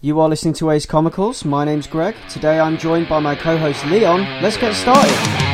You 0.00 0.20
are 0.20 0.28
listening 0.28 0.54
to 0.54 0.70
Ace 0.70 0.86
Comicals. 0.86 1.44
My 1.44 1.64
name's 1.64 1.88
Greg. 1.88 2.14
Today 2.28 2.60
I'm 2.60 2.78
joined 2.78 3.08
by 3.08 3.18
my 3.18 3.34
co 3.34 3.58
host 3.58 3.84
Leon. 3.86 4.20
Let's 4.40 4.56
get 4.56 4.72
started. 4.76 5.47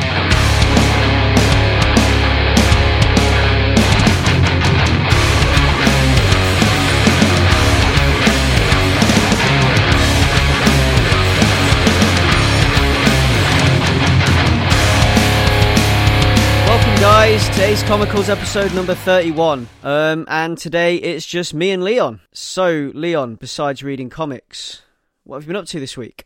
Guys, 17.75 17.89
Comicals 17.89 18.29
episode 18.29 18.73
number 18.73 18.95
31. 18.95 19.67
Um, 19.83 20.25
and 20.29 20.57
today 20.57 20.95
it's 20.95 21.25
just 21.25 21.53
me 21.53 21.71
and 21.71 21.83
Leon. 21.83 22.21
So, 22.31 22.91
Leon, 22.93 23.35
besides 23.35 23.83
reading 23.83 24.09
comics, 24.09 24.81
what 25.25 25.37
have 25.37 25.43
you 25.43 25.47
been 25.47 25.55
up 25.57 25.65
to 25.67 25.79
this 25.81 25.97
week? 25.97 26.25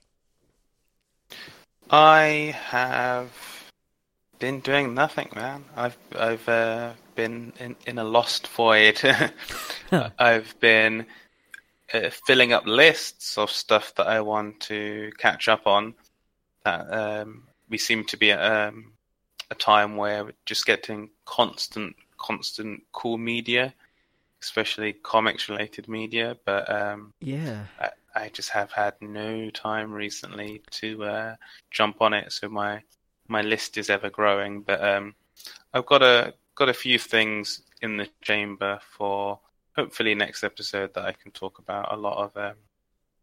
I 1.90 2.56
have 2.68 3.32
been 4.38 4.60
doing 4.60 4.94
nothing, 4.94 5.30
man. 5.36 5.66
I've 5.76 5.98
I've 6.16 6.48
uh, 6.48 6.92
been 7.16 7.54
in, 7.60 7.76
in 7.88 7.98
a 7.98 8.04
lost 8.04 8.48
void. 8.50 9.02
I've 10.20 10.54
been 10.60 11.08
uh, 11.92 12.12
filling 12.28 12.54
up 12.54 12.68
lists 12.68 13.40
of 13.40 13.50
stuff 13.50 13.96
that 13.96 14.06
I 14.06 14.22
want 14.22 14.60
to 14.62 15.12
catch 15.18 15.48
up 15.48 15.66
on. 15.66 15.96
That 16.64 16.94
um, 16.94 17.48
we 17.70 17.80
seem 17.80 18.04
to 18.06 18.18
be 18.18 18.32
at 18.32 18.40
um, 18.40 18.94
a 19.52 19.56
time 19.56 19.96
where 19.96 20.26
we're 20.26 20.34
just 20.46 20.66
getting 20.66 21.10
constant, 21.26 21.96
constant 22.18 22.84
cool 22.92 23.18
media, 23.18 23.74
especially 24.42 24.94
comics 24.94 25.50
related 25.50 25.88
media. 25.88 26.38
But 26.46 26.70
um, 26.72 27.14
Yeah. 27.20 27.66
I, 27.80 27.90
I 28.16 28.30
just 28.30 28.50
have 28.50 28.72
had 28.72 28.96
no 29.02 29.50
time 29.50 29.92
recently 29.92 30.62
to 30.72 31.04
uh, 31.04 31.36
jump 31.72 32.02
on 32.02 32.14
it, 32.14 32.32
so 32.32 32.50
my 32.50 32.84
my 33.28 33.42
list 33.42 33.78
is 33.78 33.90
ever 33.90 34.10
growing. 34.10 34.62
But 34.62 34.84
um, 34.84 35.14
I've 35.74 35.86
got 35.86 36.02
a 36.02 36.34
got 36.56 36.70
a 36.70 36.74
few 36.74 37.00
things 37.00 37.62
in 37.82 37.98
the 37.98 38.10
chamber 38.22 38.80
for 38.98 39.40
hopefully 39.76 40.16
next 40.16 40.44
episode 40.44 40.94
that 40.96 41.06
I 41.06 41.14
can 41.14 41.32
talk 41.32 41.60
about. 41.60 41.94
A 41.94 41.98
lot 41.98 42.18
of 42.18 42.36
um, 42.38 42.56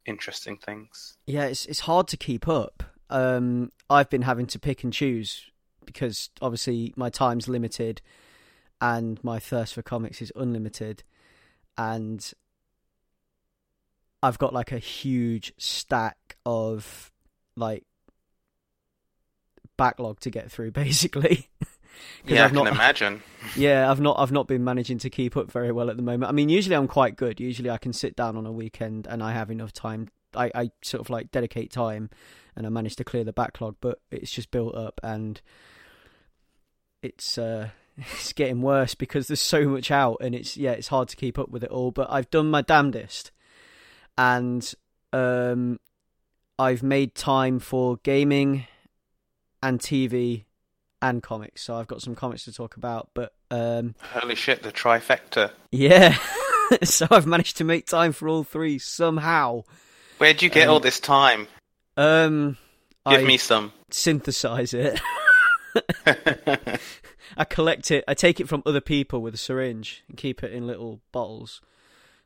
interesting 0.07 0.57
things. 0.57 1.17
Yeah, 1.27 1.45
it's 1.45 1.67
it's 1.67 1.81
hard 1.81 2.09
to 2.09 2.17
keep 2.17 2.49
up. 2.49 2.83
Um, 3.11 3.73
I've 3.91 4.11
been 4.11 4.23
having 4.23 4.47
to 4.47 4.59
pick 4.59 4.83
and 4.83 4.93
choose 4.93 5.51
because 5.87 6.31
obviously 6.43 6.93
my 6.97 7.09
time's 7.11 7.49
limited, 7.49 8.03
and 8.81 9.23
my 9.25 9.39
thirst 9.39 9.75
for 9.75 9.83
comics 9.83 10.21
is 10.21 10.33
unlimited, 10.37 11.03
and 11.79 12.33
I've 14.23 14.39
got 14.39 14.53
like 14.53 14.73
a 14.73 14.79
huge 14.79 15.53
stack 15.59 16.37
of 16.45 17.13
like 17.57 17.85
backlog 19.77 20.21
to 20.21 20.31
get 20.31 20.51
through, 20.51 20.71
basically. 20.73 21.49
Yeah, 22.27 22.45
I've 22.45 22.53
I 22.53 22.55
can 22.55 22.65
not- 22.65 22.73
imagine. 22.75 23.23
Yeah, 23.57 23.89
I've 23.91 24.01
not 24.01 24.19
I've 24.19 24.33
not 24.33 24.49
been 24.49 24.65
managing 24.65 24.99
to 24.99 25.09
keep 25.11 25.37
up 25.37 25.53
very 25.53 25.71
well 25.71 25.89
at 25.89 25.97
the 25.97 26.03
moment. 26.03 26.29
I 26.29 26.33
mean, 26.33 26.49
usually 26.49 26.75
I'm 26.75 26.89
quite 26.89 27.15
good. 27.15 27.39
Usually 27.41 27.71
I 27.71 27.79
can 27.79 27.93
sit 27.93 28.17
down 28.17 28.37
on 28.37 28.45
a 28.45 28.51
weekend 28.51 29.07
and 29.07 29.23
I 29.23 29.33
have 29.33 29.51
enough 29.53 29.73
time. 29.73 30.09
I, 30.35 30.51
I 30.53 30.71
sort 30.83 31.01
of 31.01 31.11
like 31.11 31.31
dedicate 31.31 31.71
time 31.71 32.11
and 32.57 32.67
I 32.67 32.71
manage 32.71 32.97
to 32.97 33.05
clear 33.05 33.23
the 33.23 33.33
backlog, 33.33 33.77
but 33.81 34.01
it's 34.11 34.33
just 34.33 34.51
built 34.51 34.75
up 34.75 34.99
and 35.05 35.41
it's 37.07 37.39
uh 37.39 37.69
it's 37.99 38.33
getting 38.33 38.61
worse 38.63 38.95
because 38.95 39.27
there's 39.29 39.41
so 39.41 39.67
much 39.69 39.91
out 39.91 40.19
and 40.21 40.35
it's 40.35 40.57
yeah, 40.57 40.73
it's 40.73 40.89
hard 40.89 41.09
to 41.09 41.17
keep 41.17 41.39
up 41.39 41.49
with 41.49 41.65
it 41.65 41.71
all, 41.71 41.91
but 41.91 42.09
I've 42.11 42.31
done 42.31 42.51
my 42.51 42.63
damnedest. 42.63 43.31
And 44.19 44.71
um 45.13 45.79
I've 46.59 46.83
made 46.83 47.15
time 47.15 47.59
for 47.59 47.99
gaming 48.03 48.67
and 49.63 49.79
TV 49.81 50.45
and 51.03 51.23
comics. 51.23 51.63
So 51.63 51.77
I've 51.77 51.87
got 51.87 52.01
some 52.03 52.15
comics 52.15 52.45
to 52.45 52.53
talk 52.53 52.77
about, 52.77 53.11
but 53.15 53.33
um 53.51 53.95
Holy 54.13 54.35
shit, 54.35 54.63
the 54.63 54.73
trifecta. 54.73 55.53
yeah. 55.73 56.17
so 56.83 57.07
I've 57.11 57.27
managed 57.27 57.57
to 57.59 57.65
make 57.65 57.87
time 57.87 58.13
for 58.13 58.29
all 58.29 58.43
three 58.45 58.79
somehow. 58.79 59.63
Where'd 60.19 60.43
you 60.43 60.49
get 60.51 60.69
Um, 60.69 60.75
all 60.75 60.81
this 60.81 61.01
time? 61.01 61.47
Um 61.97 62.57
Give 63.09 63.21
I 63.21 63.25
me 63.25 63.37
some. 63.37 63.73
synthesize 63.91 64.75
it. 64.75 65.01
I 67.37 67.45
collect 67.45 67.91
it. 67.91 68.05
I 68.09 68.15
take 68.15 68.41
it 68.41 68.49
from 68.49 68.63
other 68.65 68.81
people 68.81 69.21
with 69.21 69.35
a 69.35 69.39
syringe 69.39 70.05
and 70.09 70.17
keep 70.17 70.43
it 70.43 70.53
in 70.53 70.67
little 70.67 71.01
bottles. 71.13 71.61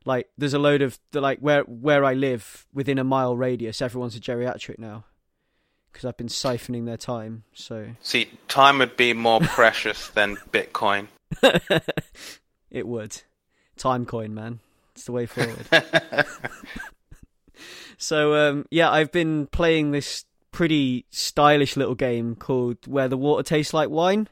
Like 0.05 0.29
there's 0.39 0.55
a 0.55 0.59
load 0.59 0.83
of 0.83 0.99
the 1.13 1.21
like 1.21 1.41
where 1.41 1.63
where 1.63 2.05
I 2.05 2.15
live 2.15 2.67
within 2.73 2.99
a 2.99 3.05
mile 3.05 3.37
radius. 3.37 3.83
Everyone's 3.83 4.17
a 4.17 4.21
geriatric 4.21 4.79
now 4.79 5.05
because 5.93 6.05
I've 6.05 6.17
been 6.17 6.29
siphoning 6.29 6.87
their 6.87 6.97
time. 6.97 7.45
So 7.53 7.91
See, 8.01 8.31
time 8.49 8.79
would 8.79 8.97
be 8.97 9.13
more 9.13 9.41
precious 9.41 10.09
than 10.09 10.37
Bitcoin. 10.53 11.09
it 12.71 12.87
would 12.87 13.23
time 13.77 14.07
coin, 14.07 14.35
man. 14.35 14.61
It's 14.95 15.05
the 15.05 15.13
way 15.13 15.27
forward. 15.27 15.67
So 18.01 18.35
um, 18.35 18.65
yeah, 18.71 18.91
I've 18.91 19.13
been 19.13 19.47
playing 19.47 19.91
this 19.91 20.25
pretty 20.53 21.07
stylish 21.11 21.77
little 21.77 21.95
game 21.95 22.37
called 22.37 22.87
Where 22.87 23.09
the 23.09 23.17
Water 23.17 23.43
Tastes 23.43 23.75
Like 23.75 23.91
Wine. 23.91 24.29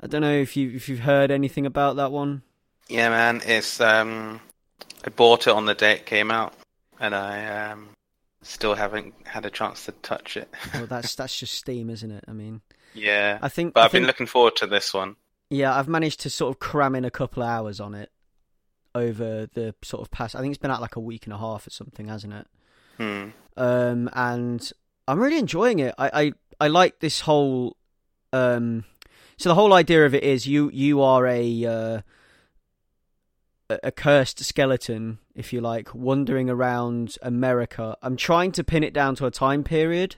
I 0.00 0.06
don't 0.06 0.20
know 0.20 0.34
if 0.34 0.56
you 0.56 0.70
if 0.72 0.88
you've 0.88 1.00
heard 1.00 1.30
anything 1.30 1.66
about 1.66 1.96
that 1.96 2.10
one. 2.10 2.42
Yeah, 2.88 3.10
man, 3.10 3.40
it's 3.46 3.80
um, 3.80 4.40
I 5.04 5.10
bought 5.10 5.46
it 5.46 5.52
on 5.52 5.66
the 5.66 5.74
day 5.74 5.92
it 5.92 6.06
came 6.06 6.30
out, 6.30 6.54
and 6.98 7.14
I 7.14 7.70
um, 7.70 7.90
still 8.42 8.74
haven't 8.74 9.14
had 9.24 9.46
a 9.46 9.50
chance 9.50 9.86
to 9.86 9.92
touch 9.92 10.36
it. 10.36 10.52
Well, 10.74 10.86
that's 10.88 11.14
that's 11.14 11.38
just 11.38 11.54
Steam, 11.54 11.88
isn't 11.88 12.10
it? 12.10 12.24
I 12.26 12.32
mean, 12.32 12.62
yeah, 12.94 13.38
I 13.40 13.48
think. 13.48 13.74
but 13.74 13.80
I 13.80 13.84
I've 13.84 13.92
been 13.92 14.06
looking 14.06 14.26
forward 14.26 14.56
to 14.56 14.66
this 14.66 14.92
one. 14.92 15.16
Yeah, 15.50 15.76
I've 15.76 15.88
managed 15.88 16.20
to 16.20 16.30
sort 16.30 16.54
of 16.54 16.58
cram 16.58 16.94
in 16.94 17.04
a 17.04 17.10
couple 17.10 17.42
of 17.42 17.48
hours 17.48 17.78
on 17.78 17.94
it 17.94 18.10
over 18.94 19.46
the 19.54 19.74
sort 19.82 20.02
of 20.02 20.10
past. 20.10 20.34
I 20.34 20.40
think 20.40 20.52
it's 20.52 20.60
been 20.60 20.70
out 20.70 20.80
like 20.80 20.96
a 20.96 21.00
week 21.00 21.26
and 21.26 21.32
a 21.32 21.38
half 21.38 21.66
or 21.66 21.70
something, 21.70 22.08
hasn't 22.08 22.32
it? 22.32 22.46
Hmm. 22.98 23.28
um, 23.56 24.10
and 24.12 24.72
I'm 25.08 25.18
really 25.18 25.38
enjoying 25.38 25.78
it. 25.80 25.94
I, 25.98 26.10
I, 26.12 26.32
I 26.60 26.68
like 26.68 27.00
this 27.00 27.20
whole. 27.20 27.76
Um, 28.32 28.84
so 29.36 29.48
the 29.48 29.54
whole 29.54 29.72
idea 29.72 30.06
of 30.06 30.14
it 30.14 30.22
is 30.22 30.46
you 30.46 30.70
you 30.72 31.02
are 31.02 31.26
a 31.26 31.64
uh, 31.64 32.00
a 33.68 33.78
a 33.84 33.92
cursed 33.92 34.44
skeleton, 34.44 35.18
if 35.34 35.52
you 35.52 35.60
like, 35.60 35.94
wandering 35.94 36.48
around 36.48 37.16
America. 37.22 37.96
I'm 38.02 38.16
trying 38.16 38.52
to 38.52 38.64
pin 38.64 38.84
it 38.84 38.94
down 38.94 39.16
to 39.16 39.26
a 39.26 39.30
time 39.30 39.64
period. 39.64 40.16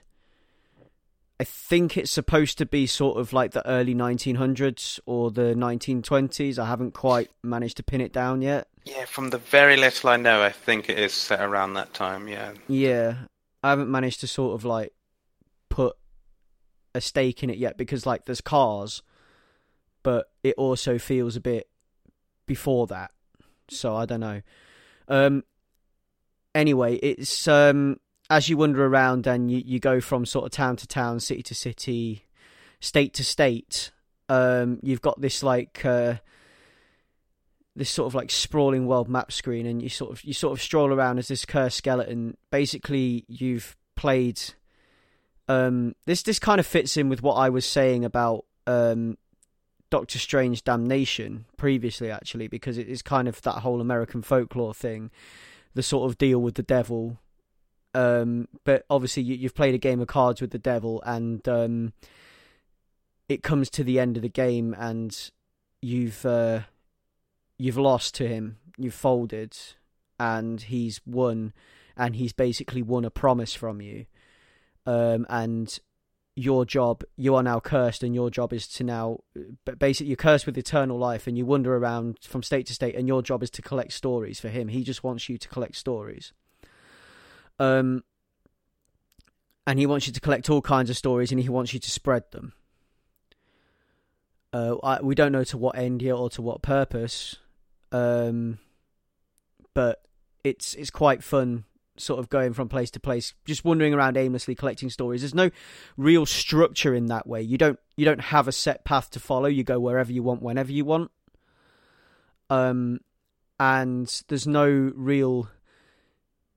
I 1.39 1.43
think 1.43 1.97
it's 1.97 2.11
supposed 2.11 2.57
to 2.59 2.65
be 2.65 2.87
sort 2.87 3.17
of 3.17 3.33
like 3.33 3.51
the 3.51 3.67
early 3.67 3.93
1900s 3.93 5.01
or 5.05 5.31
the 5.31 5.53
1920s. 5.53 6.57
I 6.57 6.65
haven't 6.65 6.93
quite 6.93 7.29
managed 7.43 7.75
to 7.77 7.83
pin 7.83 7.99
it 7.99 8.13
down 8.13 8.41
yet. 8.41 8.69
Yeah, 8.85 9.05
from 9.05 9.31
the 9.31 9.39
very 9.39 9.77
little 9.77 10.11
I 10.11 10.17
know, 10.17 10.43
I 10.43 10.51
think 10.51 10.89
it 10.89 10.99
is 10.99 11.11
set 11.11 11.41
around 11.41 11.73
that 11.73 11.93
time. 11.93 12.27
Yeah, 12.27 12.53
Yeah, 12.67 13.15
I 13.63 13.71
haven't 13.71 13.89
managed 13.89 14.19
to 14.21 14.27
sort 14.27 14.53
of 14.53 14.63
like 14.63 14.93
put 15.69 15.97
a 16.93 17.01
stake 17.01 17.43
in 17.43 17.49
it 17.49 17.57
yet 17.57 17.77
because 17.77 18.05
like 18.05 18.25
there's 18.25 18.41
cars, 18.41 19.01
but 20.03 20.27
it 20.43 20.53
also 20.57 20.99
feels 20.99 21.35
a 21.35 21.41
bit 21.41 21.67
before 22.45 22.85
that. 22.87 23.09
So 23.69 23.95
I 23.95 24.05
don't 24.05 24.19
know. 24.19 24.41
Um 25.07 25.43
anyway, 26.53 26.95
it's 26.97 27.47
um 27.47 27.97
as 28.29 28.49
you 28.49 28.57
wander 28.57 28.85
around 28.85 29.25
and 29.25 29.49
you, 29.49 29.63
you 29.65 29.79
go 29.79 29.99
from 29.99 30.27
sort 30.27 30.45
of 30.45 30.51
town 30.51 30.75
to 30.77 30.87
town, 30.87 31.19
city 31.19 31.41
to 31.41 31.55
city, 31.55 32.25
state 32.79 33.15
to 33.15 33.23
state, 33.23 33.91
um 34.29 34.79
you've 34.83 35.01
got 35.01 35.19
this 35.19 35.41
like 35.41 35.83
uh 35.83 36.15
this 37.75 37.89
sort 37.89 38.07
of 38.07 38.15
like 38.15 38.31
sprawling 38.31 38.87
world 38.87 39.09
map 39.09 39.31
screen 39.31 39.65
and 39.65 39.81
you 39.81 39.89
sort 39.89 40.11
of 40.11 40.23
you 40.23 40.33
sort 40.33 40.53
of 40.53 40.61
stroll 40.61 40.93
around 40.93 41.17
as 41.17 41.27
this 41.27 41.45
cursed 41.45 41.77
skeleton. 41.77 42.37
Basically, 42.49 43.25
you've 43.27 43.75
played 43.95 44.41
um 45.47 45.93
this 46.05 46.23
this 46.23 46.39
kind 46.39 46.59
of 46.59 46.65
fits 46.65 46.97
in 46.97 47.09
with 47.09 47.21
what 47.21 47.35
I 47.35 47.49
was 47.49 47.65
saying 47.65 48.05
about 48.05 48.45
um 48.65 49.17
Doctor 49.89 50.17
Strange 50.17 50.63
Damnation 50.63 51.45
previously 51.57 52.09
actually 52.09 52.47
because 52.47 52.77
it 52.77 52.87
is 52.87 53.01
kind 53.01 53.27
of 53.27 53.41
that 53.43 53.59
whole 53.59 53.81
American 53.81 54.21
folklore 54.21 54.73
thing, 54.73 55.11
the 55.73 55.83
sort 55.83 56.09
of 56.09 56.17
deal 56.17 56.39
with 56.39 56.55
the 56.55 56.63
devil. 56.63 57.19
Um 57.93 58.47
but 58.63 58.85
obviously 58.89 59.23
you, 59.23 59.35
you've 59.35 59.55
played 59.55 59.75
a 59.75 59.79
game 59.79 59.99
of 59.99 60.07
cards 60.07 60.41
with 60.41 60.51
the 60.51 60.57
devil 60.57 61.03
and 61.05 61.47
um 61.47 61.93
it 63.27 63.43
comes 63.43 63.69
to 63.71 63.83
the 63.83 63.99
end 63.99 64.17
of 64.17 64.23
the 64.23 64.29
game 64.29 64.73
and 64.77 65.31
you've 65.81 66.25
uh 66.25 66.61
you've 67.57 67.77
lost 67.77 68.15
to 68.15 68.27
him, 68.27 68.57
you've 68.77 68.93
folded, 68.93 69.57
and 70.19 70.61
he's 70.61 71.01
won, 71.05 71.53
and 71.97 72.15
he's 72.15 72.33
basically 72.33 72.81
won 72.81 73.05
a 73.05 73.09
promise 73.09 73.53
from 73.53 73.81
you. 73.81 74.05
Um, 74.85 75.25
and 75.29 75.77
your 76.35 76.65
job, 76.65 77.03
you 77.15 77.33
are 77.35 77.43
now 77.43 77.59
cursed, 77.59 78.03
and 78.03 78.13
your 78.13 78.29
job 78.29 78.51
is 78.53 78.67
to 78.67 78.83
now, 78.83 79.19
but 79.63 79.79
basically, 79.79 80.07
you're 80.07 80.17
cursed 80.17 80.45
with 80.45 80.57
eternal 80.57 80.97
life, 80.97 81.27
and 81.27 81.37
you 81.37 81.45
wander 81.45 81.75
around 81.75 82.17
from 82.21 82.43
state 82.43 82.65
to 82.67 82.73
state, 82.73 82.95
and 82.95 83.07
your 83.07 83.21
job 83.21 83.41
is 83.41 83.49
to 83.51 83.61
collect 83.61 83.93
stories 83.93 84.39
for 84.39 84.49
him. 84.49 84.67
He 84.67 84.83
just 84.83 85.03
wants 85.03 85.29
you 85.29 85.37
to 85.37 85.47
collect 85.47 85.75
stories. 85.75 86.33
Um, 87.57 88.03
and 89.65 89.79
he 89.79 89.85
wants 89.85 90.07
you 90.07 90.13
to 90.13 90.19
collect 90.19 90.49
all 90.49 90.61
kinds 90.61 90.89
of 90.89 90.97
stories, 90.97 91.31
and 91.31 91.39
he 91.41 91.49
wants 91.49 91.73
you 91.73 91.79
to 91.79 91.89
spread 91.89 92.23
them. 92.31 92.53
Uh, 94.53 94.75
I, 94.83 95.01
we 95.01 95.15
don't 95.15 95.31
know 95.31 95.43
to 95.45 95.57
what 95.57 95.77
end 95.77 96.01
yet 96.01 96.13
or 96.13 96.29
to 96.31 96.41
what 96.41 96.61
purpose, 96.61 97.37
um, 97.91 98.59
but 99.73 100.01
it's 100.43 100.73
it's 100.75 100.89
quite 100.89 101.23
fun 101.23 101.65
sort 101.97 102.19
of 102.19 102.29
going 102.29 102.53
from 102.53 102.67
place 102.67 102.91
to 102.91 102.99
place, 102.99 103.33
just 103.45 103.63
wandering 103.63 103.93
around 103.93 104.17
aimlessly 104.17 104.55
collecting 104.55 104.89
stories. 104.89 105.21
There's 105.21 105.35
no 105.35 105.49
real 105.97 106.25
structure 106.25 106.93
in 106.93 107.07
that 107.07 107.27
way. 107.27 107.41
You 107.41 107.57
don't 107.57 107.79
you 107.95 108.05
don't 108.05 108.21
have 108.21 108.47
a 108.47 108.51
set 108.51 108.83
path 108.85 109.09
to 109.11 109.19
follow. 109.19 109.47
You 109.47 109.63
go 109.63 109.79
wherever 109.79 110.11
you 110.11 110.23
want, 110.23 110.41
whenever 110.41 110.71
you 110.71 110.85
want. 110.85 111.11
Um, 112.49 112.99
and 113.59 114.23
there's 114.27 114.47
no 114.47 114.91
real. 114.95 115.49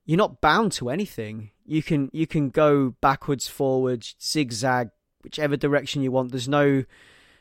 You're 0.04 0.18
not 0.18 0.40
bound 0.40 0.72
to 0.72 0.90
anything. 0.90 1.50
You 1.64 1.82
can 1.82 2.10
you 2.12 2.26
can 2.26 2.50
go 2.50 2.94
backwards, 3.00 3.46
forwards, 3.46 4.16
zigzag, 4.22 4.90
whichever 5.22 5.56
direction 5.56 6.02
you 6.02 6.10
want. 6.10 6.32
There's 6.32 6.48
no 6.48 6.84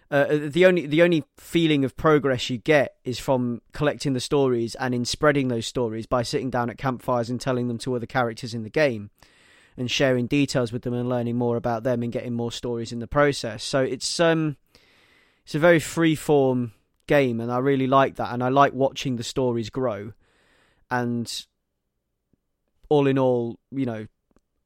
uh, 0.09 0.25
the 0.29 0.65
only 0.65 0.85
the 0.85 1.01
only 1.01 1.25
feeling 1.37 1.83
of 1.83 1.97
progress 1.97 2.49
you 2.49 2.57
get 2.57 2.95
is 3.03 3.19
from 3.19 3.61
collecting 3.73 4.13
the 4.13 4.19
stories 4.21 4.73
and 4.75 4.95
in 4.95 5.03
spreading 5.03 5.49
those 5.49 5.65
stories 5.65 6.05
by 6.05 6.23
sitting 6.23 6.49
down 6.49 6.69
at 6.69 6.77
campfires 6.77 7.29
and 7.29 7.41
telling 7.41 7.67
them 7.67 7.77
to 7.77 7.93
other 7.93 8.05
characters 8.05 8.53
in 8.53 8.63
the 8.63 8.69
game 8.69 9.09
and 9.75 9.91
sharing 9.91 10.25
details 10.25 10.71
with 10.71 10.83
them 10.83 10.93
and 10.93 11.09
learning 11.09 11.35
more 11.35 11.57
about 11.57 11.83
them 11.83 12.03
and 12.03 12.11
getting 12.13 12.33
more 12.33 12.51
stories 12.51 12.91
in 12.93 12.99
the 12.99 13.07
process. 13.07 13.63
So 13.63 13.81
it's 13.81 14.19
um 14.19 14.55
it's 15.43 15.55
a 15.55 15.59
very 15.59 15.79
free 15.79 16.15
form 16.15 16.71
game 17.05 17.41
and 17.41 17.51
I 17.51 17.57
really 17.57 17.87
like 17.87 18.15
that 18.15 18.33
and 18.33 18.41
I 18.41 18.49
like 18.49 18.73
watching 18.73 19.17
the 19.17 19.23
stories 19.23 19.69
grow 19.69 20.13
and 20.89 21.45
all 22.89 23.07
in 23.07 23.19
all, 23.19 23.59
you 23.71 23.85
know, 23.85 24.07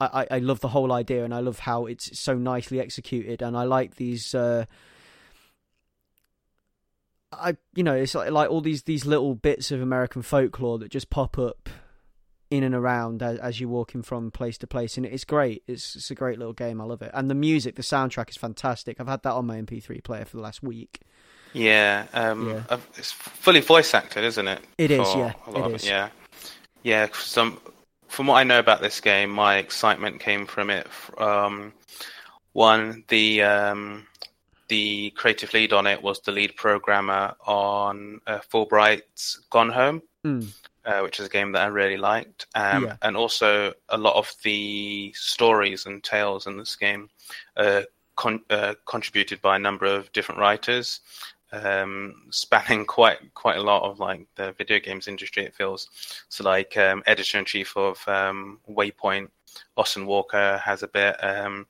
I, 0.00 0.26
I 0.30 0.38
love 0.38 0.60
the 0.60 0.68
whole 0.68 0.92
idea 0.92 1.24
and 1.24 1.34
I 1.34 1.40
love 1.40 1.60
how 1.60 1.86
it's 1.86 2.18
so 2.18 2.34
nicely 2.34 2.80
executed 2.80 3.42
and 3.42 3.56
I 3.56 3.64
like 3.64 3.96
these 3.96 4.36
uh 4.36 4.66
I 7.32 7.56
you 7.74 7.82
know 7.82 7.94
it's 7.94 8.14
like, 8.14 8.30
like 8.30 8.50
all 8.50 8.60
these 8.60 8.82
these 8.82 9.06
little 9.06 9.34
bits 9.34 9.70
of 9.70 9.80
American 9.80 10.22
folklore 10.22 10.78
that 10.78 10.90
just 10.90 11.10
pop 11.10 11.38
up 11.38 11.68
in 12.50 12.62
and 12.62 12.74
around 12.74 13.22
as, 13.22 13.38
as 13.38 13.60
you're 13.60 13.70
walking 13.70 14.02
from 14.02 14.30
place 14.30 14.58
to 14.58 14.66
place, 14.66 14.96
and 14.96 15.06
it's 15.06 15.24
great. 15.24 15.62
It's 15.66 15.96
it's 15.96 16.10
a 16.10 16.14
great 16.14 16.38
little 16.38 16.52
game. 16.52 16.80
I 16.80 16.84
love 16.84 17.02
it, 17.02 17.10
and 17.14 17.30
the 17.30 17.34
music, 17.34 17.76
the 17.76 17.82
soundtrack 17.82 18.30
is 18.30 18.36
fantastic. 18.36 19.00
I've 19.00 19.08
had 19.08 19.22
that 19.22 19.32
on 19.32 19.46
my 19.46 19.56
MP3 19.56 20.04
player 20.04 20.24
for 20.24 20.36
the 20.36 20.42
last 20.42 20.62
week. 20.62 21.00
Yeah, 21.54 22.06
um, 22.12 22.48
yeah. 22.48 22.78
it's 22.96 23.12
fully 23.12 23.60
voice 23.60 23.94
acted, 23.94 24.24
isn't 24.24 24.48
it? 24.48 24.60
It 24.78 24.90
is, 24.90 25.14
yeah. 25.14 25.32
It 25.48 25.74
is. 25.74 25.84
It, 25.84 25.88
yeah, 25.88 26.08
yeah. 26.82 27.08
Some 27.14 27.58
from 28.08 28.26
what 28.26 28.36
I 28.36 28.44
know 28.44 28.58
about 28.58 28.82
this 28.82 29.00
game, 29.00 29.30
my 29.30 29.56
excitement 29.56 30.20
came 30.20 30.46
from 30.46 30.68
it. 30.68 30.86
Um, 31.16 31.72
one, 32.52 33.04
the 33.08 33.42
um, 33.42 34.06
the 34.68 35.10
creative 35.10 35.52
lead 35.52 35.72
on 35.72 35.86
it 35.86 36.02
was 36.02 36.20
the 36.20 36.32
lead 36.32 36.56
programmer 36.56 37.34
on 37.46 38.20
uh, 38.26 38.40
Fullbright's 38.50 39.40
Gone 39.50 39.70
Home, 39.70 40.02
mm. 40.24 40.48
uh, 40.84 41.00
which 41.00 41.20
is 41.20 41.26
a 41.26 41.30
game 41.30 41.52
that 41.52 41.62
I 41.62 41.66
really 41.66 41.96
liked, 41.96 42.46
um, 42.54 42.86
yeah. 42.86 42.96
and 43.02 43.16
also 43.16 43.72
a 43.88 43.98
lot 43.98 44.16
of 44.16 44.32
the 44.42 45.12
stories 45.14 45.86
and 45.86 46.02
tales 46.02 46.46
in 46.46 46.56
this 46.56 46.76
game 46.76 47.10
uh, 47.56 47.82
con- 48.16 48.44
uh, 48.50 48.74
contributed 48.86 49.40
by 49.42 49.56
a 49.56 49.60
number 49.60 49.86
of 49.86 50.12
different 50.12 50.40
writers. 50.40 51.00
Um, 51.54 52.14
spanning 52.30 52.86
quite 52.86 53.34
quite 53.34 53.58
a 53.58 53.62
lot 53.62 53.82
of 53.82 54.00
like 54.00 54.26
the 54.36 54.52
video 54.52 54.80
games 54.80 55.06
industry, 55.06 55.44
it 55.44 55.54
feels. 55.54 55.88
So, 56.28 56.44
like 56.44 56.76
um, 56.78 57.02
editor 57.06 57.38
in 57.38 57.44
chief 57.44 57.76
of 57.76 58.02
um, 58.08 58.58
Waypoint, 58.70 59.28
Austin 59.76 60.06
Walker 60.06 60.60
has 60.64 60.82
a 60.82 60.88
bit. 60.88 61.22
Um, 61.22 61.66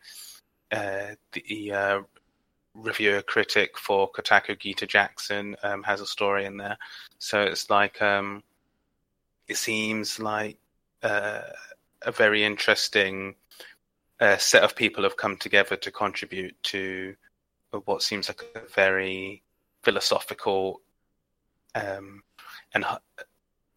uh, 0.73 1.15
the 1.33 1.73
uh, 1.73 2.01
reviewer 2.75 3.23
critic 3.23 3.79
for 3.79 4.11
Kotaku, 4.11 4.59
Gita 4.59 4.87
Jackson, 4.87 5.57
um, 5.63 5.83
has 5.83 6.01
a 6.01 6.07
story 6.07 6.47
in 6.47 6.57
there. 6.57 6.77
So 7.19 7.43
it's 7.43 7.71
like 7.71 8.01
um, 8.01 8.43
it 9.49 9.57
seems 9.57 10.19
like 10.19 10.59
uh, 11.03 11.43
a 12.03 12.13
very 12.13 12.45
interesting 12.45 13.35
uh, 14.21 14.37
set 14.37 14.63
of 14.63 14.77
people 14.77 15.03
have 15.03 15.17
come 15.17 15.37
together 15.37 15.77
to 15.77 15.91
contribute 15.91 16.55
to 16.63 17.15
what 17.85 18.03
seems 18.03 18.29
like 18.29 18.43
a 18.55 18.61
very 18.75 19.43
philosophical 19.83 20.81
um, 21.75 22.23
and 22.75 22.85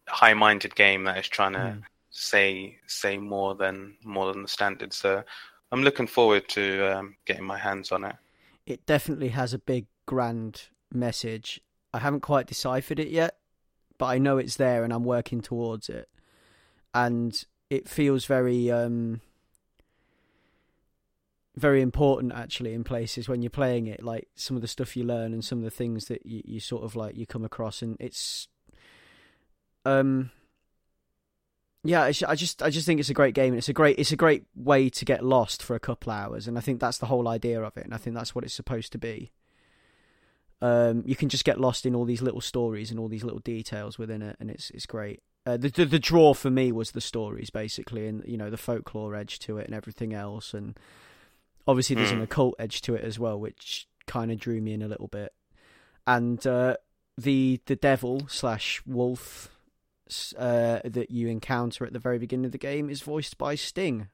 high-minded 0.06 0.74
game 0.74 1.04
that 1.04 1.18
is 1.18 1.28
trying 1.28 1.52
to 1.52 1.58
mm. 1.58 1.82
say 2.10 2.78
say 2.86 3.16
more 3.16 3.54
than 3.54 3.96
more 4.04 4.32
than 4.32 4.42
the 4.42 4.48
standard. 4.48 4.92
So 4.92 5.22
I'm 5.72 5.82
looking 5.82 6.06
forward 6.06 6.48
to 6.50 6.96
um, 6.96 7.16
getting 7.24 7.44
my 7.44 7.58
hands 7.58 7.90
on 7.90 8.04
it 8.04 8.16
it 8.66 8.84
definitely 8.86 9.28
has 9.28 9.54
a 9.54 9.58
big 9.58 9.86
grand 10.06 10.62
message. 10.92 11.60
I 11.94 11.98
haven't 11.98 12.20
quite 12.20 12.46
deciphered 12.46 12.98
it 12.98 13.08
yet, 13.08 13.38
but 13.98 14.06
I 14.06 14.18
know 14.18 14.38
it's 14.38 14.56
there 14.56 14.84
and 14.84 14.92
I'm 14.92 15.04
working 15.04 15.40
towards 15.40 15.88
it. 15.88 16.08
And 16.92 17.44
it 17.70 17.88
feels 17.88 18.26
very 18.26 18.70
um 18.70 19.20
very 21.56 21.80
important 21.80 22.32
actually 22.34 22.74
in 22.74 22.84
places 22.84 23.28
when 23.28 23.40
you're 23.40 23.48
playing 23.48 23.86
it 23.86 24.02
like 24.02 24.28
some 24.34 24.56
of 24.56 24.62
the 24.62 24.68
stuff 24.68 24.94
you 24.94 25.02
learn 25.02 25.32
and 25.32 25.42
some 25.42 25.58
of 25.58 25.64
the 25.64 25.70
things 25.70 26.06
that 26.06 26.24
you, 26.26 26.42
you 26.44 26.60
sort 26.60 26.84
of 26.84 26.94
like 26.94 27.16
you 27.16 27.26
come 27.26 27.44
across 27.46 27.80
and 27.80 27.96
it's 27.98 28.46
um 29.86 30.30
yeah, 31.88 32.02
I 32.02 32.34
just 32.34 32.62
I 32.62 32.70
just 32.70 32.86
think 32.86 33.00
it's 33.00 33.10
a 33.10 33.14
great 33.14 33.34
game. 33.34 33.52
and 33.52 33.58
It's 33.58 33.68
a 33.68 33.72
great 33.72 33.98
it's 33.98 34.12
a 34.12 34.16
great 34.16 34.44
way 34.54 34.88
to 34.90 35.04
get 35.04 35.24
lost 35.24 35.62
for 35.62 35.74
a 35.74 35.80
couple 35.80 36.12
hours, 36.12 36.46
and 36.48 36.56
I 36.56 36.60
think 36.60 36.80
that's 36.80 36.98
the 36.98 37.06
whole 37.06 37.28
idea 37.28 37.62
of 37.62 37.76
it, 37.76 37.84
and 37.84 37.94
I 37.94 37.96
think 37.98 38.16
that's 38.16 38.34
what 38.34 38.44
it's 38.44 38.54
supposed 38.54 38.92
to 38.92 38.98
be. 38.98 39.32
Um, 40.62 41.02
you 41.06 41.16
can 41.16 41.28
just 41.28 41.44
get 41.44 41.60
lost 41.60 41.84
in 41.84 41.94
all 41.94 42.04
these 42.04 42.22
little 42.22 42.40
stories 42.40 42.90
and 42.90 42.98
all 42.98 43.08
these 43.08 43.24
little 43.24 43.40
details 43.40 43.98
within 43.98 44.22
it, 44.22 44.36
and 44.40 44.50
it's 44.50 44.70
it's 44.70 44.86
great. 44.86 45.22
Uh, 45.44 45.56
the, 45.56 45.68
the, 45.68 45.84
the 45.84 45.98
draw 45.98 46.34
for 46.34 46.50
me 46.50 46.72
was 46.72 46.90
the 46.90 47.00
stories 47.00 47.50
basically, 47.50 48.06
and 48.06 48.22
you 48.26 48.36
know 48.36 48.50
the 48.50 48.56
folklore 48.56 49.14
edge 49.14 49.38
to 49.40 49.58
it 49.58 49.66
and 49.66 49.74
everything 49.74 50.14
else, 50.14 50.54
and 50.54 50.78
obviously 51.68 51.94
there's 51.96 52.10
an 52.10 52.18
hmm. 52.18 52.24
occult 52.24 52.54
edge 52.58 52.80
to 52.82 52.94
it 52.94 53.04
as 53.04 53.18
well, 53.18 53.38
which 53.38 53.86
kind 54.06 54.32
of 54.32 54.38
drew 54.38 54.60
me 54.60 54.72
in 54.72 54.82
a 54.82 54.88
little 54.88 55.08
bit. 55.08 55.32
And 56.06 56.44
uh, 56.46 56.76
the 57.18 57.60
the 57.66 57.76
devil 57.76 58.26
slash 58.28 58.82
wolf 58.86 59.55
uh, 60.38 60.80
that 60.84 61.10
you 61.10 61.28
encounter 61.28 61.84
at 61.84 61.92
the 61.92 61.98
very 61.98 62.18
beginning 62.18 62.46
of 62.46 62.52
the 62.52 62.58
game 62.58 62.88
is 62.90 63.02
voiced 63.02 63.38
by 63.38 63.54
Sting. 63.54 64.08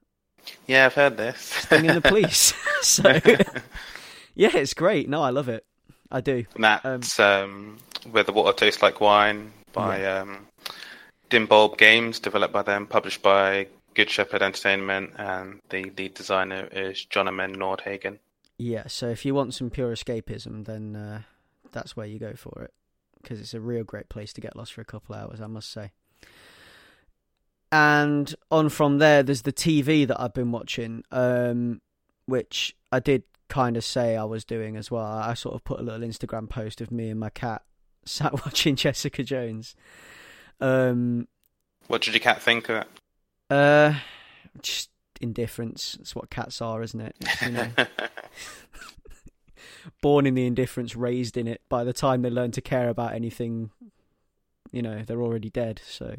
Yeah, 0.67 0.87
I've 0.87 0.95
heard 0.95 1.17
this. 1.17 1.39
Sting 1.39 1.87
and 1.87 1.97
the 1.97 2.01
police. 2.09 2.55
so, 2.83 3.09
yeah, 4.35 4.57
it's 4.57 4.75
great. 4.75 5.09
No, 5.09 5.23
I 5.23 5.31
love 5.31 5.49
it. 5.49 5.65
I 6.11 6.21
do. 6.21 6.45
And 6.55 6.65
that's 6.65 7.19
um, 7.19 7.79
um, 8.05 8.11
Where 8.11 8.25
the 8.25 8.33
Water 8.33 8.57
Tastes 8.57 8.83
Like 8.83 9.01
Wine 9.01 9.53
by 9.73 10.01
yeah. 10.01 10.21
um, 10.21 10.47
Dim 11.31 11.47
Bulb 11.47 11.79
Games, 11.79 12.19
developed 12.19 12.53
by 12.53 12.63
them, 12.63 12.87
published 12.87 13.23
by 13.23 13.69
Good 13.95 14.11
Shepherd 14.11 14.43
Entertainment, 14.43 15.13
and 15.17 15.61
the 15.71 15.91
lead 15.97 16.15
designer 16.15 16.69
is 16.71 17.07
Johnnemann 17.07 17.57
Nordhagen. 17.57 18.19
Yeah, 18.59 18.87
so 18.87 19.09
if 19.09 19.25
you 19.25 19.35
want 19.35 19.55
some 19.55 19.71
pure 19.71 19.93
escapism, 19.93 20.67
then 20.67 20.95
uh, 20.95 21.23
that's 21.73 21.97
where 21.97 22.07
you 22.07 22.19
go 22.19 22.35
for 22.35 22.63
it 22.63 22.73
because 23.23 23.41
it's 23.41 23.55
a 23.55 23.61
real 23.61 23.85
great 23.85 24.09
place 24.09 24.33
to 24.35 24.41
get 24.41 24.57
lost 24.57 24.73
for 24.73 24.81
a 24.81 24.85
couple 24.85 25.15
hours, 25.15 25.41
I 25.41 25.47
must 25.47 25.71
say. 25.71 25.93
And 27.71 28.35
on 28.51 28.69
from 28.69 28.99
there, 28.99 29.23
there's 29.23 29.43
the 29.43 29.53
TV 29.53 30.07
that 30.07 30.21
I've 30.21 30.35
been 30.35 30.53
watching, 30.53 31.05
um, 31.11 31.81
which 32.27 32.77
I 32.91 33.01
did 33.01 33.23
kind 33.49 33.77
of 33.77 33.85
say 33.85 34.17
I 34.17 34.25
was 34.25 34.45
doing 34.45 34.77
as 34.77 34.91
well. 34.91 35.05
I 35.05 35.35
sort 35.35 35.55
of 35.55 35.65
put 35.65 35.81
a 35.81 35.83
little 35.83 36.07
Instagram 36.07 36.49
post 36.49 36.81
of 36.81 36.91
me 36.91 37.09
and 37.09 37.19
my 37.19 37.31
cat 37.31 37.63
sat 38.05 38.33
watching 38.33 38.77
Jessica 38.77 39.23
Jones. 39.23 39.75
Um, 40.61 41.29
what 41.87 42.03
did 42.03 42.15
your 42.15 42.21
cat 42.21 42.43
think 42.43 42.69
of 42.69 42.77
it? 42.77 42.89
Uh, 43.51 43.95
just 44.61 44.91
indifference. 45.21 45.97
That's 45.99 46.15
what 46.15 46.31
cats 46.31 46.61
are, 46.61 46.83
isn't 46.83 47.01
it? 47.01 47.17
You 47.43 47.51
know? 47.51 47.69
born 50.01 50.27
in 50.27 50.35
the 50.35 50.47
indifference, 50.47 50.97
raised 50.97 51.37
in 51.37 51.47
it. 51.47 51.61
By 51.69 51.85
the 51.85 51.93
time 51.93 52.23
they 52.23 52.31
learn 52.31 52.51
to 52.53 52.61
care 52.61 52.89
about 52.89 53.15
anything, 53.15 53.71
you 54.71 54.83
know, 54.83 55.03
they're 55.07 55.23
already 55.23 55.51
dead. 55.51 55.81
So 55.87 56.17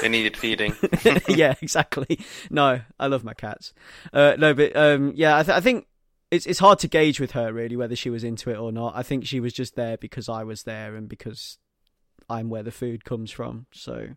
they 0.00 0.08
needed 0.08 0.36
feeding. 0.36 0.74
yeah, 1.28 1.54
exactly. 1.60 2.20
No, 2.50 2.80
I 2.98 3.06
love 3.06 3.24
my 3.24 3.34
cats. 3.34 3.74
Uh, 4.12 4.34
no, 4.38 4.54
but 4.54 4.74
um, 4.76 5.12
yeah, 5.14 5.38
I, 5.38 5.42
th- 5.42 5.56
I 5.56 5.60
think 5.60 5.86
it's 6.30 6.46
it's 6.46 6.58
hard 6.58 6.78
to 6.80 6.88
gauge 6.88 7.20
with 7.20 7.32
her 7.32 7.52
really 7.52 7.76
whether 7.76 7.96
she 7.96 8.10
was 8.10 8.24
into 8.24 8.50
it 8.50 8.56
or 8.56 8.72
not. 8.72 8.96
I 8.96 9.02
think 9.02 9.26
she 9.26 9.40
was 9.40 9.52
just 9.52 9.76
there 9.76 9.96
because 9.96 10.28
I 10.28 10.44
was 10.44 10.62
there 10.62 10.96
and 10.96 11.08
because 11.08 11.58
I'm 12.28 12.48
where 12.48 12.62
the 12.62 12.72
food 12.72 13.04
comes 13.04 13.30
from. 13.30 13.66
So, 13.72 14.08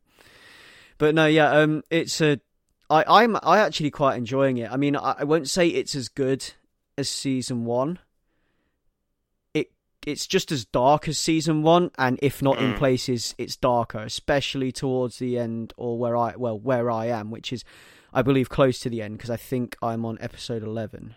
but 0.98 1.13
no, 1.13 1.25
yeah, 1.25 1.51
um, 1.51 1.84
it's 1.89 2.22
a. 2.22 2.39
I 2.89 3.03
I'm 3.08 3.38
I 3.43 3.60
actually 3.60 3.91
quite 3.91 4.17
enjoying 4.17 4.58
it. 4.58 4.72
I 4.72 4.77
mean, 4.77 4.96
I, 4.96 5.17
I 5.19 5.24
won't 5.25 5.50
say 5.50 5.67
it's 5.67 5.93
as 5.93 6.10
good 6.10 6.46
as 6.98 7.10
season 7.10 7.65
one, 7.65 8.00
it's 10.05 10.25
just 10.27 10.51
as 10.51 10.65
dark 10.65 11.07
as 11.07 11.17
season 11.17 11.61
one, 11.63 11.91
and 11.97 12.17
if 12.21 12.41
not 12.41 12.57
in 12.59 12.73
Mm. 12.73 12.77
places, 12.77 13.35
it's 13.37 13.55
darker, 13.55 13.99
especially 13.99 14.71
towards 14.71 15.19
the 15.19 15.37
end 15.37 15.73
or 15.77 15.97
where 15.97 16.15
I 16.15 16.35
well 16.35 16.59
where 16.59 16.89
I 16.89 17.07
am, 17.07 17.31
which 17.31 17.51
is 17.53 17.63
I 18.13 18.21
believe 18.21 18.49
close 18.49 18.79
to 18.79 18.89
the 18.89 19.01
end 19.01 19.17
because 19.17 19.29
I 19.29 19.37
think 19.37 19.77
I'm 19.81 20.05
on 20.05 20.17
episode 20.21 20.63
eleven, 20.63 21.15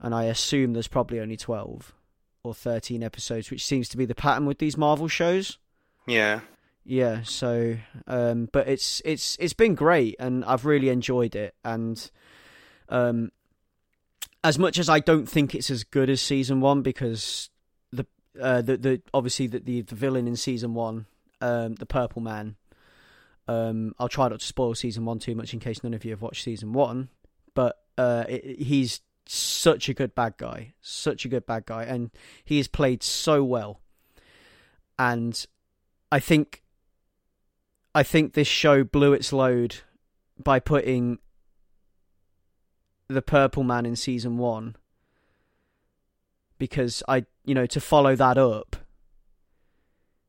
and 0.00 0.14
I 0.14 0.24
assume 0.24 0.72
there's 0.72 0.88
probably 0.88 1.20
only 1.20 1.36
twelve 1.36 1.94
or 2.42 2.54
thirteen 2.54 3.02
episodes, 3.02 3.50
which 3.50 3.64
seems 3.64 3.88
to 3.90 3.96
be 3.96 4.04
the 4.04 4.14
pattern 4.14 4.46
with 4.46 4.58
these 4.58 4.76
Marvel 4.76 5.08
shows. 5.08 5.58
Yeah. 6.06 6.40
Yeah, 6.84 7.22
so 7.22 7.76
um 8.08 8.48
but 8.52 8.66
it's 8.66 9.00
it's 9.04 9.36
it's 9.38 9.52
been 9.52 9.76
great 9.76 10.16
and 10.18 10.44
I've 10.44 10.64
really 10.64 10.88
enjoyed 10.88 11.36
it 11.36 11.54
and 11.64 12.10
um 12.88 13.30
as 14.44 14.58
much 14.58 14.78
as 14.78 14.88
I 14.88 15.00
don't 15.00 15.28
think 15.28 15.54
it's 15.54 15.70
as 15.70 15.84
good 15.84 16.10
as 16.10 16.20
season 16.20 16.60
1 16.60 16.82
because 16.82 17.50
the 17.92 18.06
uh 18.40 18.62
the 18.62 18.76
the 18.76 19.02
obviously 19.14 19.46
the 19.46 19.60
the, 19.60 19.82
the 19.82 19.94
villain 19.94 20.26
in 20.26 20.36
season 20.36 20.74
1 20.74 21.06
um 21.40 21.74
the 21.74 21.86
purple 21.86 22.22
man 22.22 22.56
um 23.48 23.94
I'll 23.98 24.08
try 24.08 24.28
not 24.28 24.40
to 24.40 24.46
spoil 24.46 24.74
season 24.74 25.04
1 25.04 25.18
too 25.20 25.34
much 25.34 25.52
in 25.52 25.60
case 25.60 25.82
none 25.82 25.94
of 25.94 26.04
you 26.04 26.10
have 26.10 26.22
watched 26.22 26.44
season 26.44 26.72
1 26.72 27.08
but 27.54 27.78
uh 27.98 28.24
it, 28.28 28.60
he's 28.60 29.00
such 29.26 29.88
a 29.88 29.94
good 29.94 30.14
bad 30.14 30.36
guy 30.36 30.72
such 30.80 31.24
a 31.24 31.28
good 31.28 31.46
bad 31.46 31.66
guy 31.66 31.84
and 31.84 32.10
he 32.44 32.58
is 32.58 32.68
played 32.68 33.02
so 33.02 33.42
well. 33.44 33.80
And 34.98 35.44
I 36.10 36.20
think 36.20 36.62
I 37.94 38.02
think 38.02 38.34
this 38.34 38.48
show 38.48 38.84
blew 38.84 39.12
its 39.12 39.32
load 39.32 39.76
by 40.42 40.60
putting 40.60 41.18
the 43.12 43.22
Purple 43.22 43.62
Man 43.62 43.86
in 43.86 43.96
season 43.96 44.38
one 44.38 44.76
because 46.58 47.02
I, 47.08 47.24
you 47.44 47.54
know, 47.54 47.66
to 47.66 47.80
follow 47.80 48.14
that 48.16 48.38
up. 48.38 48.76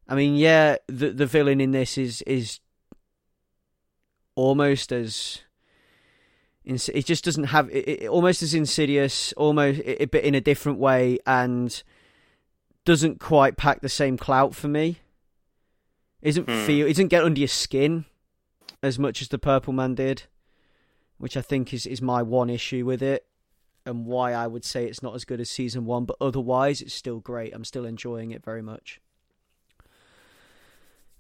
I 0.08 0.16
mean, 0.16 0.36
yeah, 0.36 0.78
the 0.88 1.12
the 1.12 1.26
villain 1.26 1.62
in 1.62 1.72
this 1.72 1.98
is 1.98 2.22
is 2.24 2.60
almost 4.36 4.92
as 4.92 5.42
it 6.66 7.06
just 7.06 7.26
doesn't 7.26 7.46
have 7.46 7.70
it, 7.70 7.88
it 7.88 8.08
almost 8.10 8.42
as 8.42 8.54
insidious, 8.54 9.34
almost 9.34 9.82
a 9.86 10.06
bit 10.06 10.24
in 10.24 10.36
a 10.36 10.42
different 10.42 10.80
way, 10.80 11.20
and 11.26 11.84
doesn't 12.86 13.20
quite 13.20 13.58
pack 13.58 13.82
the 13.82 13.90
same 13.90 14.18
clout 14.18 14.56
for 14.56 14.68
me. 14.68 15.00
Isn't 16.22 16.50
Hmm. 16.50 16.66
feel 16.66 16.88
isn't 16.88 17.10
get 17.10 17.24
under 17.24 17.40
your 17.40 17.48
skin 17.48 18.06
as 18.82 18.98
much 18.98 19.22
as 19.22 19.28
the 19.28 19.38
Purple 19.38 19.74
Man 19.74 19.96
did, 19.96 20.24
which 21.18 21.38
I 21.38 21.42
think 21.42 21.74
is 21.74 21.86
is 21.86 22.02
my 22.02 22.22
one 22.22 22.50
issue 22.50 22.86
with 22.86 23.02
it, 23.02 23.26
and 23.86 24.06
why 24.06 24.34
I 24.34 24.48
would 24.48 24.66
say 24.66 24.86
it's 24.86 25.04
not 25.04 25.16
as 25.16 25.26
good 25.26 25.40
as 25.40 25.50
season 25.50 25.86
one. 25.86 26.06
But 26.06 26.18
otherwise, 26.20 26.82
it's 26.82 26.94
still 26.94 27.20
great. 27.20 27.54
I'm 27.54 27.66
still 27.66 27.86
enjoying 27.86 28.32
it 28.32 28.44
very 28.44 28.62
much. 28.62 29.00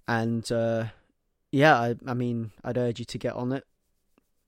And 0.07 0.49
uh, 0.51 0.85
yeah, 1.51 1.75
I, 1.75 1.95
I 2.05 2.13
mean, 2.13 2.51
I'd 2.63 2.77
urge 2.77 2.99
you 2.99 3.05
to 3.05 3.17
get 3.17 3.33
on 3.33 3.51
it. 3.51 3.65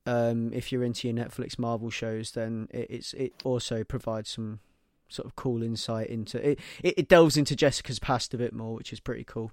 Um, 0.04 0.52
if 0.52 0.70
you're 0.70 0.84
into 0.84 1.08
your 1.08 1.16
Netflix 1.16 1.58
Marvel 1.58 1.90
shows, 1.90 2.32
then 2.32 2.68
it, 2.70 2.86
it's 2.90 3.12
it 3.14 3.32
also 3.44 3.82
provides 3.82 4.30
some 4.30 4.60
sort 5.08 5.26
of 5.26 5.36
cool 5.36 5.62
insight 5.62 6.08
into 6.08 6.38
it. 6.50 6.60
It, 6.82 6.94
it 6.98 7.08
delves 7.08 7.36
into 7.36 7.56
Jessica's 7.56 7.98
past 7.98 8.34
a 8.34 8.38
bit 8.38 8.52
more, 8.52 8.74
which 8.74 8.92
is 8.92 9.00
pretty 9.00 9.24
cool. 9.24 9.52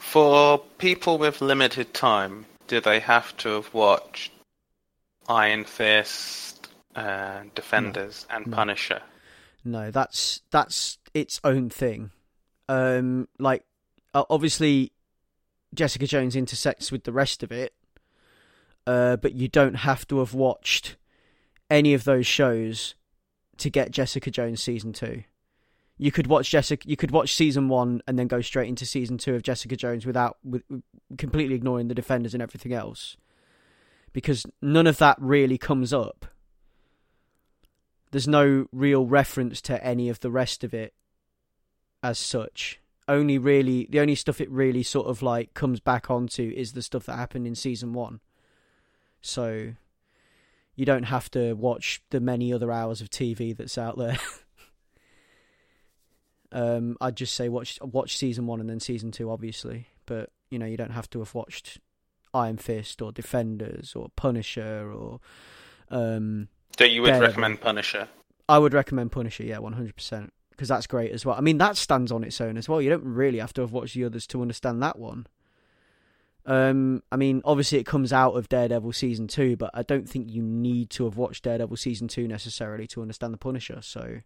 For 0.00 0.58
people 0.78 1.18
with 1.18 1.40
limited 1.40 1.94
time, 1.94 2.46
do 2.66 2.80
they 2.80 3.00
have 3.00 3.36
to 3.38 3.50
have 3.50 3.72
watched 3.72 4.32
Iron 5.28 5.64
Fist, 5.64 6.68
uh, 6.94 7.42
Defenders, 7.54 8.26
and 8.30 8.46
No. 8.46 8.56
Punisher? 8.56 9.02
No, 9.64 9.90
that's 9.90 10.42
that's 10.50 10.98
its 11.14 11.40
own 11.44 11.70
thing. 11.70 12.10
Um, 12.68 13.28
like 13.38 13.64
uh, 14.14 14.24
obviously, 14.28 14.92
Jessica 15.74 16.06
Jones 16.06 16.34
intersects 16.36 16.90
with 16.90 17.04
the 17.04 17.12
rest 17.12 17.42
of 17.42 17.52
it, 17.52 17.72
uh, 18.86 19.16
but 19.16 19.34
you 19.34 19.48
don't 19.48 19.74
have 19.74 20.06
to 20.08 20.18
have 20.18 20.34
watched 20.34 20.96
any 21.70 21.94
of 21.94 22.04
those 22.04 22.26
shows 22.26 22.94
to 23.58 23.70
get 23.70 23.90
Jessica 23.92 24.30
Jones 24.30 24.62
season 24.62 24.92
two. 24.92 25.22
You 25.98 26.10
could 26.10 26.26
watch 26.26 26.50
Jessica. 26.50 26.88
You 26.88 26.96
could 26.96 27.12
watch 27.12 27.34
season 27.34 27.68
one 27.68 28.02
and 28.08 28.18
then 28.18 28.26
go 28.26 28.40
straight 28.40 28.68
into 28.68 28.84
season 28.84 29.18
two 29.18 29.34
of 29.34 29.42
Jessica 29.42 29.76
Jones 29.76 30.04
without 30.04 30.38
with, 30.42 30.64
completely 31.18 31.54
ignoring 31.54 31.86
the 31.86 31.94
Defenders 31.94 32.34
and 32.34 32.42
everything 32.42 32.72
else, 32.72 33.16
because 34.12 34.44
none 34.60 34.86
of 34.86 34.98
that 34.98 35.16
really 35.20 35.58
comes 35.58 35.92
up 35.92 36.26
there's 38.12 38.28
no 38.28 38.66
real 38.72 39.06
reference 39.06 39.60
to 39.62 39.84
any 39.84 40.08
of 40.08 40.20
the 40.20 40.30
rest 40.30 40.62
of 40.62 40.72
it 40.72 40.94
as 42.02 42.18
such. 42.18 42.78
Only 43.08 43.38
really 43.38 43.88
the 43.90 44.00
only 44.00 44.14
stuff 44.14 44.40
it 44.40 44.50
really 44.50 44.82
sort 44.82 45.08
of 45.08 45.22
like 45.22 45.54
comes 45.54 45.80
back 45.80 46.10
onto 46.10 46.52
is 46.54 46.72
the 46.72 46.82
stuff 46.82 47.06
that 47.06 47.16
happened 47.16 47.46
in 47.46 47.54
season 47.54 47.94
one. 47.94 48.20
So 49.22 49.72
you 50.76 50.84
don't 50.84 51.04
have 51.04 51.30
to 51.32 51.54
watch 51.54 52.02
the 52.10 52.20
many 52.20 52.52
other 52.52 52.70
hours 52.70 53.00
of 53.00 53.10
TV 53.10 53.56
that's 53.56 53.78
out 53.78 53.98
there. 53.98 54.18
um, 56.52 56.96
I'd 57.00 57.16
just 57.16 57.34
say 57.34 57.48
watch 57.48 57.78
watch 57.82 58.16
season 58.18 58.46
one 58.46 58.60
and 58.60 58.68
then 58.68 58.78
season 58.78 59.10
two, 59.10 59.30
obviously. 59.30 59.88
But 60.06 60.30
you 60.50 60.58
know, 60.58 60.66
you 60.66 60.76
don't 60.76 60.90
have 60.90 61.08
to 61.10 61.20
have 61.20 61.34
watched 61.34 61.80
Iron 62.34 62.56
Fist 62.56 63.02
or 63.02 63.12
Defenders 63.12 63.94
or 63.94 64.08
Punisher 64.16 64.90
or 64.92 65.20
um 65.90 66.48
So 66.78 66.84
you 66.84 67.02
would 67.02 67.08
Daredevil. 67.08 67.28
recommend 67.28 67.60
Punisher? 67.60 68.08
I 68.48 68.58
would 68.58 68.74
recommend 68.74 69.12
Punisher, 69.12 69.44
yeah, 69.44 69.58
one 69.58 69.74
hundred 69.74 69.96
percent, 69.96 70.32
because 70.50 70.68
that's 70.68 70.86
great 70.86 71.12
as 71.12 71.24
well. 71.24 71.36
I 71.36 71.40
mean, 71.40 71.58
that 71.58 71.76
stands 71.76 72.10
on 72.10 72.24
its 72.24 72.40
own 72.40 72.56
as 72.56 72.68
well. 72.68 72.82
You 72.82 72.90
don't 72.90 73.04
really 73.04 73.38
have 73.38 73.52
to 73.54 73.60
have 73.60 73.72
watched 73.72 73.94
the 73.94 74.04
others 74.04 74.26
to 74.28 74.42
understand 74.42 74.82
that 74.82 74.98
one. 74.98 75.26
Um, 76.44 77.04
I 77.12 77.16
mean, 77.16 77.40
obviously 77.44 77.78
it 77.78 77.86
comes 77.86 78.12
out 78.12 78.32
of 78.32 78.48
Daredevil 78.48 78.92
season 78.92 79.28
two, 79.28 79.56
but 79.56 79.70
I 79.74 79.84
don't 79.84 80.08
think 80.08 80.28
you 80.28 80.42
need 80.42 80.90
to 80.90 81.04
have 81.04 81.16
watched 81.16 81.44
Daredevil 81.44 81.76
season 81.76 82.08
two 82.08 82.26
necessarily 82.26 82.88
to 82.88 83.00
understand 83.00 83.32
the 83.32 83.38
Punisher. 83.38 83.78
So, 83.80 84.18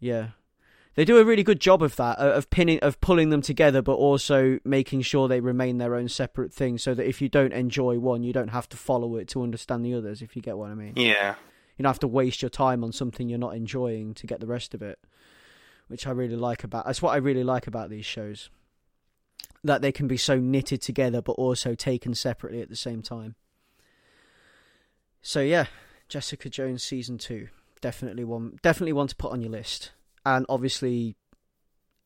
yeah, 0.00 0.30
they 0.94 1.04
do 1.04 1.18
a 1.18 1.24
really 1.24 1.42
good 1.42 1.60
job 1.60 1.82
of 1.82 1.96
that, 1.96 2.18
uh, 2.18 2.32
of 2.32 2.50
pinning, 2.50 2.78
of 2.80 3.00
pulling 3.00 3.30
them 3.30 3.40
together, 3.42 3.80
but 3.82 3.94
also 3.94 4.58
making 4.64 5.02
sure 5.02 5.26
they 5.28 5.40
remain 5.40 5.78
their 5.78 5.94
own 5.94 6.08
separate 6.08 6.52
thing, 6.52 6.78
so 6.78 6.94
that 6.94 7.06
if 7.08 7.22
you 7.22 7.28
don't 7.28 7.52
enjoy 7.52 7.98
one, 7.98 8.22
you 8.22 8.32
don't 8.32 8.48
have 8.48 8.68
to 8.70 8.76
follow 8.76 9.16
it 9.16 9.28
to 9.28 9.42
understand 9.42 9.84
the 9.84 9.94
others. 9.94 10.22
If 10.22 10.36
you 10.36 10.42
get 10.42 10.58
what 10.58 10.70
I 10.70 10.74
mean 10.74 10.92
Yeah. 10.96 11.34
you 11.78 11.82
don't 11.82 11.90
have 11.90 11.98
to 12.00 12.08
waste 12.08 12.42
your 12.42 12.50
time 12.50 12.84
on 12.84 12.92
something 12.92 13.28
you're 13.28 13.38
not 13.38 13.54
enjoying 13.56 14.12
to 14.14 14.26
get 14.26 14.40
the 14.40 14.46
rest 14.46 14.74
of 14.74 14.82
it 14.82 14.98
which 15.88 16.06
i 16.06 16.10
really 16.10 16.36
like 16.36 16.62
about 16.64 16.86
that's 16.86 17.02
what 17.02 17.12
i 17.12 17.16
really 17.16 17.42
like 17.42 17.66
about 17.66 17.90
these 17.90 18.04
shows 18.06 18.50
that 19.64 19.82
they 19.82 19.90
can 19.92 20.06
be 20.06 20.16
so 20.16 20.38
knitted 20.38 20.80
together 20.80 21.20
but 21.20 21.32
also 21.32 21.74
taken 21.74 22.14
separately 22.14 22.60
at 22.62 22.68
the 22.68 22.76
same 22.76 23.02
time 23.02 23.34
so 25.20 25.40
yeah 25.40 25.66
jessica 26.08 26.48
jones 26.48 26.82
season 26.82 27.18
2 27.18 27.48
definitely 27.80 28.24
one 28.24 28.58
definitely 28.62 28.92
one 28.92 29.08
to 29.08 29.16
put 29.16 29.32
on 29.32 29.40
your 29.40 29.50
list 29.50 29.90
and 30.24 30.46
obviously 30.48 31.16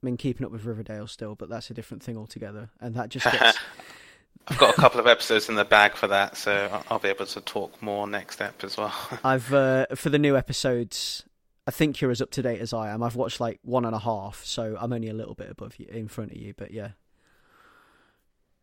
i 0.02 0.06
mean 0.06 0.16
keeping 0.16 0.44
up 0.44 0.52
with 0.52 0.64
riverdale 0.64 1.06
still 1.06 1.34
but 1.34 1.48
that's 1.48 1.70
a 1.70 1.74
different 1.74 2.02
thing 2.02 2.16
altogether 2.16 2.70
and 2.80 2.94
that 2.94 3.08
just 3.08 3.24
gets 3.24 3.58
I've 4.48 4.58
got 4.58 4.78
a 4.78 4.80
couple 4.80 5.00
of 5.00 5.08
episodes 5.08 5.48
in 5.48 5.56
the 5.56 5.64
bag 5.64 5.96
for 5.96 6.06
that, 6.06 6.36
so 6.36 6.82
I'll 6.88 7.00
be 7.00 7.08
able 7.08 7.26
to 7.26 7.40
talk 7.40 7.82
more 7.82 8.06
next 8.06 8.40
ep 8.40 8.62
as 8.62 8.76
well. 8.76 8.94
I've 9.24 9.52
uh, 9.52 9.86
for 9.96 10.08
the 10.08 10.20
new 10.20 10.36
episodes. 10.36 11.24
I 11.66 11.72
think 11.72 12.00
you're 12.00 12.12
as 12.12 12.22
up 12.22 12.30
to 12.32 12.42
date 12.42 12.60
as 12.60 12.72
I 12.72 12.90
am. 12.90 13.02
I've 13.02 13.16
watched 13.16 13.40
like 13.40 13.58
one 13.62 13.84
and 13.84 13.94
a 13.94 13.98
half, 13.98 14.44
so 14.44 14.76
I'm 14.78 14.92
only 14.92 15.08
a 15.08 15.14
little 15.14 15.34
bit 15.34 15.50
above 15.50 15.80
you, 15.80 15.86
in 15.90 16.06
front 16.06 16.30
of 16.30 16.36
you. 16.36 16.54
But 16.56 16.70
yeah, 16.70 16.90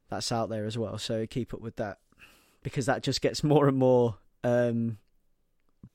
that's 0.09 0.31
out 0.31 0.47
there 0.47 0.65
as 0.65 0.77
well. 0.77 0.97
So 0.97 1.27
keep 1.27 1.53
up 1.53 1.59
with 1.59 1.75
that 1.75 1.97
because 2.61 2.85
that 2.85 3.03
just 3.03 3.21
gets 3.21 3.43
more 3.43 3.67
and 3.67 3.77
more 3.77 4.15
um, 4.45 4.99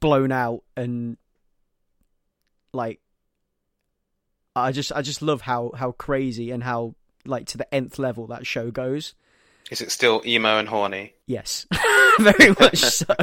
blown 0.01 0.33
out 0.33 0.65
and 0.77 1.17
like 2.75 3.01
I 4.57 4.73
just 4.73 4.93
I 4.93 5.03
just 5.03 5.23
love 5.23 5.43
how 5.43 5.73
how 5.77 5.93
crazy 5.93 6.51
and 6.51 6.63
how 6.63 6.95
like 7.25 7.47
to 7.49 7.59
the 7.59 7.73
nth 7.75 7.99
level 7.99 8.27
that 8.29 8.47
show 8.47 8.71
goes. 8.71 9.15
Is 9.71 9.81
it 9.81 9.91
still 9.91 10.23
emo 10.25 10.59
and 10.59 10.69
horny? 10.69 11.15
Yes, 11.27 11.67
very 12.19 12.55
much 12.59 12.79
so. 12.79 13.15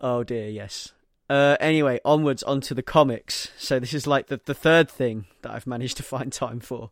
Oh 0.00 0.22
dear, 0.22 0.48
yes. 0.48 0.92
Uh, 1.28 1.56
anyway, 1.60 2.00
onwards 2.04 2.42
onto 2.42 2.74
the 2.74 2.82
comics. 2.82 3.50
So 3.58 3.78
this 3.78 3.92
is 3.92 4.06
like 4.06 4.28
the, 4.28 4.40
the 4.44 4.54
third 4.54 4.90
thing 4.90 5.26
that 5.42 5.52
I've 5.52 5.66
managed 5.66 5.98
to 5.98 6.02
find 6.02 6.32
time 6.32 6.60
for, 6.60 6.90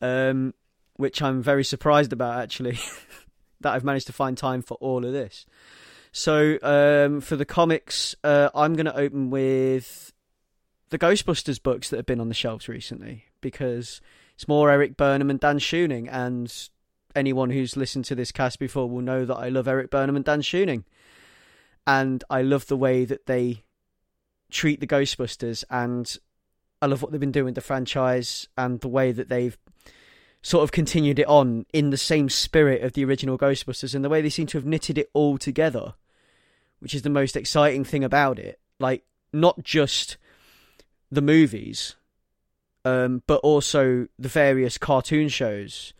um, 0.00 0.54
which 0.94 1.22
I'm 1.22 1.42
very 1.42 1.64
surprised 1.64 2.12
about 2.12 2.40
actually, 2.40 2.78
that 3.60 3.72
I've 3.72 3.84
managed 3.84 4.06
to 4.08 4.12
find 4.12 4.36
time 4.36 4.62
for 4.62 4.74
all 4.74 5.04
of 5.04 5.12
this. 5.12 5.46
So 6.12 6.58
um, 6.62 7.20
for 7.20 7.36
the 7.36 7.44
comics, 7.44 8.14
uh, 8.22 8.50
I'm 8.54 8.74
going 8.74 8.86
to 8.86 8.96
open 8.96 9.30
with 9.30 10.12
the 10.90 10.98
Ghostbusters 10.98 11.62
books 11.62 11.90
that 11.90 11.96
have 11.96 12.06
been 12.06 12.20
on 12.20 12.28
the 12.28 12.34
shelves 12.34 12.68
recently 12.68 13.24
because 13.40 14.00
it's 14.34 14.48
more 14.48 14.70
Erik 14.70 14.96
Burnham 14.96 15.30
and 15.30 15.40
Dan 15.40 15.58
Schoening, 15.58 16.08
and 16.10 16.52
anyone 17.14 17.50
who's 17.50 17.76
listened 17.76 18.04
to 18.06 18.14
this 18.14 18.32
cast 18.32 18.58
before 18.58 18.88
will 18.88 19.00
know 19.00 19.24
that 19.24 19.36
I 19.36 19.48
love 19.48 19.68
Erik 19.68 19.90
Burnham 19.90 20.16
and 20.16 20.24
Dan 20.24 20.42
Schoening 20.42 20.84
and 21.88 22.22
I 22.28 22.42
love 22.42 22.66
the 22.66 22.76
way 22.76 23.06
that 23.06 23.24
they 23.24 23.64
treat 24.50 24.78
the 24.78 24.86
Ghostbusters, 24.86 25.64
and 25.70 26.18
I 26.82 26.86
love 26.86 27.00
what 27.00 27.10
they've 27.10 27.18
been 27.18 27.32
doing 27.32 27.46
with 27.46 27.54
the 27.54 27.62
franchise 27.62 28.46
and 28.58 28.78
the 28.82 28.88
way 28.88 29.10
that 29.10 29.30
they've 29.30 29.56
sort 30.42 30.64
of 30.64 30.70
continued 30.70 31.18
it 31.18 31.26
on 31.26 31.64
in 31.72 31.88
the 31.88 31.96
same 31.96 32.28
spirit 32.28 32.82
of 32.82 32.92
the 32.92 33.06
original 33.06 33.38
Ghostbusters, 33.38 33.94
and 33.94 34.04
the 34.04 34.10
way 34.10 34.20
they 34.20 34.28
seem 34.28 34.46
to 34.48 34.58
have 34.58 34.66
knitted 34.66 34.98
it 34.98 35.08
all 35.14 35.38
together, 35.38 35.94
which 36.80 36.94
is 36.94 37.00
the 37.00 37.08
most 37.08 37.36
exciting 37.36 37.84
thing 37.84 38.04
about 38.04 38.38
it. 38.38 38.60
Like 38.78 39.04
not 39.32 39.64
just 39.64 40.18
the 41.10 41.22
movies, 41.22 41.96
um, 42.84 43.22
but 43.26 43.40
also 43.42 44.08
the 44.18 44.28
various 44.28 44.78
cartoon 44.78 45.28
shows 45.28 45.92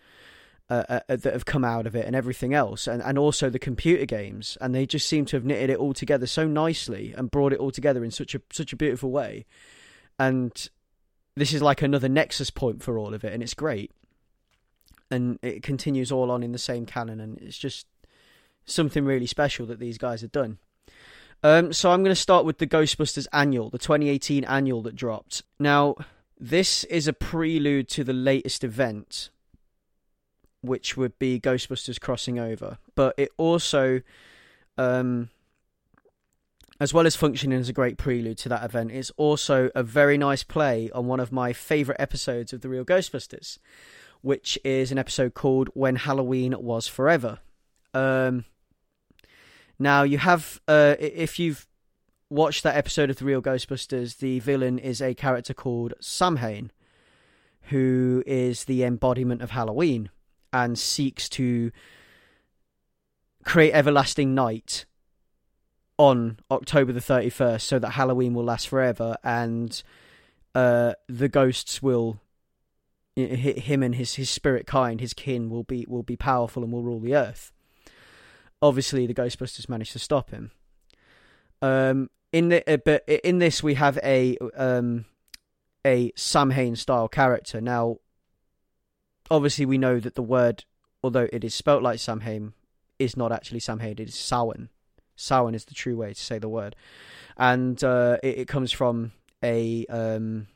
uh, 0.71 0.85
uh, 0.89 1.01
uh, 1.09 1.17
that 1.17 1.33
have 1.33 1.47
come 1.47 1.65
out 1.65 1.87
of 1.87 1.97
it 1.97 2.05
and 2.07 2.15
everything 2.15 2.53
else, 2.53 2.87
and, 2.87 3.03
and 3.03 3.19
also 3.19 3.49
the 3.49 3.59
computer 3.59 4.05
games, 4.05 4.59
and 4.61 4.75
they 4.75 4.85
just 4.85 5.09
seem 5.09 5.25
to 5.25 5.37
have 5.37 5.45
knitted 5.45 5.71
it 5.71 5.79
all 5.79 5.95
together 5.95 6.27
so 6.27 6.47
nicely 6.47 7.15
and 7.17 7.31
brought 7.31 7.53
it 7.53 7.59
all 7.59 7.71
together 7.71 8.05
in 8.05 8.11
such 8.11 8.35
a 8.35 8.43
such 8.53 8.73
a 8.73 8.77
beautiful 8.77 9.11
way. 9.11 9.47
And 10.19 10.69
this 11.37 11.53
is 11.53 11.63
like 11.63 11.81
another 11.81 12.09
nexus 12.09 12.51
point 12.51 12.83
for 12.83 12.99
all 12.99 13.15
of 13.15 13.25
it, 13.25 13.33
and 13.33 13.43
it's 13.43 13.55
great. 13.55 13.93
And 15.11 15.39
it 15.41 15.63
continues 15.63 16.13
all 16.13 16.31
on 16.31 16.43
in 16.43 16.53
the 16.53 16.59
same 16.59 16.85
canon, 16.85 17.19
and 17.19 17.39
it's 17.39 17.57
just 17.57 17.87
something 18.67 19.07
really 19.07 19.27
special 19.27 19.65
that 19.67 19.81
these 19.81 19.97
guys 19.97 20.21
have 20.21 20.33
done. 20.33 20.59
Um, 21.43 21.73
so 21.73 21.91
I'm 21.91 22.03
going 22.03 22.15
to 22.15 22.21
start 22.21 22.45
with 22.45 22.59
the 22.59 22.67
Ghostbusters 22.67 23.27
annual, 23.33 23.71
the 23.71 23.79
2018 23.79 24.45
annual 24.45 24.83
that 24.83 24.97
dropped. 24.97 25.43
Now, 25.59 25.95
this 26.39 26.85
is 26.85 27.07
a 27.07 27.13
prelude 27.13 27.89
to 27.91 28.05
the 28.05 28.13
latest 28.13 28.65
event, 28.65 29.31
which 30.61 30.97
would 30.97 31.19
be 31.19 31.39
Ghostbusters 31.39 32.01
crossing 32.01 32.39
over. 32.39 32.79
But 32.97 33.15
it 33.17 33.31
also, 33.37 34.03
um, 34.77 35.31
as 36.81 36.93
well 36.93 37.07
as 37.07 37.15
functioning 37.15 37.59
as 37.59 37.69
a 37.69 37.73
great 37.73 37.99
prelude 37.99 38.39
to 38.39 38.49
that 38.49 38.65
event, 38.65 38.91
it's 38.91 39.11
also 39.17 39.71
a 39.77 39.85
very 39.85 40.19
nice 40.19 40.43
play 40.43 40.91
on 40.93 41.07
one 41.07 41.21
of 41.21 41.31
my 41.31 41.53
favourite 41.53 42.01
episodes 42.01 42.53
of 42.53 42.63
The 42.63 42.69
Real 42.69 42.85
Ghostbusters, 42.85 43.59
which 44.23 44.59
is 44.65 44.91
an 44.91 44.99
episode 44.99 45.35
called 45.35 45.69
When 45.75 45.97
Halloween 45.97 46.55
Was 46.59 46.89
Forever. 46.89 47.39
Um, 47.95 48.45
now, 49.79 50.03
you 50.03 50.19
have, 50.19 50.61
uh, 50.67 50.97
if 50.99 51.39
you've 51.39 51.67
watched 52.31 52.63
that 52.65 52.77
episode 52.77 53.11
of 53.11 53.17
The 53.17 53.25
Real 53.25 53.43
Ghostbusters, 53.43 54.19
the 54.19 54.41
villain 54.41 54.79
is 54.79 55.01
a 55.01 55.15
character 55.15 55.55
called 55.55 55.95
Samhain, 56.01 56.73
who 57.63 58.23
is 58.27 58.65
the 58.65 58.85
embodiment 58.85 59.43
of 59.43 59.51
Halloween 59.51 60.11
and 60.53 60.79
seeks 60.79 61.29
to 61.31 61.71
create 63.45 63.73
everlasting 63.73 64.35
night 64.35 64.85
on 65.97 66.39
October 66.51 66.93
the 66.93 67.01
31st 67.01 67.61
so 67.61 67.79
that 67.79 67.91
Halloween 67.91 68.35
will 68.35 68.45
last 68.45 68.69
forever 68.69 69.17
and 69.25 69.83
uh, 70.55 70.93
the 71.09 71.29
ghosts 71.29 71.83
will 71.83 72.21
him 73.17 73.83
and 73.83 73.97
his 73.97 74.15
his 74.15 74.31
spirit 74.31 74.65
kind 74.65 75.01
his 75.01 75.13
kin 75.13 75.51
will 75.51 75.65
be 75.65 75.85
will 75.89 76.05
be 76.05 76.15
powerful 76.15 76.63
and 76.63 76.73
will 76.73 76.85
rule 76.85 77.01
the 77.01 77.17
earth 77.17 77.53
obviously 78.61 79.07
the 79.07 79.15
ghostbusters 79.15 79.69
managed 79.69 79.93
to 79.93 79.99
stop 79.99 80.31
him 80.31 80.51
um 81.63 82.11
in 82.33 82.49
the 82.49 82.73
uh, 82.73 82.77
but 82.77 83.09
in 83.09 83.39
this 83.39 83.63
we 83.63 83.75
have 83.75 83.99
a 84.03 84.37
um 84.57 85.05
a 85.89 86.13
Samhain 86.17 86.77
style 86.77 87.09
character. 87.09 87.61
Now, 87.61 87.99
obviously, 89.31 89.67
we 89.67 89.79
know 89.79 90.01
that 90.01 90.15
the 90.15 90.23
word, 90.23 90.65
although 91.03 91.29
it 91.33 91.45
is 91.45 91.55
spelt 91.55 91.83
like 91.83 91.99
Samhain, 91.99 92.53
is 92.99 93.17
not 93.17 93.33
actually 93.33 93.61
Samhain. 93.61 93.93
It 93.93 94.01
is 94.01 94.15
Samhain. 94.15 94.69
Samhain 95.17 95.55
is 95.55 95.65
the 95.65 95.75
true 95.75 95.97
way 95.97 96.13
to 96.13 96.21
say 96.21 96.39
the 96.39 96.49
word, 96.49 96.77
and 97.37 97.83
uh, 97.83 98.19
it, 98.23 98.41
it, 98.41 98.49
comes 98.49 98.71
from 98.71 99.13
a 99.43 99.87
um 99.87 100.47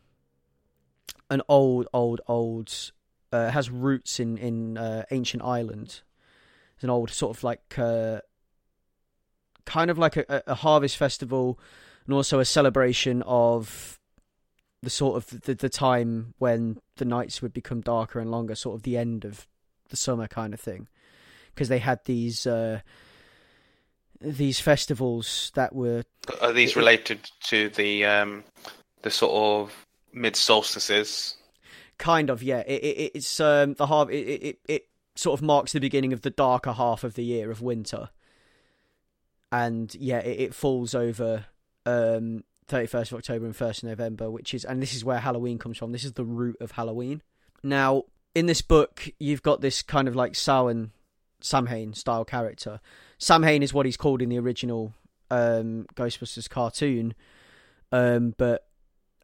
an 1.30 1.42
old, 1.49 1.88
old, 1.92 2.21
old. 2.26 2.92
Uh, 3.32 3.50
has 3.50 3.71
roots 3.71 4.21
in 4.21 4.37
in 4.37 4.76
uh, 4.76 5.04
ancient 5.11 5.42
Ireland. 5.42 6.02
It's 6.83 6.85
an 6.85 6.91
old 6.91 7.11
sort 7.11 7.37
of 7.37 7.45
like 7.45 7.79
uh, 7.79 8.23
kind 9.65 9.89
of 9.89 9.99
like 9.99 10.17
a, 10.17 10.43
a 10.49 10.56
harvest 10.56 10.97
festival 10.97 11.61
and 12.04 12.13
also 12.13 12.41
a 12.41 12.45
celebration 12.45 13.23
of 13.23 14.00
the 14.83 14.91
sort 14.91 15.17
of 15.17 15.43
the, 15.43 15.54
the 15.54 15.69
time 15.69 16.35
when 16.39 16.80
the 16.97 17.04
nights 17.04 17.41
would 17.41 17.52
become 17.52 17.83
darker 17.83 18.19
and 18.19 18.33
longer, 18.33 18.56
sort 18.56 18.75
of 18.75 18.83
the 18.83 18.97
end 18.97 19.25
of 19.25 19.47
the 19.91 19.97
summer 19.97 20.26
kind 20.26 20.52
of 20.52 20.59
thing, 20.59 20.89
because 21.54 21.69
they 21.69 21.78
had 21.78 22.00
these 22.04 22.49
uh, 22.49 22.80
these 24.21 24.59
festivals 24.59 25.52
that 25.54 25.76
were. 25.76 26.02
Are 26.41 26.52
these 26.52 26.75
related 26.75 27.30
to 27.45 27.69
the 27.69 28.06
um, 28.06 28.43
the 29.02 29.11
sort 29.13 29.30
of 29.35 29.87
mid 30.13 30.35
solstices? 30.35 31.37
Kind 31.99 32.28
of, 32.28 32.43
yeah. 32.43 32.65
It, 32.67 32.83
it, 32.83 33.13
it's 33.15 33.39
um, 33.39 33.75
the 33.75 33.87
half. 33.87 34.11
It, 34.11 34.17
it 34.17 34.59
it 34.67 34.89
sort 35.15 35.39
of 35.39 35.45
marks 35.45 35.73
the 35.73 35.81
beginning 35.81 36.13
of 36.13 36.23
the 36.23 36.31
darker 36.31 36.73
half 36.73 37.05
of 37.05 37.15
the 37.15 37.25
year 37.25 37.51
of 37.51 37.61
winter 37.61 38.09
and 39.53 39.95
yeah, 39.97 40.19
it, 40.19 40.41
it 40.41 40.55
falls 40.55 40.95
over 40.95 41.45
um, 41.85 42.43
31st 42.69 43.13
of 43.13 43.19
October 43.19 43.45
and 43.45 43.55
1st 43.55 43.83
of 43.83 43.91
November, 43.91 44.31
which 44.31 44.55
is, 44.55 44.65
and 44.65 44.83
this 44.83 44.95
is 44.95 45.05
where 45.05 45.21
Halloween 45.21 45.59
comes 45.59 45.77
from. 45.77 45.93
This 45.93 46.05
is 46.05 46.15
the 46.15 46.25
root 46.25 46.57
of 46.61 46.73
Halloween. 46.73 47.23
Now, 47.63 48.05
in 48.35 48.47
this 48.47 48.63
book, 48.63 49.11
you've 49.21 49.43
got 49.43 49.61
this 49.61 49.83
kind 49.83 50.09
of 50.09 50.17
like 50.17 50.35
Samhain, 50.35 50.91
Samhain 51.43 51.93
style 51.93 52.25
character. 52.25 52.81
Samhain 53.19 53.63
is 53.63 53.75
what 53.75 53.85
he's 53.85 53.99
called 53.99 54.23
in 54.23 54.31
the 54.31 54.39
original 54.39 54.95
um, 55.31 55.87
Ghostbusters 55.95 56.49
cartoon, 56.49 57.15
um, 57.93 58.35
but 58.39 58.67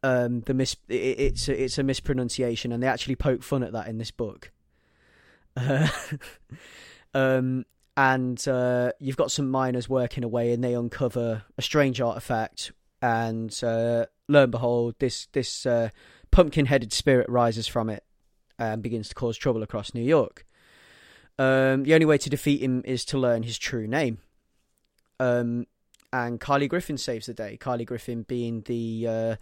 um, 0.03 0.41
the 0.41 0.53
mis- 0.53 0.77
it, 0.87 0.93
it's 0.93 1.49
a, 1.49 1.63
it's 1.63 1.77
a 1.79 1.83
mispronunciation, 1.83 2.71
and 2.71 2.83
they 2.83 2.87
actually 2.87 3.15
poke 3.15 3.41
fun 3.41 3.63
at 3.63 3.73
that 3.73 3.87
in 3.87 3.97
this 3.97 4.11
book. 4.11 4.51
Uh, 5.59 5.87
um, 7.13 7.65
and 7.97 8.47
uh, 8.47 8.91
you've 8.99 9.17
got 9.17 9.31
some 9.31 9.49
miners 9.49 9.89
working 9.89 10.23
away, 10.23 10.53
and 10.53 10.63
they 10.63 10.73
uncover 10.73 11.43
a 11.57 11.61
strange 11.61 11.99
artifact. 11.99 12.71
And 13.01 13.51
uh, 13.63 14.05
lo 14.27 14.43
and 14.43 14.51
behold, 14.51 14.95
this 14.99 15.27
this 15.33 15.65
uh, 15.65 15.89
pumpkin-headed 16.31 16.93
spirit 16.93 17.27
rises 17.29 17.67
from 17.67 17.89
it 17.89 18.03
and 18.57 18.81
begins 18.81 19.09
to 19.09 19.15
cause 19.15 19.37
trouble 19.37 19.63
across 19.63 19.93
New 19.93 20.03
York. 20.03 20.45
Um, 21.37 21.83
the 21.83 21.93
only 21.93 22.05
way 22.05 22.17
to 22.17 22.29
defeat 22.29 22.61
him 22.61 22.83
is 22.85 23.05
to 23.05 23.17
learn 23.17 23.43
his 23.43 23.57
true 23.57 23.87
name. 23.87 24.19
Um, 25.19 25.67
and 26.11 26.39
Kylie 26.39 26.67
Griffin 26.67 26.97
saves 26.97 27.27
the 27.27 27.33
day. 27.33 27.57
Kylie 27.59 27.85
Griffin 27.85 28.23
being 28.23 28.61
the 28.61 29.37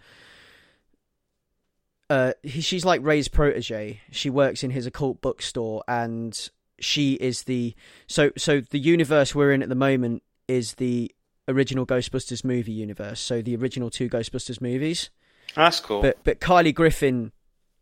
uh, 2.10 2.12
uh, 2.12 2.32
she's 2.44 2.84
like 2.84 3.00
Ray's 3.02 3.28
protege. 3.28 4.00
She 4.10 4.30
works 4.30 4.62
in 4.62 4.70
his 4.70 4.86
occult 4.86 5.20
bookstore, 5.20 5.82
and 5.86 6.50
she 6.80 7.14
is 7.14 7.44
the 7.44 7.74
so 8.06 8.30
so 8.36 8.60
the 8.60 8.78
universe 8.78 9.34
we're 9.34 9.52
in 9.52 9.62
at 9.62 9.68
the 9.68 9.74
moment 9.74 10.22
is 10.46 10.74
the 10.74 11.14
original 11.48 11.86
Ghostbusters 11.86 12.44
movie 12.44 12.72
universe. 12.72 13.20
So 13.20 13.42
the 13.42 13.56
original 13.56 13.90
two 13.90 14.08
Ghostbusters 14.08 14.60
movies. 14.60 15.10
That's 15.54 15.80
cool. 15.80 16.02
But 16.02 16.18
but 16.24 16.40
Kylie 16.40 16.74
Griffin 16.74 17.32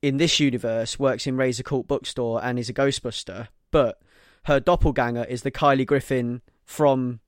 in 0.03 0.19
this 0.19 0.39
universe 0.41 0.99
works 0.99 1.27
in 1.27 1.37
Ray's 1.37 1.59
Occult 1.59 1.89
Bookstore 1.89 2.45
and 2.45 2.59
is 2.59 2.69
a 2.69 2.75
Ghostbuster. 2.75 3.49
But 3.71 4.01
her 4.45 4.61
doppelganger 4.61 5.25
is 5.25 5.43
the 5.43 5.51
Kylie 5.51 5.87
Griffin 5.87 6.43
from 6.65 7.21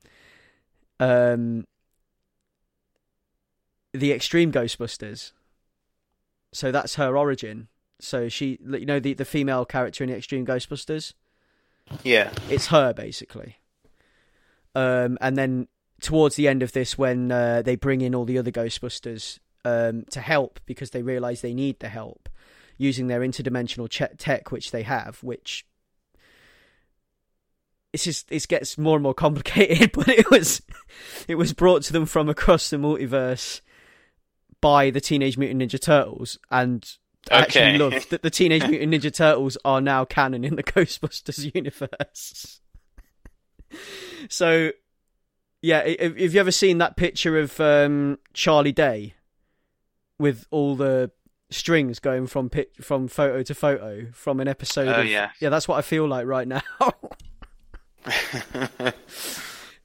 um 1.00 1.66
the 3.92 4.12
Extreme 4.12 4.52
Ghostbusters. 4.52 5.32
So 6.52 6.72
that's 6.72 6.94
her 6.96 7.16
origin. 7.16 7.68
So 8.00 8.28
she, 8.28 8.58
you 8.62 8.87
know, 8.87 9.00
the 9.00 9.14
the 9.14 9.24
female 9.24 9.64
character 9.64 10.04
in 10.04 10.11
the 10.11 10.16
Extreme 10.16 10.46
Ghostbusters. 10.46 11.14
Yeah, 12.04 12.32
it's 12.48 12.66
her 12.68 12.92
basically. 12.92 13.56
Um, 14.74 15.18
and 15.20 15.37
then 15.37 15.68
towards 16.00 16.37
the 16.37 16.48
end 16.48 16.62
of 16.62 16.72
this, 16.72 16.96
when 16.96 17.32
uh, 17.32 17.62
they 17.62 17.76
bring 17.76 18.00
in 18.00 18.14
all 18.14 18.24
the 18.24 18.38
other 18.38 18.52
Ghostbusters 18.52 19.38
um, 19.64 20.04
to 20.11 20.20
help 20.20 20.61
because 20.66 20.90
they 20.90 21.02
realise 21.02 21.40
they 21.40 21.54
need 21.54 21.80
the 21.80 21.88
help 21.88 22.28
using 22.76 23.08
their 23.08 23.20
interdimensional 23.20 23.88
ch- 23.88 24.16
tech, 24.18 24.52
which 24.52 24.70
they 24.70 24.82
have, 24.82 25.18
which 25.22 25.66
it's 27.92 28.04
just 28.04 28.30
it 28.30 28.46
gets 28.48 28.78
more 28.78 28.96
and 28.96 29.02
more 29.02 29.14
complicated. 29.14 29.92
But 29.98 30.08
it 30.08 30.30
was 30.30 30.62
it 31.26 31.34
was 31.34 31.52
brought 31.52 31.82
to 31.84 31.92
them 31.92 32.06
from 32.06 32.28
across 32.28 32.70
the 32.70 32.76
multiverse 32.76 33.61
by 34.60 34.90
the 34.90 35.00
Teenage 35.00 35.38
Mutant 35.38 35.62
Ninja 35.62 35.80
Turtles, 35.80 36.38
and 36.50 36.84
okay. 37.30 37.40
actually 37.40 37.78
love 37.78 38.08
that 38.10 38.22
the 38.22 38.30
Teenage 38.30 38.66
Mutant 38.68 38.92
Ninja 38.92 39.14
Turtles 39.14 39.56
are 39.64 39.80
now 39.80 40.04
canon 40.04 40.44
in 40.44 40.56
the 40.56 40.62
Ghostbusters 40.64 41.54
universe. 41.54 42.60
so, 44.28 44.72
yeah, 45.62 45.86
have 46.00 46.18
you 46.18 46.40
ever 46.40 46.52
seen 46.52 46.78
that 46.78 46.96
picture 46.96 47.38
of 47.38 47.60
um, 47.60 48.18
Charlie 48.32 48.72
Day 48.72 49.14
with 50.18 50.46
all 50.50 50.74
the 50.74 51.10
strings 51.50 51.98
going 51.98 52.26
from 52.26 52.50
pit- 52.50 52.72
from 52.80 53.08
photo 53.08 53.42
to 53.42 53.54
photo 53.54 54.06
from 54.12 54.40
an 54.40 54.48
episode? 54.48 54.88
Oh 54.88 55.00
of, 55.00 55.06
yeah, 55.06 55.30
yeah, 55.40 55.48
that's 55.48 55.68
what 55.68 55.76
I 55.76 55.82
feel 55.82 56.06
like 56.06 56.26
right 56.26 56.48
now. 56.48 56.62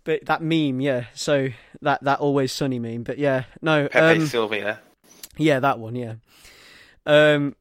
But 0.03 0.25
that 0.25 0.41
meme, 0.41 0.81
yeah. 0.81 1.05
So 1.13 1.49
that 1.81 2.03
that 2.03 2.19
always 2.19 2.51
sunny 2.51 2.79
meme, 2.79 3.03
but 3.03 3.17
yeah, 3.17 3.45
no, 3.61 3.87
Pepe 3.87 4.21
um, 4.21 4.27
Silvia. 4.27 4.79
yeah, 5.37 5.59
that 5.59 5.79
one, 5.79 5.95
yeah. 5.95 6.15
Um, 7.05 7.55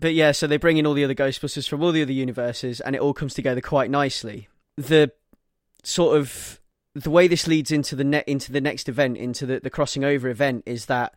but 0.00 0.14
yeah, 0.14 0.32
so 0.32 0.46
they 0.46 0.58
bring 0.58 0.76
in 0.76 0.86
all 0.86 0.94
the 0.94 1.04
other 1.04 1.14
Ghostbusters 1.14 1.68
from 1.68 1.82
all 1.82 1.92
the 1.92 2.02
other 2.02 2.12
universes, 2.12 2.80
and 2.80 2.94
it 2.94 3.00
all 3.00 3.14
comes 3.14 3.34
together 3.34 3.60
quite 3.60 3.90
nicely. 3.90 4.48
The 4.76 5.12
sort 5.82 6.16
of 6.18 6.60
the 6.94 7.10
way 7.10 7.28
this 7.28 7.46
leads 7.46 7.70
into 7.70 7.96
the 7.96 8.04
net 8.04 8.24
into 8.26 8.52
the 8.52 8.60
next 8.60 8.88
event, 8.88 9.16
into 9.16 9.46
the, 9.46 9.60
the 9.60 9.70
crossing 9.70 10.04
over 10.04 10.28
event, 10.28 10.62
is 10.66 10.86
that 10.86 11.14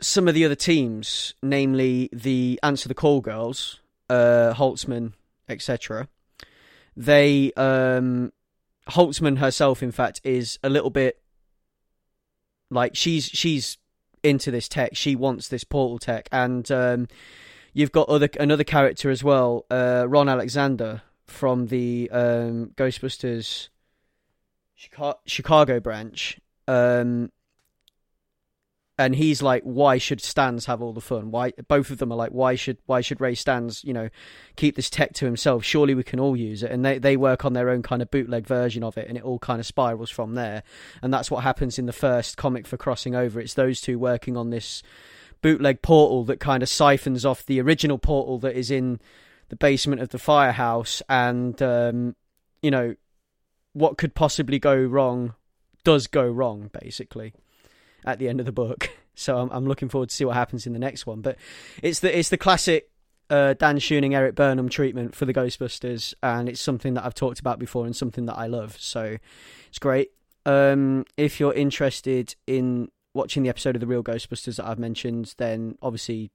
some 0.00 0.28
of 0.28 0.34
the 0.34 0.44
other 0.44 0.54
teams, 0.54 1.34
namely 1.42 2.08
the 2.12 2.58
Answer 2.62 2.88
the 2.88 2.94
Call 2.94 3.20
girls, 3.20 3.80
uh, 4.10 4.52
Holtzmann, 4.54 5.12
etc., 5.48 6.08
they 6.96 7.52
um, 7.56 8.32
Holtzmann 8.90 9.38
herself, 9.38 9.82
in 9.82 9.92
fact, 9.92 10.20
is 10.24 10.58
a 10.62 10.68
little 10.68 10.90
bit 10.90 11.20
like 12.70 12.96
she's 12.96 13.26
she's 13.26 13.78
into 14.22 14.50
this 14.50 14.68
tech. 14.68 14.96
She 14.96 15.16
wants 15.16 15.48
this 15.48 15.64
portal 15.64 15.98
tech, 15.98 16.28
and 16.32 16.70
um, 16.70 17.08
you've 17.72 17.92
got 17.92 18.08
other 18.08 18.28
another 18.40 18.64
character 18.64 19.10
as 19.10 19.22
well, 19.22 19.66
uh, 19.70 20.06
Ron 20.08 20.28
Alexander 20.28 21.02
from 21.26 21.68
the 21.68 22.10
um, 22.12 22.72
Ghostbusters 22.76 23.68
Chicago, 25.26 25.80
branch. 25.80 26.38
Um, 26.66 27.30
and 28.98 29.14
he's 29.14 29.42
like, 29.42 29.62
"Why 29.62 29.96
should 29.98 30.18
Stantz 30.18 30.66
have 30.66 30.82
all 30.82 30.92
the 30.92 31.00
fun? 31.00 31.30
Why?" 31.30 31.52
Both 31.68 31.90
of 31.90 31.98
them 31.98 32.12
are 32.12 32.16
like, 32.16 32.30
"Why 32.32 32.54
should 32.54 32.78
Why 32.86 33.00
should 33.00 33.20
Ray 33.20 33.34
Stantz, 33.34 33.82
you 33.84 33.92
know, 33.92 34.10
keep 34.56 34.76
this 34.76 34.90
tech 34.90 35.14
to 35.14 35.24
himself? 35.24 35.64
Surely 35.64 35.94
we 35.94 36.02
can 36.02 36.20
all 36.20 36.36
use 36.36 36.62
it." 36.62 36.70
And 36.70 36.84
they 36.84 36.98
they 36.98 37.16
work 37.16 37.44
on 37.44 37.54
their 37.54 37.70
own 37.70 37.82
kind 37.82 38.02
of 38.02 38.10
bootleg 38.10 38.46
version 38.46 38.82
of 38.82 38.98
it, 38.98 39.08
and 39.08 39.16
it 39.16 39.24
all 39.24 39.38
kind 39.38 39.60
of 39.60 39.66
spirals 39.66 40.10
from 40.10 40.34
there. 40.34 40.62
And 41.00 41.12
that's 41.12 41.30
what 41.30 41.42
happens 41.42 41.78
in 41.78 41.86
the 41.86 41.92
first 41.92 42.36
comic 42.36 42.66
for 42.66 42.76
Crossing 42.76 43.14
Over. 43.14 43.40
It's 43.40 43.54
those 43.54 43.80
two 43.80 43.98
working 43.98 44.36
on 44.36 44.50
this 44.50 44.82
bootleg 45.40 45.82
portal 45.82 46.24
that 46.24 46.38
kind 46.38 46.62
of 46.62 46.68
siphons 46.68 47.24
off 47.24 47.46
the 47.46 47.60
original 47.60 47.98
portal 47.98 48.38
that 48.40 48.54
is 48.56 48.70
in 48.70 49.00
the 49.48 49.56
basement 49.56 50.02
of 50.02 50.10
the 50.10 50.18
firehouse, 50.18 51.02
and 51.08 51.60
um, 51.62 52.14
you 52.60 52.70
know, 52.70 52.94
what 53.72 53.96
could 53.96 54.14
possibly 54.14 54.58
go 54.58 54.76
wrong 54.76 55.34
does 55.82 56.06
go 56.06 56.28
wrong, 56.28 56.70
basically 56.78 57.32
at 58.04 58.18
the 58.18 58.28
end 58.28 58.40
of 58.40 58.46
the 58.46 58.52
book. 58.52 58.90
So 59.14 59.36
I'm, 59.36 59.50
I'm 59.50 59.66
looking 59.66 59.90
forward 59.90 60.08
to 60.08 60.14
see 60.14 60.24
what 60.24 60.36
happens 60.36 60.66
in 60.66 60.72
the 60.72 60.78
next 60.78 61.06
one. 61.06 61.20
But 61.20 61.36
it's 61.82 62.00
the 62.00 62.18
it's 62.18 62.30
the 62.30 62.38
classic 62.38 62.88
uh, 63.28 63.54
Dan 63.54 63.78
Schoening, 63.78 64.14
Erik 64.14 64.34
Burnham 64.34 64.68
treatment 64.68 65.14
for 65.14 65.26
the 65.26 65.34
Ghostbusters, 65.34 66.14
and 66.22 66.48
it's 66.48 66.62
something 66.62 66.94
that 66.94 67.04
I've 67.04 67.14
talked 67.14 67.38
about 67.38 67.58
before 67.58 67.86
and 67.86 67.94
something 67.94 68.24
that 68.24 68.38
I 68.38 68.46
love. 68.46 68.76
So 68.80 69.18
it's 69.68 69.78
great. 69.78 70.12
Um, 70.44 71.04
if 71.16 71.40
you're 71.40 71.52
interested 71.52 72.34
in 72.46 72.90
watching 73.14 73.42
the 73.42 73.48
episode 73.48 73.76
of 73.76 73.80
the 73.80 73.86
Real 73.86 74.02
Ghostbusters 74.02 74.56
that 74.56 74.66
I've 74.66 74.78
mentioned, 74.78 75.34
then 75.38 75.76
obviously 75.82 76.30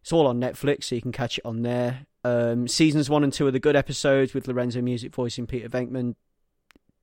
it's 0.00 0.12
all 0.12 0.26
on 0.26 0.40
Netflix, 0.40 0.84
so 0.84 0.94
you 0.94 1.02
can 1.02 1.12
catch 1.12 1.38
it 1.38 1.46
on 1.46 1.62
there. 1.62 2.06
Um, 2.24 2.68
seasons 2.68 3.08
one 3.08 3.24
and 3.24 3.32
two 3.32 3.46
are 3.46 3.52
the 3.52 3.60
good 3.60 3.76
episodes 3.76 4.34
with 4.34 4.48
Lorenzo 4.48 4.82
Music 4.82 5.14
voicing 5.14 5.46
Peter 5.46 5.68
Venkman. 5.68 6.16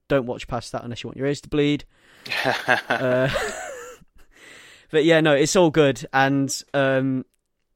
Don't 0.10 0.26
watch 0.26 0.48
past 0.48 0.72
that 0.74 0.84
unless 0.84 1.04
you 1.04 1.08
want 1.08 1.18
your 1.18 1.28
ears 1.28 1.42
to 1.42 1.50
bleed. 1.50 1.86
uh, 2.90 3.30
but 4.94 5.06
yeah, 5.06 5.22
no, 5.22 5.34
it's 5.34 5.56
all 5.56 5.72
good, 5.72 6.06
and 6.14 6.64
um, 6.76 7.26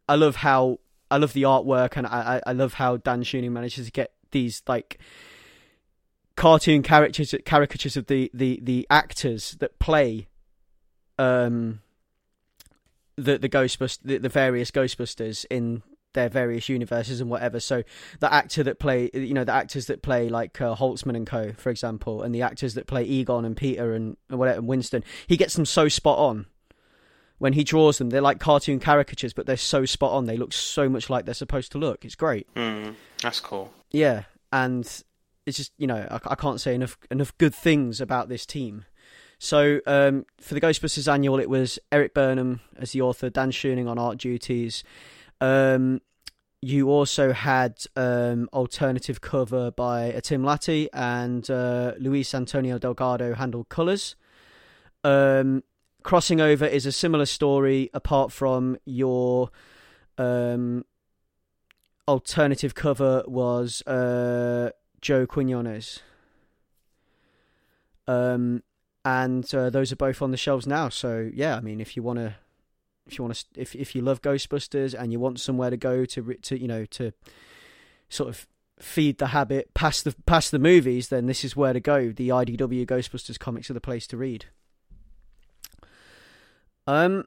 I 0.07 0.13
love 0.13 0.35
how 0.35 0.79
I 1.09 1.17
love 1.17 1.33
the 1.33 1.41
artwork, 1.43 1.97
and 1.97 2.05
I 2.05 2.39
I 2.45 2.51
love 2.51 2.75
how 2.75 2.97
Dan 2.97 3.23
Schoening 3.23 3.49
manages 3.49 3.87
to 3.87 3.91
get 3.91 4.11
these 4.29 4.61
like 4.67 4.99
cartoon 6.35 6.83
characters 6.83 7.33
caricatures 7.43 7.97
of 7.97 8.05
the 8.05 8.29
the 8.35 8.59
the 8.61 8.85
actors 8.91 9.57
that 9.59 9.79
play 9.79 10.27
um 11.17 11.79
the 13.15 13.39
the 13.39 13.49
Ghostbusters 13.49 13.97
the, 14.03 14.19
the 14.19 14.29
various 14.29 14.69
Ghostbusters 14.69 15.43
in 15.49 15.81
their 16.13 16.29
various 16.29 16.69
universes 16.69 17.19
and 17.19 17.31
whatever. 17.31 17.59
So 17.59 17.81
the 18.19 18.31
actor 18.31 18.61
that 18.61 18.77
play, 18.77 19.09
you 19.11 19.33
know, 19.33 19.43
the 19.43 19.53
actors 19.53 19.87
that 19.87 20.03
play 20.03 20.29
like 20.29 20.61
uh, 20.61 20.75
Holtzmann 20.75 21.15
and 21.15 21.25
Co, 21.25 21.53
for 21.53 21.71
example, 21.71 22.21
and 22.21 22.33
the 22.33 22.43
actors 22.43 22.75
that 22.75 22.85
play 22.85 23.03
Egon 23.03 23.43
and 23.43 23.57
Peter 23.57 23.95
and, 23.95 24.17
and 24.29 24.37
whatever 24.37 24.59
and 24.59 24.67
Winston, 24.67 25.03
he 25.25 25.35
gets 25.35 25.55
them 25.55 25.65
so 25.65 25.87
spot 25.87 26.19
on 26.19 26.45
when 27.39 27.53
he 27.53 27.63
draws 27.63 27.97
them. 27.97 28.09
They're 28.09 28.21
like 28.21 28.39
cartoon 28.39 28.79
caricatures, 28.79 29.33
but 29.33 29.45
they're 29.45 29.57
so 29.57 29.85
spot 29.85 30.11
on. 30.11 30.25
They 30.25 30.37
look 30.37 30.53
so 30.53 30.89
much 30.89 31.09
like 31.09 31.25
they're 31.25 31.33
supposed 31.33 31.71
to 31.73 31.77
look. 31.77 32.05
It's 32.05 32.15
great. 32.15 32.53
Mm, 32.55 32.95
that's 33.21 33.39
cool. 33.39 33.71
Yeah, 33.91 34.23
and 34.51 34.83
it's 35.45 35.57
just 35.57 35.71
you 35.77 35.87
know 35.87 36.07
I, 36.09 36.19
I, 36.31 36.35
can't 36.35 36.59
say 36.59 36.75
enough 36.75 36.97
enough 37.09 37.37
good 37.37 37.55
things 37.55 38.01
about 38.01 38.29
this 38.29 38.45
team. 38.45 38.85
So 39.39 39.79
um, 39.85 40.25
for 40.41 40.55
the 40.55 40.61
Ghostbusters 40.61 41.11
annual, 41.11 41.39
it 41.39 41.49
was 41.49 41.77
Erik 41.91 42.13
Burnham 42.13 42.61
as 42.77 42.91
the 42.91 43.01
author, 43.01 43.29
Dan 43.29 43.51
Schoening 43.51 43.87
on 43.87 43.99
art 43.99 44.17
duties. 44.17 44.83
Um, 45.39 46.01
you 46.59 46.89
also 46.89 47.33
had 47.33 47.83
um, 47.95 48.49
alternative 48.51 49.21
cover 49.21 49.69
by 49.69 50.11
uh, 50.11 50.21
Tim 50.21 50.43
Lattie 50.43 50.89
and 50.91 51.47
uh, 51.51 51.93
Luis 51.99 52.33
Antonio 52.33 52.79
Delgado 52.79 53.35
handled 53.35 53.69
colours. 53.69 54.15
Um, 55.03 55.63
Crossing 56.07 56.39
Over 56.39 56.65
is 56.65 56.85
a 56.85 56.93
similar 56.93 57.25
story, 57.25 57.89
apart 57.93 58.31
from 58.31 58.77
your 58.85 59.51
um, 60.17 60.85
alternative 62.07 62.73
cover 62.75 63.25
was 63.27 63.81
uh, 63.81 64.69
Joe 65.01 65.27
Quinones. 65.27 65.99
Um, 68.07 68.63
and 69.03 69.53
uh, 69.53 69.69
those 69.69 69.91
are 69.91 69.97
both 69.97 70.21
on 70.21 70.31
the 70.31 70.37
shelves 70.37 70.65
now. 70.65 70.87
So 70.87 71.29
yeah, 71.33 71.57
I 71.57 71.59
mean, 71.59 71.81
if 71.81 71.97
you 71.97 72.03
want 72.03 72.19
to, 72.19 72.35
if 73.05 73.17
you 73.17 73.25
want 73.25 73.35
to, 73.35 73.45
if 73.59 73.75
if 73.75 73.93
you 73.93 74.01
love 74.01 74.21
Ghostbusters 74.21 74.97
and 74.97 75.11
you 75.11 75.19
want 75.19 75.41
somewhere 75.41 75.71
to 75.71 75.75
go 75.75 76.05
to 76.05 76.33
to 76.35 76.57
you 76.57 76.69
know 76.69 76.85
to 76.85 77.11
sort 78.07 78.29
of 78.29 78.47
feed 78.79 79.17
the 79.17 79.27
habit 79.27 79.73
past 79.73 80.05
the 80.05 80.15
past 80.25 80.51
the 80.51 80.59
movies, 80.59 81.09
then 81.09 81.25
this 81.25 81.43
is 81.43 81.57
where 81.57 81.73
to 81.73 81.81
go. 81.81 82.13
The 82.13 82.29
IDW 82.29 82.85
Ghostbusters 82.85 83.37
comics 83.37 83.69
are 83.69 83.73
the 83.73 83.81
place 83.81 84.07
to 84.07 84.15
read. 84.15 84.45
Um, 86.87 87.25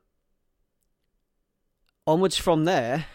onwards 2.07 2.37
from 2.37 2.65
there, 2.65 3.07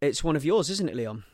it's 0.00 0.24
one 0.24 0.36
of 0.36 0.44
yours, 0.44 0.68
isn't 0.68 0.88
it, 0.88 0.96
Leon? 0.96 1.24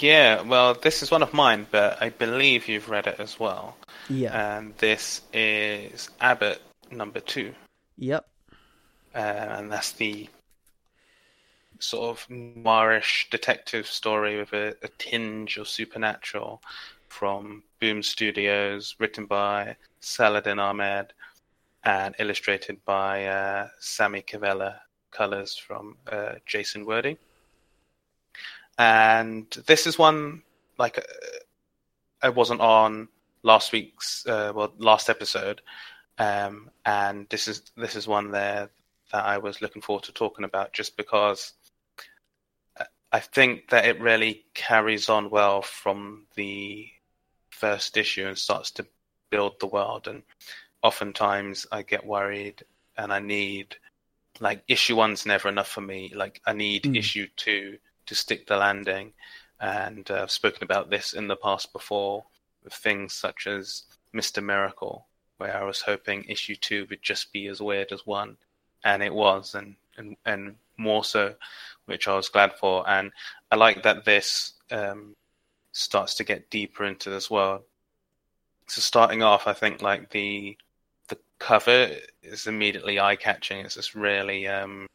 Yeah, 0.00 0.42
well, 0.42 0.74
this 0.74 1.02
is 1.02 1.10
one 1.10 1.22
of 1.22 1.34
mine, 1.34 1.66
but 1.72 2.00
I 2.00 2.10
believe 2.10 2.68
you've 2.68 2.88
read 2.88 3.08
it 3.08 3.18
as 3.18 3.40
well. 3.40 3.76
Yeah. 4.08 4.58
And 4.58 4.76
this 4.78 5.22
is 5.32 6.08
Abbott 6.20 6.62
number 6.92 7.18
two. 7.18 7.52
Yep. 7.96 8.24
Uh, 9.12 9.18
and 9.18 9.72
that's 9.72 9.92
the 9.92 10.28
sort 11.80 12.10
of 12.10 12.28
noirish 12.28 13.28
detective 13.30 13.86
story 13.86 14.38
with 14.38 14.52
a, 14.52 14.76
a 14.82 14.88
tinge 14.98 15.56
of 15.56 15.66
supernatural 15.68 16.62
from 17.08 17.64
Boom 17.80 18.02
Studios, 18.02 18.94
written 19.00 19.26
by 19.26 19.76
Saladin 20.00 20.60
Ahmed 20.60 21.12
and 21.84 22.14
illustrated 22.18 22.84
by 22.84 23.26
uh, 23.26 23.68
Sami 23.78 24.22
Kivelä, 24.22 24.76
colors 25.10 25.56
from 25.56 25.96
uh, 26.10 26.34
Jason 26.46 26.84
Wordie. 26.84 27.18
And 28.78 29.50
this 29.66 29.86
is 29.86 29.98
one 29.98 30.42
like 30.78 30.98
uh, 30.98 31.02
I 32.22 32.28
wasn't 32.28 32.60
on 32.60 33.08
last 33.42 33.72
week's 33.72 34.26
uh, 34.26 34.52
well 34.54 34.72
last 34.78 35.10
episode, 35.10 35.62
um, 36.18 36.70
and 36.84 37.26
this 37.28 37.48
is 37.48 37.62
this 37.76 37.96
is 37.96 38.06
one 38.06 38.30
there 38.30 38.70
that 39.12 39.24
I 39.24 39.38
was 39.38 39.62
looking 39.62 39.82
forward 39.82 40.04
to 40.04 40.12
talking 40.12 40.44
about 40.44 40.72
just 40.72 40.96
because 40.96 41.54
I 43.10 43.20
think 43.20 43.70
that 43.70 43.86
it 43.86 44.00
really 44.00 44.44
carries 44.54 45.08
on 45.08 45.30
well 45.30 45.62
from 45.62 46.26
the 46.34 46.88
first 47.50 47.96
issue 47.96 48.26
and 48.26 48.36
starts 48.36 48.70
to 48.72 48.86
build 49.30 49.58
the 49.60 49.66
world 49.66 50.08
and 50.08 50.22
oftentimes 50.82 51.66
I 51.72 51.82
get 51.82 52.06
worried 52.06 52.64
and 52.96 53.12
I 53.12 53.20
need 53.20 53.76
like 54.40 54.62
issue 54.68 54.96
one's 54.96 55.26
never 55.26 55.48
enough 55.48 55.68
for 55.68 55.80
me. 55.80 56.12
Like 56.14 56.40
I 56.46 56.52
need 56.52 56.84
mm. 56.84 56.96
issue 56.96 57.26
two 57.36 57.78
to 58.06 58.14
stick 58.14 58.46
the 58.46 58.56
landing. 58.56 59.12
And 59.60 60.08
uh, 60.10 60.22
I've 60.22 60.30
spoken 60.30 60.62
about 60.62 60.90
this 60.90 61.12
in 61.12 61.28
the 61.28 61.36
past 61.36 61.72
before 61.72 62.24
with 62.62 62.74
things 62.74 63.12
such 63.12 63.46
as 63.46 63.84
Mr. 64.14 64.42
Miracle, 64.42 65.06
where 65.38 65.56
I 65.56 65.64
was 65.64 65.80
hoping 65.80 66.24
issue 66.24 66.56
two 66.56 66.86
would 66.90 67.02
just 67.02 67.32
be 67.32 67.46
as 67.48 67.60
weird 67.60 67.92
as 67.92 68.06
one. 68.06 68.36
And 68.84 69.02
it 69.02 69.12
was, 69.12 69.54
and, 69.54 69.74
and, 69.96 70.16
and 70.24 70.54
more 70.76 71.04
so, 71.04 71.34
which 71.86 72.06
I 72.06 72.14
was 72.14 72.28
glad 72.28 72.54
for. 72.54 72.88
And 72.88 73.10
I 73.50 73.56
like 73.56 73.82
that 73.82 74.04
this 74.04 74.52
um, 74.70 75.16
starts 75.72 76.14
to 76.16 76.24
get 76.24 76.50
deeper 76.50 76.84
into 76.84 77.10
this 77.10 77.30
world. 77.30 77.62
So 78.68 78.80
starting 78.80 79.22
off, 79.22 79.46
I 79.46 79.54
think 79.54 79.82
like 79.82 80.10
the 80.10 80.56
cover 81.38 81.90
is 82.22 82.46
immediately 82.46 83.00
eye 83.00 83.16
catching. 83.16 83.64
It's 83.64 83.74
just 83.74 83.94
really 83.94 84.46
um, 84.46 84.86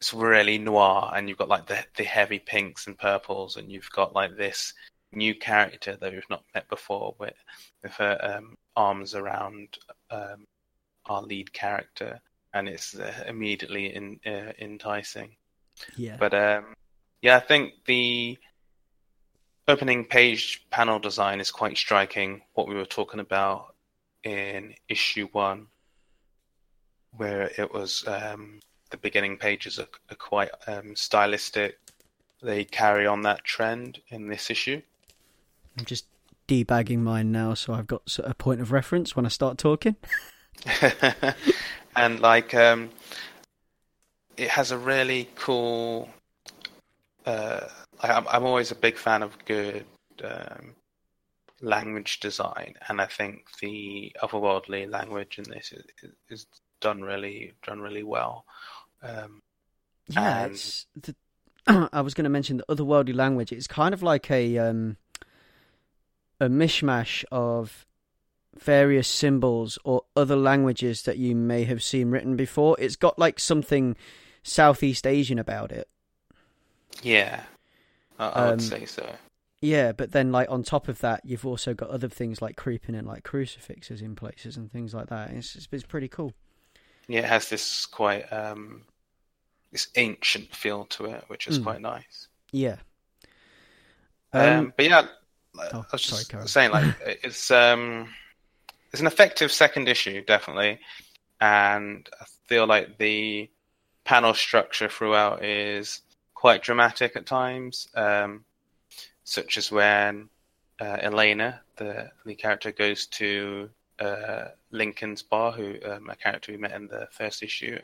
it's 0.00 0.12
really 0.12 0.58
noir, 0.58 1.12
and 1.14 1.28
you've 1.28 1.38
got 1.38 1.48
like 1.48 1.66
the 1.66 1.84
the 1.96 2.04
heavy 2.04 2.38
pinks 2.38 2.86
and 2.86 2.98
purples, 2.98 3.56
and 3.56 3.70
you've 3.70 3.90
got 3.90 4.14
like 4.14 4.36
this 4.36 4.74
new 5.12 5.34
character 5.34 5.96
that 5.96 6.12
we've 6.12 6.30
not 6.30 6.44
met 6.54 6.68
before, 6.68 7.14
with 7.18 7.34
with 7.82 7.92
her 7.92 8.18
um, 8.22 8.56
arms 8.74 9.14
around 9.14 9.78
um, 10.10 10.46
our 11.06 11.22
lead 11.22 11.52
character, 11.52 12.20
and 12.52 12.68
it's 12.68 12.94
uh, 12.98 13.24
immediately 13.26 13.94
in, 13.94 14.20
uh, 14.26 14.52
enticing. 14.58 15.36
Yeah. 15.96 16.16
But 16.18 16.34
um, 16.34 16.74
yeah, 17.22 17.36
I 17.36 17.40
think 17.40 17.74
the 17.86 18.38
opening 19.68 20.04
page 20.04 20.64
panel 20.70 20.98
design 20.98 21.40
is 21.40 21.50
quite 21.50 21.76
striking. 21.76 22.42
What 22.54 22.68
we 22.68 22.74
were 22.74 22.84
talking 22.84 23.20
about 23.20 23.75
in 24.26 24.74
issue 24.88 25.28
one, 25.30 25.68
where 27.16 27.50
it 27.56 27.72
was 27.72 28.04
um, 28.08 28.58
the 28.90 28.96
beginning 28.96 29.36
pages 29.36 29.78
are, 29.78 29.88
are 30.10 30.16
quite 30.16 30.50
um, 30.66 30.96
stylistic. 30.96 31.78
They 32.42 32.64
carry 32.64 33.06
on 33.06 33.22
that 33.22 33.44
trend 33.44 34.00
in 34.08 34.26
this 34.26 34.50
issue. 34.50 34.82
I'm 35.78 35.84
just 35.84 36.06
debagging 36.48 37.04
mine 37.04 37.30
now, 37.30 37.54
so 37.54 37.72
I've 37.72 37.86
got 37.86 38.02
a 38.18 38.34
point 38.34 38.60
of 38.60 38.72
reference 38.72 39.14
when 39.14 39.24
I 39.24 39.28
start 39.28 39.58
talking. 39.58 39.94
and 41.96 42.20
like, 42.20 42.52
um, 42.52 42.90
it 44.36 44.48
has 44.48 44.72
a 44.72 44.78
really 44.78 45.28
cool. 45.36 46.10
Uh, 47.24 47.60
I'm, 48.00 48.26
I'm 48.28 48.44
always 48.44 48.72
a 48.72 48.76
big 48.76 48.96
fan 48.96 49.22
of 49.22 49.36
good 49.44 49.84
um, 50.24 50.74
language 51.60 52.20
design, 52.20 52.74
and 52.88 53.00
I 53.00 53.06
think 53.06 53.46
the 53.60 54.14
otherworldly 54.22 54.90
language 54.90 55.38
in 55.38 55.44
this 55.50 55.72
is, 55.72 55.84
is 56.28 56.46
done 56.80 57.02
really 57.02 57.54
done 57.64 57.80
really 57.80 58.02
well. 58.02 58.44
Um, 59.02 59.42
yeah, 60.08 60.44
and- 60.44 60.52
it's 60.52 60.86
the, 60.96 61.14
I 61.92 62.00
was 62.00 62.14
going 62.14 62.24
to 62.24 62.30
mention 62.30 62.58
the 62.58 62.64
otherworldly 62.68 63.14
language. 63.14 63.52
It's 63.52 63.66
kind 63.66 63.94
of 63.94 64.02
like 64.02 64.30
a 64.30 64.58
um, 64.58 64.96
a 66.40 66.48
mishmash 66.48 67.24
of 67.32 67.86
various 68.58 69.08
symbols 69.08 69.78
or 69.84 70.02
other 70.16 70.36
languages 70.36 71.02
that 71.02 71.18
you 71.18 71.34
may 71.34 71.64
have 71.64 71.82
seen 71.82 72.10
written 72.10 72.36
before. 72.36 72.76
It's 72.78 72.96
got 72.96 73.18
like 73.18 73.38
something 73.40 73.96
Southeast 74.42 75.06
Asian 75.06 75.38
about 75.38 75.72
it. 75.72 75.88
yeah, 77.02 77.42
I, 78.18 78.28
I 78.28 78.44
Um, 78.44 78.50
would 78.52 78.62
say 78.62 78.84
so. 78.86 79.14
Yeah, 79.60 79.92
but 79.92 80.12
then 80.12 80.32
like 80.32 80.50
on 80.50 80.62
top 80.62 80.88
of 80.88 81.00
that, 81.00 81.22
you've 81.24 81.46
also 81.46 81.74
got 81.74 81.90
other 81.90 82.08
things 82.08 82.42
like 82.42 82.56
creeping 82.56 82.94
in 82.94 83.04
like 83.06 83.24
crucifixes 83.24 84.02
in 84.02 84.14
places 84.14 84.56
and 84.56 84.70
things 84.70 84.94
like 84.94 85.08
that. 85.08 85.30
It's 85.30 85.56
it's, 85.56 85.68
it's 85.72 85.84
pretty 85.84 86.08
cool. 86.08 86.34
Yeah, 87.08 87.20
it 87.20 87.24
has 87.26 87.48
this 87.48 87.86
quite 87.86 88.32
um, 88.32 88.84
this 89.72 89.88
ancient 89.96 90.54
feel 90.54 90.86
to 90.86 91.06
it, 91.06 91.24
which 91.28 91.48
is 91.48 91.58
Mm. 91.58 91.60
quite 91.60 91.80
nice. 91.80 92.28
Yeah. 92.52 92.78
Um, 94.32 94.68
Um, 94.68 94.72
but 94.76 94.86
yeah, 94.86 95.06
oh, 95.72 95.86
I 95.92 95.96
was 95.96 96.02
just 96.02 96.28
Karen. 96.28 96.46
saying, 96.46 96.70
like 96.70 96.88
it's 97.00 97.50
um, 97.50 98.08
it's 98.92 99.00
an 99.00 99.06
effective 99.06 99.52
second 99.52 99.88
issue, 99.88 100.24
definitely, 100.24 100.80
and 101.40 102.08
I 102.20 102.24
feel 102.46 102.66
like 102.66 102.98
the 102.98 103.50
panel 104.04 104.34
structure 104.34 104.88
throughout 104.88 105.44
is 105.44 106.02
quite 106.34 106.62
dramatic 106.62 107.16
at 107.16 107.26
times, 107.26 107.88
um, 107.94 108.44
such 109.26 109.58
as 109.58 109.72
when 109.72 110.28
uh, 110.80 110.98
Elena, 111.00 111.60
the 111.76 112.10
character, 112.38 112.70
goes 112.70 113.06
to 113.06 113.68
uh, 113.98 114.46
Lincoln's 114.70 115.22
bar, 115.22 115.50
who 115.50 115.74
um, 115.84 116.08
a 116.08 116.16
character 116.16 116.52
we 116.52 116.58
met 116.58 116.72
in 116.72 116.86
the 116.86 117.08
first 117.10 117.42
issue, 117.42 117.78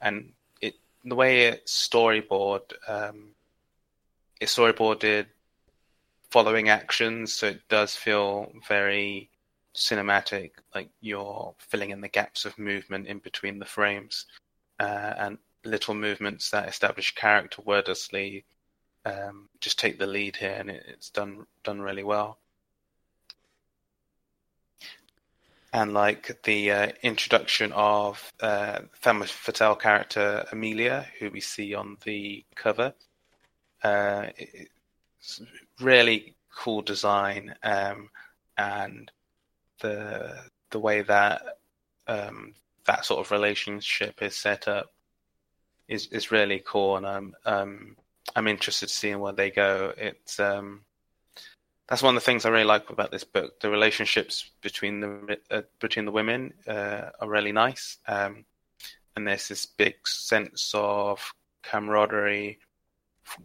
and 0.00 0.32
it 0.60 0.74
the 1.04 1.14
way 1.14 1.46
it's 1.46 1.88
storyboard, 1.88 2.72
um, 2.88 3.30
it's 4.40 4.56
storyboarded 4.56 5.26
following 6.30 6.68
actions, 6.68 7.32
so 7.32 7.46
it 7.46 7.60
does 7.68 7.94
feel 7.94 8.50
very 8.68 9.30
cinematic, 9.76 10.52
like 10.74 10.88
you're 11.00 11.54
filling 11.58 11.90
in 11.90 12.00
the 12.00 12.08
gaps 12.08 12.44
of 12.44 12.58
movement 12.58 13.06
in 13.06 13.18
between 13.20 13.60
the 13.60 13.64
frames, 13.64 14.26
uh, 14.80 15.14
and 15.18 15.38
little 15.64 15.94
movements 15.94 16.50
that 16.50 16.68
establish 16.68 17.14
character 17.14 17.62
wordlessly 17.62 18.44
um, 19.04 19.48
just 19.60 19.78
take 19.78 19.98
the 19.98 20.06
lead 20.06 20.36
here, 20.36 20.56
and 20.58 20.70
it, 20.70 20.84
it's 20.88 21.10
done 21.10 21.46
done 21.62 21.80
really 21.80 22.04
well. 22.04 22.38
And 25.72 25.92
like 25.92 26.40
the 26.44 26.70
uh, 26.70 26.88
introduction 27.02 27.72
of 27.72 28.32
uh, 28.40 28.78
Femme 28.92 29.24
Fatale 29.24 29.74
character 29.74 30.46
Amelia, 30.52 31.06
who 31.18 31.30
we 31.30 31.40
see 31.40 31.74
on 31.74 31.96
the 32.04 32.44
cover, 32.54 32.94
uh, 33.82 34.26
it's 34.38 35.42
really 35.80 36.36
cool 36.54 36.82
design, 36.82 37.56
um, 37.64 38.08
and 38.56 39.10
the 39.80 40.44
the 40.70 40.78
way 40.78 41.02
that 41.02 41.42
um, 42.06 42.54
that 42.86 43.04
sort 43.04 43.20
of 43.20 43.32
relationship 43.32 44.22
is 44.22 44.36
set 44.36 44.68
up 44.68 44.92
is 45.88 46.06
is 46.08 46.30
really 46.30 46.62
cool, 46.64 46.96
and 46.96 47.06
I'm 47.06 47.34
um, 47.44 47.96
I'm 48.34 48.48
interested 48.48 48.88
to 48.88 48.94
see 48.94 49.14
where 49.14 49.32
they 49.32 49.50
go. 49.50 49.92
It's 49.96 50.40
um, 50.40 50.82
that's 51.88 52.02
one 52.02 52.16
of 52.16 52.22
the 52.22 52.24
things 52.24 52.44
I 52.44 52.50
really 52.50 52.64
like 52.64 52.90
about 52.90 53.10
this 53.10 53.24
book. 53.24 53.60
The 53.60 53.70
relationships 53.70 54.50
between 54.62 55.00
the 55.00 55.38
uh, 55.50 55.62
between 55.80 56.06
the 56.06 56.12
women 56.12 56.54
uh, 56.66 57.10
are 57.20 57.28
really 57.28 57.52
nice, 57.52 57.98
um, 58.08 58.44
and 59.16 59.26
there's 59.26 59.48
this 59.48 59.66
big 59.66 59.94
sense 60.06 60.72
of 60.74 61.34
camaraderie 61.62 62.58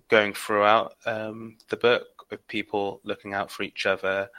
going 0.09 0.33
throughout 0.33 0.95
um, 1.05 1.57
the 1.69 1.77
book 1.77 2.07
with 2.29 2.47
people 2.47 3.01
looking 3.03 3.33
out 3.33 3.51
for 3.51 3.63
each 3.63 3.85
other, 3.85 4.29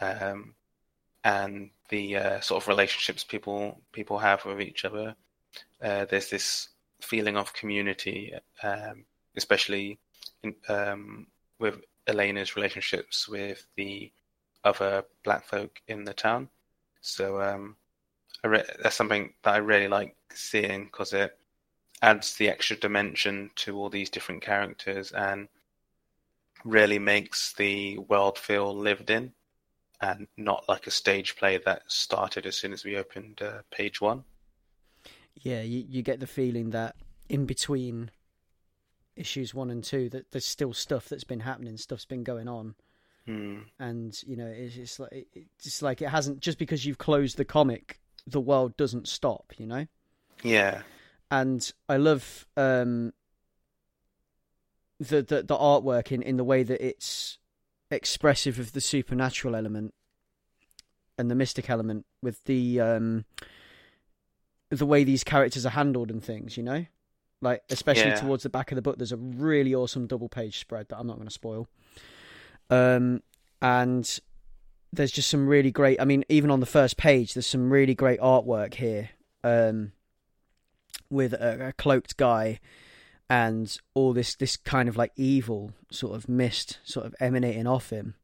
um, 0.00 0.54
and 1.24 1.70
the 1.90 2.16
uh, 2.16 2.40
sort 2.40 2.62
of 2.62 2.68
relationships 2.68 3.24
people 3.24 3.80
people 3.92 4.18
have 4.18 4.44
with 4.44 4.60
each 4.60 4.84
other. 4.84 5.14
Uh, 5.82 6.04
there's 6.06 6.30
this 6.30 6.68
feeling 7.00 7.36
of 7.36 7.52
community, 7.52 8.32
um, 8.62 9.04
especially 9.36 9.98
in, 10.42 10.54
um, 10.68 11.26
with 11.58 11.80
Elena's 12.06 12.56
relationships 12.56 13.28
with 13.28 13.66
the 13.76 14.10
other 14.64 15.04
black 15.24 15.44
folk 15.44 15.80
in 15.88 16.04
the 16.04 16.14
town. 16.14 16.48
So 17.00 17.40
um, 17.40 17.76
re- 18.44 18.64
that's 18.82 18.96
something 18.96 19.32
that 19.42 19.54
I 19.54 19.58
really 19.58 19.88
like 19.88 20.16
seeing 20.32 20.84
because 20.84 21.12
it 21.12 21.36
adds 22.02 22.34
the 22.36 22.48
extra 22.48 22.76
dimension 22.76 23.50
to 23.56 23.76
all 23.76 23.88
these 23.88 24.10
different 24.10 24.42
characters 24.42 25.12
and 25.12 25.48
really 26.64 26.98
makes 26.98 27.52
the 27.54 27.98
world 27.98 28.38
feel 28.38 28.74
lived 28.74 29.10
in 29.10 29.32
and 30.00 30.28
not 30.36 30.68
like 30.68 30.86
a 30.86 30.90
stage 30.90 31.36
play 31.36 31.58
that 31.58 31.82
started 31.88 32.46
as 32.46 32.56
soon 32.56 32.72
as 32.72 32.84
we 32.84 32.96
opened 32.96 33.40
uh, 33.42 33.62
page 33.70 34.00
one. 34.00 34.24
Yeah, 35.34 35.62
you, 35.62 35.84
you 35.88 36.02
get 36.02 36.20
the 36.20 36.26
feeling 36.26 36.70
that 36.70 36.96
in 37.28 37.46
between 37.46 38.10
issues 39.18 39.54
one 39.54 39.70
and 39.70 39.82
two, 39.84 40.08
that 40.10 40.30
there's 40.30 40.46
still 40.46 40.72
stuff 40.72 41.08
that's 41.08 41.24
been 41.24 41.40
happening, 41.40 41.76
stuff's 41.76 42.04
been 42.06 42.22
going 42.24 42.48
on, 42.48 42.74
Hmm. 43.26 43.58
and 43.78 44.18
you 44.26 44.36
know, 44.36 44.46
it's 44.46 44.74
just 44.74 45.00
like 45.00 45.12
it- 45.12 45.46
it's 45.64 45.82
like 45.82 46.00
it 46.00 46.08
hasn't 46.08 46.40
just 46.40 46.58
because 46.58 46.86
you've 46.86 46.98
closed 46.98 47.36
the 47.36 47.44
comic, 47.44 48.00
the 48.26 48.40
world 48.40 48.76
doesn't 48.76 49.08
stop, 49.08 49.52
you 49.58 49.66
know. 49.66 49.86
Yeah, 50.42 50.82
And 51.30 51.70
I 51.88 51.96
love 51.96 52.46
um, 52.56 53.12
the, 55.00 55.22
the 55.22 55.42
the 55.42 55.56
artwork 55.56 56.10
in 56.12 56.22
in 56.22 56.36
the 56.36 56.44
way 56.44 56.62
that 56.62 56.84
it's 56.84 57.38
expressive 57.90 58.58
of 58.58 58.72
the 58.72 58.80
supernatural 58.80 59.54
element 59.56 59.94
and 61.16 61.30
the 61.30 61.34
mystic 61.34 61.68
element 61.70 62.06
with 62.22 62.44
the 62.44 62.80
um 62.80 63.24
the 64.70 64.86
way 64.86 65.02
these 65.04 65.24
characters 65.24 65.64
are 65.64 65.70
handled 65.70 66.10
and 66.10 66.22
things, 66.22 66.56
you 66.58 66.62
know? 66.62 66.84
Like 67.40 67.62
especially 67.70 68.10
Yeah. 68.10 68.16
towards 68.20 68.42
the 68.42 68.50
back 68.50 68.72
of 68.72 68.76
the 68.76 68.82
book 68.82 68.98
there's 68.98 69.12
a 69.12 69.16
really 69.16 69.74
awesome 69.74 70.06
double 70.06 70.28
page 70.28 70.58
spread 70.58 70.88
that 70.88 70.98
I'm 70.98 71.06
not 71.06 71.16
going 71.16 71.28
to 71.28 71.32
spoil. 71.34 71.68
Um 72.70 73.22
and 73.62 74.20
there's 74.92 75.12
just 75.12 75.28
some 75.28 75.46
really 75.46 75.70
great 75.70 76.00
I 76.00 76.04
mean 76.04 76.24
even 76.28 76.50
on 76.50 76.60
the 76.60 76.66
first 76.66 76.96
page 76.96 77.34
there's 77.34 77.46
some 77.46 77.70
really 77.72 77.94
great 77.94 78.20
artwork 78.20 78.74
here. 78.74 79.10
Um 79.44 79.92
with 81.10 81.32
a, 81.32 81.68
a 81.68 81.72
cloaked 81.72 82.16
guy 82.16 82.60
and 83.30 83.78
all 83.94 84.12
this 84.12 84.34
this 84.36 84.56
kind 84.56 84.88
of 84.88 84.96
like 84.96 85.12
evil 85.16 85.72
sort 85.90 86.14
of 86.16 86.28
mist 86.28 86.78
sort 86.84 87.06
of 87.06 87.14
emanating 87.20 87.66
off 87.66 87.90
him 87.90 88.14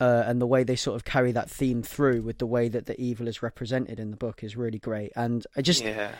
uh, 0.00 0.24
and 0.26 0.40
the 0.40 0.46
way 0.46 0.64
they 0.64 0.76
sort 0.76 0.96
of 0.96 1.04
carry 1.04 1.30
that 1.30 1.50
theme 1.50 1.82
through 1.82 2.22
with 2.22 2.38
the 2.38 2.46
way 2.46 2.68
that 2.68 2.86
the 2.86 2.98
evil 3.00 3.28
is 3.28 3.42
represented 3.42 4.00
in 4.00 4.10
the 4.10 4.16
book 4.16 4.42
is 4.42 4.56
really 4.56 4.78
great 4.78 5.12
and 5.14 5.46
i 5.56 5.60
just 5.62 5.84
yeah, 5.84 6.12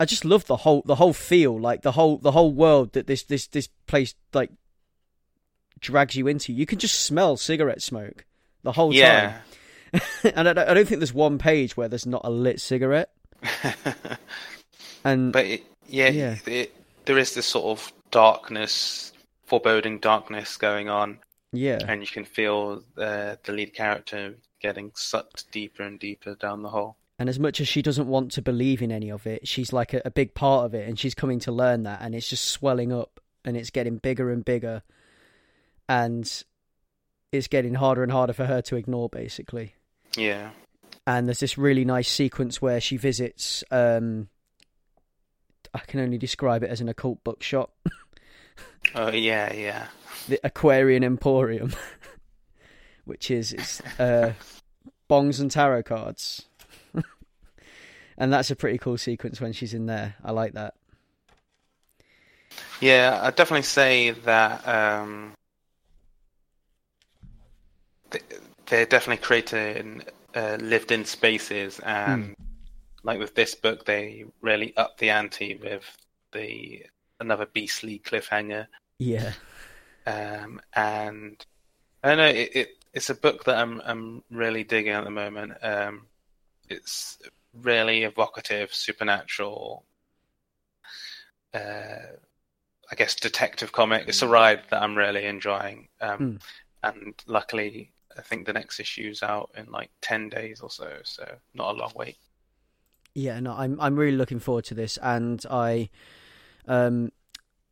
i 0.00 0.04
just 0.04 0.24
love 0.24 0.44
the 0.46 0.56
whole 0.58 0.82
the 0.86 0.94
whole 0.96 1.12
feel 1.12 1.58
like 1.58 1.82
the 1.82 1.92
whole 1.92 2.18
the 2.18 2.32
whole 2.32 2.52
world 2.52 2.92
that 2.92 3.06
this 3.06 3.22
this 3.24 3.46
this 3.48 3.68
place 3.86 4.14
like 4.32 4.50
drags 5.80 6.14
you 6.16 6.26
into 6.26 6.52
you 6.52 6.66
can 6.66 6.78
just 6.78 7.00
smell 7.04 7.36
cigarette 7.36 7.82
smoke 7.82 8.24
the 8.62 8.72
whole 8.72 8.92
yeah. 8.94 9.40
time 9.92 10.00
and 10.34 10.48
I, 10.48 10.52
don't- 10.52 10.68
I 10.68 10.74
don't 10.74 10.86
think 10.88 11.00
there's 11.00 11.14
one 11.14 11.38
page 11.38 11.76
where 11.76 11.88
there's 11.88 12.06
not 12.06 12.22
a 12.24 12.30
lit 12.30 12.60
cigarette 12.60 13.10
and 15.04 15.32
but 15.32 15.46
it, 15.46 15.64
yeah, 15.88 16.08
Yeah. 16.08 16.36
It, 16.46 16.74
there 17.04 17.18
is 17.18 17.34
this 17.34 17.46
sort 17.46 17.66
of 17.78 17.92
darkness, 18.10 19.12
foreboding 19.46 20.00
darkness 20.00 20.56
going 20.56 20.88
on, 20.88 21.18
Yeah. 21.52 21.78
and 21.86 22.00
you 22.00 22.08
can 22.08 22.24
feel 22.24 22.82
uh, 22.98 23.36
the 23.44 23.52
lead 23.52 23.72
character 23.74 24.34
getting 24.60 24.90
sucked 24.96 25.50
deeper 25.52 25.84
and 25.84 26.00
deeper 26.00 26.34
down 26.34 26.62
the 26.62 26.70
hole. 26.70 26.96
And 27.18 27.28
as 27.28 27.38
much 27.38 27.60
as 27.60 27.68
she 27.68 27.80
doesn't 27.80 28.08
want 28.08 28.32
to 28.32 28.42
believe 28.42 28.82
in 28.82 28.92
any 28.92 29.10
of 29.10 29.26
it, 29.26 29.48
she's 29.48 29.72
like 29.72 29.94
a, 29.94 30.02
a 30.04 30.10
big 30.10 30.34
part 30.34 30.66
of 30.66 30.74
it, 30.74 30.86
and 30.88 30.98
she's 30.98 31.14
coming 31.14 31.38
to 31.40 31.52
learn 31.52 31.84
that, 31.84 32.00
and 32.02 32.14
it's 32.14 32.28
just 32.28 32.44
swelling 32.46 32.92
up, 32.92 33.20
and 33.44 33.56
it's 33.56 33.70
getting 33.70 33.96
bigger 33.96 34.30
and 34.30 34.44
bigger, 34.44 34.82
and 35.88 36.44
it's 37.32 37.48
getting 37.48 37.74
harder 37.74 38.02
and 38.02 38.12
harder 38.12 38.32
for 38.32 38.44
her 38.44 38.60
to 38.62 38.76
ignore, 38.76 39.08
basically. 39.08 39.74
Yeah, 40.16 40.50
And 41.06 41.26
there's 41.28 41.40
this 41.40 41.56
really 41.58 41.84
nice 41.84 42.10
sequence 42.10 42.60
where 42.60 42.80
she 42.80 42.96
visits. 42.96 43.62
Um, 43.70 44.28
I 45.74 45.80
can 45.80 46.00
only 46.00 46.18
describe 46.18 46.62
it 46.62 46.70
as 46.70 46.80
an 46.80 46.88
occult 46.88 47.22
bookshop, 47.22 47.74
oh 48.94 49.12
yeah, 49.12 49.52
yeah. 49.52 49.86
the 50.28 50.40
Aquarian 50.42 51.04
Emporium, 51.04 51.72
which 53.04 53.30
is 53.30 53.52
it's 53.52 53.80
uh, 53.98 54.32
bongs 55.10 55.40
and 55.40 55.50
tarot 55.50 55.82
cards. 55.84 56.46
And 58.18 58.32
that's 58.32 58.50
a 58.50 58.56
pretty 58.56 58.78
cool 58.78 58.98
sequence 58.98 59.40
when 59.40 59.52
she's 59.52 59.74
in 59.74 59.86
there. 59.86 60.14
I 60.24 60.32
like 60.32 60.52
that. 60.54 60.74
Yeah, 62.80 63.20
I'd 63.22 63.36
definitely 63.36 63.62
say 63.62 64.10
that 64.10 64.66
um, 64.68 65.32
they're 68.66 68.86
definitely 68.86 69.24
creating 69.24 70.02
uh, 70.34 70.56
lived-in 70.60 71.04
spaces, 71.04 71.78
and 71.80 72.34
like 73.02 73.18
with 73.18 73.34
this 73.34 73.54
book, 73.54 73.84
they 73.84 74.24
really 74.40 74.76
up 74.76 74.98
the 74.98 75.10
ante 75.10 75.56
with 75.56 75.84
the 76.32 76.84
another 77.20 77.46
beastly 77.46 77.98
cliffhanger. 78.04 78.66
Yeah, 78.98 79.32
Um, 80.06 80.60
and 80.74 81.44
I 82.02 82.08
don't 82.08 82.18
know, 82.18 82.26
it, 82.26 82.50
it 82.54 82.68
it's 82.92 83.10
a 83.10 83.14
book 83.14 83.44
that 83.44 83.58
I'm 83.58 83.80
I'm 83.84 84.22
really 84.30 84.64
digging 84.64 84.92
at 84.92 85.04
the 85.04 85.10
moment. 85.10 85.52
Um, 85.62 86.06
it's 86.68 87.18
really 87.62 88.04
evocative, 88.04 88.72
supernatural. 88.74 89.84
Uh, 91.54 92.16
I 92.90 92.94
guess 92.94 93.14
detective 93.14 93.72
comic. 93.72 94.04
It's 94.08 94.22
a 94.22 94.28
ride 94.28 94.62
that 94.70 94.82
I'm 94.82 94.96
really 94.96 95.24
enjoying. 95.24 95.88
Um, 96.00 96.18
Mm. 96.18 96.40
and 96.82 97.14
luckily, 97.26 97.92
I 98.16 98.22
think 98.22 98.46
the 98.46 98.52
next 98.52 98.78
issue's 98.78 99.22
out 99.22 99.50
in 99.56 99.70
like 99.72 99.90
ten 100.00 100.28
days 100.28 100.60
or 100.60 100.70
so, 100.70 100.98
so 101.04 101.36
not 101.54 101.74
a 101.74 101.78
long 101.78 101.92
wait. 101.96 102.16
yeah. 103.14 103.40
No, 103.40 103.52
I'm 103.54 103.80
I'm 103.80 103.96
really 103.96 104.16
looking 104.16 104.38
forward 104.38 104.64
to 104.66 104.74
this, 104.74 104.98
and 105.02 105.44
I, 105.50 105.88
um, 106.68 107.10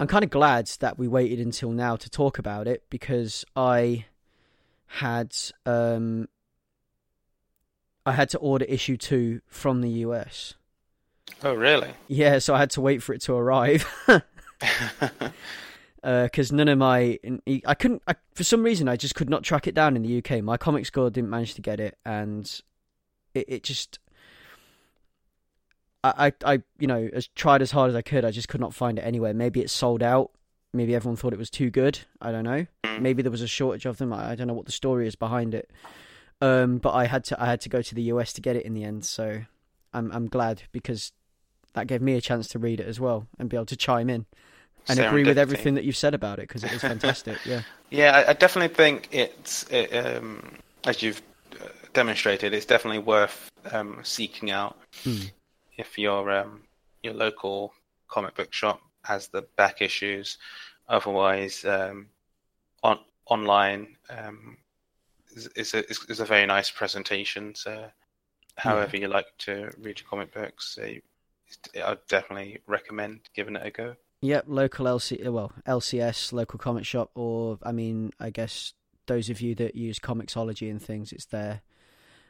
I'm 0.00 0.06
kind 0.08 0.24
of 0.24 0.30
glad 0.30 0.66
that 0.80 0.98
we 0.98 1.06
waited 1.06 1.38
until 1.38 1.70
now 1.70 1.96
to 1.96 2.10
talk 2.10 2.38
about 2.38 2.66
it 2.66 2.82
because 2.90 3.44
I 3.54 4.06
had 4.86 5.36
um, 5.66 6.28
I 8.06 8.12
had 8.12 8.28
to 8.30 8.38
order 8.38 8.64
issue 8.66 8.96
two 8.96 9.40
from 9.46 9.80
the 9.80 9.90
US. 9.90 10.54
Oh, 11.42 11.54
really? 11.54 11.90
Yeah, 12.08 12.38
so 12.38 12.54
I 12.54 12.58
had 12.58 12.70
to 12.70 12.80
wait 12.80 13.02
for 13.02 13.14
it 13.14 13.22
to 13.22 13.34
arrive. 13.34 13.86
Uh, 16.04 16.24
because 16.24 16.52
none 16.52 16.68
of 16.68 16.76
my 16.76 17.18
I 17.64 17.74
couldn't 17.74 18.02
I, 18.06 18.14
for 18.34 18.44
some 18.44 18.62
reason 18.62 18.90
I 18.90 18.96
just 18.96 19.14
could 19.14 19.30
not 19.30 19.42
track 19.42 19.66
it 19.66 19.74
down 19.74 19.96
in 19.96 20.02
the 20.02 20.18
UK. 20.18 20.44
My 20.44 20.58
comic 20.58 20.84
score 20.84 21.08
didn't 21.08 21.30
manage 21.30 21.54
to 21.54 21.62
get 21.62 21.80
it, 21.80 21.96
and 22.04 22.44
it, 23.32 23.46
it 23.48 23.62
just 23.62 23.98
I, 26.04 26.26
I 26.44 26.52
I 26.56 26.62
you 26.78 26.86
know 26.86 27.08
as 27.14 27.28
tried 27.28 27.62
as 27.62 27.70
hard 27.70 27.88
as 27.88 27.96
I 27.96 28.02
could, 28.02 28.22
I 28.22 28.32
just 28.32 28.48
could 28.48 28.60
not 28.60 28.74
find 28.74 28.98
it 28.98 29.02
anywhere. 29.02 29.32
Maybe 29.32 29.62
it 29.62 29.70
sold 29.70 30.02
out. 30.02 30.30
Maybe 30.74 30.94
everyone 30.94 31.16
thought 31.16 31.32
it 31.32 31.38
was 31.38 31.48
too 31.48 31.70
good. 31.70 32.00
I 32.20 32.32
don't 32.32 32.44
know. 32.44 32.66
Mm. 32.84 33.00
Maybe 33.00 33.22
there 33.22 33.32
was 33.32 33.40
a 33.40 33.48
shortage 33.48 33.86
of 33.86 33.96
them. 33.96 34.12
I, 34.12 34.32
I 34.32 34.34
don't 34.34 34.46
know 34.46 34.52
what 34.52 34.66
the 34.66 34.72
story 34.72 35.08
is 35.08 35.16
behind 35.16 35.54
it. 35.54 35.70
Um, 36.40 36.78
but 36.78 36.92
I 36.92 37.06
had 37.06 37.24
to 37.24 37.40
I 37.42 37.46
had 37.46 37.60
to 37.62 37.68
go 37.68 37.80
to 37.82 37.94
the 37.94 38.02
US 38.04 38.32
to 38.34 38.40
get 38.40 38.56
it 38.56 38.64
in 38.64 38.74
the 38.74 38.84
end. 38.84 39.04
So 39.04 39.42
I'm 39.92 40.10
I'm 40.12 40.28
glad 40.28 40.62
because 40.72 41.12
that 41.74 41.86
gave 41.86 42.02
me 42.02 42.14
a 42.14 42.20
chance 42.20 42.48
to 42.48 42.58
read 42.58 42.80
it 42.80 42.86
as 42.86 43.00
well 43.00 43.26
and 43.38 43.48
be 43.48 43.56
able 43.56 43.66
to 43.66 43.76
chime 43.76 44.08
in 44.10 44.26
and 44.88 45.00
agree 45.00 45.24
with 45.24 45.38
everything 45.38 45.74
that 45.74 45.84
you've 45.84 45.96
said 45.96 46.14
about 46.14 46.38
it 46.38 46.48
because 46.48 46.62
it 46.64 46.72
was 46.72 46.82
fantastic. 46.92 47.38
yeah. 47.46 47.62
Yeah, 47.90 48.12
I, 48.16 48.30
I 48.30 48.32
definitely 48.32 48.74
think 48.74 49.08
it's 49.12 49.64
it, 49.70 49.92
um, 49.94 50.56
as 50.84 51.02
you've 51.02 51.22
uh, 51.60 51.68
demonstrated, 51.92 52.52
it's 52.52 52.66
definitely 52.66 52.98
worth 52.98 53.50
um, 53.72 54.00
seeking 54.02 54.50
out 54.50 54.76
Hmm. 55.02 55.16
if 55.76 55.98
your 55.98 56.30
um, 56.30 56.62
your 57.02 57.14
local 57.14 57.72
comic 58.08 58.34
book 58.34 58.52
shop 58.52 58.80
has 59.04 59.28
the 59.28 59.42
back 59.56 59.82
issues. 59.82 60.38
Otherwise, 60.88 61.64
um, 61.64 62.08
on 62.82 62.98
online 63.26 63.96
um, 64.10 64.56
is, 65.34 65.48
is 65.56 65.74
a 65.74 65.90
is, 65.90 66.20
a 66.20 66.24
very 66.24 66.46
nice 66.46 66.70
presentation. 66.70 67.54
So, 67.54 67.86
however 68.56 68.96
you 68.96 69.08
like 69.08 69.26
to 69.38 69.70
read 69.78 70.00
your 70.00 70.08
comic 70.08 70.32
books, 70.32 70.78
uh, 70.82 71.80
I'd 71.84 72.06
definitely 72.08 72.60
recommend 72.66 73.20
giving 73.34 73.56
it 73.56 73.66
a 73.66 73.70
go. 73.70 73.96
Yep, 74.20 74.44
local 74.48 74.86
LC 74.86 75.28
well 75.30 75.52
LCS 75.66 76.32
local 76.32 76.58
comic 76.58 76.84
shop, 76.84 77.10
or 77.14 77.58
I 77.62 77.72
mean, 77.72 78.12
I 78.18 78.30
guess 78.30 78.72
those 79.06 79.28
of 79.30 79.40
you 79.40 79.54
that 79.56 79.74
use 79.74 79.98
Comixology 79.98 80.70
and 80.70 80.80
things, 80.80 81.12
it's 81.12 81.26
there. 81.26 81.62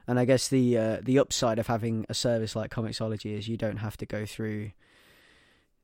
And 0.06 0.18
I 0.18 0.24
guess 0.24 0.48
the 0.48 0.76
uh, 0.76 0.98
the 1.02 1.18
upside 1.18 1.58
of 1.58 1.66
having 1.66 2.04
a 2.08 2.14
service 2.14 2.56
like 2.56 2.70
Comixology 2.70 3.38
is 3.38 3.48
you 3.48 3.56
don't 3.56 3.78
have 3.78 3.96
to 3.98 4.06
go 4.06 4.26
through 4.26 4.72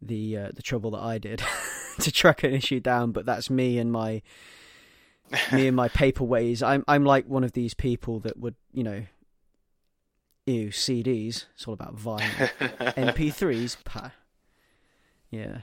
the 0.02 0.36
uh, 0.36 0.50
the 0.52 0.62
trouble 0.62 0.90
that 0.92 1.02
I 1.02 1.18
did 1.18 1.42
to 2.00 2.12
track 2.12 2.42
an 2.42 2.52
issue 2.52 2.80
down. 2.80 3.12
But 3.12 3.24
that's 3.24 3.48
me 3.48 3.78
and 3.78 3.90
my 3.90 4.22
me 5.52 5.66
and 5.66 5.76
my 5.76 5.88
paper 5.88 6.24
ways. 6.24 6.62
I'm 6.62 6.84
I'm 6.88 7.04
like 7.04 7.26
one 7.26 7.44
of 7.44 7.52
these 7.52 7.74
people 7.74 8.20
that 8.20 8.38
would 8.38 8.54
you 8.72 8.82
know, 8.82 9.04
ew 10.46 10.68
CDs. 10.68 11.46
It's 11.54 11.66
all 11.66 11.74
about 11.74 11.96
vinyl. 11.96 12.50
MP3s, 12.96 13.76
pa. 13.84 14.12
Yeah, 15.30 15.58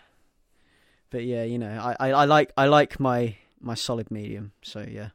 but 1.10 1.24
yeah, 1.24 1.44
you 1.44 1.58
know, 1.58 1.70
I, 2.00 2.08
I, 2.08 2.12
I 2.12 2.26
like 2.26 2.52
I 2.58 2.68
like 2.68 3.00
my 3.00 3.36
my 3.60 3.76
solid 3.76 4.12
medium. 4.12 4.54
So 4.62 4.86
yeah, 4.88 5.10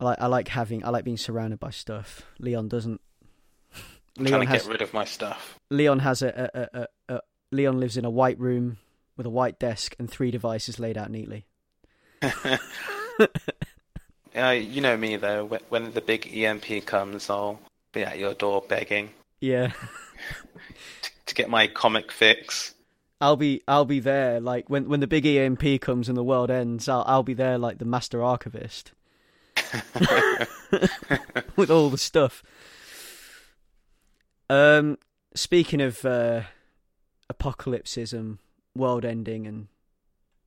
I 0.00 0.04
like 0.04 0.20
I 0.20 0.26
like 0.26 0.48
having 0.48 0.84
I 0.84 0.90
like 0.90 1.04
being 1.04 1.16
surrounded 1.16 1.60
by 1.60 1.70
stuff. 1.70 2.22
Leon 2.38 2.68
doesn't. 2.68 3.00
Leon 4.18 4.30
trying 4.30 4.46
to 4.46 4.52
has 4.52 4.62
get 4.62 4.72
rid 4.72 4.82
of 4.82 4.94
my 4.94 5.04
stuff. 5.04 5.58
Leon 5.70 6.00
has 6.00 6.22
a, 6.22 6.50
a, 6.54 6.60
a, 6.60 6.82
a, 6.82 7.14
a 7.16 7.20
Leon 7.50 7.78
lives 7.80 7.96
in 7.96 8.04
a 8.04 8.10
white 8.10 8.38
room 8.38 8.78
with 9.16 9.26
a 9.26 9.30
white 9.30 9.58
desk 9.58 9.94
and 9.98 10.10
three 10.10 10.30
devices 10.30 10.80
laid 10.80 10.96
out 10.96 11.10
neatly. 11.10 11.46
Uh, 14.34 14.48
you 14.48 14.80
know 14.80 14.96
me 14.96 15.16
though. 15.16 15.44
When, 15.44 15.60
when 15.68 15.92
the 15.92 16.00
big 16.00 16.26
EMP 16.34 16.86
comes, 16.86 17.28
I'll 17.28 17.60
be 17.92 18.02
at 18.02 18.18
your 18.18 18.32
door 18.32 18.64
begging 18.66 19.10
Yeah, 19.40 19.72
to 21.26 21.34
get 21.34 21.50
my 21.50 21.66
comic 21.66 22.10
fix. 22.10 22.74
I'll 23.20 23.36
be 23.36 23.62
I'll 23.68 23.84
be 23.84 24.00
there 24.00 24.40
like 24.40 24.70
when 24.70 24.88
when 24.88 25.00
the 25.00 25.06
big 25.06 25.26
EMP 25.26 25.80
comes 25.80 26.08
and 26.08 26.16
the 26.16 26.24
world 26.24 26.50
ends. 26.50 26.88
I'll 26.88 27.04
I'll 27.06 27.22
be 27.22 27.34
there 27.34 27.58
like 27.58 27.78
the 27.78 27.84
master 27.84 28.22
archivist 28.22 28.92
with 31.56 31.70
all 31.70 31.90
the 31.90 31.98
stuff. 31.98 32.42
Um, 34.48 34.98
speaking 35.34 35.80
of 35.80 36.04
uh, 36.04 36.42
apocalypses 37.28 38.12
and 38.12 38.38
world 38.74 39.04
ending 39.04 39.46
and 39.46 39.68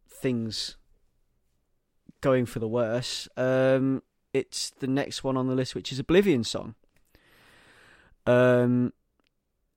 things 0.09 0.75
going 2.25 2.47
for 2.47 2.57
the 2.57 2.67
worse, 2.67 3.29
um, 3.38 4.01
it's 4.33 4.71
the 4.79 4.88
next 4.88 5.23
one 5.23 5.38
on 5.38 5.45
the 5.45 5.53
list, 5.53 5.75
which 5.75 5.91
is 5.91 5.99
Oblivion 5.99 6.43
Song. 6.43 6.73
Um, 8.25 8.93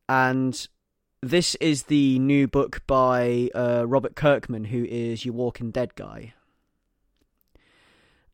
and 0.09 0.67
this 1.21 1.57
is 1.57 1.83
the 1.85 2.19
new 2.19 2.49
book 2.49 2.81
by 2.87 3.51
uh, 3.55 3.85
Robert 3.87 4.17
Kirkman, 4.17 4.65
who 4.65 4.87
is 4.89 5.27
your 5.27 5.35
Walking 5.35 5.71
Dead 5.71 5.95
guy. 5.95 6.33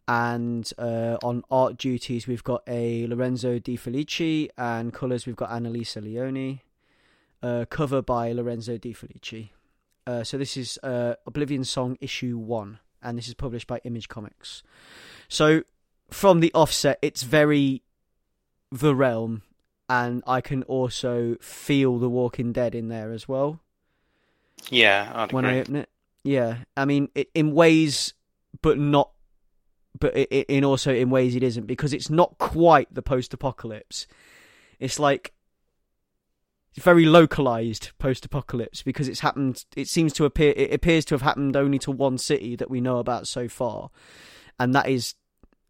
And 0.07 0.71
uh, 0.79 1.17
on 1.21 1.43
art 1.51 1.77
duties, 1.77 2.29
we've 2.29 2.45
got 2.45 2.63
a 2.69 3.09
Lorenzo 3.09 3.59
De 3.59 3.77
Felici, 3.77 4.49
and 4.57 4.95
colours, 4.95 5.27
we've 5.27 5.35
got 5.35 5.51
Annalisa 5.51 6.01
Leoni. 6.01 6.63
Uh, 7.43 7.65
cover 7.69 8.01
by 8.01 8.31
Lorenzo 8.31 8.79
De 8.79 8.93
Felici. 8.93 9.51
Uh, 10.07 10.23
so 10.23 10.39
this 10.39 10.57
is 10.57 10.79
uh, 10.85 11.15
Oblivion 11.27 11.65
Song 11.65 11.99
issue 12.01 12.39
one, 12.39 12.79
and 13.05 13.17
this 13.19 13.29
is 13.29 13.35
published 13.35 13.67
by 13.67 13.81
Image 13.85 14.09
Comics. 14.09 14.63
So 15.29 15.63
from 16.11 16.41
the 16.41 16.53
offset, 16.55 16.99
it's 17.03 17.23
very 17.23 17.83
the 18.73 18.95
realm, 18.95 19.43
and 19.89 20.23
I 20.27 20.41
can 20.41 20.63
also 20.65 21.37
feel 21.41 21.99
The 21.99 22.09
Walking 22.09 22.53
Dead 22.53 22.75
in 22.75 22.89
there 22.89 23.13
as 23.13 23.29
well 23.29 23.61
Yeah, 24.71 25.13
I'd 25.15 25.33
when 25.33 25.45
I 25.45 25.61
open 25.61 25.77
it. 25.77 25.91
Yeah, 26.25 26.57
I 26.75 26.87
mean, 26.87 27.11
it, 27.15 27.29
in 27.35 27.53
ways, 27.53 28.15
but 28.63 28.79
not. 28.79 29.11
But 30.01 30.17
it, 30.17 30.29
it, 30.31 30.47
in 30.49 30.65
also 30.65 30.93
in 30.93 31.11
ways 31.11 31.37
it 31.37 31.43
isn't 31.43 31.67
because 31.67 31.93
it's 31.93 32.11
not 32.11 32.39
quite 32.39 32.93
the 32.93 33.03
post-apocalypse. 33.03 34.07
It's 34.81 34.99
like 34.99 35.34
very 36.83 37.05
localized 37.05 37.91
post-apocalypse 37.99 38.83
because 38.83 39.09
it's 39.09 39.21
happened. 39.21 39.65
It 39.77 39.89
seems 39.89 40.13
to 40.15 40.25
appear. 40.25 40.53
It 40.57 40.73
appears 40.73 41.05
to 41.07 41.15
have 41.15 41.23
happened 41.23 41.57
only 41.57 41.79
to 41.81 41.91
one 41.91 42.19
city 42.19 42.57
that 42.57 42.71
we 42.71 42.81
know 42.81 42.99
about 42.99 43.27
so 43.27 43.49
far, 43.49 43.91
and 44.59 44.75
that 44.75 44.89
is. 44.89 45.15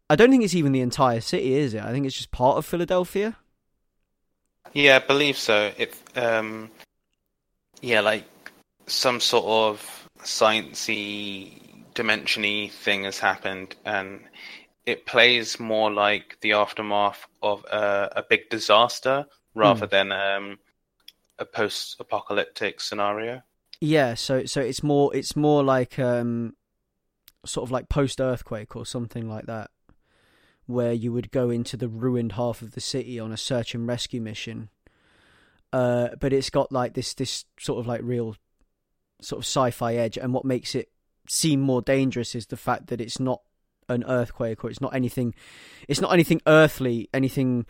I 0.09 0.15
don't 0.15 0.29
think 0.29 0.43
it's 0.43 0.53
even 0.55 0.71
the 0.71 0.81
entire 0.81 1.21
city, 1.21 1.53
is 1.55 1.73
it? 1.73 1.81
I 1.83 1.91
think 1.91 2.05
it's 2.05 2.15
just 2.15 2.31
part 2.31 2.57
of 2.57 2.65
Philadelphia. 2.65 3.37
Yeah, 4.73 4.97
I 5.01 5.07
believe 5.07 5.37
so. 5.37 5.71
It, 5.77 5.95
um, 6.15 6.69
yeah, 7.81 8.01
like 8.01 8.25
some 8.87 9.19
sort 9.19 9.45
of 9.45 10.09
sciencey, 10.19 11.59
dimensiony 11.95 12.71
thing 12.71 13.05
has 13.05 13.17
happened, 13.17 13.75
and 13.85 14.19
it 14.85 15.05
plays 15.05 15.59
more 15.59 15.91
like 15.91 16.37
the 16.41 16.53
aftermath 16.53 17.25
of 17.41 17.63
a, 17.65 18.11
a 18.17 18.23
big 18.29 18.49
disaster 18.49 19.25
rather 19.55 19.87
Hmm. 19.87 19.91
than 19.91 20.11
um, 20.11 20.57
a 21.39 21.45
post-apocalyptic 21.45 22.79
scenario. 22.79 23.41
Yeah, 23.81 24.13
so 24.13 24.45
so 24.45 24.61
it's 24.61 24.83
more 24.83 25.15
it's 25.15 25.35
more 25.35 25.63
like 25.63 25.99
um 25.99 26.55
sort 27.45 27.67
of 27.67 27.71
like 27.71 27.89
post 27.89 28.21
earthquake 28.21 28.75
or 28.75 28.85
something 28.85 29.29
like 29.29 29.45
that 29.45 29.69
where 30.65 30.93
you 30.93 31.13
would 31.13 31.31
go 31.31 31.49
into 31.49 31.77
the 31.77 31.87
ruined 31.87 32.31
half 32.31 32.61
of 32.61 32.71
the 32.71 32.81
city 32.81 33.19
on 33.19 33.31
a 33.31 33.37
search 33.37 33.75
and 33.75 33.87
rescue 33.87 34.21
mission. 34.21 34.69
Uh 35.73 36.09
but 36.19 36.33
it's 36.33 36.49
got 36.49 36.71
like 36.71 36.93
this 36.93 37.13
this 37.13 37.45
sort 37.59 37.79
of 37.79 37.85
like 37.85 38.01
real 38.03 38.35
sort 39.21 39.39
of 39.39 39.45
sci-fi 39.45 39.95
edge 39.95 40.17
and 40.17 40.33
what 40.33 40.45
makes 40.45 40.73
it 40.73 40.89
seem 41.27 41.59
more 41.59 41.81
dangerous 41.81 42.35
is 42.35 42.47
the 42.47 42.57
fact 42.57 42.87
that 42.87 43.01
it's 43.01 43.19
not 43.19 43.41
an 43.89 44.03
earthquake 44.07 44.63
or 44.63 44.69
it's 44.69 44.81
not 44.81 44.95
anything 44.95 45.33
it's 45.87 46.01
not 46.01 46.13
anything 46.13 46.41
earthly, 46.47 47.09
anything 47.13 47.65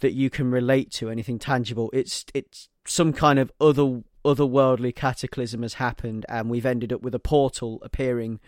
that 0.00 0.12
you 0.12 0.30
can 0.30 0.50
relate 0.50 0.90
to, 0.92 1.10
anything 1.10 1.38
tangible. 1.38 1.90
It's 1.92 2.24
it's 2.34 2.68
some 2.86 3.12
kind 3.12 3.38
of 3.38 3.52
other 3.60 4.02
otherworldly 4.24 4.94
cataclysm 4.94 5.62
has 5.62 5.74
happened, 5.74 6.26
and 6.28 6.50
we've 6.50 6.66
ended 6.66 6.92
up 6.92 7.02
with 7.02 7.14
a 7.14 7.18
portal 7.20 7.80
appearing 7.82 8.40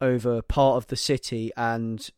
over 0.00 0.42
part 0.42 0.76
of 0.76 0.86
the 0.88 0.96
city 0.96 1.50
and 1.56 2.10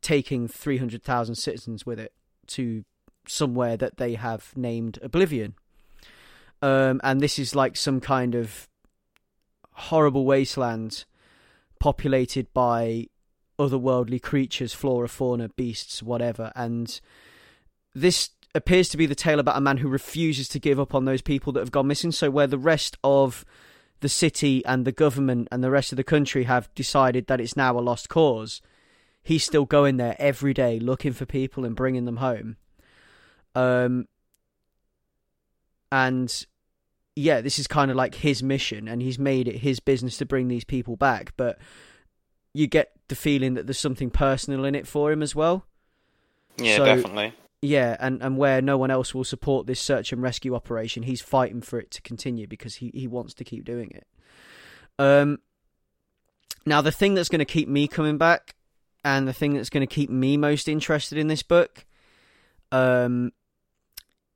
taking 0.00 0.48
three 0.48 0.78
hundred 0.78 1.02
thousand 1.02 1.36
citizens 1.36 1.86
with 1.86 1.98
it 1.98 2.12
to 2.46 2.84
somewhere 3.26 3.76
that 3.76 3.96
they 3.96 4.14
have 4.14 4.52
named 4.56 4.98
Oblivion. 5.02 5.54
Um, 6.60 7.00
and 7.04 7.20
this 7.20 7.38
is 7.38 7.54
like 7.54 7.76
some 7.76 8.00
kind 8.00 8.34
of 8.34 8.68
horrible 9.72 10.24
wasteland 10.24 11.04
populated 11.78 12.52
by 12.52 13.06
otherworldly 13.58 14.20
creatures, 14.20 14.72
flora, 14.72 15.08
fauna, 15.08 15.48
beasts, 15.50 16.02
whatever. 16.02 16.52
And 16.56 17.00
this 18.00 18.30
appears 18.54 18.88
to 18.90 18.96
be 18.96 19.06
the 19.06 19.14
tale 19.14 19.38
about 19.38 19.56
a 19.56 19.60
man 19.60 19.78
who 19.78 19.88
refuses 19.88 20.48
to 20.48 20.58
give 20.58 20.80
up 20.80 20.94
on 20.94 21.04
those 21.04 21.22
people 21.22 21.52
that 21.52 21.60
have 21.60 21.70
gone 21.72 21.86
missing. 21.86 22.12
So, 22.12 22.30
where 22.30 22.46
the 22.46 22.58
rest 22.58 22.96
of 23.04 23.44
the 24.00 24.08
city 24.08 24.64
and 24.64 24.84
the 24.84 24.92
government 24.92 25.48
and 25.50 25.62
the 25.62 25.70
rest 25.70 25.92
of 25.92 25.96
the 25.96 26.04
country 26.04 26.44
have 26.44 26.72
decided 26.74 27.26
that 27.26 27.40
it's 27.40 27.56
now 27.56 27.78
a 27.78 27.80
lost 27.80 28.08
cause, 28.08 28.60
he's 29.22 29.44
still 29.44 29.64
going 29.64 29.96
there 29.96 30.16
every 30.18 30.54
day 30.54 30.78
looking 30.78 31.12
for 31.12 31.26
people 31.26 31.64
and 31.64 31.74
bringing 31.76 32.04
them 32.04 32.18
home. 32.18 32.56
Um, 33.54 34.06
and 35.90 36.46
yeah, 37.16 37.40
this 37.40 37.58
is 37.58 37.66
kind 37.66 37.90
of 37.90 37.96
like 37.96 38.14
his 38.16 38.42
mission, 38.42 38.86
and 38.88 39.02
he's 39.02 39.18
made 39.18 39.48
it 39.48 39.58
his 39.58 39.80
business 39.80 40.16
to 40.18 40.26
bring 40.26 40.48
these 40.48 40.64
people 40.64 40.96
back. 40.96 41.32
But 41.36 41.58
you 42.54 42.66
get 42.66 42.92
the 43.08 43.16
feeling 43.16 43.54
that 43.54 43.66
there's 43.66 43.78
something 43.78 44.10
personal 44.10 44.64
in 44.64 44.74
it 44.74 44.86
for 44.86 45.10
him 45.10 45.22
as 45.22 45.34
well. 45.34 45.66
Yeah, 46.56 46.76
So- 46.76 46.84
definitely. 46.84 47.34
Yeah, 47.60 47.96
and, 47.98 48.22
and 48.22 48.36
where 48.36 48.62
no 48.62 48.78
one 48.78 48.90
else 48.90 49.14
will 49.14 49.24
support 49.24 49.66
this 49.66 49.80
search 49.80 50.12
and 50.12 50.22
rescue 50.22 50.54
operation, 50.54 51.02
he's 51.02 51.20
fighting 51.20 51.60
for 51.60 51.80
it 51.80 51.90
to 51.92 52.02
continue 52.02 52.46
because 52.46 52.76
he, 52.76 52.92
he 52.94 53.08
wants 53.08 53.34
to 53.34 53.44
keep 53.44 53.64
doing 53.64 53.90
it. 53.90 54.06
Um, 54.98 55.38
now, 56.64 56.82
the 56.82 56.92
thing 56.92 57.14
that's 57.14 57.28
going 57.28 57.40
to 57.40 57.44
keep 57.44 57.68
me 57.68 57.88
coming 57.88 58.16
back, 58.16 58.54
and 59.04 59.26
the 59.26 59.32
thing 59.32 59.54
that's 59.54 59.70
going 59.70 59.86
to 59.86 59.92
keep 59.92 60.10
me 60.10 60.36
most 60.36 60.68
interested 60.68 61.18
in 61.18 61.26
this 61.26 61.42
book, 61.42 61.84
um, 62.70 63.32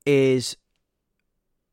is 0.05 0.57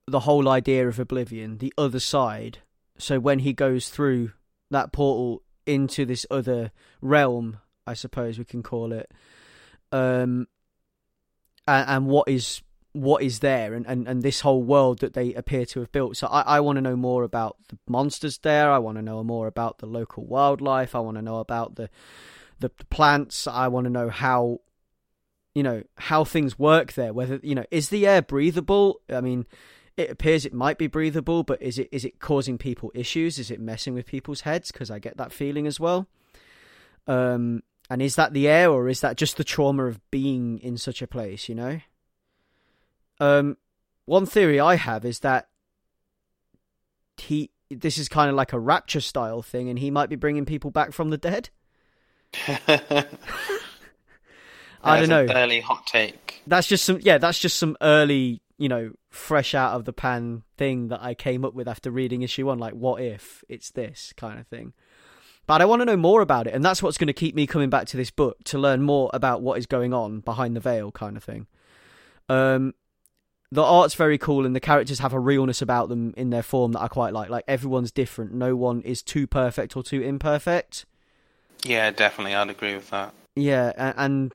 the 0.07 0.21
whole 0.21 0.49
idea 0.49 0.87
of 0.87 0.99
Oblivion, 0.99 1.59
the 1.59 1.73
other 1.79 2.01
side. 2.01 2.59
So 2.99 3.19
when 3.19 3.41
he 3.41 3.53
goes 3.53 3.89
through 3.89 4.33
that 4.71 4.93
portal 4.93 5.43
into 5.67 6.05
this 6.05 6.27
other 6.31 6.71
realm, 7.01 7.59
I 7.87 7.95
suppose 7.95 8.39
we 8.39 8.45
can 8.45 8.63
call 8.63 8.93
it, 8.93 9.11
um, 9.91 10.47
and, 11.71 11.89
and 11.89 12.07
what 12.07 12.29
is 12.29 12.63
what 12.93 13.23
is 13.23 13.39
there 13.39 13.75
and, 13.75 13.87
and, 13.87 14.09
and 14.09 14.23
this 14.23 14.41
whole 14.41 14.63
world 14.63 14.99
that 14.99 15.15
they 15.15 15.33
appear 15.35 15.65
to 15.65 15.79
have 15.79 15.93
built. 15.93 16.17
So 16.17 16.27
I, 16.27 16.41
I 16.57 16.61
want 16.61 16.77
to 16.77 16.83
know 16.83 16.97
more 16.97 17.23
about 17.23 17.57
the 17.69 17.79
monsters 17.87 18.39
there. 18.39 18.69
I 18.69 18.79
want 18.79 18.99
to 18.99 19.03
know 19.03 19.23
more 19.23 19.47
about 19.47 19.79
the 19.79 19.87
local 19.87 20.27
wildlife. 20.27 20.97
I 20.97 20.99
want 20.99 21.17
to 21.17 21.23
know 21.23 21.39
about 21.39 21.77
the, 21.77 21.89
the 22.59 22.71
the 22.77 22.85
plants. 22.87 23.47
I 23.47 23.69
want 23.69 23.85
to 23.85 23.91
know 23.91 24.09
how 24.09 24.61
you 25.55 25.63
know 25.63 25.83
how 25.97 26.25
things 26.25 26.59
work 26.59 26.95
there. 26.95 27.13
Whether 27.13 27.41
you 27.43 27.55
know 27.55 27.65
is 27.71 27.91
the 27.91 28.07
air 28.07 28.23
breathable? 28.23 29.01
I 29.09 29.21
mean, 29.21 29.47
it 29.97 30.11
appears 30.11 30.45
it 30.45 30.55
might 30.55 30.79
be 30.79 30.89
breathable, 30.89 31.45
but 31.45 31.63
is 31.63 31.79
it 31.79 31.89
is 31.93 32.05
it 32.05 32.19
causing 32.19 32.59
people 32.59 32.91
issues? 32.95 33.39
Is 33.39 33.51
it 33.51 33.61
messing 33.61 33.95
with 33.95 34.07
people's 34.07 34.43
heads? 34.43 34.73
Because 34.73 34.91
I 34.91 34.99
get 34.99 35.17
that 35.17 35.33
feeling 35.33 35.67
as 35.67 35.79
well. 35.79 36.09
Um, 37.07 37.63
and 37.91 38.01
is 38.01 38.15
that 38.15 38.33
the 38.33 38.47
air, 38.47 38.71
or 38.71 38.89
is 38.89 39.01
that 39.01 39.17
just 39.17 39.37
the 39.37 39.45
trauma 39.45 39.85
of 39.87 40.01
being 40.13 40.59
in 40.61 40.79
such 40.79 41.03
a 41.03 41.09
place? 41.09 41.49
You 41.49 41.57
know. 41.57 41.81
Um, 43.19 43.57
one 44.07 44.25
theory 44.25 44.59
I 44.61 44.77
have 44.77 45.05
is 45.05 45.19
that 45.21 45.49
he 47.19 47.51
this 47.69 47.99
is 47.99 48.09
kind 48.09 48.31
of 48.31 48.37
like 48.37 48.53
a 48.53 48.59
rapture 48.59 49.01
style 49.01 49.43
thing, 49.43 49.69
and 49.69 49.79
he 49.79 49.91
might 49.91 50.09
be 50.09 50.17
bringing 50.17 50.47
people 50.47 50.71
back 50.71 50.93
from 50.93 51.11
the 51.11 51.19
dead. 51.19 51.51
I 54.83 55.01
don't 55.01 55.09
know. 55.09 55.27
Early 55.29 55.61
hot 55.61 55.87
take. 55.87 56.43
That's 56.47 56.67
just 56.67 56.85
some 56.85 57.01
yeah, 57.03 57.19
that's 57.19 57.39
just 57.39 57.59
some 57.59 57.77
early, 57.81 58.41
you 58.57 58.69
know, 58.69 58.93
fresh 59.11 59.55
out 59.55 59.75
of 59.75 59.85
the 59.85 59.93
pan 59.93 60.45
thing 60.57 60.89
that 60.89 61.03
I 61.03 61.15
came 61.15 61.45
up 61.45 61.55
with 61.55 61.69
after 61.69 61.91
reading 61.91 62.23
issue 62.23 62.47
one, 62.47 62.59
like 62.59 62.75
what 62.75 63.03
if 63.03 63.45
it's 63.49 63.71
this 63.71 64.13
kind 64.17 64.39
of 64.39 64.47
thing. 64.47 64.73
But 65.51 65.63
I 65.63 65.65
want 65.65 65.81
to 65.81 65.85
know 65.85 65.97
more 65.97 66.23
about 66.23 66.47
it, 66.47 66.55
and 66.55 66.65
that's 66.65 66.81
what's 66.81 66.97
going 66.97 67.09
to 67.09 67.13
keep 67.13 67.35
me 67.35 67.45
coming 67.45 67.71
back 67.71 67.89
to 67.89 67.97
this 67.97 68.13
book 68.13 68.39
to 68.45 68.57
learn 68.57 68.83
more 68.83 69.11
about 69.13 69.43
what 69.43 69.59
is 69.59 69.67
going 69.67 69.93
on 69.93 70.21
behind 70.21 70.55
the 70.55 70.61
veil, 70.61 70.93
kind 70.93 71.17
of 71.17 71.25
thing. 71.25 71.49
Um, 72.29 72.73
the 73.51 73.65
art's 73.65 73.97
very 73.97 74.17
cool, 74.17 74.47
and 74.47 74.55
the 74.55 74.61
characters 74.61 75.01
have 75.01 75.13
a 75.13 75.19
realness 75.19 75.61
about 75.61 75.89
them 75.89 76.15
in 76.17 76.31
their 76.31 76.45
form 76.45 76.71
that 76.71 76.83
I 76.83 76.87
quite 76.87 77.13
like. 77.13 77.31
Like 77.31 77.43
everyone's 77.49 77.91
different; 77.91 78.33
no 78.33 78.55
one 78.55 78.81
is 78.83 79.03
too 79.03 79.27
perfect 79.27 79.77
or 79.77 79.83
too 79.83 80.01
imperfect. 80.01 80.87
Yeah, 81.65 81.91
definitely. 81.91 82.37
I'd 82.37 82.49
agree 82.49 82.77
with 82.77 82.91
that. 82.91 83.13
Yeah, 83.35 83.73
a- 83.77 84.01
and 84.01 84.33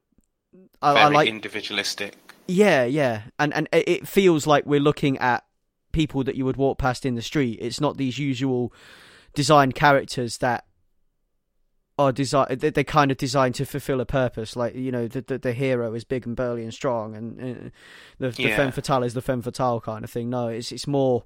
I, 0.82 0.95
I 0.95 1.07
like 1.07 1.30
individualistic. 1.30 2.18
Yeah, 2.47 2.84
yeah, 2.84 3.22
and 3.39 3.53
and 3.53 3.70
it 3.72 3.88
it 3.88 4.05
feels 4.05 4.45
like 4.45 4.66
we're 4.66 4.82
looking 4.82 5.18
at 5.20 5.45
people 5.93 6.26
that 6.26 6.36
you 6.36 6.43
would 6.43 6.57
walk 6.57 6.78
past 6.78 7.05
in 7.05 7.16
the 7.16 7.22
street. 7.22 7.59
It's 7.61 7.80
not 7.80 7.95
these 7.95 8.20
usual 8.20 8.74
designed 9.34 9.76
characters 9.76 10.39
that 10.39 10.66
are 11.98 12.12
designed. 12.12 12.60
They, 12.60 12.70
they're 12.70 12.84
kind 12.84 13.10
of 13.12 13.18
designed 13.18 13.56
to 13.56 13.66
fulfill 13.66 14.02
a 14.02 14.06
purpose. 14.06 14.56
Like 14.56 14.76
you 14.76 14.91
know, 14.91 15.08
the 15.08 15.22
the, 15.22 15.38
the 15.38 15.54
hero 15.54 15.93
is 15.93 16.04
big 16.04 16.26
and 16.28 16.36
burly 16.36 16.64
and 16.64 16.74
strong, 16.74 17.16
and 17.16 17.39
uh, 17.39 17.70
the 18.20 18.30
the 18.32 18.43
femme 18.56 18.72
fatale 18.72 19.04
is 19.04 19.14
the 19.14 19.22
femme 19.22 19.41
fatale 19.41 19.80
kind 19.82 20.04
of 20.04 20.10
thing. 20.10 20.30
No, 20.30 20.48
it's 20.50 20.72
it's 20.72 20.88
more. 20.88 21.24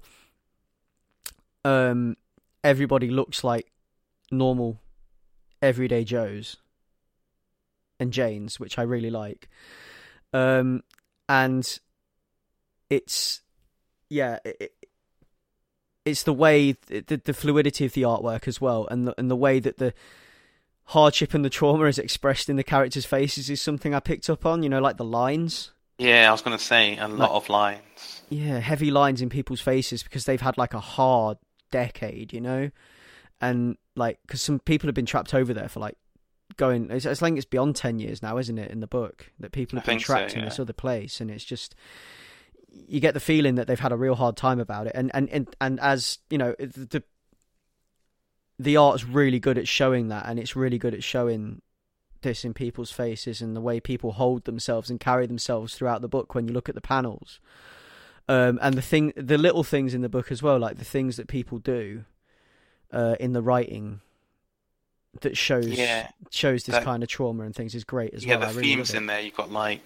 Um, 1.64 2.16
everybody 2.64 3.10
looks 3.10 3.44
like 3.44 3.70
normal, 4.30 4.80
everyday 5.60 6.04
Joes 6.04 6.56
and 7.98 8.12
Janes, 8.12 8.58
which 8.58 8.78
I 8.78 8.82
really 8.82 9.10
like. 9.10 9.48
Um, 10.32 10.82
and 11.28 11.78
it's 12.88 13.42
yeah, 14.08 14.38
it- 14.44 14.72
it's 16.06 16.22
the 16.22 16.32
way 16.32 16.72
the, 16.86 17.20
the 17.22 17.34
fluidity 17.34 17.84
of 17.84 17.92
the 17.92 18.02
artwork 18.02 18.48
as 18.48 18.58
well, 18.58 18.88
and 18.90 19.06
the, 19.06 19.14
and 19.18 19.30
the 19.30 19.36
way 19.36 19.60
that 19.60 19.76
the 19.76 19.92
hardship 20.90 21.34
and 21.34 21.44
the 21.44 21.50
trauma 21.50 21.84
is 21.84 21.98
expressed 21.98 22.48
in 22.48 22.56
the 22.56 22.64
characters' 22.64 23.06
faces 23.06 23.48
is 23.48 23.62
something 23.62 23.94
I 23.94 24.00
picked 24.00 24.28
up 24.28 24.44
on. 24.44 24.62
You 24.62 24.68
know, 24.68 24.80
like 24.80 24.96
the 24.96 25.04
lines. 25.04 25.72
Yeah, 25.98 26.28
I 26.28 26.32
was 26.32 26.42
going 26.42 26.56
to 26.56 26.62
say 26.62 26.96
a 26.96 27.08
lot 27.08 27.30
of 27.30 27.48
lines. 27.48 28.22
Yeah, 28.30 28.58
heavy 28.58 28.90
lines 28.90 29.20
in 29.20 29.28
people's 29.28 29.60
faces 29.60 30.02
because 30.02 30.24
they've 30.24 30.40
had 30.40 30.56
like 30.56 30.74
a 30.74 30.80
hard 30.80 31.38
decade, 31.70 32.32
you 32.32 32.40
know, 32.40 32.70
and 33.40 33.76
like 33.96 34.18
because 34.26 34.42
some 34.42 34.58
people 34.60 34.88
have 34.88 34.94
been 34.94 35.06
trapped 35.06 35.34
over 35.34 35.54
there 35.54 35.68
for 35.68 35.80
like 35.80 35.96
going. 36.56 36.90
It's, 36.90 37.06
it's 37.06 37.22
like 37.22 37.34
it's 37.34 37.44
beyond 37.44 37.76
ten 37.76 37.98
years 37.98 38.22
now, 38.22 38.38
isn't 38.38 38.58
it? 38.58 38.70
In 38.70 38.80
the 38.80 38.86
book 38.86 39.30
that 39.38 39.52
people 39.52 39.78
I 39.78 39.80
have 39.80 39.86
been 39.86 39.98
think 39.98 40.06
so, 40.06 40.14
trapped 40.14 40.34
in 40.34 40.44
this 40.44 40.58
other 40.58 40.72
place, 40.72 41.20
and 41.20 41.30
it's 41.30 41.44
just 41.44 41.74
you 42.88 43.00
get 43.00 43.14
the 43.14 43.20
feeling 43.20 43.56
that 43.56 43.66
they've 43.66 43.78
had 43.78 43.92
a 43.92 43.96
real 43.96 44.14
hard 44.14 44.36
time 44.36 44.58
about 44.58 44.86
it, 44.86 44.92
and 44.94 45.10
and 45.14 45.28
and, 45.30 45.54
and 45.60 45.78
as 45.80 46.18
you 46.30 46.38
know, 46.38 46.54
the 46.58 47.02
the 48.62 48.76
art's 48.76 49.04
really 49.04 49.38
good 49.40 49.56
at 49.58 49.66
showing 49.68 50.08
that, 50.08 50.26
and 50.28 50.38
it's 50.38 50.54
really 50.54 50.78
good 50.78 50.94
at 50.94 51.02
showing 51.02 51.62
this 52.22 52.44
in 52.44 52.52
people's 52.52 52.92
faces 52.92 53.40
and 53.40 53.56
the 53.56 53.60
way 53.60 53.80
people 53.80 54.12
hold 54.12 54.44
themselves 54.44 54.90
and 54.90 55.00
carry 55.00 55.26
themselves 55.26 55.74
throughout 55.74 56.02
the 56.02 56.08
book 56.08 56.34
when 56.34 56.46
you 56.46 56.52
look 56.52 56.68
at 56.68 56.74
the 56.74 56.80
panels 56.82 57.40
Um, 58.28 58.58
and 58.62 58.74
the 58.76 58.82
thing, 58.82 59.12
the 59.16 59.38
little 59.38 59.64
things 59.64 59.94
in 59.94 60.02
the 60.02 60.08
book 60.10 60.30
as 60.30 60.42
well, 60.42 60.58
like 60.58 60.76
the 60.76 60.84
things 60.84 61.16
that 61.16 61.26
people 61.28 61.58
do 61.58 62.04
uh, 62.92 63.16
in 63.18 63.32
the 63.32 63.40
writing 63.42 64.00
that 65.22 65.36
shows 65.36 65.66
Yeah. 65.66 66.10
shows 66.30 66.64
this 66.64 66.74
That- 66.76 66.84
kind 66.84 67.02
of 67.02 67.08
trauma 67.08 67.42
and 67.44 67.54
things 67.56 67.74
is 67.74 67.82
great 67.84 68.12
as 68.14 68.24
yeah, 68.24 68.32
well. 68.36 68.40
the 68.40 68.46
I 68.46 68.50
really 68.50 68.62
themes 68.62 68.94
in 68.94 69.06
there. 69.06 69.20
You've 69.20 69.34
got 69.36 69.50
like 69.50 69.80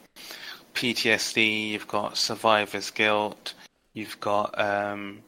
PTSD. 0.75 1.71
You've 1.71 1.89
got 1.89 2.17
survivor's 2.19 2.91
guilt. 2.91 3.55
You've 3.93 4.19
got 4.21 4.59
um, 4.61 5.23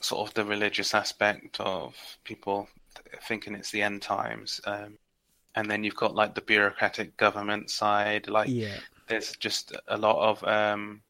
sort 0.00 0.28
of 0.28 0.34
the 0.34 0.44
religious 0.44 0.94
aspect 0.94 1.60
of 1.60 1.94
people 2.24 2.68
thinking 3.22 3.54
it's 3.54 3.70
the 3.70 3.82
end 3.82 4.02
times. 4.02 4.60
Um, 4.64 4.98
and 5.54 5.70
then 5.70 5.82
you've 5.82 5.96
got 5.96 6.14
like 6.14 6.34
the 6.34 6.40
bureaucratic 6.40 7.16
government 7.16 7.70
side. 7.70 8.28
Like 8.28 8.48
Yeah, 8.48 8.76
there's 9.08 9.36
just 9.36 9.74
a 9.88 9.96
lot 9.96 10.18
of 10.18 10.44
um, 10.44 11.02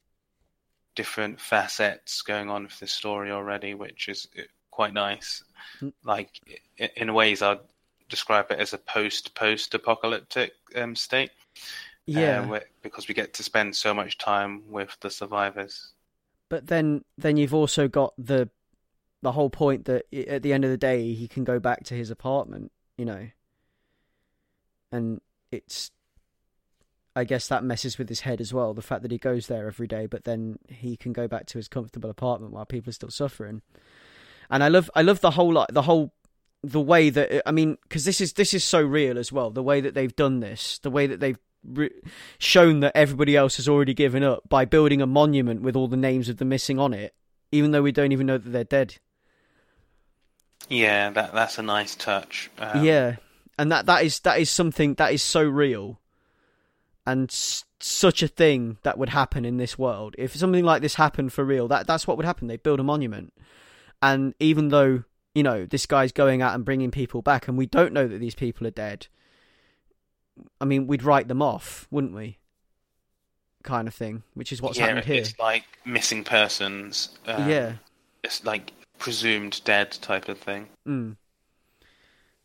different 0.94 1.40
facets 1.40 2.22
going 2.22 2.48
on 2.48 2.64
with 2.64 2.78
this 2.78 2.92
story 2.92 3.30
already, 3.30 3.74
which 3.74 4.08
is 4.08 4.26
uh, 4.38 4.42
quite 4.70 4.94
nice. 4.94 5.44
Mm. 5.80 5.92
Like 6.04 6.30
in 6.96 7.12
ways, 7.12 7.42
I'd 7.42 7.58
describe 8.08 8.50
it 8.50 8.58
as 8.58 8.72
a 8.72 8.78
post-post 8.78 9.74
apocalyptic 9.74 10.52
um, 10.76 10.96
state. 10.96 11.30
yeah. 12.06 12.46
uh, 12.50 12.60
because 12.82 13.06
we 13.06 13.14
get 13.14 13.34
to 13.34 13.42
spend 13.42 13.76
so 13.76 13.92
much 13.92 14.16
time 14.16 14.62
with 14.70 14.96
the 15.00 15.10
survivors. 15.10 15.92
but 16.48 16.66
then 16.66 17.04
then 17.18 17.36
you've 17.36 17.54
also 17.54 17.86
got 17.86 18.14
the 18.16 18.48
the 19.22 19.32
whole 19.32 19.50
point 19.50 19.84
that 19.86 20.04
at 20.28 20.42
the 20.42 20.52
end 20.52 20.64
of 20.64 20.70
the 20.70 20.76
day 20.76 21.12
he 21.12 21.28
can 21.28 21.44
go 21.44 21.58
back 21.58 21.84
to 21.84 21.94
his 21.94 22.10
apartment 22.10 22.70
you 22.96 23.04
know 23.04 23.28
and 24.92 25.20
it's 25.50 25.90
i 27.16 27.24
guess 27.24 27.48
that 27.48 27.64
messes 27.64 27.98
with 27.98 28.08
his 28.08 28.20
head 28.20 28.40
as 28.40 28.52
well 28.52 28.74
the 28.74 28.82
fact 28.82 29.02
that 29.02 29.10
he 29.10 29.18
goes 29.18 29.46
there 29.46 29.66
every 29.66 29.86
day 29.86 30.06
but 30.06 30.24
then 30.24 30.58
he 30.68 30.96
can 30.96 31.12
go 31.12 31.26
back 31.26 31.46
to 31.46 31.58
his 31.58 31.68
comfortable 31.68 32.10
apartment 32.10 32.52
while 32.52 32.66
people 32.66 32.90
are 32.90 32.92
still 32.92 33.10
suffering 33.10 33.62
and 34.50 34.62
i 34.62 34.68
love 34.68 34.90
i 34.94 35.02
love 35.02 35.20
the 35.20 35.32
whole 35.32 35.66
the 35.70 35.82
whole 35.82 36.12
the 36.62 36.80
way 36.80 37.10
that 37.10 37.42
i 37.46 37.52
mean 37.52 37.76
because 37.82 38.04
this 38.04 38.20
is 38.20 38.34
this 38.34 38.54
is 38.54 38.64
so 38.64 38.80
real 38.80 39.18
as 39.18 39.32
well 39.32 39.50
the 39.50 39.62
way 39.62 39.80
that 39.80 39.94
they've 39.94 40.16
done 40.16 40.40
this 40.40 40.78
the 40.80 40.90
way 40.90 41.06
that 41.06 41.20
they've 41.20 41.38
re- 41.64 41.90
shown 42.38 42.80
that 42.80 42.92
everybody 42.94 43.36
else 43.36 43.56
has 43.56 43.68
already 43.68 43.94
given 43.94 44.22
up 44.22 44.48
by 44.48 44.64
building 44.64 45.02
a 45.02 45.06
monument 45.06 45.62
with 45.62 45.76
all 45.76 45.88
the 45.88 45.96
names 45.96 46.28
of 46.28 46.36
the 46.38 46.44
missing 46.44 46.78
on 46.78 46.92
it, 46.92 47.14
even 47.52 47.70
though 47.70 47.82
we 47.82 47.92
don't 47.92 48.12
even 48.12 48.26
know 48.26 48.38
that 48.38 48.50
they're 48.50 48.64
dead. 48.64 48.96
Yeah, 50.68 51.10
that 51.10 51.32
that's 51.32 51.58
a 51.58 51.62
nice 51.62 51.94
touch. 51.94 52.50
Um, 52.58 52.84
yeah, 52.84 53.16
and 53.58 53.72
that 53.72 53.86
that 53.86 54.04
is 54.04 54.20
that 54.20 54.38
is 54.40 54.50
something 54.50 54.94
that 54.94 55.12
is 55.12 55.22
so 55.22 55.42
real, 55.42 56.00
and 57.06 57.30
s- 57.30 57.64
such 57.80 58.22
a 58.22 58.28
thing 58.28 58.78
that 58.82 58.98
would 58.98 59.10
happen 59.10 59.44
in 59.44 59.56
this 59.56 59.78
world. 59.78 60.14
If 60.18 60.36
something 60.36 60.64
like 60.64 60.82
this 60.82 60.96
happened 60.96 61.32
for 61.32 61.44
real, 61.44 61.68
that 61.68 61.86
that's 61.86 62.06
what 62.06 62.16
would 62.16 62.26
happen. 62.26 62.48
They 62.48 62.56
build 62.56 62.80
a 62.80 62.84
monument, 62.84 63.32
and 64.02 64.34
even 64.40 64.68
though 64.68 65.04
you 65.34 65.42
know 65.42 65.64
this 65.64 65.86
guy's 65.86 66.12
going 66.12 66.42
out 66.42 66.54
and 66.54 66.64
bringing 66.64 66.90
people 66.90 67.22
back, 67.22 67.48
and 67.48 67.56
we 67.56 67.66
don't 67.66 67.92
know 67.92 68.06
that 68.06 68.18
these 68.18 68.34
people 68.34 68.66
are 68.66 68.72
dead. 68.72 69.06
I 70.60 70.66
mean, 70.66 70.86
we'd 70.86 71.02
write 71.02 71.28
them 71.28 71.42
off, 71.42 71.88
wouldn't 71.90 72.14
we? 72.14 72.38
Kind 73.64 73.88
of 73.88 73.94
thing, 73.94 74.22
which 74.34 74.52
is 74.52 74.62
what's 74.62 74.78
yeah, 74.78 74.86
happened 74.86 75.06
here. 75.06 75.20
it's 75.20 75.38
like 75.38 75.64
missing 75.84 76.22
persons. 76.22 77.18
Um, 77.26 77.48
yeah. 77.48 77.72
it's 78.22 78.44
like 78.44 78.72
presumed 78.98 79.60
dead 79.64 79.92
type 79.92 80.28
of 80.28 80.38
thing. 80.38 80.68
Mm. 80.86 81.16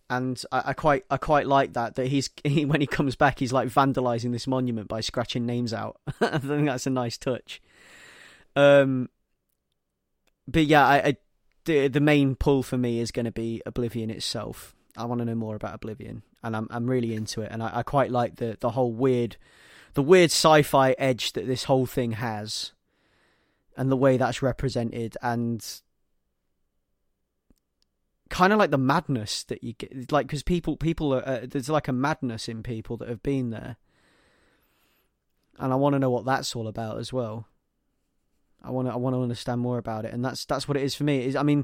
And 0.09 0.41
I, 0.51 0.63
I 0.67 0.73
quite 0.73 1.05
I 1.09 1.17
quite 1.17 1.47
like 1.47 1.73
that 1.73 1.95
that 1.95 2.07
he's 2.07 2.29
he, 2.43 2.65
when 2.65 2.81
he 2.81 2.87
comes 2.87 3.15
back 3.15 3.39
he's 3.39 3.53
like 3.53 3.69
vandalizing 3.69 4.31
this 4.31 4.47
monument 4.47 4.87
by 4.87 5.01
scratching 5.01 5.45
names 5.45 5.73
out. 5.73 5.97
I 6.21 6.37
think 6.37 6.65
that's 6.65 6.87
a 6.87 6.91
nice 6.91 7.17
touch. 7.17 7.61
Um, 8.55 9.09
but 10.47 10.65
yeah, 10.65 10.85
I, 10.85 10.95
I 10.97 11.17
the 11.65 11.87
the 11.87 11.99
main 11.99 12.35
pull 12.35 12.63
for 12.63 12.77
me 12.77 12.99
is 12.99 13.11
going 13.11 13.25
to 13.25 13.31
be 13.31 13.61
Oblivion 13.65 14.09
itself. 14.09 14.75
I 14.95 15.05
want 15.05 15.19
to 15.19 15.25
know 15.25 15.35
more 15.35 15.55
about 15.55 15.75
Oblivion, 15.75 16.23
and 16.43 16.55
I'm 16.55 16.67
I'm 16.69 16.89
really 16.89 17.15
into 17.15 17.41
it, 17.41 17.51
and 17.51 17.63
I, 17.63 17.79
I 17.79 17.83
quite 17.83 18.11
like 18.11 18.35
the 18.35 18.57
the 18.59 18.71
whole 18.71 18.91
weird, 18.91 19.37
the 19.93 20.03
weird 20.03 20.29
sci-fi 20.29 20.91
edge 20.97 21.33
that 21.33 21.47
this 21.47 21.63
whole 21.63 21.85
thing 21.85 22.13
has, 22.13 22.73
and 23.77 23.91
the 23.91 23.97
way 23.97 24.17
that's 24.17 24.41
represented, 24.41 25.17
and 25.21 25.65
kind 28.33 28.51
of 28.51 28.57
like 28.57 28.71
the 28.71 28.79
madness 28.79 29.43
that 29.43 29.63
you 29.63 29.73
get, 29.73 30.11
like 30.11 30.25
because 30.25 30.41
people 30.41 30.75
people 30.75 31.13
are 31.13 31.25
uh, 31.25 31.39
there's 31.43 31.69
like 31.69 31.87
a 31.87 31.93
madness 31.93 32.49
in 32.49 32.63
people 32.63 32.97
that 32.97 33.07
have 33.07 33.21
been 33.21 33.51
there, 33.51 33.77
and 35.59 35.71
I 35.71 35.75
want 35.75 35.93
to 35.93 35.99
know 35.99 36.09
what 36.09 36.25
that's 36.25 36.55
all 36.55 36.67
about 36.67 36.97
as 36.97 37.13
well. 37.13 37.47
I 38.63 38.71
want 38.71 38.87
to 38.87 38.93
I 38.93 38.97
want 38.97 39.15
to 39.15 39.21
understand 39.21 39.61
more 39.61 39.77
about 39.77 40.05
it, 40.05 40.13
and 40.15 40.25
that's 40.25 40.45
that's 40.45 40.67
what 40.67 40.75
it 40.75 40.81
is 40.81 40.95
for 40.95 41.03
me. 41.03 41.23
Is 41.23 41.35
I 41.35 41.43
mean, 41.43 41.63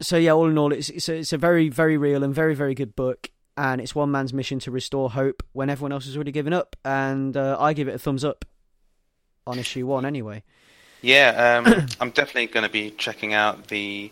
so 0.00 0.16
yeah, 0.16 0.32
all 0.32 0.48
in 0.48 0.58
all, 0.58 0.72
it's 0.72 0.90
it's 0.90 1.08
a, 1.08 1.14
it's 1.14 1.32
a 1.32 1.38
very 1.38 1.68
very 1.68 1.96
real 1.96 2.24
and 2.24 2.34
very 2.34 2.56
very 2.56 2.74
good 2.74 2.96
book, 2.96 3.30
and 3.56 3.80
it's 3.80 3.94
one 3.94 4.10
man's 4.10 4.34
mission 4.34 4.58
to 4.60 4.72
restore 4.72 5.10
hope 5.10 5.44
when 5.52 5.70
everyone 5.70 5.92
else 5.92 6.06
has 6.06 6.16
already 6.16 6.32
given 6.32 6.52
up, 6.52 6.74
and 6.84 7.36
uh, 7.36 7.56
I 7.60 7.72
give 7.72 7.86
it 7.86 7.94
a 7.94 8.00
thumbs 8.00 8.24
up 8.24 8.44
on 9.46 9.60
issue 9.60 9.86
one 9.86 10.04
anyway. 10.04 10.42
Yeah, 11.02 11.62
um, 11.64 11.86
I'm 12.00 12.10
definitely 12.10 12.48
going 12.48 12.66
to 12.66 12.72
be 12.72 12.90
checking 12.90 13.32
out 13.32 13.68
the 13.68 14.10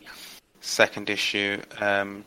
second 0.61 1.11
issue. 1.11 1.61
Um, 1.79 2.25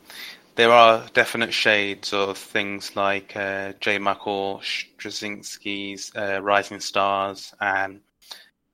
there 0.56 0.72
are 0.72 1.06
definite 1.14 1.54
shades 1.54 2.14
of 2.14 2.38
things 2.38 2.96
like 2.96 3.36
uh, 3.36 3.74
J. 3.80 3.98
Michael 3.98 4.60
Straczynski's 4.64 6.12
uh, 6.16 6.42
Rising 6.42 6.80
Stars 6.80 7.54
and 7.60 8.02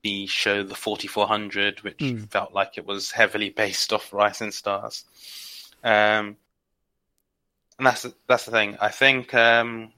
the 0.02 0.26
show 0.26 0.62
The 0.62 0.74
4400, 0.74 1.80
which 1.82 1.98
Mm. 1.98 2.30
felt 2.30 2.52
like 2.52 2.76
it 2.78 2.86
was 2.86 3.10
heavily 3.10 3.50
based 3.64 3.92
off 3.92 4.12
Rising 4.12 4.50
Stars. 4.50 5.04
Um, 5.82 6.36
and 7.78 7.86
that's 7.86 8.06
that's 8.26 8.44
the 8.44 8.50
thing. 8.50 8.76
I 8.80 8.88
think 8.88 9.32
um, 9.32 9.92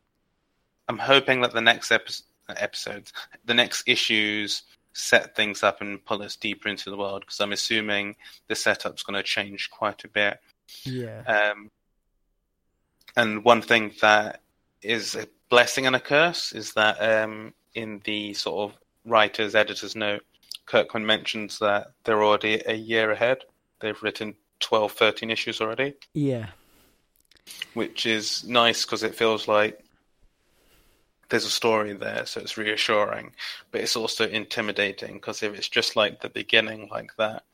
I'm 0.89 0.99
hoping 0.99 1.41
that 1.41 1.53
the 1.53 1.61
next 1.61 1.91
epi- 1.91 2.15
episodes, 2.49 3.13
the 3.45 3.55
next 3.55 3.83
issues, 3.89 4.63
set 4.93 5.35
things 5.35 5.63
up 5.63 5.81
and 5.81 6.05
pull 6.05 6.23
us 6.23 6.37
deeper 6.37 6.69
into 6.69 6.91
the 6.91 6.97
world 6.97 7.21
because 7.21 7.41
I'm 7.41 7.53
assuming 7.53 8.17
the 8.49 8.55
setup's 8.55 9.03
going 9.03 9.17
to 9.17 9.23
change 9.23 9.71
quite 9.71 10.05
a 10.05 10.09
bit. 10.09 10.39
Yeah, 10.85 11.23
Um, 11.27 11.71
and 13.17 13.45
one 13.45 13.63
thing 13.63 13.93
that 14.01 14.41
is 14.81 15.15
a 15.15 15.27
blessing 15.49 15.87
and 15.87 15.97
a 15.97 16.01
curse 16.01 16.53
is 16.53 16.73
that 16.75 17.01
um, 17.01 17.53
in 17.75 18.01
the 18.05 18.35
sort 18.35 18.71
of 18.71 18.79
writer's 19.05 19.55
editor's 19.55 19.95
note, 19.95 20.25
Kirkman 20.67 21.05
mentions 21.05 21.59
that 21.59 21.93
they're 22.05 22.23
already 22.23 22.63
a 22.65 22.75
year 22.75 23.11
ahead. 23.11 23.39
They've 23.81 24.01
written 24.03 24.35
12, 24.61 24.93
13 24.93 25.31
issues 25.31 25.61
already, 25.61 25.95
yeah, 26.15 26.49
which 27.75 28.07
is 28.07 28.45
nice 28.45 28.85
because 28.85 29.03
it 29.03 29.15
feels 29.15 29.49
like 29.49 29.85
there's 31.33 31.47
a 31.47 31.51
story 31.51 31.95
there, 31.95 32.27
so 32.27 32.41
it's 32.41 32.59
reassuring, 32.59 33.33
but 33.73 33.81
it's 33.81 33.97
also 33.97 34.29
intimidating 34.29 35.15
because 35.15 35.43
if 35.43 35.55
it's 35.55 35.69
just 35.69 35.97
like 35.97 36.21
the 36.21 36.29
beginning, 36.29 36.89
like 36.91 37.11
that, 37.17 37.45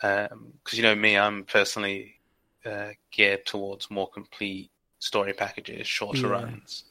because 0.00 0.78
you 0.78 0.82
know 0.82 0.94
me, 0.94 1.18
I'm 1.18 1.44
personally 1.44 2.20
uh, 2.64 2.90
geared 3.10 3.44
towards 3.44 3.90
more 3.90 4.08
complete 4.08 4.70
story 5.00 5.32
packages, 5.32 5.88
shorter 5.88 6.28
Yeah. 6.28 6.34
runs, 6.34 6.84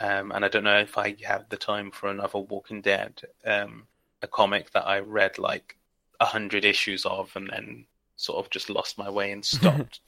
um, 0.00 0.32
and 0.32 0.44
I 0.44 0.48
don't 0.48 0.64
know 0.64 0.80
if 0.80 0.98
I 0.98 1.16
have 1.24 1.48
the 1.48 1.56
time 1.56 1.92
for 1.92 2.10
another 2.10 2.38
Walking 2.40 2.82
Dead, 2.82 3.22
um, 3.46 3.86
a 4.22 4.26
comic 4.26 4.72
that 4.72 4.86
I 4.86 5.00
read 5.00 5.38
like 5.38 5.76
a 6.20 6.24
hundred 6.26 6.64
issues 6.64 7.06
of, 7.06 7.34
and 7.36 7.50
then 7.50 7.86
sort 8.16 8.44
of 8.44 8.50
just 8.50 8.68
lost 8.70 8.98
my 8.98 9.10
way 9.10 9.32
and 9.32 9.44
stopped. 9.46 10.00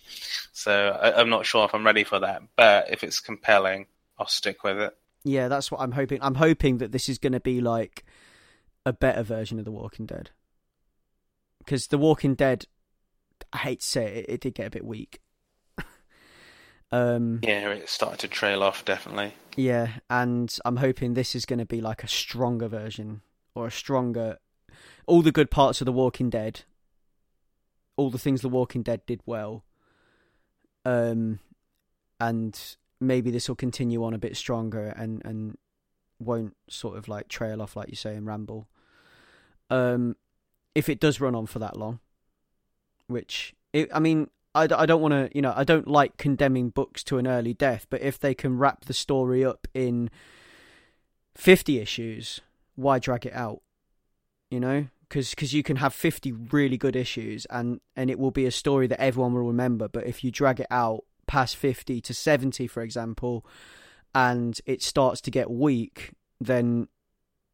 so 0.53 0.99
I, 1.01 1.21
I'm 1.21 1.31
not 1.31 1.47
sure 1.47 1.65
if 1.65 1.75
I'm 1.75 1.87
ready 1.87 2.05
for 2.05 2.19
that, 2.21 2.43
but 2.57 2.91
if 2.91 3.05
it's 3.05 3.21
compelling, 3.21 3.87
I'll 4.19 4.27
stick 4.29 4.65
with 4.65 4.79
it. 4.81 4.97
Yeah. 5.25 5.49
That's 5.49 5.71
what 5.71 5.81
I'm 5.81 5.93
hoping. 5.93 6.19
I'm 6.23 6.37
hoping 6.37 6.79
that 6.79 6.93
this 6.93 7.09
is 7.09 7.19
going 7.19 7.33
to 7.33 7.41
be 7.41 7.61
like 7.61 8.05
a 8.85 8.93
better 8.93 9.23
version 9.23 9.59
of 9.59 9.65
The 9.65 9.73
Walking 9.73 10.07
Dead, 10.07 10.31
because 11.59 11.87
The 11.87 11.99
Walking 11.99 12.35
Dead, 12.35 12.67
I 13.53 13.59
hate 13.59 13.81
to 13.81 13.87
say 13.87 14.05
it, 14.07 14.27
it 14.29 14.41
did 14.41 14.55
get 14.55 14.67
a 14.67 14.71
bit 14.71 14.85
weak. 14.85 15.21
um, 16.93 17.41
Yeah, 17.43 17.71
it 17.71 17.89
started 17.89 18.21
to 18.21 18.29
trail 18.29 18.63
off, 18.63 18.85
definitely. 18.85 19.35
Yeah, 19.57 19.89
and 20.09 20.55
I'm 20.65 20.77
hoping 20.77 21.15
this 21.15 21.35
is 21.35 21.47
going 21.47 21.59
to 21.59 21.67
be 21.67 21.81
like 21.81 22.03
a 22.03 22.09
stronger 22.09 22.69
version 22.69 23.23
or 23.55 23.67
a 23.67 23.71
stronger. 23.71 24.39
All 25.07 25.23
the 25.23 25.33
good 25.33 25.51
parts 25.51 25.81
of 25.81 25.85
The 25.85 25.93
Walking 25.93 26.31
Dead, 26.31 26.63
all 27.97 28.11
the 28.11 28.19
things 28.19 28.41
The 28.41 28.49
Walking 28.49 28.83
Dead 28.83 29.03
did 29.07 29.21
well, 29.27 29.65
um, 30.85 31.41
and 32.19 32.77
maybe 33.03 33.31
this 33.31 33.49
will 33.49 33.57
continue 33.57 34.05
on 34.05 34.15
a 34.15 34.19
bit 34.19 34.37
stronger 34.37 34.87
and 34.97 35.23
and 35.25 35.59
won't 36.19 36.57
sort 36.69 36.97
of 36.97 37.09
like 37.09 37.29
trail 37.29 37.61
off 37.61 37.77
like 37.77 37.89
you 37.89 37.97
say 37.97 38.15
and 38.15 38.27
ramble. 38.27 38.69
Um, 39.71 40.17
if 40.75 40.89
it 40.89 41.01
does 41.01 41.21
run 41.21 41.35
on 41.35 41.47
for 41.47 41.59
that 41.59 41.77
long, 41.77 42.01
which 43.09 43.55
it, 43.73 43.91
I 43.93 43.99
mean, 43.99 44.29
I, 44.55 44.65
I 44.65 44.87
don't 44.87 45.01
want 45.01 45.13
to, 45.13 45.31
you 45.35 45.43
know, 45.43 45.53
I 45.57 45.65
don't 45.65 45.89
like 45.89 46.17
condemning 46.17 46.71
books 46.71 47.03
to 47.05 47.19
an 47.19 47.27
early 47.27 47.55
death, 47.55 47.87
but 47.91 48.03
if 48.03 48.19
they 48.19 48.35
can 48.35 48.59
wrap 48.59 48.85
the 48.85 48.93
story 48.93 49.45
up 49.45 49.67
in 49.75 50.11
50 51.35 51.79
issues, 51.79 52.41
why 52.77 52.99
drag 52.99 53.27
it 53.27 53.35
out? 53.35 53.63
you 54.53 54.61
know, 54.61 54.87
because 55.09 55.55
you 55.55 55.63
can 55.63 55.77
have 55.77 55.95
fifty 55.95 56.31
really 56.31 56.77
good 56.77 56.95
issues 56.95 57.47
and 57.47 57.81
and 57.97 58.11
it 58.11 58.19
will 58.19 58.31
be 58.31 58.45
a 58.45 58.51
story 58.51 58.87
that 58.87 59.01
everyone 59.01 59.33
will 59.33 59.47
remember. 59.47 59.89
But 59.89 60.07
if 60.07 60.23
you 60.23 60.31
drag 60.31 60.61
it 60.61 60.67
out 60.71 61.05
past 61.27 61.57
fifty 61.57 62.01
to 62.03 62.15
seventy, 62.15 62.67
for 62.67 62.83
example, 62.83 63.45
and 64.15 64.61
it 64.67 64.83
starts 64.83 65.21
to 65.23 65.31
get 65.31 65.51
weak, 65.51 66.11
then 66.41 66.89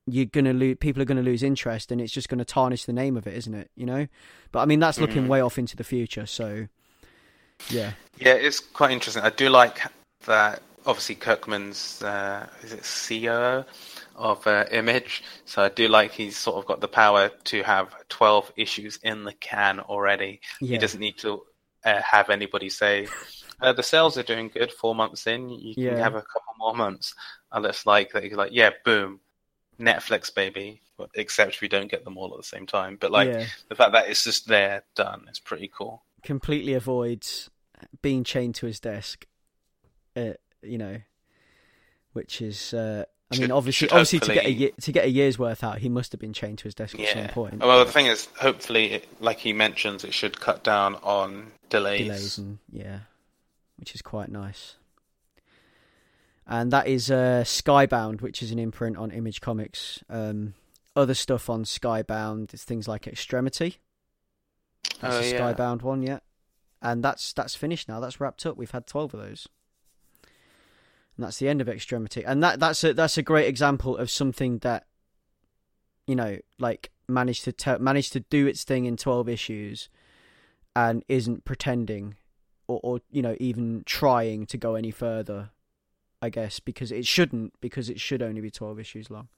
you're 0.07 0.25
gonna 0.25 0.53
lose. 0.55 0.77
People 0.81 1.03
are 1.03 1.05
gonna 1.05 1.23
lose 1.23 1.43
interest, 1.43 1.93
and 1.93 2.01
it's 2.01 2.13
just 2.13 2.29
gonna 2.29 2.45
tarnish 2.45 2.85
the 2.85 2.93
name 2.93 3.17
of 3.17 3.27
it, 3.27 3.35
isn't 3.37 3.55
it? 3.55 3.71
You 3.77 3.87
know. 3.87 4.07
But 4.53 4.61
I 4.61 4.65
mean, 4.67 4.81
that's 4.81 4.99
looking 5.01 5.25
Mhm. 5.25 5.29
way 5.29 5.41
off 5.41 5.59
into 5.59 5.77
the 5.77 5.85
future. 5.85 6.27
So, 6.27 6.69
yeah, 7.71 7.93
Yeah, 8.19 8.33
it's 8.35 8.61
quite 8.61 8.91
interesting. 8.91 9.23
I 9.23 9.31
do 9.31 9.49
like 9.51 9.81
that. 10.27 10.63
Obviously, 10.87 11.17
Kirkman's 11.17 12.03
uh, 12.03 12.47
is 12.63 12.73
it 12.73 12.81
CEO 12.83 13.67
of 14.17 14.47
uh, 14.47 14.65
Image, 14.71 15.23
so 15.45 15.63
I 15.63 15.69
do 15.69 15.87
like 15.87 16.13
he's 16.13 16.37
sort 16.39 16.57
of 16.57 16.65
got 16.67 16.81
the 16.81 16.89
power 16.89 17.29
to 17.45 17.63
have 17.63 17.95
twelve 18.09 18.51
issues 18.57 18.99
in 19.03 19.25
the 19.25 19.35
can 19.35 19.81
already. 19.81 20.41
yeah, 20.61 20.69
He 20.71 20.79
doesn't 20.79 20.99
need 21.01 21.19
to 21.19 21.43
uh, 21.85 22.01
have 22.01 22.31
anybody 22.31 22.71
say 22.71 23.07
uh, 23.61 23.73
the 23.73 23.83
sales 23.83 24.17
are 24.19 24.23
doing 24.23 24.49
good. 24.49 24.73
Four 24.73 24.95
months 24.95 25.27
in, 25.27 25.49
you 25.51 25.75
can 25.75 25.83
Yeah. 25.85 25.97
have 25.97 26.15
a 26.15 26.23
couple 26.23 26.55
more 26.59 26.75
months. 26.75 27.15
And 27.53 27.65
it's 27.67 27.87
like 27.87 28.13
that. 28.13 28.25
He's 28.25 28.33
like, 28.35 28.53
yeah, 28.53 28.71
boom, 28.85 29.21
Netflix, 29.81 30.35
baby. 30.35 30.81
Except 31.15 31.61
we 31.61 31.69
don't 31.69 31.91
get 31.91 32.05
them 32.05 32.19
all 32.19 32.33
at 32.33 32.39
the 32.39 32.43
same 32.43 32.67
time. 32.67 32.97
But 33.01 33.13
like 33.13 33.29
yeah. 33.29 33.47
the 33.69 33.77
fact 33.77 33.93
that 33.93 34.09
it's 34.09 34.25
just 34.25 34.49
there, 34.49 34.83
done, 34.97 35.27
it's 35.29 35.39
pretty 35.39 35.71
cool. 35.73 36.03
completely 36.25 36.75
avoids 36.75 37.51
being 38.03 38.25
chained 38.25 38.57
to 38.57 38.67
his 38.67 38.81
desk. 38.81 39.27
Uh, 40.17 40.33
you 40.63 40.77
know, 40.79 40.99
which 42.13 42.43
is. 42.43 42.75
Uh, 42.75 43.05
I 43.31 43.35
mean, 43.35 43.43
Should- 43.43 43.51
obviously, 43.53 43.87
should 43.89 43.93
obviously, 43.93 44.19
to 44.21 44.35
get 44.35 44.47
a 44.47 44.71
to 44.81 44.93
get 44.93 45.05
a 45.05 45.11
year's 45.11 45.39
worth 45.39 45.63
out, 45.63 45.79
he 45.79 45.89
must 45.89 46.11
have 46.13 46.21
been 46.21 46.33
chained 46.33 46.59
to 46.59 46.65
his 46.65 46.75
desk 46.75 46.99
at 46.99 47.13
some 47.13 47.29
point. 47.29 47.59
Well, 47.61 47.85
the 47.85 47.93
thing 47.93 48.07
is, 48.07 48.27
hopefully, 48.41 48.93
it, 48.95 49.09
like 49.23 49.39
he 49.39 49.53
mentions, 49.53 50.03
it 50.03 50.15
should 50.15 50.41
cut 50.41 50.65
down 50.65 50.97
on 50.97 51.53
delays. 51.69 52.07
delays 52.07 52.39
and 52.39 52.59
yeah, 52.73 53.01
which 53.79 53.95
is 53.95 54.03
quite 54.03 54.31
nice. 54.31 54.77
And 56.47 56.71
that 56.73 56.87
is 56.87 57.11
uh, 57.11 57.43
Skybound, 57.45 58.23
which 58.23 58.43
is 58.43 58.51
an 58.51 58.59
imprint 58.59 58.97
on 58.97 59.11
Image 59.11 59.41
Comics. 59.41 60.03
Um, 60.09 60.55
other 60.97 61.15
stuff 61.15 61.51
on 61.51 61.65
Skybound 61.65 62.55
is 62.55 62.65
things 62.65 62.89
like 62.89 63.07
Extremity. 63.07 63.77
That's 65.01 65.17
Oh, 65.17 65.21
a 65.21 65.31
yeah. 65.31 65.39
Skybound 65.41 65.83
one, 65.83 66.03
yeah. 66.03 66.21
And 66.81 67.03
that's 67.05 67.33
that's 67.33 67.55
finished 67.55 67.89
now. 67.89 68.01
That's 68.01 68.21
wrapped 68.21 68.47
up. 68.47 68.57
We've 68.57 68.71
had 68.71 68.87
twelve 68.87 69.13
of 69.13 69.21
those. 69.21 69.49
And 71.17 71.27
that's 71.27 71.39
the 71.39 71.49
end 71.49 71.61
of 71.61 71.69
Extremity. 71.69 72.25
And 72.25 72.43
that 72.43 72.61
that's 72.61 72.83
a 72.85 72.95
that's 72.95 73.19
a 73.19 73.23
great 73.23 73.47
example 73.49 73.97
of 73.97 74.11
something 74.11 74.59
that 74.59 74.87
you 76.07 76.15
know, 76.15 76.39
like 76.59 76.91
managed 77.09 77.45
to 77.45 77.53
te- 77.53 77.79
managed 77.79 78.13
to 78.15 78.21
do 78.21 78.47
its 78.47 78.65
thing 78.65 78.87
in 78.87 78.97
twelve 78.97 79.29
issues 79.29 79.89
and 80.75 81.05
isn't 81.09 81.45
pretending 81.45 82.15
or, 82.69 82.79
or 82.83 83.01
you 83.11 83.23
know 83.23 83.35
even 83.41 83.83
trying 83.87 84.47
to 84.47 84.57
go 84.57 84.77
any 84.77 84.91
further 84.91 85.51
i 86.23 86.29
guess 86.29 86.61
because 86.61 86.93
it 86.93 87.07
shouldn't 87.07 87.53
because 87.61 87.91
it 87.91 87.99
should 87.99 88.23
only 88.23 88.41
be 88.41 88.51
12 88.51 88.79
issues 88.79 89.11
long. 89.11 89.29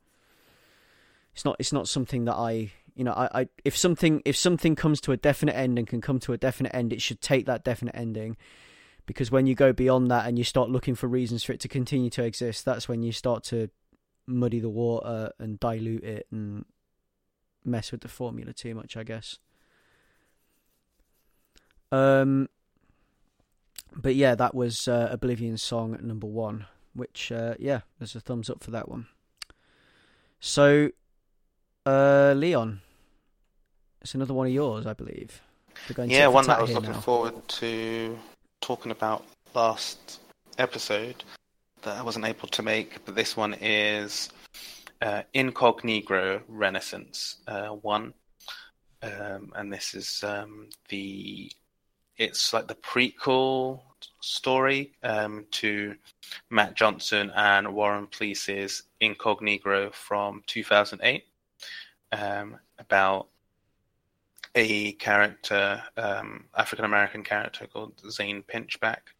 It's 1.33 1.45
not 1.45 1.57
it's 1.59 1.72
not 1.72 1.89
something 1.89 2.24
that 2.24 2.35
i 2.35 2.72
you 2.97 3.05
know 3.05 3.12
I, 3.12 3.43
I 3.43 3.49
if 3.64 3.76
something 3.76 4.20
if 4.24 4.37
something 4.37 4.74
comes 4.74 5.01
to 5.03 5.12
a 5.12 5.16
definite 5.16 5.55
end 5.55 5.78
and 5.78 5.87
can 5.87 6.01
come 6.01 6.18
to 6.20 6.33
a 6.33 6.37
definite 6.37 6.74
end 6.74 6.93
it 6.93 7.01
should 7.01 7.20
take 7.20 7.47
that 7.47 7.64
definite 7.64 7.95
ending 7.95 8.37
because 9.07 9.31
when 9.31 9.47
you 9.47 9.55
go 9.55 9.72
beyond 9.72 10.11
that 10.11 10.26
and 10.26 10.37
you 10.37 10.45
start 10.45 10.70
looking 10.70 10.97
for 10.97 11.07
reasons 11.07 11.45
for 11.45 11.53
it 11.53 11.61
to 11.61 11.68
continue 11.68 12.11
to 12.11 12.24
exist 12.24 12.64
that's 12.64 12.89
when 12.89 13.03
you 13.03 13.12
start 13.12 13.45
to 13.45 13.70
muddy 14.26 14.59
the 14.59 14.68
water 14.68 15.31
and 15.39 15.61
dilute 15.61 16.03
it 16.03 16.26
and 16.33 16.64
mess 17.64 17.93
with 17.93 18.01
the 18.01 18.09
formula 18.09 18.53
too 18.53 18.74
much 18.74 18.97
i 18.97 19.05
guess. 19.05 19.39
Um, 21.93 22.49
but 23.95 24.14
yeah, 24.14 24.34
that 24.34 24.55
was 24.55 24.88
uh, 24.88 25.09
Oblivion 25.11 25.57
song 25.57 25.99
number 26.01 26.26
one, 26.26 26.66
which 26.95 27.32
uh, 27.32 27.55
yeah, 27.59 27.80
there's 27.99 28.14
a 28.14 28.20
thumbs 28.20 28.51
up 28.51 28.62
for 28.62 28.70
that 28.70 28.88
one. 28.88 29.07
So, 30.41 30.91
uh, 31.84 32.32
Leon, 32.36 32.80
it's 34.01 34.14
another 34.14 34.34
one 34.34 34.47
of 34.47 34.53
yours, 34.53 34.86
I 34.86 34.95
believe. 34.95 35.43
Going 35.95 36.11
Yeah, 36.11 36.28
one 36.28 36.47
that 36.47 36.59
I 36.59 36.62
was 36.62 36.72
looking 36.72 36.93
now. 36.93 37.01
forward 37.01 37.49
to 37.49 38.18
talking 38.61 38.93
about 38.93 39.24
last 39.55 40.20
episode 40.59 41.24
that 41.82 41.97
I 41.97 42.03
wasn't 42.03 42.26
able 42.26 42.49
to 42.49 42.62
make, 42.62 43.05
but 43.05 43.14
this 43.14 43.36
one 43.36 43.55
is 43.55 44.30
uh, 45.03 45.22
Incognegro 45.34 46.43
Renaissance 46.49 47.36
uh, 47.49 47.68
one, 47.68 48.14
um, 49.03 49.53
and 49.57 49.72
this 49.72 49.95
is 49.95 50.22
um, 50.22 50.68
the 50.88 51.51
it's 52.21 52.53
like 52.53 52.68
the 52.68 52.75
prequel 52.75 53.81
story 54.21 54.93
um, 55.03 55.47
to 55.51 55.95
Mat 56.51 56.77
Johnson 56.77 57.33
and 57.35 57.75
Warren 57.75 58.07
Pleece's 58.07 58.83
Incognegro 59.01 59.93
from 59.95 60.43
2008 60.47 61.25
um, 62.12 62.59
about 62.79 63.29
a 64.55 64.93
character, 64.93 65.83
um, 65.97 66.45
African 66.55 66.85
American 66.85 67.25
character 67.25 67.66
called 67.66 67.99
Zane 68.11 68.43
Pinchback, 68.43 69.14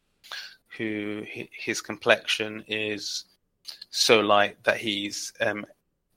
who 0.77 1.25
his 1.25 1.81
complexion 1.81 2.63
is 2.69 3.25
so 3.89 4.21
light 4.21 4.63
that 4.65 4.77
he's 4.77 5.33
um, 5.41 5.65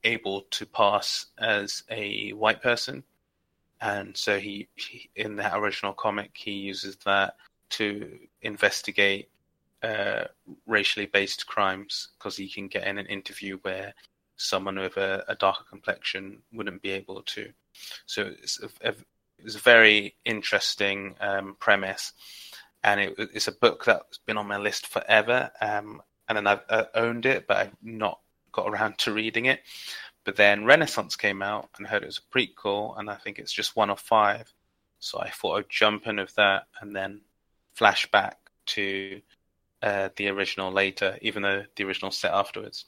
able 0.02 0.42
to 0.50 0.66
pass 0.66 1.26
as 1.38 1.84
a 1.90 2.32
white 2.32 2.60
person, 2.60 3.02
and 3.84 4.16
so 4.16 4.38
he, 4.38 4.66
he 4.74 5.10
in 5.14 5.36
that 5.36 5.56
original 5.56 5.92
comic 5.92 6.30
he 6.34 6.52
uses 6.52 6.96
that 7.04 7.36
to 7.68 8.18
investigate 8.42 9.28
uh, 9.82 10.24
racially 10.66 11.06
based 11.06 11.46
crimes 11.46 12.08
because 12.18 12.36
he 12.36 12.48
can 12.48 12.66
get 12.66 12.86
in 12.86 12.96
an 12.96 13.06
interview 13.06 13.58
where 13.62 13.92
someone 14.36 14.76
with 14.76 14.96
a, 14.96 15.22
a 15.28 15.34
darker 15.34 15.64
complexion 15.68 16.40
wouldn't 16.52 16.80
be 16.80 16.90
able 16.90 17.22
to. 17.22 17.50
So 18.06 18.32
it's 18.42 18.60
a, 18.62 18.88
a, 18.88 18.94
it's 19.38 19.56
a 19.56 19.60
very 19.60 20.16
interesting 20.24 21.14
um, 21.20 21.56
premise, 21.60 22.12
and 22.82 23.00
it, 23.00 23.14
it's 23.18 23.48
a 23.48 23.52
book 23.52 23.84
that's 23.84 24.18
been 24.18 24.38
on 24.38 24.48
my 24.48 24.56
list 24.56 24.86
forever. 24.86 25.50
Um, 25.60 26.00
and 26.28 26.36
then 26.36 26.46
I've 26.46 26.62
uh, 26.70 26.84
owned 26.94 27.26
it, 27.26 27.46
but 27.46 27.58
I've 27.58 27.76
not 27.82 28.20
got 28.52 28.68
around 28.68 28.96
to 28.98 29.12
reading 29.12 29.46
it. 29.46 29.60
But 30.24 30.36
then 30.36 30.64
Renaissance 30.64 31.16
came 31.16 31.42
out, 31.42 31.68
and 31.76 31.86
heard 31.86 32.02
it 32.02 32.06
was 32.06 32.20
a 32.20 32.36
prequel, 32.36 32.98
and 32.98 33.10
I 33.10 33.16
think 33.16 33.38
it's 33.38 33.52
just 33.52 33.76
one 33.76 33.90
of 33.90 34.00
five. 34.00 34.52
So 34.98 35.20
I 35.20 35.30
thought 35.30 35.58
I'd 35.58 35.68
jump 35.68 36.06
in 36.06 36.16
with 36.16 36.34
that, 36.36 36.64
and 36.80 36.96
then 36.96 37.20
flash 37.74 38.10
back 38.10 38.38
to 38.66 39.20
uh, 39.82 40.08
the 40.16 40.28
original 40.28 40.72
later, 40.72 41.18
even 41.20 41.42
though 41.42 41.64
the 41.76 41.84
original 41.84 42.10
set 42.10 42.32
afterwards. 42.32 42.86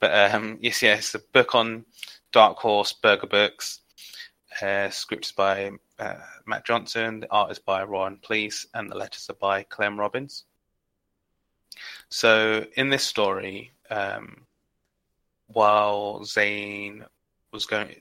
But 0.00 0.34
um, 0.34 0.58
yes, 0.60 0.82
it's 0.82 1.14
a 1.14 1.20
book 1.20 1.54
on 1.54 1.84
Dark 2.32 2.58
Horse 2.58 2.92
Berger 2.92 3.28
Books. 3.28 3.80
Uh, 4.60 4.90
by 5.34 5.70
uh, 5.98 6.14
Mat 6.46 6.64
Johnson, 6.66 7.20
the 7.20 7.30
art 7.30 7.52
is 7.52 7.58
by 7.58 7.84
Warren 7.84 8.18
Pleece, 8.20 8.66
and 8.74 8.90
the 8.90 8.96
letters 8.96 9.30
are 9.30 9.34
by 9.34 9.62
Clem 9.62 9.98
Robins. 9.98 10.44
So 12.10 12.66
in 12.76 12.90
this 12.90 13.04
story, 13.04 13.72
um, 13.88 14.46
while 15.52 16.24
Zane 16.24 17.04
was 17.52 17.66
going 17.66 17.94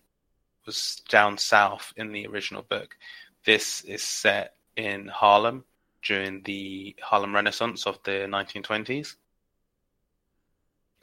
was 0.65 1.01
down 1.09 1.37
south 1.37 1.93
in 1.97 2.11
the 2.11 2.27
original 2.27 2.61
book, 2.61 2.95
this 3.45 3.81
is 3.81 4.03
set 4.03 4.55
in 4.75 5.07
Harlem 5.07 5.63
during 6.03 6.41
the 6.43 6.95
Harlem 7.01 7.33
Renaissance 7.33 7.85
of 7.85 7.99
the 8.03 8.27
1920s. 8.29 9.15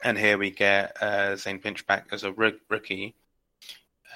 And 0.03 0.17
here 0.17 0.37
we 0.37 0.51
get 0.51 0.95
uh, 1.01 1.35
Zane 1.35 1.59
Pinchback 1.59 2.13
as 2.13 2.23
a 2.23 2.31
rookie, 2.31 3.15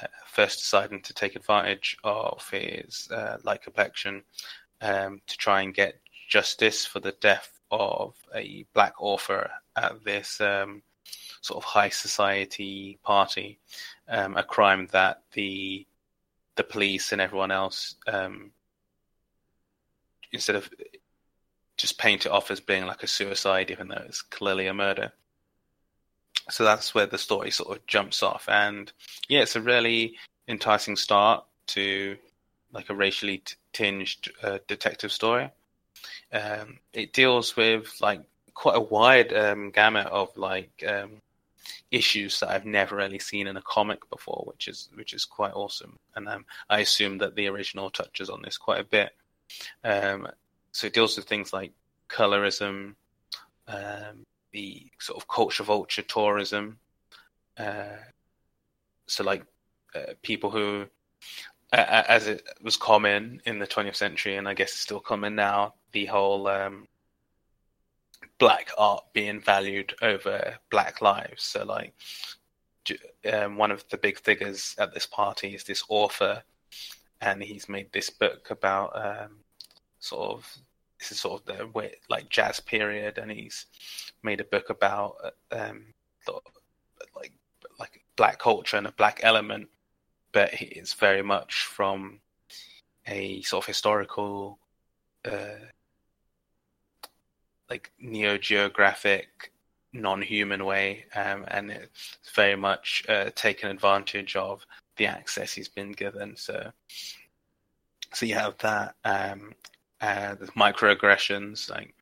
uh, 0.01 0.07
first 0.27 0.59
deciding 0.59 1.01
to 1.01 1.13
take 1.13 1.35
advantage 1.35 1.97
of 2.03 2.47
his 2.49 3.09
uh, 3.11 3.37
light 3.43 3.63
complexion 3.63 4.23
um, 4.81 5.21
to 5.27 5.37
try 5.37 5.61
and 5.61 5.73
get 5.73 5.99
justice 6.29 6.85
for 6.85 7.01
the 7.01 7.11
death 7.19 7.59
of 7.69 8.15
a 8.33 8.65
black 8.73 8.93
author 8.99 9.51
at 9.75 10.03
this 10.05 10.39
um, 10.39 10.81
sort 11.43 11.57
of 11.57 11.65
high 11.65 11.89
society 11.89 12.97
party, 13.03 13.59
um, 14.07 14.37
a 14.37 14.43
crime 14.43 14.87
that 14.93 15.21
the 15.33 15.85
the 16.55 16.63
police 16.63 17.11
and 17.11 17.19
everyone 17.19 17.51
else 17.51 17.95
um, 18.07 18.51
instead 20.31 20.55
of 20.55 20.69
just 21.75 21.97
paint 21.97 22.25
it 22.25 22.31
off 22.31 22.49
as 22.49 22.59
being 22.59 22.85
like 22.85 23.03
a 23.03 23.07
suicide, 23.07 23.71
even 23.71 23.89
though 23.89 24.03
it's 24.05 24.21
clearly 24.21 24.67
a 24.67 24.73
murder. 24.73 25.11
So 26.49 26.63
that's 26.63 26.95
where 26.95 27.07
the 27.07 27.17
story 27.17 27.51
sort 27.51 27.75
of 27.75 27.85
jumps 27.87 28.23
off, 28.23 28.47
and 28.47 28.91
yeah, 29.27 29.41
it's 29.41 29.57
a 29.57 29.61
really 29.61 30.15
enticing 30.47 30.95
start 30.95 31.43
to 31.67 32.17
like 32.71 32.89
a 32.89 32.95
racially 32.95 33.39
t- 33.39 33.55
tinged 33.73 34.31
uh, 34.41 34.59
detective 34.67 35.11
story. 35.11 35.49
Um, 36.31 36.79
it 36.93 37.11
deals 37.11 37.57
with 37.57 37.93
like 38.01 38.21
quite 38.53 38.77
a 38.77 38.81
wide 38.81 39.33
um, 39.33 39.71
gamut 39.71 40.07
of 40.07 40.35
like 40.37 40.83
um, 40.87 41.21
issues 41.91 42.39
that 42.39 42.49
I've 42.49 42.65
never 42.65 42.95
really 42.95 43.19
seen 43.19 43.47
in 43.47 43.57
a 43.57 43.61
comic 43.61 44.09
before, 44.09 44.43
which 44.45 44.67
is 44.67 44.89
which 44.95 45.13
is 45.13 45.25
quite 45.25 45.53
awesome. 45.53 45.97
And 46.15 46.27
um, 46.27 46.45
I 46.69 46.79
assume 46.79 47.17
that 47.19 47.35
the 47.35 47.47
original 47.47 47.89
touches 47.89 48.29
on 48.29 48.41
this 48.41 48.57
quite 48.57 48.81
a 48.81 48.85
bit. 48.85 49.11
Um, 49.83 50.27
so 50.71 50.87
it 50.87 50.93
deals 50.93 51.15
with 51.15 51.27
things 51.27 51.53
like 51.53 51.71
colorism, 52.09 52.95
um, 53.67 54.25
the 54.51 54.87
sort 54.99 55.21
of 55.21 55.27
culture 55.27 55.63
vulture 55.63 56.01
tourism. 56.01 56.79
Uh, 57.57 57.97
so 59.07 59.23
like 59.23 59.45
uh, 59.95 60.13
people 60.21 60.49
who, 60.49 60.85
uh, 61.71 62.03
as 62.07 62.27
it 62.27 62.43
was 62.61 62.77
common 62.77 63.41
in 63.45 63.59
the 63.59 63.67
20th 63.67 63.95
century, 63.95 64.37
and 64.37 64.47
I 64.47 64.53
guess 64.53 64.71
it's 64.71 64.79
still 64.79 64.99
common 64.99 65.35
now, 65.35 65.75
the 65.91 66.05
whole 66.05 66.47
um, 66.47 66.87
black 68.39 68.69
art 68.77 69.03
being 69.13 69.39
valued 69.39 69.93
over 70.01 70.55
black 70.69 71.01
lives. 71.01 71.43
So 71.43 71.63
like 71.65 71.93
um, 73.31 73.57
one 73.57 73.71
of 73.71 73.87
the 73.89 73.97
big 73.97 74.19
figures 74.19 74.75
at 74.77 74.93
this 74.93 75.05
party 75.05 75.55
is 75.55 75.63
this 75.63 75.83
author, 75.89 76.43
and 77.21 77.41
he's 77.41 77.69
made 77.69 77.91
this 77.91 78.09
book 78.09 78.49
about 78.49 78.91
um, 78.95 79.37
sort 79.99 80.31
of 80.31 80.57
this 80.99 81.11
is 81.11 81.19
sort 81.19 81.41
of 81.41 81.57
the 81.57 81.91
like 82.09 82.29
jazz 82.29 82.59
period, 82.59 83.17
and 83.17 83.31
he's 83.31 83.65
made 84.23 84.39
a 84.39 84.45
book 84.45 84.69
about 84.69 85.15
um, 85.51 85.85
like 87.15 87.31
like 87.79 88.01
black 88.15 88.39
culture 88.39 88.77
and 88.77 88.87
a 88.87 88.91
black 88.91 89.19
element, 89.23 89.67
but 90.31 90.49
it's 90.53 90.93
very 90.93 91.21
much 91.21 91.65
from 91.65 92.19
a 93.07 93.41
sort 93.41 93.63
of 93.63 93.67
historical, 93.67 94.59
uh, 95.25 95.59
like 97.73 97.91
neo 97.99 98.37
geographic, 98.37 99.51
non 99.93 100.21
human 100.21 100.63
way, 100.63 101.05
um, 101.15 101.43
and 101.47 101.71
it's 101.71 102.19
very 102.35 102.55
much 102.55 103.03
uh, 103.09 103.31
taken 103.35 103.71
advantage 103.71 104.35
of 104.35 104.63
the 104.97 105.07
access 105.07 105.53
he's 105.53 105.69
been 105.69 105.91
given. 105.91 106.37
So, 106.37 106.71
so 108.13 108.27
you 108.27 108.35
have 108.35 108.59
that, 108.59 108.93
um, 109.03 109.55
uh, 110.01 110.35
the 110.35 110.51
microaggressions, 110.65 111.67
like 111.71 111.95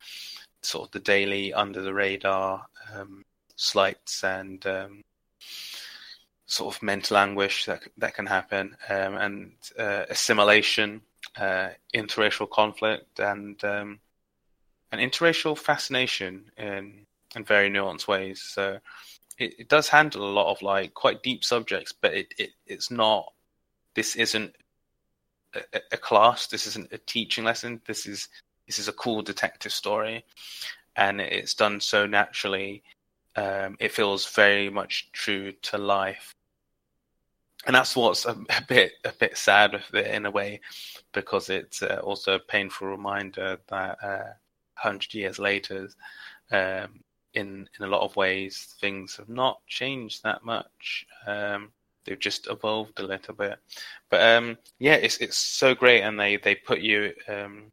sort 0.61 0.89
of 0.89 0.91
the 0.91 0.99
daily 0.99 1.53
under 1.53 1.81
the 1.81 1.93
radar 1.93 2.65
um, 2.93 3.23
slights 3.55 4.25
and 4.25 4.65
um, 4.67 5.03
sort 6.47 6.75
of 6.75 6.83
mental 6.83 7.15
anguish 7.15 7.63
that 7.65 7.81
that 7.97 8.13
can 8.13 8.25
happen, 8.25 8.75
um, 8.89 9.15
and 9.15 9.51
uh, 9.79 10.03
assimilation, 10.09 11.01
uh, 11.37 11.69
interracial 11.95 12.49
conflict, 12.49 13.21
and 13.21 13.63
um, 13.63 14.01
an 14.91 14.99
interracial 14.99 15.57
fascination 15.57 16.51
in 16.57 17.05
in 17.35 17.43
very 17.43 17.69
nuanced 17.69 18.07
ways. 18.07 18.41
So 18.41 18.79
it, 19.37 19.55
it 19.59 19.69
does 19.69 19.87
handle 19.87 20.29
a 20.29 20.33
lot 20.33 20.51
of 20.51 20.61
like 20.61 20.93
quite 20.93 21.23
deep 21.23 21.43
subjects, 21.43 21.91
but 21.91 22.13
it, 22.13 22.33
it 22.37 22.51
it's 22.65 22.91
not. 22.91 23.33
This 23.93 24.15
isn't 24.15 24.55
a, 25.55 25.79
a 25.91 25.97
class. 25.97 26.47
This 26.47 26.67
isn't 26.67 26.93
a 26.93 26.97
teaching 26.97 27.43
lesson. 27.43 27.81
This 27.85 28.05
is 28.05 28.29
this 28.67 28.79
is 28.79 28.87
a 28.87 28.93
cool 28.93 29.21
detective 29.21 29.71
story, 29.71 30.25
and 30.95 31.19
it's 31.21 31.53
done 31.53 31.79
so 31.79 32.05
naturally. 32.05 32.83
Um, 33.35 33.77
it 33.79 33.93
feels 33.93 34.27
very 34.35 34.69
much 34.69 35.09
true 35.13 35.53
to 35.53 35.77
life, 35.77 36.35
and 37.65 37.75
that's 37.75 37.95
what's 37.95 38.25
a, 38.25 38.31
a, 38.31 38.61
bit 38.67 38.93
a 39.05 39.13
bit 39.17 39.37
sad 39.37 39.71
with 39.71 39.93
it 39.93 40.13
in 40.13 40.25
a 40.25 40.31
way, 40.31 40.59
because 41.13 41.49
it's 41.49 41.81
uh, 41.81 42.01
also 42.03 42.35
a 42.35 42.39
painful 42.39 42.89
reminder 42.89 43.57
that 43.67 43.97
uh, 44.03 44.33
hundred 44.81 45.13
years 45.13 45.39
later, 45.39 45.89
um, 46.51 47.01
in 47.33 47.69
in 47.77 47.85
a 47.85 47.87
lot 47.87 48.01
of 48.01 48.15
ways, 48.15 48.75
things 48.79 49.15
have 49.17 49.29
not 49.29 49.65
changed 49.67 50.23
that 50.23 50.43
much. 50.43 51.05
Um, 51.25 51.71
they've 52.05 52.19
just 52.19 52.47
evolved 52.49 52.99
a 52.99 53.03
little 53.03 53.33
bit. 53.33 53.59
But 54.09 54.21
um, 54.21 54.57
yeah, 54.79 54.95
it's 54.95 55.17
it's 55.17 55.37
so 55.37 55.75
great, 55.75 56.01
and 56.01 56.19
they 56.19 56.37
they 56.37 56.55
put 56.55 56.79
you 56.81 57.13
um, 57.27 57.71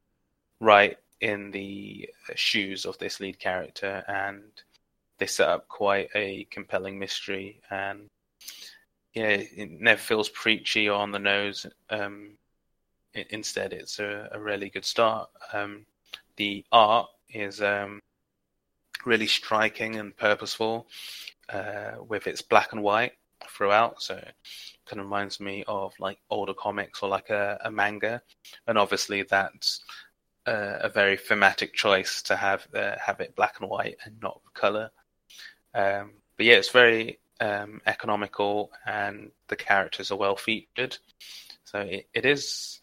right 0.60 0.96
in 1.20 1.50
the 1.50 2.08
shoes 2.34 2.84
of 2.84 2.98
this 2.98 3.20
lead 3.20 3.38
character, 3.38 4.04
and 4.06 4.42
they 5.18 5.26
set 5.26 5.48
up 5.48 5.68
quite 5.68 6.10
a 6.14 6.46
compelling 6.50 6.98
mystery, 6.98 7.60
and 7.70 8.08
yeah, 9.14 9.28
it 9.28 9.70
never 9.70 10.00
feels 10.00 10.28
preachy 10.28 10.88
or 10.88 10.98
on 10.98 11.10
the 11.10 11.18
nose. 11.18 11.66
Um, 11.90 12.36
it, 13.14 13.28
instead, 13.30 13.72
it's 13.72 13.98
a, 13.98 14.28
a, 14.32 14.38
really 14.38 14.68
good 14.68 14.84
start. 14.84 15.28
Um, 15.52 15.86
the 16.38 16.64
art 16.72 17.08
is 17.28 17.60
um, 17.60 18.00
really 19.04 19.26
striking 19.26 19.96
and 19.96 20.16
purposeful, 20.16 20.86
uh, 21.50 21.92
with 22.06 22.26
its 22.26 22.42
black 22.42 22.72
and 22.72 22.82
white 22.82 23.12
throughout. 23.48 24.02
So 24.02 24.14
it 24.14 24.34
kind 24.86 25.00
of 25.00 25.06
reminds 25.06 25.40
me 25.40 25.64
of 25.68 25.92
like 25.98 26.18
older 26.30 26.54
comics 26.54 27.02
or 27.02 27.08
like 27.08 27.30
a, 27.30 27.58
a 27.64 27.70
manga, 27.70 28.22
and 28.66 28.78
obviously 28.78 29.22
that's 29.22 29.84
uh, 30.46 30.78
a 30.80 30.88
very 30.88 31.16
thematic 31.16 31.74
choice 31.74 32.22
to 32.22 32.36
have 32.36 32.66
uh, 32.74 32.96
have 33.04 33.20
it 33.20 33.36
black 33.36 33.56
and 33.60 33.68
white 33.68 33.96
and 34.04 34.16
not 34.22 34.40
color. 34.54 34.90
Um, 35.74 36.12
but 36.36 36.46
yeah, 36.46 36.54
it's 36.54 36.70
very 36.70 37.18
um, 37.40 37.80
economical, 37.86 38.70
and 38.86 39.30
the 39.48 39.56
characters 39.56 40.10
are 40.10 40.18
well 40.18 40.36
featured. 40.36 40.96
So 41.64 41.80
it, 41.80 42.08
it 42.14 42.24
is. 42.24 42.80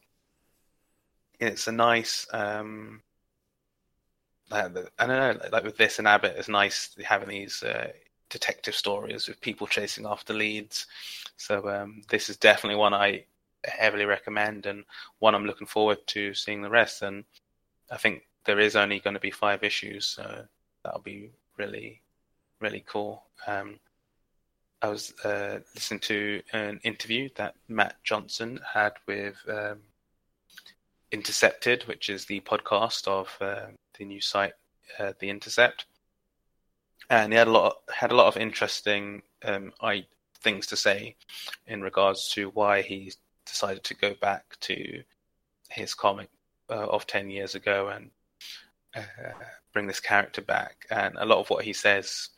It's 1.39 1.67
a 1.67 1.71
nice. 1.71 2.27
Um, 2.31 3.01
I 4.51 4.67
don't 4.67 4.89
know, 4.99 5.39
like 5.51 5.63
with 5.63 5.77
this 5.77 5.99
and 5.99 6.07
Abbott, 6.07 6.35
it's 6.37 6.47
nice 6.47 6.95
having 7.03 7.29
these 7.29 7.63
uh, 7.63 7.91
detective 8.29 8.75
stories 8.75 9.27
with 9.27 9.41
people 9.41 9.67
chasing 9.67 10.05
after 10.05 10.33
leads. 10.33 10.87
So 11.37 11.67
um, 11.69 12.01
this 12.09 12.29
is 12.29 12.37
definitely 12.37 12.77
one 12.77 12.93
I 12.93 13.25
heavily 13.63 14.05
recommend 14.05 14.65
and 14.65 14.83
one 15.19 15.33
I'm 15.33 15.45
looking 15.45 15.67
forward 15.67 16.05
to 16.07 16.33
seeing 16.33 16.61
the 16.61 16.69
rest. 16.69 17.01
And 17.01 17.23
I 17.91 17.97
think 17.97 18.23
there 18.45 18.59
is 18.59 18.75
only 18.75 18.99
going 18.99 19.15
to 19.15 19.19
be 19.19 19.31
five 19.31 19.63
issues, 19.63 20.05
so 20.05 20.45
that'll 20.83 21.01
be 21.01 21.31
really, 21.57 22.01
really 22.59 22.83
cool. 22.87 23.23
Um, 23.47 23.79
I 24.81 24.89
was 24.89 25.13
uh, 25.23 25.59
listening 25.73 26.01
to 26.01 26.41
an 26.53 26.79
interview 26.83 27.29
that 27.35 27.55
Mat 27.67 27.95
Johnson 28.03 28.59
had 28.73 28.93
with 29.07 29.35
um, 29.47 29.79
Intercepted, 31.11 31.83
which 31.83 32.09
is 32.09 32.25
the 32.25 32.41
podcast 32.41 33.07
of 33.07 33.35
uh, 33.39 33.67
the 33.97 34.05
new 34.05 34.21
site, 34.21 34.53
uh, 34.99 35.13
The 35.19 35.29
Intercept 35.29 35.85
and 37.09 37.31
he 37.31 37.37
had 37.37 37.47
a 37.47 37.51
lot 37.51 37.77
had 37.93 38.11
a 38.11 38.15
lot 38.15 38.27
of 38.27 38.37
interesting 38.37 39.21
um, 39.43 39.71
I, 39.81 40.05
things 40.41 40.67
to 40.67 40.77
say 40.77 41.15
in 41.67 41.81
regards 41.81 42.29
to 42.29 42.49
why 42.49 42.81
he 42.81 43.13
decided 43.45 43.83
to 43.83 43.95
go 43.95 44.13
back 44.19 44.43
to 44.61 45.03
his 45.69 45.93
comic 45.93 46.29
uh, 46.69 46.87
of 46.87 47.05
ten 47.07 47.29
years 47.29 47.55
ago 47.55 47.89
and 47.89 48.09
uh, 48.95 49.01
bring 49.73 49.87
this 49.87 49.99
character 49.99 50.41
back. 50.41 50.85
And 50.89 51.15
a 51.17 51.25
lot 51.25 51.39
of 51.39 51.49
what 51.49 51.65
he 51.65 51.73
says 51.73 52.29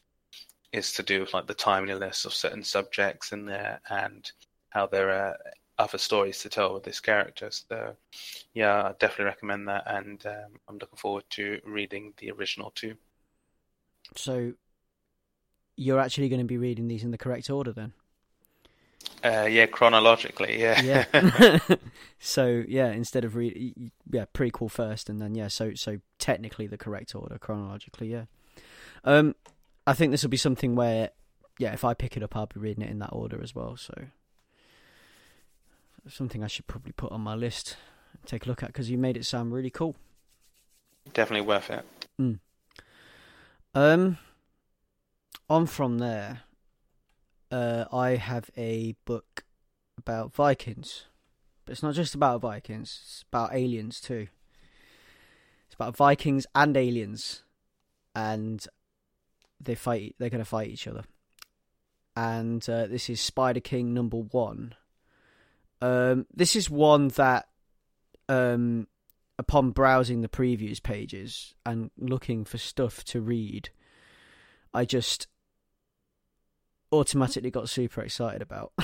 is 0.74 0.92
to 0.94 1.04
do 1.04 1.22
with 1.22 1.34
like 1.34 1.48
the 1.48 1.54
timeliness 1.54 2.26
of 2.26 2.34
certain 2.34 2.64
subjects 2.64 3.32
in 3.32 3.46
there 3.46 3.80
and 3.90 4.30
how 4.70 4.88
there 4.88 5.12
are 5.12 5.38
other 5.80 5.98
stories 5.98 6.40
to 6.42 6.50
tell 6.50 6.74
with 6.74 6.84
this 6.84 7.00
character. 7.00 7.50
So, 7.52 7.96
yeah, 8.54 8.84
I 8.84 8.94
definitely 9.00 9.26
recommend 9.26 9.68
that, 9.68 9.84
and 9.88 10.26
um, 10.26 10.60
I'm 10.68 10.78
looking 10.78 10.98
forward 10.98 11.24
to 11.32 11.60
reading 11.66 12.14
the 12.18 12.32
original 12.32 12.72
too. 12.72 12.96
So 14.16 14.54
you're 15.76 16.00
actually 16.00 16.30
going 16.30 16.42
to 16.42 16.46
be 16.46 16.58
reading 16.58 16.88
these 16.88 17.04
in 17.04 17.12
the 17.12 17.18
correct 17.18 17.50
order 17.50 17.72
then? 17.72 17.94
Uh, 19.24 19.48
yeah, 19.50 19.66
chronologically, 19.66 20.60
yeah. 20.60 20.82
Yeah. 20.82 21.60
so 22.20 22.64
yeah, 22.68 22.92
instead 22.92 23.24
of 23.24 23.36
read, 23.36 23.92
yeah, 24.12 24.26
prequel 24.34 24.70
first, 24.70 25.10
and 25.10 25.22
then 25.22 25.36
yeah, 25.36 25.48
so 25.48 25.74
so 25.76 26.00
technically 26.20 26.68
the 26.68 26.78
correct 26.78 27.16
order 27.16 27.38
chronologically, 27.38 28.12
yeah. 28.12 28.26
Um, 29.04 29.36
I 29.86 29.94
think 29.94 30.12
this 30.12 30.24
will 30.24 30.30
be 30.30 30.38
something 30.38 30.76
where, 30.76 31.12
yeah, 31.60 31.74
if 31.74 31.86
I 31.86 31.94
pick 31.94 32.18
it 32.18 32.24
up, 32.24 32.36
I'll 32.36 32.48
be 32.48 32.60
reading 32.60 32.84
it 32.84 32.90
in 32.90 33.00
that 33.00 33.14
order 33.14 33.42
as 33.42 33.56
well. 33.56 33.78
So 33.78 33.94
something 36.10 36.44
I 36.44 36.48
should 36.48 36.68
probably 36.68 36.92
put 36.92 37.12
on 37.12 37.22
my 37.22 37.36
list, 37.36 37.78
take 38.26 38.46
a 38.46 38.50
look 38.50 38.64
at 38.64 38.68
because 38.68 38.90
you 38.90 38.98
made 38.98 39.18
it 39.18 39.26
sound 39.26 39.54
really 39.54 39.70
cool. 39.70 39.96
Definitely 41.14 41.48
worth 41.48 41.70
it. 41.70 41.86
Mm. 42.20 42.40
Um, 43.74 44.18
on 45.50 45.66
from 45.66 46.00
there, 46.00 46.42
uh, 47.52 47.86
I 47.92 48.16
have 48.16 48.50
a 48.58 48.96
book 49.06 49.46
about 49.98 50.34
Vikings, 50.34 51.06
but 51.66 51.74
it's 51.74 51.84
not 51.84 51.94
just 51.94 52.16
about 52.16 52.42
Vikings; 52.42 53.00
it's 53.04 53.26
about 53.32 53.54
aliens 53.54 54.02
too. 54.02 54.28
It's 55.68 55.76
about 55.76 55.96
Vikings 55.96 56.46
and 56.56 56.76
aliens, 56.76 57.44
and 58.16 58.66
they 59.62 59.76
fight. 59.76 60.16
They're 60.18 60.30
going 60.30 60.40
to 60.40 60.46
fight 60.46 60.70
each 60.70 60.88
other. 60.88 61.04
And 62.16 62.68
uh, 62.68 62.88
this 62.88 63.12
is 63.12 63.22
Spider 63.22 63.60
King 63.60 63.94
number 63.94 64.18
one. 64.18 64.74
Um, 65.82 66.26
this 66.34 66.56
is 66.56 66.70
one 66.70 67.10
that, 67.10 67.48
um, 68.30 68.88
upon 69.38 69.72
browsing 69.72 70.22
the 70.22 70.30
previews 70.30 70.82
pages 70.82 71.54
and 71.66 71.92
looking 71.98 72.46
for 72.46 72.58
stuff 72.58 73.04
to 73.06 73.22
read, 73.22 73.70
I 74.74 74.86
just 74.86 75.28
automatically 76.92 77.52
got 77.52 77.70
super 77.70 78.02
excited 78.02 78.42
about. 78.42 78.74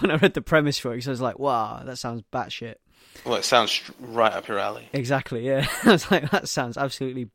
when 0.00 0.10
I 0.10 0.16
read 0.16 0.34
the 0.34 0.42
premise 0.42 0.78
for 0.78 0.92
it, 0.92 0.96
because 0.96 1.08
I 1.08 1.12
was 1.12 1.20
like, 1.20 1.38
"Wow, 1.38 1.82
that 1.84 1.98
sounds 1.98 2.22
batshit." 2.32 2.76
Well, 3.24 3.36
it 3.36 3.44
sounds 3.44 3.80
right 3.98 4.32
up 4.32 4.48
your 4.48 4.58
alley. 4.58 4.88
Exactly. 4.92 5.46
Yeah, 5.46 5.66
I 5.84 5.92
was 5.92 6.10
like, 6.10 6.30
"That 6.30 6.48
sounds 6.48 6.76
absolutely 6.76 7.30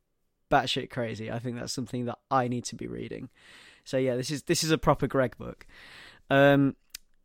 batshit 0.51 0.89
crazy." 0.89 1.31
I 1.31 1.39
think 1.39 1.57
that's 1.57 1.73
something 1.73 2.05
that 2.05 2.19
I 2.29 2.47
need 2.47 2.65
to 2.65 2.75
be 2.75 2.87
reading. 2.87 3.29
So 3.83 3.97
yeah, 3.97 4.15
this 4.15 4.31
is 4.31 4.43
this 4.43 4.63
is 4.63 4.71
a 4.71 4.77
proper 4.77 5.07
Greg 5.07 5.37
book. 5.37 5.65
Um, 6.29 6.75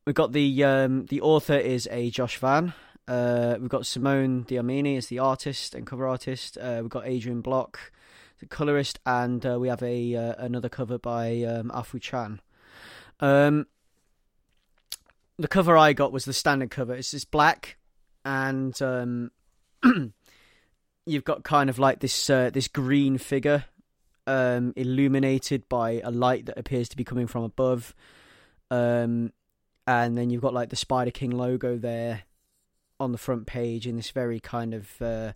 we've 0.05 0.15
got 0.15 0.33
the 0.33 0.65
um, 0.65 1.07
the 1.07 1.21
author 1.21 1.57
is 1.57 1.89
a 1.91 2.11
Josh 2.11 2.39
Vann. 2.39 2.73
Uh, 3.09 3.57
we've 3.61 3.69
got 3.69 3.87
Simone 3.87 4.43
D'Armini 4.45 4.97
as 4.97 5.09
the 5.09 5.19
artist 5.19 5.75
and 5.75 5.87
cover 5.87 6.07
artist. 6.07 6.57
Uh, 6.59 6.79
we've 6.81 6.91
got 6.91 7.07
Adrian 7.07 7.41
Block, 7.41 7.93
the 8.39 8.47
colorist, 8.47 9.01
and 9.05 9.45
uh, 9.45 9.59
we 9.59 9.69
have 9.69 9.83
a 9.83 10.15
uh, 10.15 10.35
another 10.39 10.69
cover 10.69 10.99
by 10.99 11.43
um, 11.43 11.71
Afu 11.75 12.01
Chan. 12.01 12.41
Um, 13.21 13.67
the 15.39 15.49
cover 15.49 15.77
I 15.77 15.93
got 15.93 16.13
was 16.13 16.25
the 16.25 16.33
standard 16.33 16.71
cover. 16.71 16.95
It's 16.95 17.11
just 17.11 17.31
black, 17.31 17.79
and 18.25 18.81
um, 18.83 19.31
you've 21.07 21.25
got 21.25 21.43
kind 21.43 21.71
of 21.71 21.79
like 21.79 22.01
this 22.01 22.31
uh, 22.31 22.51
this 22.51 22.69
green 22.69 23.19
figure 23.19 23.65
um, 24.27 24.73
illuminated 24.77 25.69
by 25.69 26.01
a 26.05 26.11
light 26.11 26.47
that 26.47 26.59
appears 26.59 26.89
to 26.91 26.97
be 26.97 27.05
coming 27.05 27.27
from 27.27 27.43
above. 27.43 27.95
Um, 28.71 29.33
and 29.91 30.17
then 30.17 30.31
you've 30.31 30.43
got 30.43 30.55
like 30.55 30.71
the 30.71 30.77
Spider 30.77 31.11
King 31.11 31.33
logo 31.33 31.77
there 31.77 32.23
on 33.01 33.11
the 33.11 33.19
front 33.19 33.47
page 33.47 33.89
in 33.89 33.97
this 33.97 34.11
very 34.11 34.39
kind 34.39 34.73
of 34.73 35.03
uh, 35.03 35.33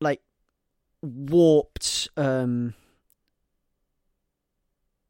like 0.00 0.20
warped 1.02 2.08
um, 2.18 2.74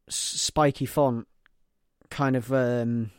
spiky 0.09 0.87
font 0.87 1.27
kind 2.11 2.37
of 2.37 2.53
um, 2.53 3.11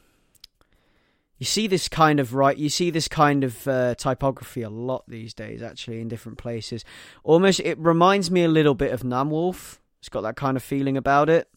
you 1.37 1.45
see 1.45 1.67
this 1.67 1.89
kind 1.89 2.21
of 2.21 2.33
right 2.33 2.55
you 2.55 2.69
see 2.69 2.89
this 2.89 3.09
kind 3.09 3.43
of 3.43 3.67
uh, 3.67 3.93
typography 3.95 4.61
a 4.61 4.69
lot 4.69 5.03
these 5.09 5.33
days 5.33 5.61
actually 5.61 5.99
in 5.99 6.07
different 6.07 6.37
places. 6.37 6.85
Almost 7.25 7.59
it 7.59 7.77
reminds 7.77 8.31
me 8.31 8.45
a 8.45 8.47
little 8.47 8.75
bit 8.75 8.93
of 8.93 9.01
namwolf. 9.01 9.79
It's 9.99 10.07
got 10.07 10.21
that 10.21 10.37
kind 10.37 10.55
of 10.55 10.63
feeling 10.63 10.95
about 10.95 11.29
it 11.29 11.49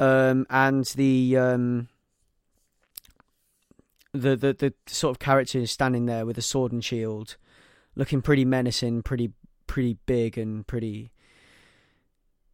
um, 0.00 0.46
and 0.50 0.84
the 0.96 1.36
um, 1.36 1.88
the, 4.12 4.36
the 4.36 4.52
the 4.52 4.74
sort 4.86 5.10
of 5.10 5.18
character 5.18 5.58
is 5.58 5.70
standing 5.70 6.06
there 6.06 6.26
with 6.26 6.38
a 6.38 6.42
sword 6.42 6.72
and 6.72 6.84
shield 6.84 7.36
looking 7.94 8.22
pretty 8.22 8.44
menacing 8.44 9.02
pretty 9.02 9.32
pretty 9.66 9.96
big 10.06 10.38
and 10.38 10.66
pretty 10.66 11.10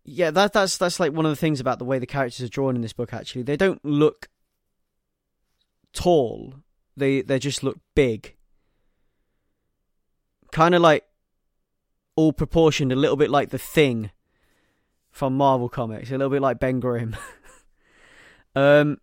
yeah 0.05 0.31
that 0.31 0.53
that's 0.53 0.77
that's 0.77 0.99
like 0.99 1.13
one 1.13 1.27
of 1.27 1.31
the 1.31 1.37
things 1.37 1.61
about 1.61 1.79
the 1.79 1.85
way 1.85 1.99
the 1.99 2.07
characters 2.07 2.43
are 2.45 2.49
drawn 2.49 2.75
in 2.75 2.83
this 2.83 2.93
book 2.93 3.13
actually 3.13 3.43
they 3.43 3.57
don't 3.57 3.85
look 3.85 4.29
tall. 5.93 6.55
They 6.97 7.23
they 7.23 7.39
just 7.39 7.63
look 7.63 7.79
big. 7.95 8.35
Kind 10.51 10.75
of 10.75 10.83
like 10.83 11.05
all 12.17 12.33
proportioned, 12.33 12.93
a 12.93 12.97
little 12.97 13.17
bit 13.17 13.31
like 13.31 13.51
the 13.51 13.59
Thing 13.59 14.11
from 15.13 15.37
Marvel 15.37 15.69
Comics, 15.69 16.11
a 16.11 16.13
little 16.13 16.31
bit 16.31 16.43
like 16.43 16.59
Ben 16.59 16.81
Grimm. 16.81 17.15
um, 18.57 18.99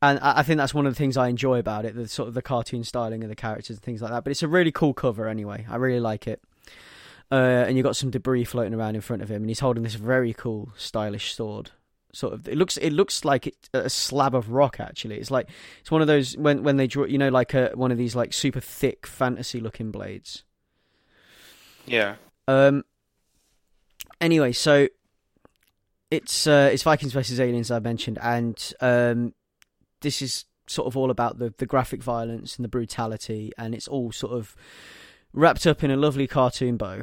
and 0.00 0.18
I 0.20 0.42
think 0.42 0.58
that's 0.58 0.74
one 0.74 0.86
of 0.86 0.92
the 0.92 0.98
things 0.98 1.16
I 1.16 1.28
enjoy 1.28 1.58
about 1.58 1.84
it, 1.84 1.94
the 1.94 2.08
sort 2.08 2.28
of 2.28 2.34
the 2.34 2.42
cartoon 2.42 2.84
styling 2.84 3.22
of 3.22 3.28
the 3.28 3.36
characters 3.36 3.76
and 3.76 3.82
things 3.82 4.00
like 4.00 4.10
that. 4.10 4.24
But 4.24 4.30
it's 4.30 4.42
a 4.42 4.48
really 4.48 4.72
cool 4.72 4.94
cover 4.94 5.28
anyway. 5.28 5.66
I 5.68 5.76
really 5.76 6.00
like 6.00 6.26
it. 6.26 6.42
Uh, 7.32 7.64
and 7.66 7.76
you've 7.76 7.84
got 7.84 7.96
some 7.96 8.10
debris 8.10 8.44
floating 8.44 8.74
around 8.74 8.94
in 8.94 9.00
front 9.00 9.22
of 9.22 9.30
him, 9.30 9.42
and 9.42 9.50
he's 9.50 9.60
holding 9.60 9.82
this 9.82 9.94
very 9.94 10.32
cool, 10.32 10.72
stylish 10.76 11.34
sword 11.34 11.70
sort 12.14 12.32
of 12.32 12.48
it 12.48 12.56
looks 12.56 12.76
it 12.76 12.90
looks 12.90 13.24
like 13.24 13.48
it, 13.48 13.68
a 13.74 13.90
slab 13.90 14.34
of 14.34 14.50
rock 14.50 14.78
actually 14.78 15.18
it's 15.18 15.30
like 15.30 15.48
it's 15.80 15.90
one 15.90 16.00
of 16.00 16.06
those 16.06 16.36
when 16.36 16.62
when 16.62 16.76
they 16.76 16.86
draw 16.86 17.04
you 17.04 17.18
know 17.18 17.28
like 17.28 17.54
a 17.54 17.72
one 17.74 17.90
of 17.90 17.98
these 17.98 18.14
like 18.14 18.32
super 18.32 18.60
thick 18.60 19.06
fantasy 19.06 19.58
looking 19.58 19.90
blades 19.90 20.44
yeah 21.86 22.14
um 22.46 22.84
anyway 24.20 24.52
so 24.52 24.86
it's 26.14 26.46
uh 26.46 26.70
it's 26.72 26.82
vikings 26.82 27.12
versus 27.12 27.40
aliens 27.40 27.70
i 27.70 27.78
mentioned 27.78 28.18
and 28.22 28.72
um 28.80 29.34
this 30.00 30.22
is 30.22 30.44
sort 30.66 30.86
of 30.86 30.96
all 30.96 31.10
about 31.10 31.38
the 31.38 31.52
the 31.58 31.66
graphic 31.66 32.02
violence 32.02 32.56
and 32.56 32.64
the 32.64 32.68
brutality 32.68 33.52
and 33.58 33.74
it's 33.74 33.88
all 33.88 34.10
sort 34.10 34.32
of 34.32 34.56
wrapped 35.32 35.66
up 35.66 35.84
in 35.84 35.90
a 35.90 35.96
lovely 35.96 36.26
cartoon 36.26 36.76
bow 36.76 37.02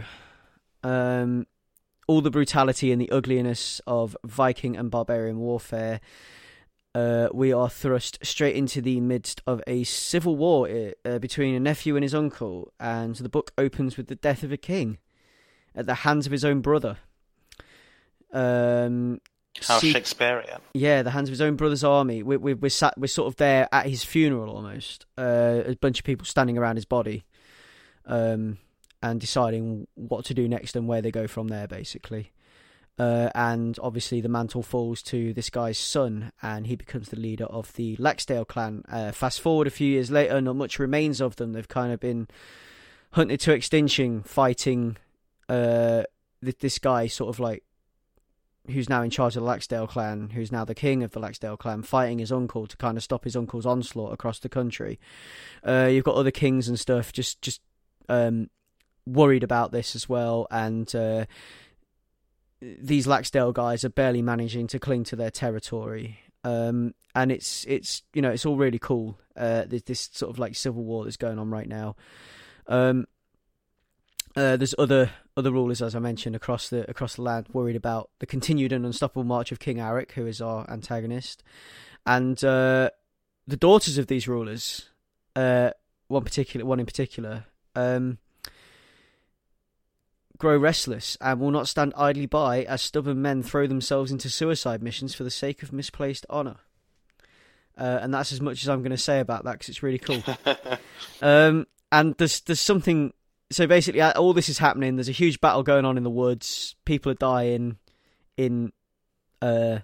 um 0.83 1.45
all 2.11 2.19
the 2.19 2.29
brutality 2.29 2.91
and 2.91 3.01
the 3.01 3.09
ugliness 3.09 3.79
of 3.87 4.17
Viking 4.25 4.75
and 4.75 4.91
barbarian 4.91 5.39
warfare, 5.39 6.01
uh, 6.93 7.29
we 7.33 7.53
are 7.53 7.69
thrust 7.69 8.19
straight 8.21 8.53
into 8.53 8.81
the 8.81 8.99
midst 8.99 9.41
of 9.47 9.61
a 9.65 9.85
civil 9.85 10.35
war 10.35 10.69
uh, 11.05 11.19
between 11.19 11.55
a 11.55 11.59
nephew 11.59 11.95
and 11.95 12.03
his 12.03 12.13
uncle, 12.13 12.73
and 12.81 13.15
the 13.15 13.29
book 13.29 13.53
opens 13.57 13.95
with 13.95 14.07
the 14.07 14.15
death 14.15 14.43
of 14.43 14.51
a 14.51 14.57
king 14.57 14.97
at 15.73 15.85
the 15.85 15.95
hands 16.03 16.25
of 16.25 16.33
his 16.33 16.43
own 16.43 16.59
brother. 16.59 16.97
Um, 18.33 19.19
How 19.61 19.79
see, 19.79 19.91
Shakespearean. 19.91 20.61
Yeah, 20.73 21.03
the 21.03 21.11
hands 21.11 21.29
of 21.29 21.33
his 21.33 21.41
own 21.41 21.55
brother's 21.55 21.83
army. 21.83 22.23
We, 22.23 22.37
we, 22.37 22.53
we're 22.53 22.69
sat, 22.69 22.97
we're 22.97 23.07
sort 23.07 23.27
of 23.27 23.35
there 23.37 23.67
at 23.71 23.87
his 23.87 24.03
funeral 24.03 24.55
almost. 24.55 25.05
Uh, 25.17 25.61
a 25.65 25.75
bunch 25.75 25.99
of 25.99 26.05
people 26.05 26.25
standing 26.25 26.57
around 26.57 26.75
his 26.75 26.85
body. 26.85 27.25
Um, 28.05 28.57
and 29.03 29.19
deciding 29.19 29.87
what 29.95 30.25
to 30.25 30.33
do 30.33 30.47
next 30.47 30.75
and 30.75 30.87
where 30.87 31.01
they 31.01 31.11
go 31.11 31.27
from 31.27 31.47
there, 31.47 31.67
basically. 31.67 32.31
Uh, 32.99 33.29
and 33.33 33.79
obviously, 33.81 34.21
the 34.21 34.29
mantle 34.29 34.61
falls 34.61 35.01
to 35.01 35.33
this 35.33 35.49
guy's 35.49 35.77
son, 35.77 36.31
and 36.41 36.67
he 36.67 36.75
becomes 36.75 37.09
the 37.09 37.19
leader 37.19 37.45
of 37.45 37.73
the 37.73 37.95
Laxdale 37.97 38.47
clan. 38.47 38.83
Uh, 38.87 39.11
fast 39.11 39.41
forward 39.41 39.65
a 39.65 39.71
few 39.71 39.87
years 39.87 40.11
later, 40.11 40.39
not 40.39 40.55
much 40.55 40.77
remains 40.77 41.19
of 41.19 41.37
them. 41.37 41.53
They've 41.53 41.67
kind 41.67 41.91
of 41.91 41.99
been 41.99 42.27
hunted 43.13 43.39
to 43.41 43.53
extinction, 43.53 44.21
fighting 44.23 44.97
uh, 45.49 46.03
this 46.41 46.77
guy, 46.77 47.07
sort 47.07 47.29
of 47.29 47.39
like 47.39 47.63
who's 48.67 48.89
now 48.89 49.01
in 49.01 49.09
charge 49.09 49.35
of 49.35 49.43
the 49.43 49.49
Laxdale 49.49 49.87
clan, 49.87 50.29
who's 50.29 50.51
now 50.51 50.63
the 50.63 50.75
king 50.75 51.03
of 51.03 51.11
the 51.11 51.19
Laxdale 51.19 51.57
clan, 51.57 51.81
fighting 51.81 52.19
his 52.19 52.31
uncle 52.31 52.67
to 52.67 52.77
kind 52.77 52.97
of 52.97 53.03
stop 53.03 53.23
his 53.23 53.35
uncle's 53.35 53.65
onslaught 53.65 54.13
across 54.13 54.39
the 54.39 54.49
country. 54.49 54.99
Uh, 55.63 55.89
you've 55.91 56.03
got 56.03 56.15
other 56.15 56.31
kings 56.31 56.67
and 56.67 56.79
stuff 56.79 57.11
just 57.11 57.41
just 57.41 57.61
um, 58.09 58.49
worried 59.05 59.43
about 59.43 59.71
this 59.71 59.95
as 59.95 60.07
well, 60.07 60.47
and 60.51 60.93
uh, 60.95 61.25
these 62.61 63.07
Laxdale 63.07 63.53
guys 63.53 63.83
are 63.83 63.89
barely 63.89 64.21
managing 64.21 64.67
to 64.67 64.79
cling 64.79 65.03
to 65.05 65.15
their 65.15 65.31
territory. 65.31 66.19
Um, 66.43 66.93
and 67.13 67.31
it's 67.31 67.65
it's 67.67 68.03
you 68.13 68.21
know 68.21 68.31
it's 68.31 68.45
all 68.45 68.57
really 68.57 68.79
cool. 68.79 69.19
Uh, 69.35 69.65
there's 69.67 69.83
this 69.83 70.09
sort 70.13 70.29
of 70.29 70.39
like 70.39 70.55
civil 70.55 70.83
war 70.83 71.03
that's 71.03 71.17
going 71.17 71.39
on 71.39 71.49
right 71.49 71.67
now. 71.67 71.95
Um, 72.67 73.05
uh, 74.35 74.55
there's 74.57 74.75
other 74.77 75.11
other 75.41 75.51
rulers, 75.51 75.81
as 75.81 75.95
I 75.95 75.99
mentioned, 75.99 76.35
across 76.35 76.69
the 76.69 76.89
across 76.89 77.15
the 77.15 77.23
land, 77.23 77.47
worried 77.51 77.75
about 77.75 78.09
the 78.19 78.25
continued 78.25 78.71
and 78.71 78.85
unstoppable 78.85 79.23
march 79.23 79.51
of 79.51 79.59
King 79.59 79.77
Aric, 79.77 80.11
who 80.11 80.27
is 80.27 80.41
our 80.41 80.69
antagonist, 80.69 81.43
and 82.05 82.41
uh, 82.43 82.89
the 83.47 83.57
daughters 83.57 83.97
of 83.97 84.07
these 84.07 84.27
rulers. 84.27 84.89
Uh, 85.35 85.71
one 86.07 86.23
particular, 86.23 86.65
one 86.65 86.79
in 86.79 86.85
particular, 86.85 87.45
um, 87.73 88.17
grow 90.37 90.57
restless 90.57 91.17
and 91.21 91.39
will 91.39 91.51
not 91.51 91.67
stand 91.67 91.93
idly 91.95 92.25
by 92.25 92.63
as 92.63 92.81
stubborn 92.81 93.21
men 93.21 93.41
throw 93.43 93.65
themselves 93.67 94.11
into 94.11 94.29
suicide 94.29 94.83
missions 94.83 95.15
for 95.15 95.23
the 95.23 95.31
sake 95.31 95.63
of 95.63 95.71
misplaced 95.71 96.25
honour. 96.29 96.57
Uh, 97.77 97.99
and 98.01 98.13
that's 98.13 98.31
as 98.31 98.41
much 98.41 98.61
as 98.61 98.69
I'm 98.69 98.81
going 98.81 98.91
to 98.91 98.97
say 98.97 99.19
about 99.19 99.45
that 99.45 99.53
because 99.53 99.69
it's 99.69 99.83
really 99.83 99.99
cool. 99.99 100.21
um, 101.21 101.65
and 101.91 102.15
there's 102.17 102.41
there's 102.41 102.59
something. 102.59 103.13
So 103.51 103.67
basically, 103.67 104.01
uh, 104.01 104.17
all 104.19 104.33
this 104.33 104.49
is 104.49 104.57
happening. 104.57 104.95
There's 104.95 105.09
a 105.09 105.13
huge 105.13 105.41
battle 105.41 105.63
going 105.63 105.85
on 105.85 105.97
in 105.97 106.03
the 106.03 106.09
woods. 106.09 106.75
People 106.85 107.11
are 107.11 107.15
dying 107.15 107.77
in 108.37 108.71
uh, 109.41 109.79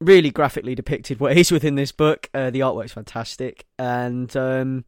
really 0.00 0.30
graphically 0.30 0.74
depicted 0.74 1.20
ways 1.20 1.50
within 1.50 1.74
this 1.74 1.92
book. 1.92 2.30
Uh, 2.32 2.50
the 2.50 2.60
artwork's 2.60 2.92
fantastic, 2.92 3.66
and 3.78 4.34
um, 4.36 4.84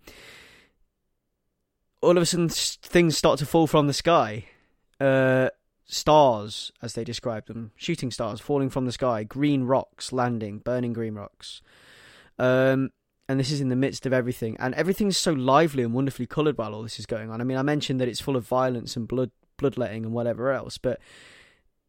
all 2.00 2.16
of 2.16 2.22
a 2.22 2.26
sudden 2.26 2.48
things 2.48 3.18
start 3.18 3.38
to 3.40 3.46
fall 3.46 3.66
from 3.66 3.86
the 3.86 3.92
sky. 3.92 4.44
Uh, 5.00 5.50
stars, 5.84 6.72
as 6.82 6.94
they 6.94 7.04
describe 7.04 7.46
them, 7.46 7.72
shooting 7.76 8.10
stars 8.10 8.40
falling 8.40 8.70
from 8.70 8.86
the 8.86 8.92
sky, 8.92 9.24
green 9.24 9.64
rocks 9.64 10.12
landing, 10.12 10.58
burning 10.58 10.92
green 10.92 11.14
rocks. 11.14 11.60
Um, 12.38 12.90
and 13.28 13.40
this 13.40 13.50
is 13.50 13.60
in 13.60 13.68
the 13.68 13.76
midst 13.76 14.06
of 14.06 14.12
everything, 14.12 14.56
and 14.58 14.74
everything's 14.74 15.16
so 15.16 15.32
lively 15.32 15.82
and 15.82 15.92
wonderfully 15.92 16.26
coloured 16.26 16.56
while 16.58 16.74
all 16.74 16.82
this 16.82 16.98
is 16.98 17.06
going 17.06 17.30
on. 17.30 17.40
I 17.40 17.44
mean, 17.44 17.58
I 17.58 17.62
mentioned 17.62 18.00
that 18.00 18.08
it's 18.08 18.20
full 18.20 18.36
of 18.36 18.46
violence 18.46 18.96
and 18.96 19.08
blood, 19.08 19.30
bloodletting 19.56 20.04
and 20.04 20.14
whatever 20.14 20.52
else, 20.52 20.78
but 20.78 21.00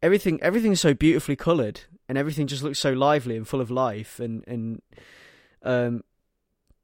everything, 0.01 0.41
everything's 0.41 0.81
so 0.81 0.93
beautifully 0.93 1.35
coloured, 1.35 1.81
and 2.09 2.17
everything 2.17 2.47
just 2.47 2.63
looks 2.63 2.79
so 2.79 2.93
lively 2.93 3.37
and 3.37 3.47
full 3.47 3.61
of 3.61 3.69
life, 3.69 4.19
and 4.19 4.43
and 4.47 4.81
um, 5.63 6.03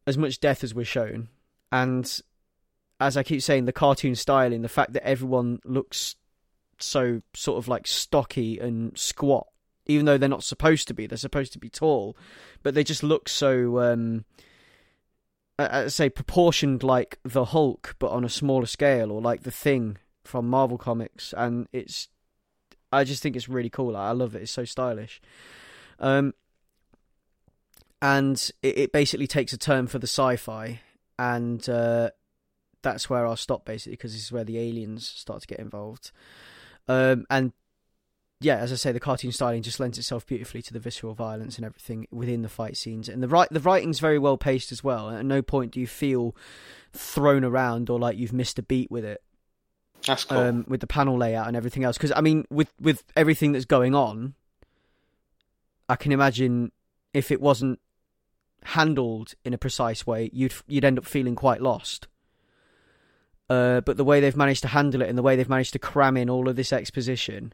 as 0.06 0.18
much 0.18 0.39
death 0.39 0.64
as 0.64 0.76
we're 0.76 0.86
shown, 0.86 1.30
and 1.72 2.22
as 2.99 3.18
I 3.18 3.24
keep 3.24 3.41
saying, 3.41 3.66
the 3.66 3.74
cartoon 3.74 4.16
styling, 4.16 4.62
the 4.62 4.70
fact 4.70 4.93
that 4.93 5.06
everyone 5.06 5.60
looks 5.66 6.16
so 6.80 7.22
sort 7.34 7.58
of 7.58 7.68
like 7.68 7.88
stocky 7.88 8.60
and 8.60 8.97
squat, 8.97 9.47
even 9.86 10.06
though 10.06 10.18
they're 10.18 10.30
not 10.30 10.44
supposed 10.44 10.88
to 10.88 10.94
be. 10.94 11.08
They're 11.08 11.18
supposed 11.18 11.54
to 11.54 11.60
be 11.60 11.70
tall, 11.70 12.18
but 12.62 12.74
they 12.74 12.84
just 12.84 13.04
look 13.04 13.30
so. 13.30 13.80
Um, 13.80 14.26
I, 15.60 15.84
I 15.84 15.88
say 15.88 16.10
proportioned 16.10 16.84
like 16.84 17.20
the 17.24 17.46
Hulk, 17.46 17.96
but 18.00 18.12
on 18.12 18.24
a 18.24 18.30
smaller 18.30 18.66
scale, 18.66 19.12
or 19.12 19.22
like 19.22 19.44
the 19.44 19.52
Thing 19.52 19.98
from 20.24 20.50
Marvel 20.50 20.78
Comics, 20.78 21.34
and 21.36 21.68
it's. 21.72 22.10
I 22.92 23.04
just 23.04 23.24
think 23.24 23.36
it's 23.36 23.50
really 23.50 23.72
cool. 23.72 23.98
I 23.98 24.12
love 24.12 24.36
it. 24.36 24.44
It's 24.44 24.52
so 24.52 24.66
stylish. 24.66 25.20
Um, 26.00 26.34
and 28.04 28.52
it, 28.62 28.78
it 28.78 28.92
basically 28.92 29.26
takes 29.26 29.52
a 29.52 29.58
turn 29.58 29.88
for 29.88 29.98
the 29.98 30.08
sci-fi, 30.08 30.82
and 31.18 31.68
uh, 31.68 32.12
that's 32.84 33.10
where 33.10 33.26
I'll 33.26 33.36
stop 33.36 33.66
basically 33.66 33.94
because 33.94 34.14
this 34.14 34.24
is 34.24 34.32
where 34.32 34.44
the 34.44 34.60
aliens 34.60 35.08
start 35.08 35.42
to 35.42 35.48
get 35.48 35.60
involved. 35.60 36.12
Um, 36.88 37.26
and 37.30 37.54
yeah, 38.44 38.58
as 38.58 38.72
I 38.72 38.76
say, 38.76 38.91
the 38.91 39.00
cartoon 39.00 39.32
styling 39.32 39.62
just 39.62 39.80
lends 39.80 39.98
itself 39.98 40.26
beautifully 40.26 40.62
to 40.64 40.74
the 40.74 40.80
visceral 40.80 41.14
violence 41.14 41.58
and 41.58 41.66
everything 41.66 42.08
within 42.12 42.41
the 42.41 42.50
fight 42.50 42.76
scenes. 42.76 43.08
And 43.08 43.24
the 43.24 43.28
right, 43.28 43.48
the 43.50 43.60
writing's 43.60 44.00
very 44.00 44.20
well 44.20 44.38
paced 44.38 44.72
as 44.72 44.84
well. 44.84 45.10
At 45.10 45.26
no 45.26 45.41
point 45.41 45.72
do 45.72 45.80
you 45.80 45.88
feel 45.88 46.36
thrown 46.91 47.44
around 47.44 47.89
or 47.89 47.98
like 47.98 48.18
you've 48.18 48.34
missed 48.34 48.60
a 48.60 48.64
beat 48.64 48.91
with 48.91 49.06
it. 49.06 49.22
That's 50.06 50.26
cool. 50.26 50.38
Um, 50.38 50.66
with 50.68 50.82
the 50.82 50.88
panel 50.88 51.18
layout 51.18 51.48
and 51.48 51.56
everything 51.56 51.84
else, 51.84 51.98
because 51.98 52.12
I 52.12 52.22
mean, 52.22 52.46
with 52.50 52.74
with 52.80 53.04
everything 53.16 53.54
that's 53.54 53.66
going 53.66 53.96
on, 53.96 54.34
I 55.88 55.96
can 55.96 56.12
imagine 56.12 56.72
if 57.14 57.32
it 57.32 57.39
wasn't 57.39 57.80
handled 58.64 59.34
in 59.46 59.54
a 59.54 59.58
precise 59.58 60.06
way, 60.06 60.30
you'd 60.34 60.54
you'd 60.68 60.84
end 60.84 60.98
up 60.98 61.06
feeling 61.06 61.36
quite 61.36 61.62
lost. 61.62 62.08
Uh, 63.50 63.82
but 63.82 63.98
the 63.98 64.04
way 64.04 64.20
they've 64.20 64.36
managed 64.36 64.62
to 64.64 64.70
handle 64.70 65.02
it 65.02 65.10
and 65.10 65.18
the 65.18 65.22
way 65.22 65.36
they've 65.36 65.50
managed 65.50 65.74
to 65.74 65.80
cram 65.80 66.18
in 66.18 66.30
all 66.30 66.50
of 66.50 66.56
this 66.56 66.74
exposition 66.74 67.54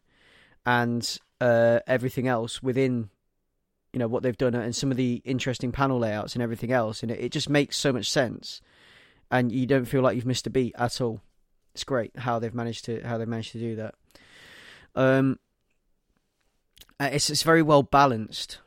and 0.66 1.18
uh, 1.42 1.80
everything 1.88 2.28
else 2.28 2.62
within 2.62 3.10
you 3.94 4.00
know 4.00 4.08
what 4.08 4.24
they've 4.24 4.38
done 4.38 4.54
and 4.54 4.76
some 4.76 4.92
of 4.92 4.98
the 4.98 5.22
interesting 5.26 5.72
panel 5.72 6.00
layouts 6.00 6.36
and 6.36 6.44
everything 6.44 6.72
else 6.72 7.02
and 7.02 7.12
it, 7.12 7.20
it 7.20 7.32
just 7.32 7.50
makes 7.50 7.78
so 7.78 7.92
much 7.92 8.10
sense. 8.10 8.62
And 9.32 9.52
you 9.52 9.68
don't 9.68 9.86
feel 9.86 10.02
like 10.02 10.16
you've 10.16 10.26
missed 10.26 10.48
a 10.48 10.50
beat 10.50 10.74
at 10.78 11.00
all. 11.02 11.22
It's 11.76 11.84
great 11.84 12.18
how 12.18 12.40
they've 12.40 12.54
managed 12.54 12.86
to 12.86 13.02
how 13.02 13.18
they've 13.18 13.28
managed 13.28 13.52
to 13.54 13.60
do 13.60 13.76
that. 13.78 13.96
Um 14.96 15.40
uh, 17.00 17.10
it's 17.12 17.30
it's 17.30 17.44
very 17.44 17.62
well 17.62 17.84
balanced 17.84 18.60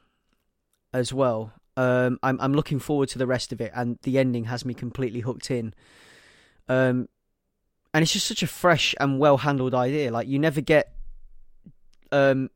as 0.92 1.12
well. 1.12 1.52
Um 1.76 2.18
i'm 2.22 2.40
i'm 2.40 2.52
looking 2.52 2.78
forward 2.78 3.08
to 3.10 3.18
the 3.18 3.26
rest 3.26 3.52
of 3.52 3.60
it 3.60 3.72
and 3.74 3.98
the 4.02 4.18
ending 4.18 4.44
has 4.44 4.64
me 4.64 4.74
completely 4.74 5.20
hooked 5.20 5.50
in. 5.50 5.72
Um 6.68 7.08
and 7.94 8.02
it's 8.02 8.12
just 8.12 8.26
such 8.26 8.42
a 8.42 8.46
fresh 8.46 8.94
and 8.98 9.20
well 9.20 9.38
handled 9.38 9.74
idea. 9.74 10.10
Like 10.10 10.26
you 10.26 10.38
never 10.38 10.60
get 10.60 10.94
um, 12.12 12.50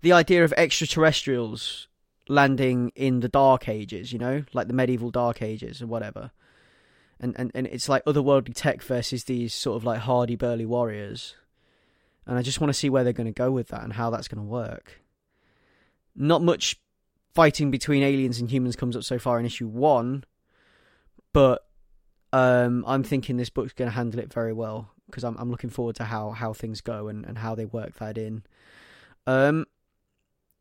the 0.00 0.12
idea 0.12 0.44
of 0.44 0.54
extraterrestrials 0.56 1.88
landing 2.28 2.92
in 2.94 3.20
the 3.20 3.28
Dark 3.28 3.68
Ages, 3.68 4.12
you 4.12 4.18
know, 4.18 4.44
like 4.52 4.68
the 4.68 4.72
medieval 4.72 5.10
Dark 5.10 5.42
Ages 5.42 5.82
or 5.82 5.86
whatever. 5.86 6.30
And, 7.18 7.34
and, 7.38 7.50
and 7.54 7.66
it's 7.66 7.88
like 7.88 8.04
otherworldly 8.04 8.54
tech 8.54 8.82
versus 8.82 9.24
these 9.24 9.54
sort 9.54 9.76
of 9.76 9.84
like 9.84 10.00
hardy, 10.00 10.36
burly 10.36 10.66
warriors. 10.66 11.34
And 12.26 12.38
I 12.38 12.42
just 12.42 12.60
want 12.60 12.68
to 12.68 12.74
see 12.74 12.90
where 12.90 13.04
they're 13.04 13.12
going 13.12 13.26
to 13.26 13.32
go 13.32 13.50
with 13.50 13.68
that 13.68 13.82
and 13.82 13.92
how 13.92 14.10
that's 14.10 14.28
going 14.28 14.44
to 14.44 14.50
work. 14.50 15.00
Not 16.14 16.42
much 16.42 16.76
fighting 17.34 17.70
between 17.70 18.02
aliens 18.02 18.40
and 18.40 18.50
humans 18.50 18.76
comes 18.76 18.96
up 18.96 19.04
so 19.04 19.18
far 19.18 19.38
in 19.38 19.46
issue 19.46 19.68
one, 19.68 20.24
but 21.32 21.66
um, 22.32 22.84
I'm 22.86 23.02
thinking 23.02 23.36
this 23.36 23.50
book's 23.50 23.72
going 23.72 23.90
to 23.90 23.94
handle 23.94 24.20
it 24.20 24.32
very 24.32 24.52
well 24.52 24.90
because 25.06 25.24
I'm 25.24 25.36
I'm 25.38 25.50
looking 25.50 25.70
forward 25.70 25.96
to 25.96 26.04
how 26.04 26.30
how 26.30 26.52
things 26.52 26.80
go 26.80 27.08
and, 27.08 27.24
and 27.24 27.38
how 27.38 27.54
they 27.54 27.64
work 27.64 27.96
that 27.98 28.18
in. 28.18 28.42
Um, 29.26 29.66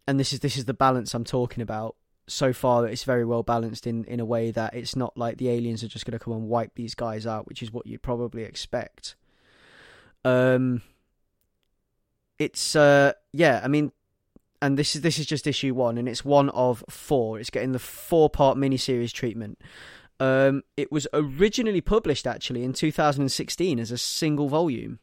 and 0.07 0.19
this 0.19 0.33
is 0.33 0.39
this 0.39 0.57
is 0.57 0.65
the 0.65 0.73
balance 0.73 1.13
I'm 1.13 1.23
talking 1.23 1.61
about. 1.61 1.95
So 2.27 2.53
far, 2.53 2.87
it's 2.87 3.03
very 3.03 3.25
well 3.25 3.43
balanced 3.43 3.85
in 3.85 4.03
in 4.05 4.19
a 4.19 4.25
way 4.25 4.51
that 4.51 4.73
it's 4.73 4.95
not 4.95 5.17
like 5.17 5.37
the 5.37 5.49
aliens 5.49 5.83
are 5.83 5.87
just 5.87 6.05
going 6.05 6.17
to 6.17 6.23
come 6.23 6.33
and 6.33 6.47
wipe 6.47 6.75
these 6.75 6.95
guys 6.95 7.27
out, 7.27 7.47
which 7.47 7.61
is 7.61 7.71
what 7.71 7.85
you'd 7.85 8.01
probably 8.01 8.43
expect. 8.43 9.15
Um, 10.23 10.81
it's 12.39 12.75
uh 12.75 13.13
yeah, 13.31 13.61
I 13.63 13.67
mean, 13.67 13.91
and 14.61 14.77
this 14.77 14.95
is 14.95 15.01
this 15.01 15.19
is 15.19 15.25
just 15.25 15.45
issue 15.45 15.73
one, 15.73 15.97
and 15.97 16.09
it's 16.09 16.25
one 16.25 16.49
of 16.49 16.83
four. 16.89 17.39
It's 17.39 17.51
getting 17.51 17.71
the 17.71 17.79
four 17.79 18.29
part 18.29 18.57
miniseries 18.57 19.11
treatment. 19.11 19.59
Um, 20.19 20.63
it 20.77 20.91
was 20.91 21.07
originally 21.13 21.81
published 21.81 22.25
actually 22.25 22.63
in 22.63 22.73
2016 22.73 23.79
as 23.79 23.91
a 23.91 23.97
single 23.97 24.47
volume. 24.47 24.99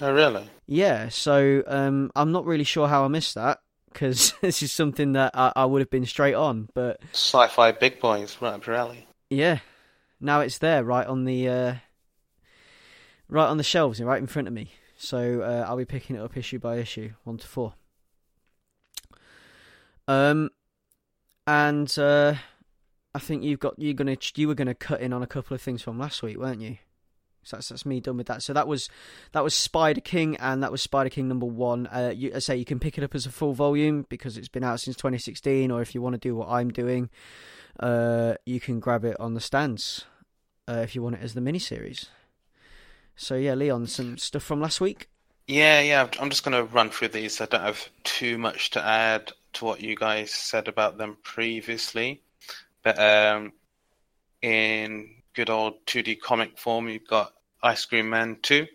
Oh, 0.00 0.12
really? 0.12 0.48
Yeah, 0.66 1.08
so 1.08 1.62
um, 1.66 2.10
I'm 2.14 2.32
not 2.32 2.46
really 2.46 2.64
sure 2.64 2.88
how 2.88 3.04
I 3.04 3.08
missed 3.08 3.34
that 3.34 3.58
because 3.92 4.32
this 4.40 4.62
is 4.62 4.72
something 4.72 5.12
that 5.12 5.32
I, 5.34 5.52
I, 5.54 5.64
would 5.64 5.80
have 5.80 5.90
been 5.90 6.06
straight 6.06 6.34
on, 6.34 6.68
but 6.74 7.00
sci-fi 7.12 7.72
big 7.72 8.00
boys 8.00 8.36
right 8.40 8.54
up 8.54 8.66
your 8.66 8.76
alley. 8.76 9.06
Yeah, 9.28 9.58
now 10.20 10.40
it's 10.40 10.58
there, 10.58 10.84
right 10.84 11.06
on 11.06 11.24
the 11.24 11.48
uh, 11.48 11.74
right 13.28 13.46
on 13.46 13.58
the 13.58 13.64
shelves, 13.64 14.00
right 14.00 14.20
in 14.20 14.26
front 14.26 14.48
of 14.48 14.54
me. 14.54 14.72
So 14.96 15.42
uh, 15.42 15.66
I'll 15.68 15.76
be 15.76 15.84
picking 15.84 16.16
it 16.16 16.20
up 16.20 16.36
issue 16.36 16.58
by 16.58 16.76
issue, 16.76 17.12
one 17.24 17.38
to 17.38 17.46
four. 17.46 17.74
Um, 20.08 20.50
and 21.46 21.92
uh, 21.98 22.34
I 23.14 23.18
think 23.18 23.44
you've 23.44 23.60
got 23.60 23.74
you're 23.78 23.94
gonna 23.94 24.16
you 24.34 24.48
were 24.48 24.54
gonna 24.54 24.74
cut 24.74 25.00
in 25.00 25.12
on 25.12 25.22
a 25.22 25.26
couple 25.26 25.54
of 25.54 25.60
things 25.60 25.82
from 25.82 25.98
last 25.98 26.22
week, 26.22 26.38
weren't 26.38 26.60
you? 26.60 26.78
So 27.42 27.56
that's 27.56 27.68
that's 27.68 27.84
me 27.84 28.00
done 28.00 28.16
with 28.16 28.28
that. 28.28 28.42
So 28.42 28.52
that 28.52 28.68
was 28.68 28.88
that 29.32 29.42
was 29.42 29.54
Spider 29.54 30.00
King, 30.00 30.36
and 30.36 30.62
that 30.62 30.72
was 30.72 30.80
Spider 30.80 31.10
King 31.10 31.28
number 31.28 31.46
one. 31.46 31.86
Uh, 31.88 32.12
you, 32.14 32.32
I 32.34 32.38
say 32.38 32.56
you 32.56 32.64
can 32.64 32.78
pick 32.78 32.98
it 32.98 33.04
up 33.04 33.14
as 33.14 33.26
a 33.26 33.30
full 33.30 33.52
volume 33.52 34.06
because 34.08 34.38
it's 34.38 34.48
been 34.48 34.64
out 34.64 34.80
since 34.80 34.96
2016, 34.96 35.70
or 35.70 35.82
if 35.82 35.94
you 35.94 36.00
want 36.00 36.14
to 36.14 36.18
do 36.18 36.36
what 36.36 36.48
I'm 36.48 36.70
doing, 36.70 37.10
uh, 37.80 38.34
you 38.46 38.60
can 38.60 38.80
grab 38.80 39.04
it 39.04 39.18
on 39.18 39.34
the 39.34 39.40
stands 39.40 40.04
uh, 40.68 40.80
if 40.82 40.94
you 40.94 41.02
want 41.02 41.16
it 41.16 41.22
as 41.22 41.34
the 41.34 41.40
mini 41.40 41.58
series. 41.58 42.06
So 43.16 43.34
yeah, 43.34 43.54
Leon, 43.54 43.88
some 43.88 44.18
stuff 44.18 44.42
from 44.42 44.60
last 44.60 44.80
week. 44.80 45.08
Yeah, 45.46 45.80
yeah. 45.80 46.08
I'm 46.20 46.30
just 46.30 46.44
going 46.44 46.56
to 46.56 46.72
run 46.72 46.90
through 46.90 47.08
these. 47.08 47.40
I 47.40 47.46
don't 47.46 47.62
have 47.62 47.88
too 48.04 48.38
much 48.38 48.70
to 48.70 48.84
add 48.84 49.32
to 49.54 49.64
what 49.64 49.80
you 49.80 49.96
guys 49.96 50.30
said 50.30 50.68
about 50.68 50.98
them 50.98 51.16
previously. 51.22 52.22
But 52.82 52.98
um, 52.98 53.52
in 54.40 55.10
good 55.34 55.50
old 55.50 55.84
2D 55.86 56.20
comic 56.20 56.58
form, 56.58 56.88
you've 56.88 57.06
got 57.06 57.32
Ice 57.62 57.84
Cream 57.84 58.10
Man 58.10 58.38
2. 58.42 58.66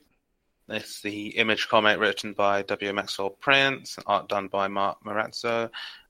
It's 0.70 1.02
the 1.02 1.30
image 1.38 1.70
comic 1.70 2.00
written 2.00 2.34
by 2.34 2.62
W. 2.64 2.94
Maxwell 2.94 3.30
Prince, 3.30 3.98
art 4.06 4.28
done 4.28 4.48
by 4.48 4.68
Mark 4.68 4.98
Morazzo, 5.06 5.70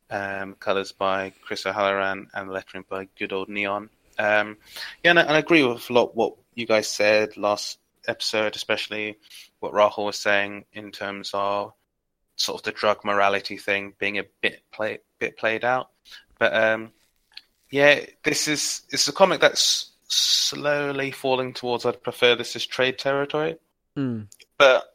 um, 0.10 0.56
colors 0.56 0.91
by 0.91 1.32
Chris 1.43 1.66
O'Halloran, 1.66 2.28
and 2.34 2.50
lettering 2.50 2.86
by 2.89 3.08
good 3.18 3.34
old 3.34 3.50
Neon. 3.50 3.89
Um, 4.18 4.58
yeah, 5.04 5.12
and 5.12 5.20
I, 5.20 5.22
and 5.24 5.32
I, 5.32 5.38
agree 5.38 5.64
with 5.64 5.89
a 5.89 5.93
lot 5.93 6.16
what 6.16 6.34
you 6.56 6.66
guys 6.66 6.89
said 6.89 7.38
last 7.38 7.78
episode, 8.08 8.56
especially 8.56 9.18
what 9.60 9.74
Rahul 9.74 10.06
was 10.06 10.18
saying 10.18 10.66
in 10.74 10.91
terms 10.91 11.32
of 11.36 11.74
sort 12.36 12.60
of 12.60 12.64
the 12.64 12.72
drug 12.72 13.06
morality 13.06 13.58
thing 13.58 13.93
being 14.00 14.18
a 14.18 14.24
bit 14.41 14.64
play, 14.72 15.00
bit 15.20 15.38
played 15.38 15.64
out. 15.64 15.89
But 16.39 16.56
um, 16.56 16.93
yeah, 17.70 18.05
this 18.24 18.47
is 18.47 18.84
it's 18.89 19.07
a 19.07 19.13
comic 19.13 19.41
that's 19.41 19.91
slowly 20.07 21.11
falling 21.11 21.53
towards. 21.53 21.86
I'd 21.86 22.03
prefer 22.03 22.36
this 22.36 22.55
as 22.55 22.65
trade 22.65 22.97
territory, 22.97 23.57
mm. 23.97 24.28
but 24.57 24.86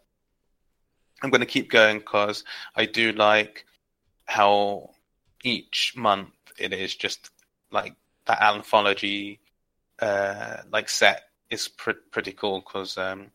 I'm 1.23 1.31
going 1.31 1.41
to 1.41 1.47
keep 1.47 1.71
going 1.71 1.99
because 1.99 2.45
I 2.75 2.87
do 2.87 3.13
like 3.13 3.67
how 4.25 4.91
each 5.45 5.95
month 5.97 6.31
it 6.59 6.73
is 6.73 6.95
just 6.95 7.31
like 7.71 7.95
that 8.27 8.43
anthology 8.43 9.41
uh, 10.01 10.59
like 10.71 10.89
set 10.89 11.25
is 11.51 11.69
pr- 11.69 11.91
pretty 12.11 12.33
cool 12.33 12.61
because 12.61 12.97
um, 12.97 13.31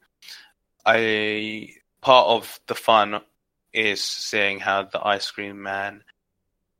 I 0.85 1.69
part 2.01 2.27
of 2.27 2.59
the 2.67 2.75
fun 2.75 3.21
is 3.73 4.03
seeing 4.03 4.59
how 4.59 4.83
the 4.83 5.05
ice 5.05 5.29
cream 5.29 5.61
man 5.61 6.03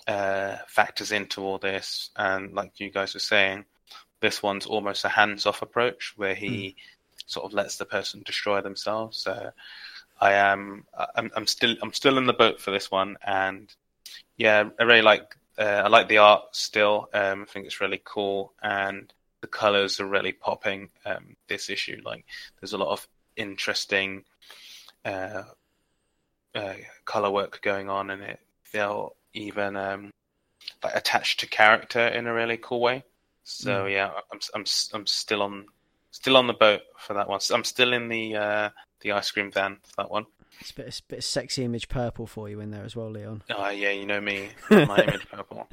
uh, 0.08 0.58
factors 0.68 1.12
into 1.12 1.44
all 1.44 1.58
this. 1.58 2.10
And 2.16 2.54
like 2.54 2.80
you 2.80 2.90
guys 2.90 3.14
were 3.14 3.20
saying, 3.20 3.66
this 4.20 4.42
one's 4.42 4.66
almost 4.66 5.06
a 5.06 5.10
hands-off 5.10 5.62
approach 5.62 6.14
where 6.16 6.36
he 6.36 6.48
mm. 6.48 6.76
sort 7.26 7.46
of 7.46 7.54
lets 7.54 7.78
the 7.78 7.86
person 7.86 8.24
destroy 8.26 8.62
themselves. 8.62 9.18
So 9.18 9.52
I 10.20 10.34
am, 10.34 10.86
I'm, 11.16 11.30
I'm, 11.36 11.48
still, 11.48 11.76
I'm 11.82 11.94
still 11.94 12.18
in 12.18 12.26
the 12.26 12.34
boat 12.34 12.60
for 12.60 12.72
this 12.72 12.90
one, 12.90 13.18
and 13.26 13.72
yeah, 14.38 14.70
I 14.80 14.84
really 14.84 15.04
like, 15.04 15.36
uh, 15.60 15.84
I 15.86 15.88
like 15.88 16.08
the 16.08 16.20
art 16.20 16.56
still. 16.56 17.10
Um, 17.14 17.44
I 17.44 17.46
think 17.46 17.66
it's 17.66 17.82
really 17.82 18.02
cool, 18.04 18.54
and 18.62 19.14
the 19.42 19.48
colors 19.48 20.00
are 20.00 20.08
really 20.08 20.32
popping. 20.32 20.90
Um, 21.06 21.36
this 21.48 21.70
issue, 21.70 22.02
like, 22.04 22.26
there's 22.60 22.74
a 22.74 22.78
lot 22.78 22.90
of 22.90 23.08
interesting. 23.36 24.24
Uh, 25.06 25.44
uh, 26.56 26.74
color 27.06 27.30
work 27.30 27.62
going 27.62 27.90
on 27.90 28.10
in 28.10 28.22
it. 28.22 28.40
They'll 28.74 29.16
even 29.34 29.76
um, 29.76 30.12
like 30.84 30.96
attached 30.96 31.40
to 31.42 31.48
character 31.48 32.08
in 32.08 32.28
a 32.28 32.34
really 32.34 32.58
cool 32.58 32.82
way. 32.82 33.04
So 33.44 33.86
mm. 33.86 33.92
yeah, 33.92 34.12
I'm 34.32 34.40
I'm 34.54 34.66
I'm 34.94 35.08
still 35.08 35.42
on 35.42 35.66
still 36.12 36.38
on 36.38 36.48
the 36.48 36.54
boat 36.54 36.82
for 36.98 37.14
that 37.14 37.30
one. 37.30 37.40
I'm 37.52 37.64
still 37.64 37.94
in 37.94 38.10
the 38.10 38.36
uh, 38.36 38.70
the 39.02 39.14
ice 39.14 39.32
cream 39.32 39.52
van 39.52 39.78
for 39.84 40.04
that 40.04 40.12
one. 40.12 40.26
It's 40.60 40.72
a 40.72 40.76
bit, 40.76 40.88
it's 40.88 41.00
a 41.00 41.04
bit 41.04 41.20
of 41.20 41.24
sexy 41.24 41.64
image 41.64 41.88
purple 41.88 42.26
for 42.26 42.50
you 42.50 42.60
in 42.60 42.72
there 42.72 42.84
as 42.84 42.96
well, 42.96 43.12
Leon. 43.12 43.44
Oh 43.50 43.70
yeah, 43.70 43.92
you 43.92 44.06
know 44.06 44.20
me, 44.20 44.50
my 44.70 44.98
image 44.98 45.28
purple. 45.30 45.68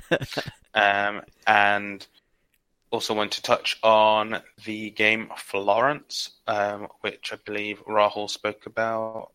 Um, 0.75 1.23
and 1.47 2.07
also 2.91 3.15
want 3.15 3.33
to 3.33 3.43
touch 3.43 3.79
on 3.83 4.41
the 4.65 4.91
game 4.91 5.29
Florence, 5.37 6.31
um, 6.47 6.89
which 7.01 7.33
I 7.33 7.37
believe 7.45 7.83
Rahul 7.87 8.31
spoke 8.31 8.67
about 8.67 9.33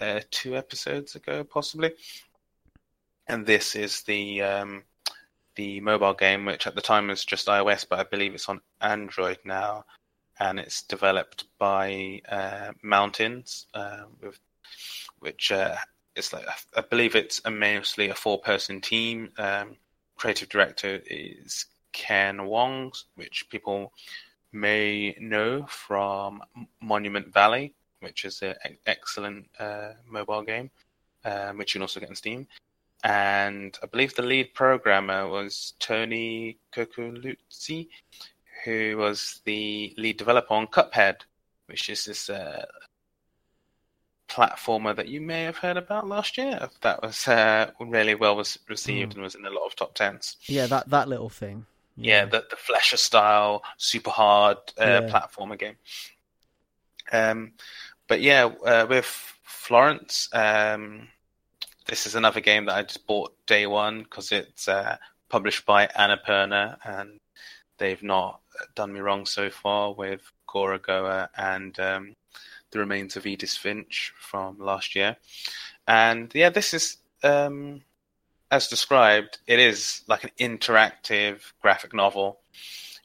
uh, 0.00 0.20
two 0.30 0.56
episodes 0.56 1.16
ago, 1.16 1.42
possibly. 1.42 1.92
And 3.28 3.46
this 3.46 3.76
is 3.76 4.02
the 4.02 4.42
um, 4.42 4.82
the 5.56 5.80
mobile 5.80 6.14
game, 6.14 6.44
which 6.44 6.66
at 6.66 6.74
the 6.74 6.80
time 6.80 7.08
was 7.08 7.24
just 7.24 7.46
iOS, 7.48 7.86
but 7.88 7.98
I 7.98 8.04
believe 8.04 8.34
it's 8.34 8.48
on 8.48 8.60
Android 8.80 9.38
now, 9.44 9.84
and 10.40 10.58
it's 10.58 10.82
developed 10.82 11.44
by 11.58 12.20
uh, 12.28 12.72
Mountains, 12.82 13.66
uh, 13.74 14.04
with 14.20 14.38
which 15.20 15.52
uh, 15.52 15.76
is 16.16 16.32
like 16.32 16.46
I 16.76 16.80
believe 16.82 17.14
it's 17.14 17.40
a 17.44 17.50
mostly 17.50 18.08
a 18.08 18.14
four 18.14 18.40
person 18.40 18.80
team. 18.80 19.30
Um, 19.38 19.76
creative 20.16 20.48
director 20.48 21.00
is 21.06 21.66
Ken 21.92 22.46
Wong, 22.46 22.92
which 23.14 23.46
people 23.50 23.92
may 24.52 25.16
know 25.20 25.64
from 25.68 26.42
Monument 26.80 27.32
Valley, 27.32 27.74
which 28.00 28.24
is 28.24 28.42
an 28.42 28.76
excellent 28.86 29.46
uh, 29.58 29.92
mobile 30.06 30.42
game, 30.42 30.70
um, 31.24 31.58
which 31.58 31.74
you 31.74 31.78
can 31.78 31.82
also 31.82 32.00
get 32.00 32.08
on 32.08 32.16
Steam. 32.16 32.46
And 33.04 33.76
I 33.82 33.86
believe 33.86 34.14
the 34.14 34.22
lead 34.22 34.54
programmer 34.54 35.28
was 35.28 35.74
Tony 35.80 36.58
Coccoluzzi, 36.72 37.88
who 38.64 38.96
was 38.96 39.40
the 39.44 39.92
lead 39.96 40.18
developer 40.18 40.54
on 40.54 40.68
Cuphead, 40.68 41.22
which 41.66 41.88
is 41.88 42.04
this 42.04 42.30
uh, 42.30 42.64
platformer 44.28 44.94
that 44.94 45.08
you 45.08 45.20
may 45.20 45.42
have 45.42 45.58
heard 45.58 45.76
about 45.76 46.06
last 46.06 46.38
year. 46.38 46.68
That 46.80 47.02
was 47.02 47.26
uh, 47.28 47.70
really 47.80 48.14
well 48.14 48.36
was 48.36 48.58
received 48.68 49.12
mm. 49.12 49.14
and 49.14 49.22
was 49.22 49.34
in 49.34 49.44
a 49.44 49.50
lot 49.50 49.66
of 49.66 49.76
top 49.76 49.94
tens. 49.94 50.36
Yeah, 50.44 50.66
that 50.66 50.88
that 50.90 51.08
little 51.08 51.28
thing. 51.28 51.66
Yeah, 51.96 52.20
yeah 52.20 52.24
the 52.26 52.44
the 52.50 52.56
Fleischer 52.56 52.96
style, 52.96 53.62
super 53.76 54.10
hard 54.10 54.58
uh, 54.80 54.84
yeah. 54.84 55.00
platformer 55.08 55.58
game. 55.58 55.76
Um, 57.10 57.52
but 58.08 58.20
yeah, 58.20 58.44
uh, 58.44 58.86
with 58.88 59.06
Florence, 59.42 60.28
um, 60.32 61.08
this 61.86 62.06
is 62.06 62.14
another 62.14 62.40
game 62.40 62.66
that 62.66 62.76
I 62.76 62.82
just 62.82 63.06
bought 63.06 63.34
day 63.46 63.66
one 63.66 64.02
because 64.02 64.32
it's 64.32 64.68
uh, 64.68 64.96
published 65.28 65.66
by 65.66 65.86
Annapurna, 65.86 66.76
and 66.84 67.20
they've 67.78 68.02
not 68.02 68.40
done 68.74 68.92
me 68.92 69.00
wrong 69.00 69.26
so 69.26 69.50
far 69.50 69.92
with 69.92 70.20
Gorogoa 70.48 71.28
and 71.36 71.78
um, 71.80 72.16
the 72.70 72.78
remains 72.78 73.16
of 73.16 73.26
Edith 73.26 73.50
Finch 73.56 74.12
from 74.18 74.58
last 74.58 74.94
year. 74.94 75.16
And 75.86 76.30
yeah, 76.34 76.50
this 76.50 76.74
is 76.74 76.98
um, 77.22 77.82
as 78.50 78.68
described. 78.68 79.38
It 79.46 79.58
is 79.58 80.02
like 80.06 80.24
an 80.24 80.30
interactive 80.38 81.40
graphic 81.60 81.94
novel, 81.94 82.40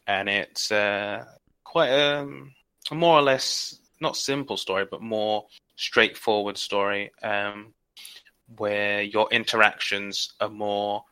and 0.06 0.30
it's 0.30 0.72
uh, 0.72 1.26
quite 1.64 1.90
a, 1.90 2.20
um, 2.20 2.54
a, 2.92 2.96
more 2.96 3.18
or 3.18 3.22
less 3.22 3.80
not 4.00 4.16
simple 4.16 4.58
story, 4.58 4.86
but 4.90 5.02
more 5.02 5.46
straightforward 5.76 6.58
story. 6.58 7.12
Um, 7.24 7.74
where 8.56 9.02
your 9.02 9.28
interactions 9.32 10.34
are 10.40 10.50
more 10.50 11.04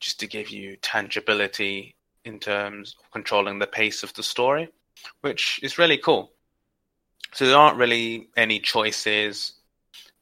just 0.00 0.20
to 0.20 0.26
give 0.26 0.50
you 0.50 0.76
tangibility 0.76 1.96
in 2.24 2.38
terms 2.38 2.94
of 2.98 3.10
controlling 3.10 3.58
the 3.58 3.66
pace 3.66 4.02
of 4.02 4.12
the 4.14 4.22
story, 4.22 4.68
which 5.20 5.60
is 5.62 5.78
really 5.78 5.98
cool. 5.98 6.32
So 7.32 7.46
there 7.46 7.56
aren't 7.56 7.78
really 7.78 8.28
any 8.36 8.60
choices. 8.60 9.54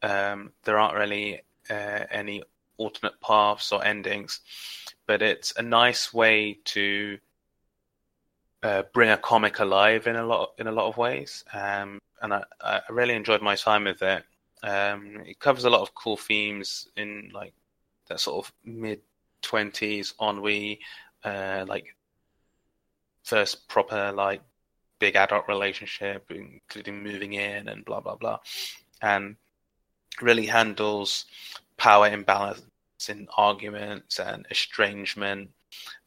Um, 0.03 0.53
there 0.65 0.79
aren't 0.79 0.97
really 0.97 1.43
uh, 1.69 2.05
any 2.11 2.43
alternate 2.77 3.21
paths 3.21 3.73
or 3.73 3.85
endings, 3.85 4.41
but 5.07 5.23
it's 5.23 5.53
a 5.57 5.63
nice 5.63 6.13
way 6.13 6.59
to 6.65 7.19
uh, 8.63 8.83
bring 8.95 9.11
a 9.11 9.17
comic 9.17 9.59
alive 9.59 10.07
in 10.07 10.17
a 10.17 10.25
lot 10.25 10.53
in 10.59 10.67
a 10.67 10.73
lot 10.73 10.89
of 10.89 10.97
ways. 10.97 11.45
Um, 11.53 11.99
and 12.21 12.33
I, 12.33 12.45
I, 12.61 12.81
really 12.91 13.15
enjoyed 13.15 13.43
my 13.43 13.57
time 13.57 13.85
with 13.85 14.03
it. 14.03 14.25
Um, 14.63 15.23
it 15.27 15.41
covers 15.41 15.65
a 15.65 15.71
lot 15.71 15.81
of 15.81 15.95
cool 15.95 16.17
themes 16.17 16.89
in 16.97 17.31
like 17.35 17.53
that 18.09 18.21
sort 18.21 18.47
of 18.47 18.53
mid 18.65 19.01
twenties 19.41 20.15
ennui, 20.21 20.81
uh, 21.25 21.65
like 21.67 21.97
first 23.25 23.69
proper 23.69 24.13
like 24.13 24.41
big 24.99 25.17
adult 25.17 25.49
relationship, 25.49 26.31
including 26.31 27.03
moving 27.03 27.33
in 27.33 27.69
and 27.69 27.85
blah 27.85 28.01
blah 28.01 28.17
blah, 28.17 28.39
and 29.01 29.37
really 30.21 30.47
handles 30.47 31.27
power 31.77 32.07
imbalance 32.07 32.63
in 33.09 33.27
arguments 33.37 34.21
and 34.21 34.47
estrangement, 34.51 35.51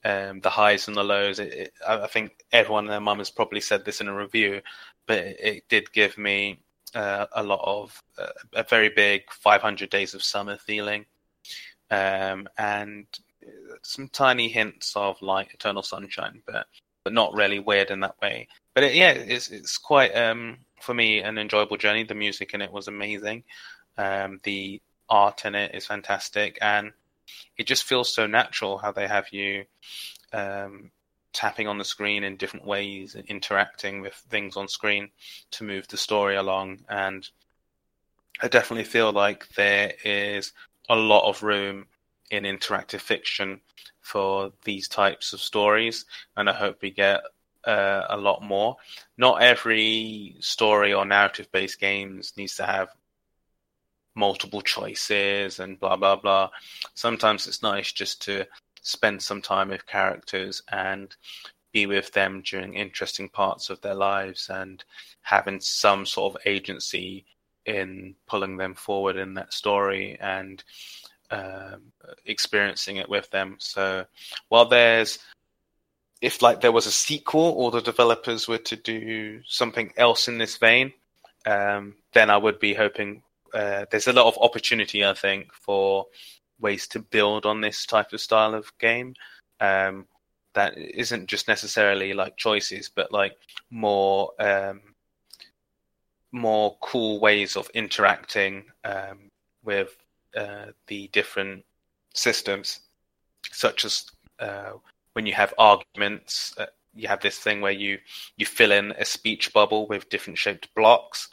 um, 0.05 0.39
the 0.39 0.49
highs 0.49 0.87
and 0.87 0.95
the 0.95 1.03
lows. 1.03 1.39
It, 1.39 1.53
it, 1.53 1.73
I 1.85 2.07
think 2.07 2.45
everyone 2.53 2.85
and 2.85 2.93
their 2.93 3.01
mum 3.01 3.17
has 3.17 3.29
probably 3.29 3.59
said 3.59 3.83
this 3.83 3.99
in 3.99 4.07
a 4.07 4.15
review, 4.15 4.61
but 5.07 5.17
it, 5.17 5.37
it 5.39 5.63
did 5.67 5.91
give 5.91 6.17
me 6.17 6.61
uh, 6.95 7.27
a 7.33 7.43
lot 7.43 7.61
of 7.63 8.01
uh, 8.17 8.27
a 8.53 8.63
very 8.63 8.89
big 8.89 9.23
500 9.31 9.89
Days 9.89 10.13
of 10.13 10.23
Summer 10.23 10.57
feeling, 10.57 11.05
um, 11.91 12.47
and 12.57 13.05
some 13.83 14.07
tiny 14.09 14.47
hints 14.47 14.95
of 14.95 15.21
like 15.21 15.53
Eternal 15.53 15.83
Sunshine, 15.83 16.41
but 16.47 16.65
but 17.03 17.13
not 17.13 17.35
really 17.35 17.59
weird 17.59 17.91
in 17.91 17.99
that 17.99 18.15
way 18.21 18.47
but 18.75 18.83
it, 18.83 18.93
yeah, 18.93 19.11
it's 19.11 19.49
it's 19.49 19.79
quite 19.79 20.15
um, 20.15 20.57
for 20.81 20.93
me 20.93 21.21
an 21.21 21.39
enjoyable 21.39 21.77
journey. 21.77 22.03
The 22.03 22.13
music 22.13 22.53
in 22.53 22.61
it 22.61 22.71
was 22.71 22.87
amazing. 22.87 23.45
Um, 23.97 24.39
the 24.43 24.81
art 25.09 25.45
in 25.45 25.55
it 25.55 25.73
is 25.73 25.87
fantastic, 25.87 26.59
and 26.61 26.91
it 27.57 27.65
just 27.65 27.85
feels 27.85 28.13
so 28.13 28.27
natural 28.27 28.77
how 28.77 28.91
they 28.91 29.07
have 29.07 29.31
you 29.31 29.65
um, 30.33 30.91
tapping 31.35 31.67
on 31.67 31.77
the 31.77 31.83
screen 31.83 32.23
in 32.23 32.37
different 32.37 32.65
ways, 32.65 33.15
interacting 33.27 34.01
with 34.01 34.15
things 34.29 34.57
on 34.57 34.67
screen 34.67 35.09
to 35.51 35.63
move 35.63 35.87
the 35.87 35.97
story 35.97 36.35
along. 36.35 36.79
And 36.89 37.29
I 38.41 38.47
definitely 38.47 38.85
feel 38.85 39.11
like 39.11 39.47
there 39.49 39.93
is 40.03 40.53
a 40.89 40.95
lot 40.95 41.29
of 41.29 41.43
room 41.43 41.87
in 42.31 42.43
interactive 42.43 43.01
fiction 43.01 43.59
for 44.01 44.51
these 44.63 44.87
types 44.87 45.33
of 45.33 45.41
stories, 45.41 46.05
and 46.37 46.49
I 46.49 46.53
hope 46.53 46.81
we 46.81 46.91
get 46.91 47.21
uh, 47.65 48.05
a 48.09 48.17
lot 48.17 48.41
more. 48.41 48.77
Not 49.17 49.41
every 49.41 50.35
story 50.39 50.93
or 50.93 51.05
narrative 51.05 51.51
based 51.51 51.79
games 51.79 52.33
needs 52.37 52.55
to 52.55 52.65
have 52.65 52.89
multiple 54.15 54.61
choices 54.61 55.59
and 55.59 55.79
blah 55.79 55.95
blah 55.95 56.15
blah. 56.15 56.49
Sometimes 56.93 57.47
it's 57.47 57.63
nice 57.63 57.91
just 57.91 58.21
to 58.23 58.45
spend 58.85 59.21
some 59.21 59.41
time 59.41 59.69
with 59.69 59.87
characters 59.87 60.61
and 60.71 61.15
be 61.73 61.85
with 61.85 62.11
them 62.13 62.41
during 62.45 62.75
interesting 62.75 63.27
parts 63.27 63.69
of 63.69 63.81
their 63.81 63.95
lives 63.95 64.49
and 64.49 64.83
having 65.21 65.59
some 65.59 66.05
sort 66.05 66.33
of 66.33 66.41
agency 66.45 67.25
in 67.65 68.15
pulling 68.27 68.57
them 68.57 68.75
forward 68.75 69.17
in 69.17 69.33
that 69.33 69.51
story 69.51 70.17
and 70.21 70.63
um, 71.31 71.91
experiencing 72.25 72.97
it 72.97 73.09
with 73.09 73.29
them. 73.31 73.55
So 73.57 74.05
while 74.49 74.65
there's 74.65 75.19
if 76.21 76.41
like 76.41 76.61
there 76.61 76.71
was 76.71 76.85
a 76.85 76.91
sequel 76.91 77.53
or 77.57 77.71
the 77.71 77.81
developers 77.81 78.47
were 78.47 78.59
to 78.59 78.75
do 78.75 79.41
something 79.45 79.91
else 79.97 80.27
in 80.27 80.37
this 80.37 80.57
vein, 80.57 80.93
um, 81.45 81.95
then 82.13 82.29
I 82.29 82.37
would 82.37 82.59
be 82.59 82.73
hoping 82.73 83.23
uh, 83.53 83.85
there's 83.89 84.07
a 84.07 84.13
lot 84.13 84.27
of 84.27 84.37
opportunity, 84.37 85.03
I 85.03 85.13
think, 85.13 85.53
for 85.53 86.07
ways 86.59 86.87
to 86.87 86.99
build 86.99 87.45
on 87.45 87.61
this 87.61 87.85
type 87.85 88.13
of 88.13 88.21
style 88.21 88.53
of 88.53 88.71
game. 88.79 89.13
Um, 89.59 90.07
that 90.53 90.77
isn't 90.77 91.27
just 91.27 91.47
necessarily 91.47 92.13
like 92.13 92.37
choices, 92.37 92.89
but 92.93 93.11
like 93.11 93.33
more 93.69 94.31
um, 94.39 94.81
more 96.31 96.77
cool 96.81 97.19
ways 97.19 97.55
of 97.55 97.69
interacting 97.73 98.65
um, 98.83 99.29
with 99.63 99.95
uh, 100.35 100.67
the 100.87 101.07
different 101.09 101.63
systems, 102.13 102.81
such 103.51 103.85
as 103.85 104.05
uh, 104.39 104.71
when 105.13 105.25
you 105.25 105.33
have 105.33 105.53
arguments, 105.57 106.53
uh, 106.57 106.65
you 106.93 107.07
have 107.07 107.21
this 107.21 107.37
thing 107.37 107.61
where 107.61 107.71
you 107.71 107.97
you 108.37 108.45
fill 108.45 108.71
in 108.71 108.93
a 108.97 109.05
speech 109.05 109.53
bubble 109.53 109.87
with 109.87 110.09
different 110.09 110.39
shaped 110.39 110.73
blocks, 110.75 111.29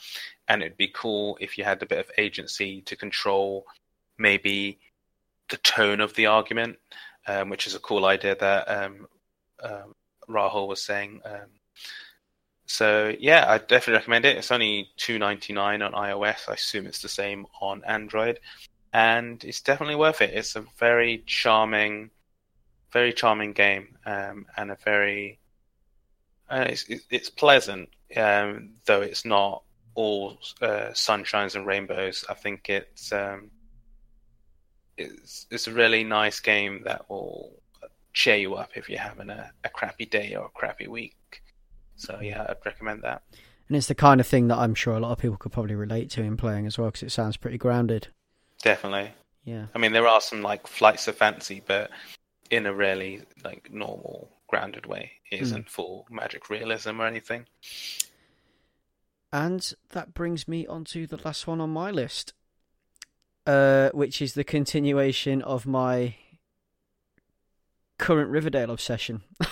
and 0.48 0.62
it'd 0.62 0.76
be 0.76 0.92
cool 0.94 1.38
if 1.40 1.56
you 1.56 1.64
had 1.64 1.82
a 1.82 1.86
bit 1.86 1.98
of 1.98 2.10
agency 2.18 2.82
to 2.82 2.96
control 2.96 3.64
maybe 4.18 4.78
the 5.52 5.58
tone 5.58 6.00
of 6.00 6.14
the 6.14 6.26
argument, 6.26 6.78
um, 7.28 7.48
which 7.48 7.66
is 7.68 7.76
a 7.76 7.78
cool 7.78 8.04
idea 8.04 8.34
that 8.34 8.68
um, 8.68 9.06
um, 9.62 9.94
Rahul 10.28 10.66
was 10.66 10.82
saying. 10.82 11.20
Um, 11.24 11.48
so 12.66 13.14
yeah, 13.20 13.44
I 13.46 13.58
definitely 13.58 13.98
recommend 13.98 14.24
it. 14.24 14.38
It's 14.38 14.50
only 14.50 14.88
two 14.96 15.18
ninety 15.18 15.52
nine 15.52 15.82
on 15.82 15.92
iOS. 15.92 16.48
I 16.48 16.54
assume 16.54 16.86
it's 16.86 17.02
the 17.02 17.08
same 17.08 17.46
on 17.60 17.84
Android, 17.84 18.40
and 18.92 19.44
it's 19.44 19.60
definitely 19.60 19.96
worth 19.96 20.20
it. 20.22 20.30
It's 20.34 20.56
a 20.56 20.64
very 20.78 21.22
charming 21.26 22.10
very 22.92 23.12
charming 23.12 23.52
game 23.52 23.96
um, 24.04 24.44
and 24.56 24.70
a 24.70 24.76
very 24.84 25.38
uh, 26.50 26.66
it's, 26.68 26.84
it's 27.10 27.30
pleasant 27.30 27.88
um, 28.16 28.74
though 28.84 29.00
it's 29.00 29.24
not 29.24 29.62
all 29.94 30.38
uh, 30.60 30.90
sunshines 30.92 31.54
and 31.54 31.66
rainbows. 31.66 32.24
I 32.28 32.34
think 32.34 32.68
it's 32.68 33.12
um, 33.12 33.50
it's 34.96 35.46
it's 35.50 35.66
a 35.66 35.72
really 35.72 36.04
nice 36.04 36.40
game 36.40 36.82
that 36.84 37.08
will 37.08 37.52
cheer 38.12 38.36
you 38.36 38.54
up 38.54 38.70
if 38.74 38.88
you're 38.90 38.98
having 39.00 39.30
a, 39.30 39.50
a 39.64 39.68
crappy 39.68 40.04
day 40.06 40.34
or 40.34 40.46
a 40.46 40.50
crappy 40.50 40.86
week. 40.86 41.42
So 41.96 42.18
yeah, 42.20 42.46
I'd 42.48 42.56
recommend 42.64 43.02
that. 43.02 43.22
And 43.68 43.76
it's 43.76 43.86
the 43.86 43.94
kind 43.94 44.20
of 44.20 44.26
thing 44.26 44.48
that 44.48 44.58
I'm 44.58 44.74
sure 44.74 44.94
a 44.94 45.00
lot 45.00 45.12
of 45.12 45.18
people 45.18 45.36
could 45.38 45.52
probably 45.52 45.74
relate 45.74 46.10
to 46.10 46.22
in 46.22 46.36
playing 46.36 46.66
as 46.66 46.76
well, 46.76 46.88
because 46.88 47.04
it 47.04 47.12
sounds 47.12 47.36
pretty 47.38 47.58
grounded. 47.58 48.08
Definitely. 48.62 49.12
Yeah. 49.44 49.66
I 49.74 49.78
mean, 49.78 49.92
there 49.92 50.06
are 50.06 50.20
some 50.20 50.42
like 50.42 50.66
flights 50.66 51.08
of 51.08 51.16
fancy, 51.16 51.62
but 51.66 51.90
in 52.50 52.66
a 52.66 52.74
really 52.74 53.22
like 53.44 53.72
normal, 53.72 54.28
grounded 54.48 54.84
way. 54.86 55.12
It 55.30 55.38
Hmm. 55.38 55.42
isn't 55.44 55.70
full 55.70 56.06
magic 56.10 56.50
realism 56.50 57.00
or 57.00 57.06
anything. 57.06 57.46
And 59.32 59.72
that 59.90 60.12
brings 60.12 60.46
me 60.46 60.66
on 60.66 60.84
to 60.86 61.06
the 61.06 61.16
last 61.24 61.46
one 61.46 61.60
on 61.60 61.70
my 61.70 61.90
list, 61.90 62.34
uh, 63.46 63.90
which 63.92 64.22
is 64.22 64.34
the 64.34 64.44
continuation 64.44 65.42
of 65.42 65.66
my 65.66 66.14
current 67.98 68.30
Riverdale 68.30 68.70
obsession. 68.70 69.22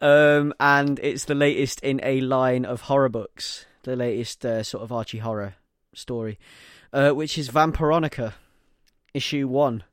um, 0.00 0.54
and 0.60 0.98
it's 1.00 1.24
the 1.24 1.34
latest 1.34 1.80
in 1.80 2.00
a 2.02 2.20
line 2.20 2.64
of 2.64 2.82
horror 2.82 3.08
books, 3.08 3.66
the 3.82 3.96
latest 3.96 4.44
uh, 4.44 4.62
sort 4.62 4.82
of 4.82 4.92
Archie 4.92 5.18
horror 5.18 5.54
story, 5.94 6.38
uh, 6.92 7.10
which 7.10 7.38
is 7.38 7.48
Vampironica, 7.48 8.34
issue 9.12 9.48
one. 9.48 9.84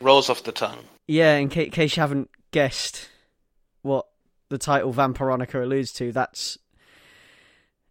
Rolls 0.00 0.30
off 0.30 0.42
the 0.42 0.52
tongue. 0.52 0.84
Yeah, 1.06 1.36
in 1.36 1.50
ca- 1.50 1.70
case 1.70 1.96
you 1.96 2.00
haven't 2.00 2.30
guessed 2.50 3.08
what 3.82 4.06
the 4.48 4.58
title 4.58 4.92
Vampironica 4.92 5.62
alludes 5.62 5.92
to, 5.94 6.12
that's 6.12 6.58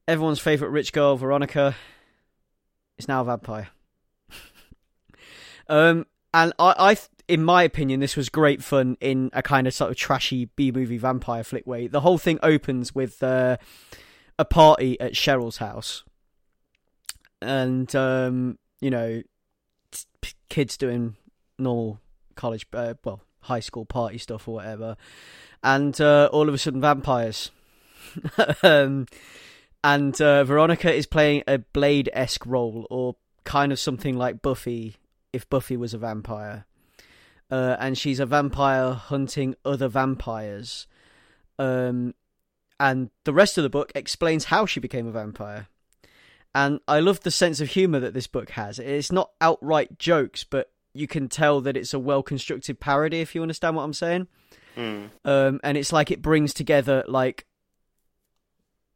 everyone's 0.08 0.40
favourite 0.40 0.72
rich 0.72 0.94
girl, 0.94 1.16
Veronica, 1.16 1.76
is 3.00 3.08
now 3.08 3.22
a 3.22 3.24
vampire. 3.24 3.70
um, 5.70 6.06
and 6.34 6.54
I, 6.60 6.76
I, 6.78 6.98
in 7.28 7.44
my 7.44 7.64
opinion, 7.64 8.02
this 8.02 8.16
was 8.16 8.30
great 8.30 8.64
fun 8.64 8.98
in 9.00 9.32
a 9.34 9.42
kind 9.42 9.66
of 9.66 9.74
sort 9.74 9.90
of 9.90 9.98
trashy 9.98 10.50
B 10.56 10.72
movie 10.72 10.98
vampire 10.98 11.44
flick 11.44 11.66
way. 11.66 11.88
The 11.88 12.02
whole 12.02 12.18
thing 12.18 12.38
opens 12.44 12.94
with 12.94 13.24
uh, 13.24 13.58
a 14.38 14.46
party 14.46 15.00
at 15.00 15.14
Cheryl's 15.14 15.58
house, 15.58 16.04
and 17.42 17.94
um, 17.96 18.60
you 18.82 18.92
know, 18.92 19.24
kids 20.50 20.78
doing 20.78 21.16
normal 21.58 22.00
college, 22.36 22.68
uh, 22.74 22.96
well, 23.04 23.22
high 23.42 23.60
school 23.60 23.86
party 23.86 24.18
stuff 24.18 24.48
or 24.48 24.56
whatever, 24.56 24.98
and 25.64 26.00
uh, 26.00 26.30
all 26.32 26.48
of 26.48 26.54
a 26.54 26.58
sudden 26.58 26.82
vampires. 26.82 27.52
um, 28.64 29.06
and 29.84 30.20
uh, 30.22 30.44
Veronica 30.44 30.94
is 30.94 31.06
playing 31.06 31.44
a 31.48 31.60
Blade 31.60 32.10
esque 32.14 32.46
role, 32.46 32.88
or 32.90 33.16
kind 33.44 33.72
of 33.72 33.80
something 33.80 34.18
like 34.18 34.42
Buffy, 34.42 34.96
if 35.34 35.50
Buffy 35.50 35.78
was 35.78 35.94
a 35.94 35.98
vampire. 35.98 36.66
Uh, 37.52 37.76
and 37.80 37.98
she's 37.98 38.20
a 38.20 38.26
vampire 38.26 38.94
hunting 38.94 39.56
other 39.66 39.88
vampires. 39.88 40.86
Um, 41.58 42.14
and 42.80 43.10
the 43.26 43.34
rest 43.34 43.58
of 43.58 43.64
the 43.64 43.70
book 43.70 43.92
explains 43.96 44.46
how 44.46 44.66
she 44.66 44.80
became 44.80 45.08
a 45.08 45.12
vampire. 45.12 45.68
And 46.54 46.80
I 46.88 47.00
love 47.00 47.22
the 47.22 47.32
sense 47.32 47.62
of 47.62 47.70
humour 47.70 48.00
that 48.00 48.14
this 48.14 48.28
book 48.28 48.52
has. 48.52 48.80
It's 48.80 49.12
not 49.12 49.32
outright 49.42 50.00
jokes, 50.00 50.44
but 50.44 50.72
you 50.94 51.08
can 51.08 51.28
tell 51.28 51.62
that 51.62 51.78
it's 51.78 51.94
a 51.94 52.00
well 52.00 52.24
constructed 52.24 52.80
parody, 52.80 53.20
if 53.20 53.36
you 53.36 53.42
understand 53.42 53.76
what 53.76 53.84
I'm 53.84 53.94
saying. 53.94 54.28
Hmm. 54.76 55.06
Um, 55.26 55.60
and 55.64 55.78
it's 55.78 55.94
like 55.94 56.12
it 56.12 56.22
brings 56.22 56.54
together 56.54 57.04
like 57.08 57.46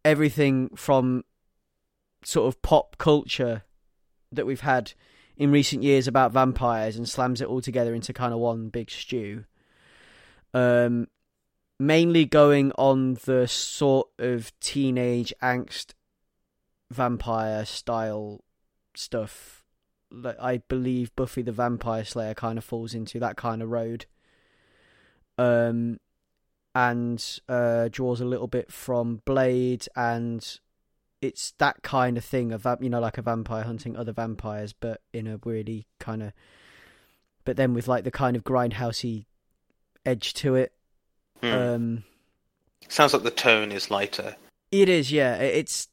everything 0.06 0.70
from 0.76 1.24
sort 2.24 2.48
of 2.48 2.62
pop 2.62 2.98
culture 2.98 3.64
that 4.32 4.46
we've 4.46 4.62
had 4.62 4.94
in 5.36 5.52
recent 5.52 5.84
years 5.84 6.08
about 6.08 6.32
vampires 6.32 6.96
and 6.96 7.08
slams 7.08 7.42
it 7.42 7.48
all 7.48 7.62
together 7.62 7.94
into 7.94 8.14
kind 8.14 8.34
of 8.34 8.40
one 8.40 8.70
big 8.70 8.90
stew. 8.90 9.46
Um, 10.54 11.08
mainly 11.80 12.26
going 12.26 12.72
on 12.74 13.16
the 13.26 13.48
sort 13.48 14.10
of 14.20 14.52
teenage 14.60 15.34
angst 15.42 15.94
vampire 16.92 17.66
style 17.66 18.44
stuff 18.96 19.64
that 20.12 20.42
I 20.42 20.58
believe 20.58 21.16
Buffy 21.16 21.42
the 21.42 21.52
Vampire 21.52 22.06
Slayer 22.06 22.36
kind 22.36 22.58
of 22.58 22.64
falls 22.64 22.94
into 22.94 23.20
that 23.20 23.36
kind 23.36 23.62
of 23.64 23.70
road. 23.70 24.06
Um, 25.40 26.00
and 26.76 27.40
uh, 27.48 27.88
draws 27.92 28.20
a 28.22 28.26
little 28.26 28.48
bit 28.48 28.72
from 28.72 29.22
Blade, 29.26 29.88
and 29.96 30.60
it's 31.22 31.54
that 31.60 31.82
kind 31.84 32.18
of 32.18 32.26
thing 32.26 32.52
of 32.52 32.66
you 32.82 32.90
know 32.90 33.00
like 33.00 33.18
a 33.18 33.22
vampire 33.22 33.64
hunting 33.64 33.96
other 33.96 34.12
vampires, 34.12 34.74
but 34.74 35.02
in 35.14 35.28
a 35.28 35.40
really 35.46 35.88
kind 36.00 36.24
of, 36.24 36.34
but 37.46 37.58
then 37.58 37.74
with 37.74 37.88
like 37.88 38.04
the 38.04 38.12
kind 38.12 38.36
of 38.36 38.44
grindhousey 38.44 39.26
edge 40.06 40.34
to 40.36 40.56
it. 40.56 40.74
Hmm. 41.42 41.48
Um, 41.52 42.04
Sounds 42.90 43.14
like 43.14 43.24
the 43.24 43.32
tone 43.32 43.72
is 43.72 43.90
lighter. 43.90 44.36
it 44.72 44.90
is, 44.90 45.12
yeah. 45.12 45.36
It's 45.38 45.88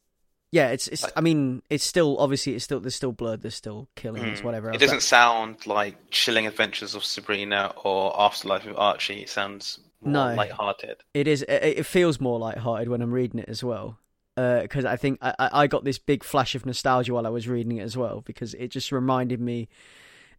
yeah, 0.53 0.71
it's 0.71 0.89
it's. 0.89 1.05
Like- 1.05 1.13
I 1.17 1.21
mean, 1.21 1.63
it's 1.71 1.85
still 1.85 2.17
obviously 2.19 2.55
it's 2.55 2.65
still 2.65 2.81
there's 2.81 2.97
still 2.97 3.13
blood, 3.13 3.43
there's 3.43 3.55
still 3.55 3.89
killings, 3.95 4.41
Hmm. 4.41 4.47
whatever. 4.47 4.71
It 4.71 4.75
else. 4.75 4.81
doesn't 4.81 5.03
sound 5.03 5.67
like 5.67 5.97
Chilling 6.11 6.47
Adventures 6.49 6.95
of 6.97 7.05
Sabrina 7.05 7.73
or 7.85 8.19
Afterlife 8.21 8.67
of 8.67 8.77
Archie. 8.77 9.23
It 9.23 9.29
sounds 9.29 9.79
No. 10.03 10.35
light-hearted. 10.35 11.03
It 11.15 11.29
is. 11.29 11.43
It, 11.43 11.79
it 11.79 11.87
feels 11.87 12.21
more 12.21 12.39
light-hearted 12.39 12.89
when 12.89 13.03
I'm 13.03 13.13
reading 13.13 13.41
it 13.41 13.49
as 13.49 13.63
well. 13.65 13.99
Because 14.37 14.85
I 14.87 14.97
think 14.97 15.19
I, 15.21 15.35
I 15.39 15.51
I 15.63 15.67
got 15.67 15.85
this 15.85 15.99
big 15.99 16.25
flash 16.25 16.55
of 16.55 16.65
nostalgia 16.65 17.13
while 17.13 17.27
I 17.27 17.31
was 17.31 17.47
reading 17.47 17.77
it 17.79 17.83
as 17.83 17.97
well. 17.97 18.23
Because 18.23 18.55
it 18.55 18.69
just 18.69 18.91
reminded 18.93 19.41
me. 19.41 19.69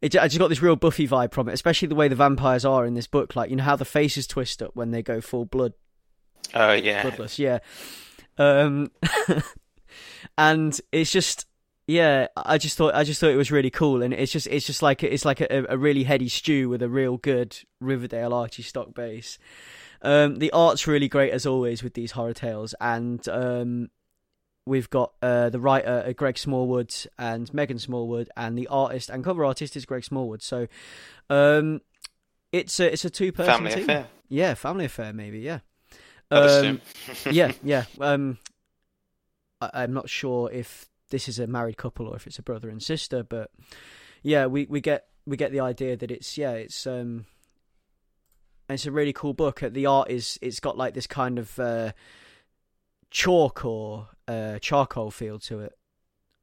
It, 0.02 0.16
I 0.18 0.28
just 0.28 0.40
got 0.40 0.48
this 0.48 0.62
real 0.64 0.76
Buffy 0.76 1.08
vibe 1.08 1.32
from 1.34 1.48
it, 1.48 1.54
especially 1.54 1.88
the 1.88 1.94
way 1.96 2.08
the 2.08 2.16
vampires 2.16 2.66
are 2.66 2.86
in 2.86 2.96
this 2.96 3.06
book. 3.06 3.36
Like 3.36 3.52
you 3.52 3.56
know 3.56 3.64
how 3.64 3.76
the 3.76 3.86
faces 3.86 4.26
twist 4.26 4.64
up 4.64 4.76
when 4.76 4.90
they 4.90 5.04
go 5.04 5.22
full 5.22 5.46
blood 5.46 5.74
Oh 6.56 6.72
yeah. 6.74 7.04
bloodless. 7.04 7.38
Yeah. 7.38 7.60
Um, 8.40 8.90
and 10.38 10.80
it's 10.92 11.12
just 11.12 11.46
yeah. 11.92 12.28
I 12.36 12.58
just 12.58 12.78
thought 12.78 12.96
I 12.96 13.04
just 13.04 13.20
thought 13.20 13.32
it 13.32 13.36
was 13.38 13.52
really 13.52 13.70
cool, 13.70 14.02
and 14.02 14.14
it's 14.14 14.32
just 14.32 14.48
it's 14.48 14.66
just 14.66 14.82
like 14.82 15.04
it's 15.04 15.26
like 15.26 15.42
a, 15.42 15.66
a 15.70 15.78
really 15.78 16.04
heady 16.04 16.30
stew 16.30 16.70
with 16.70 16.82
a 16.82 16.90
real 16.90 17.18
good 17.18 17.58
Riverdale 17.80 18.34
Archie 18.34 18.64
stock 18.64 18.94
base. 18.94 19.38
Um, 20.02 20.40
the 20.40 20.52
art's 20.52 20.88
really 20.88 21.08
great 21.08 21.32
as 21.32 21.46
always 21.46 21.84
with 21.84 21.94
these 21.94 22.12
horror 22.12 22.34
tales, 22.34 22.74
and 22.80 23.28
um, 23.28 23.90
we've 24.66 24.90
got 24.90 25.14
uh, 25.22 25.50
the 25.50 25.60
writer 25.60 26.06
uh, 26.08 26.14
Greg 26.14 26.38
Smallwood 26.38 26.96
and 27.20 27.54
Megan 27.54 27.78
Smallwood, 27.80 28.30
and 28.38 28.58
the 28.58 28.68
artist 28.68 29.10
and 29.10 29.24
cover 29.24 29.44
artist 29.46 29.76
is 29.76 29.86
Greg 29.86 30.04
Smallwood. 30.04 30.42
So, 30.42 30.68
um, 31.30 31.82
it's 32.52 32.80
a 32.80 32.92
it's 32.94 33.06
a 33.06 33.10
two 33.10 33.32
person 33.32 33.54
Family 33.54 33.72
team. 33.74 33.84
affair. 33.84 34.08
Yeah, 34.30 34.54
family 34.54 34.86
affair 34.86 35.14
maybe. 35.14 35.40
Yeah. 35.40 35.60
Um, 36.32 36.82
yeah, 37.30 37.52
yeah. 37.62 37.84
Um, 38.00 38.38
I'm 39.62 39.94
not 39.94 40.10
sure 40.10 40.50
if 40.52 40.90
this 41.12 41.30
is 41.30 41.40
a 41.40 41.48
married 41.48 41.78
couple 41.78 42.08
or 42.08 42.16
if 42.16 42.26
it's 42.26 42.40
a 42.40 42.44
brother 42.44 42.70
and 42.70 42.82
sister, 42.82 43.24
but 43.24 43.52
yeah, 44.24 44.48
we, 44.48 44.66
we 44.66 44.82
get 44.82 45.06
we 45.26 45.38
get 45.38 45.52
the 45.52 45.60
idea 45.60 45.96
that 45.96 46.12
it's 46.12 46.38
yeah, 46.38 46.52
it's 46.52 46.88
um, 46.88 47.26
it's 48.70 48.86
a 48.86 48.92
really 48.92 49.14
cool 49.14 49.34
book. 49.34 49.62
Uh, 49.62 49.70
The 49.70 49.86
art 49.86 50.10
is 50.10 50.40
it's 50.42 50.60
got 50.60 50.78
like 50.78 50.94
this 50.94 51.08
kind 51.08 51.38
of 51.38 51.60
uh, 51.60 51.92
chalk 53.10 53.66
or 53.66 54.10
uh, 54.28 54.60
charcoal 54.60 55.12
feel 55.12 55.40
to 55.40 55.60
it, 55.62 55.78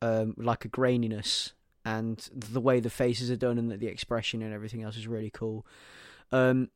um, 0.02 0.34
like 0.36 0.64
a 0.64 0.68
graininess, 0.68 1.52
and 1.84 2.28
the 2.32 2.60
way 2.60 2.80
the 2.80 2.90
faces 2.90 3.30
are 3.30 3.36
done 3.36 3.58
and 3.58 3.70
the, 3.70 3.76
the 3.76 3.88
expression 3.88 4.42
and 4.42 4.54
everything 4.54 4.82
else 4.82 4.96
is 4.96 5.08
really 5.08 5.30
cool. 5.30 5.66
Um, 6.30 6.70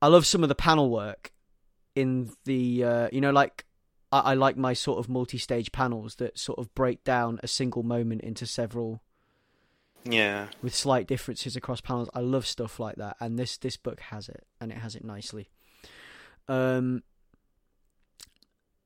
I 0.00 0.08
love 0.08 0.26
some 0.26 0.42
of 0.42 0.48
the 0.48 0.54
panel 0.54 0.90
work 0.90 1.32
in 1.94 2.30
the 2.44 2.84
uh, 2.84 3.08
you 3.12 3.20
know 3.20 3.30
like 3.30 3.64
I, 4.14 4.20
I 4.20 4.34
like 4.34 4.56
my 4.56 4.72
sort 4.74 5.00
of 5.00 5.08
multi-stage 5.08 5.72
panels 5.72 6.14
that 6.16 6.38
sort 6.38 6.60
of 6.60 6.72
break 6.74 7.02
down 7.02 7.40
a 7.42 7.48
single 7.48 7.82
moment 7.82 8.22
into 8.22 8.46
several 8.46 9.02
yeah. 10.04 10.46
with 10.62 10.74
slight 10.74 11.08
differences 11.08 11.56
across 11.56 11.80
panels. 11.80 12.08
I 12.14 12.20
love 12.20 12.46
stuff 12.46 12.78
like 12.78 12.96
that, 12.96 13.16
and 13.20 13.38
this 13.38 13.56
this 13.56 13.76
book 13.76 14.00
has 14.00 14.28
it, 14.28 14.46
and 14.60 14.70
it 14.70 14.78
has 14.78 14.94
it 14.94 15.04
nicely. 15.04 15.48
Um, 16.46 17.02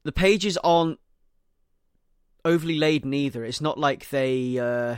the 0.04 0.12
pages 0.12 0.56
aren't 0.64 0.98
overly 2.44 2.78
laden 2.78 3.12
either. 3.12 3.44
It's 3.44 3.60
not 3.60 3.78
like 3.78 4.08
they 4.08 4.58
uh, 4.58 4.96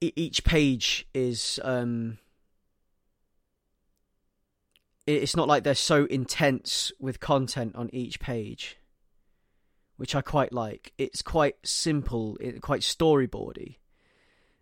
each 0.00 0.42
page 0.42 1.06
is 1.14 1.60
um, 1.62 2.18
it's 5.16 5.36
not 5.36 5.48
like 5.48 5.64
they're 5.64 5.74
so 5.74 6.04
intense 6.06 6.92
with 6.98 7.20
content 7.20 7.76
on 7.76 7.90
each 7.92 8.20
page, 8.20 8.78
which 9.96 10.14
I 10.14 10.22
quite 10.22 10.52
like. 10.52 10.92
It's 10.98 11.22
quite 11.22 11.56
simple, 11.64 12.36
it, 12.40 12.60
quite 12.60 12.82
storyboardy 12.82 13.76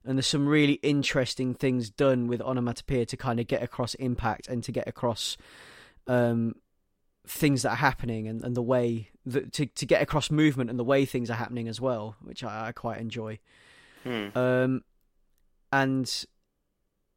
and 0.09 0.17
there's 0.17 0.27
some 0.27 0.49
really 0.49 0.75
interesting 0.75 1.55
things 1.55 1.91
done 1.91 2.29
with 2.29 2.41
onomatopoeia 2.41 3.05
to 3.05 3.17
kind 3.17 3.39
of 3.39 3.47
get 3.47 3.63
across 3.63 3.93
impact 3.95 4.49
and 4.49 4.65
to 4.65 4.73
get 4.73 4.89
across 4.89 5.37
um, 6.07 6.55
things 7.27 7.61
that 7.61 7.73
are 7.73 7.77
happening 7.77 8.27
and, 8.27 8.43
and 8.43 8.57
the 8.57 8.63
way 8.63 9.11
that 9.27 9.53
to 9.53 9.67
to 9.67 9.85
get 9.85 10.01
across 10.01 10.31
movement 10.31 10.71
and 10.71 10.79
the 10.79 10.85
way 10.85 11.05
things 11.05 11.31
are 11.31 11.35
happening 11.35 11.69
as 11.69 11.79
well, 11.79 12.17
which 12.23 12.43
I, 12.43 12.69
I 12.69 12.73
quite 12.73 13.01
enjoy. 13.01 13.39
Hmm. 14.03 14.29
Um, 14.35 14.85
and 15.71 16.25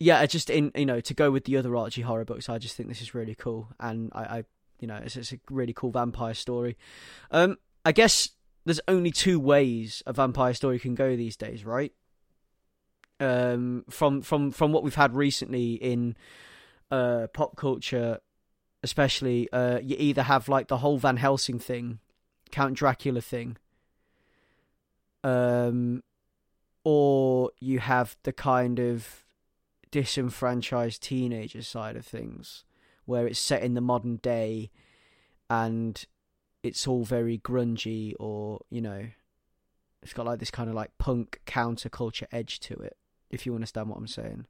yeah, 0.02 0.26
just 0.26 0.49
in 0.49 0.72
you 0.76 0.86
know 0.86 0.99
to 0.99 1.14
go 1.14 1.30
with 1.30 1.45
the 1.45 1.57
other 1.57 1.76
Archie 1.76 2.02
horror 2.02 2.26
books, 2.26 2.49
I 2.49 2.57
just 2.57 2.76
think 2.76 2.90
this 2.90 3.02
is 3.02 3.14
really 3.14 3.36
cool, 3.36 3.69
and 3.80 4.11
I, 4.14 4.23
I 4.23 4.44
you 4.80 4.88
know 4.88 4.95
it's, 4.95 5.15
it's 5.15 5.32
a 5.32 5.40
really 5.49 5.73
cool 5.73 5.91
vampire 5.91 6.34
story. 6.34 6.76
Um, 7.30 7.57
I 7.86 7.91
guess 7.91 8.30
there's 8.65 8.82
only 8.88 9.11
two 9.11 9.40
ways 9.40 10.02
a 10.07 10.14
vampire 10.14 10.56
story 10.56 10.80
can 10.80 10.95
go 10.95 11.15
these 11.15 11.38
days, 11.38 11.64
right? 11.64 11.94
Um, 13.19 13.86
from 13.91 14.23
from 14.23 14.49
from 14.49 14.72
what 14.72 14.84
we've 14.84 14.95
had 14.95 15.14
recently 15.14 15.73
in 15.73 16.15
uh 16.90 17.28
pop 17.32 17.56
culture, 17.56 18.22
especially, 18.82 19.52
uh, 19.53 19.80
you 19.84 19.95
either 19.99 20.23
have 20.23 20.49
like 20.49 20.68
the 20.68 20.78
whole 20.78 20.98
Van 20.98 21.18
Helsing 21.18 21.60
thing, 21.60 21.99
Count 22.49 22.73
Dracula 22.73 23.22
thing, 23.22 23.56
um, 25.23 26.02
or 26.84 27.52
you 27.60 27.78
have 27.78 28.18
the 28.23 28.34
kind 28.34 28.80
of 28.80 29.22
disenfranchised 29.91 31.01
teenager 31.01 31.61
side 31.61 31.95
of 31.95 32.05
things, 32.05 32.63
where 33.05 33.27
it's 33.27 33.39
set 33.39 33.63
in 33.63 33.73
the 33.73 33.81
modern 33.81 34.18
day, 34.18 34.72
and 35.49 36.05
it's 36.63 36.88
all 36.88 37.03
very 37.03 37.38
grungy, 37.38 38.13
or 38.19 38.61
you 38.69 38.81
know, 38.81 39.05
it's 40.01 40.13
got 40.13 40.26
like 40.26 40.39
this 40.39 40.51
kind 40.51 40.69
of 40.69 40.76
like 40.76 40.97
punk 40.97 41.41
counterculture 41.45 42.27
edge 42.31 42.59
to 42.61 42.73
it. 42.76 42.97
If 43.30 43.45
you 43.45 43.55
understand 43.55 43.89
what 43.89 43.97
I'm 43.97 44.07
saying. 44.07 44.45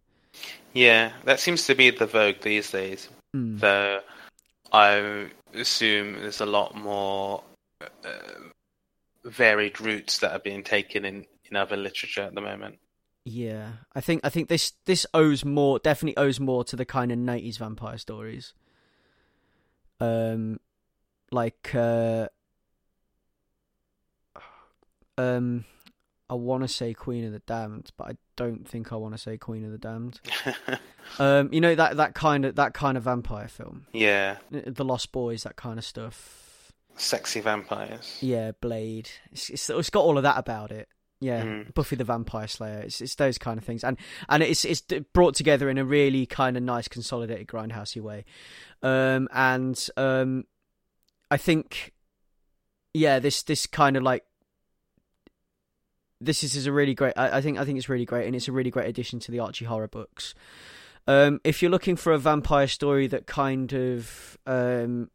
Yeah, 0.73 1.11
that 1.25 1.39
seems 1.39 1.67
to 1.67 1.75
be 1.75 1.89
the 1.89 2.05
vogue 2.05 2.41
these 2.41 2.71
days. 2.71 3.09
Mm. 3.35 3.59
Though 3.59 4.01
I 4.71 5.27
assume 5.53 6.13
there's 6.13 6.41
a 6.41 6.45
lot 6.45 6.75
more 6.75 7.43
uh, 7.81 8.39
varied 9.25 9.81
routes 9.81 10.19
that 10.19 10.31
are 10.31 10.39
being 10.39 10.63
taken 10.63 11.05
in, 11.05 11.25
in 11.49 11.55
other 11.55 11.77
literature 11.77 12.23
at 12.23 12.33
the 12.33 12.41
moment. 12.41 12.79
Yeah, 13.23 13.69
I 13.93 14.01
think 14.01 14.21
I 14.23 14.29
think 14.29 14.49
this 14.49 14.73
this 14.85 15.05
owes 15.13 15.45
more 15.45 15.77
definitely 15.79 16.17
owes 16.17 16.39
more 16.39 16.63
to 16.63 16.75
the 16.75 16.85
kind 16.85 17.11
of 17.11 17.17
nineties 17.19 17.57
vampire 17.57 17.97
stories. 17.97 18.53
Um, 19.99 20.59
like 21.31 21.75
uh, 21.75 22.29
um, 25.17 25.65
I 26.29 26.33
want 26.33 26.63
to 26.63 26.67
say 26.67 26.93
Queen 26.93 27.25
of 27.25 27.31
the 27.31 27.39
Damned, 27.39 27.91
but 27.97 28.07
I 28.07 28.17
don't 28.35 28.67
think 28.67 28.91
I 28.91 28.95
want 28.95 29.13
to 29.13 29.17
say 29.19 29.37
Queen 29.37 29.65
of 29.65 29.71
the 29.71 29.77
Damned. 29.77 30.19
Um, 31.19 31.49
you 31.51 31.59
know 31.59 31.73
that 31.75 31.97
that 31.97 32.13
kind 32.13 32.45
of 32.45 32.55
that 32.55 32.73
kind 32.73 32.95
of 32.95 33.03
vampire 33.03 33.47
film, 33.47 33.85
yeah, 33.91 34.37
The 34.51 34.85
Lost 34.85 35.11
Boys, 35.11 35.43
that 35.43 35.55
kind 35.57 35.77
of 35.77 35.83
stuff. 35.83 36.71
sexy 36.95 37.41
vampires. 37.41 38.17
Yeah, 38.21 38.51
Blade. 38.61 39.09
It's 39.31 39.49
it's, 39.49 39.69
it's 39.69 39.89
got 39.89 40.03
all 40.05 40.17
of 40.17 40.23
that 40.23 40.37
about 40.37 40.71
it. 40.71 40.87
Yeah, 41.23 41.43
Mm. 41.43 41.73
Buffy 41.75 41.95
the 41.95 42.03
Vampire 42.03 42.47
Slayer. 42.47 42.79
It's 42.79 42.99
it's 42.99 43.13
those 43.13 43.37
kind 43.37 43.59
of 43.59 43.63
things, 43.63 43.83
and 43.83 43.95
and 44.27 44.41
it's 44.41 44.65
it's 44.65 44.81
brought 45.13 45.35
together 45.35 45.69
in 45.69 45.77
a 45.77 45.85
really 45.85 46.25
kind 46.25 46.57
of 46.57 46.63
nice, 46.63 46.87
consolidated, 46.87 47.47
grindhousey 47.47 48.01
way. 48.01 48.25
Um, 48.81 49.29
and 49.31 49.87
um, 49.97 50.45
I 51.29 51.37
think, 51.37 51.93
yeah, 52.95 53.19
this 53.19 53.43
this 53.43 53.67
kind 53.67 53.97
of 53.97 54.01
like 54.03 54.23
this 56.19 56.43
is, 56.43 56.55
is 56.55 56.65
a 56.65 56.71
really 56.71 56.95
great. 56.95 57.13
I, 57.15 57.37
I 57.37 57.41
think 57.41 57.59
I 57.59 57.65
think 57.65 57.77
it's 57.77 57.87
really 57.87 58.05
great, 58.05 58.25
and 58.25 58.35
it's 58.35 58.47
a 58.47 58.51
really 58.51 58.71
great 58.71 58.89
addition 58.89 59.19
to 59.19 59.31
the 59.31 59.39
Archie 59.39 59.65
horror 59.65 59.87
books. 59.87 60.33
Um, 61.07 61.39
if 61.43 61.61
you're 61.61 61.71
looking 61.71 61.95
for 61.95 62.13
a 62.13 62.17
vampire 62.17 62.67
story 62.67 63.05
that 63.07 63.27
kind 63.27 63.71
of 63.73 64.39
um, 64.47 65.11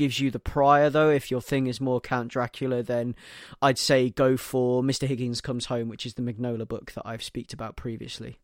gives 0.00 0.18
you 0.18 0.30
the 0.30 0.38
prior, 0.38 0.88
though, 0.88 1.10
if 1.10 1.30
your 1.30 1.42
thing 1.42 1.66
is 1.66 1.78
more 1.78 2.00
Count 2.00 2.28
Dracula, 2.28 2.82
then 2.82 3.14
I'd 3.60 3.76
say 3.76 4.08
go 4.08 4.38
for 4.38 4.82
Mr. 4.82 5.06
Higgins 5.06 5.42
Comes 5.42 5.66
Home, 5.66 5.90
which 5.90 6.06
is 6.06 6.14
the 6.14 6.22
Mignola 6.22 6.66
book 6.66 6.92
that 6.92 7.02
I've 7.04 7.22
speaked 7.22 7.52
about 7.52 7.76
previously. 7.76 8.38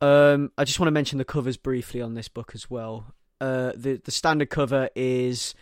Um, 0.00 0.52
I 0.56 0.62
just 0.62 0.78
want 0.78 0.86
to 0.86 0.92
mention 0.92 1.18
the 1.18 1.24
covers 1.24 1.56
briefly 1.56 2.00
on 2.00 2.14
this 2.14 2.28
book 2.28 2.52
as 2.54 2.70
well. 2.70 3.06
Uh, 3.40 3.72
the 3.74 4.00
the 4.04 4.12
standard 4.12 4.48
cover 4.48 4.88
is 4.94 5.56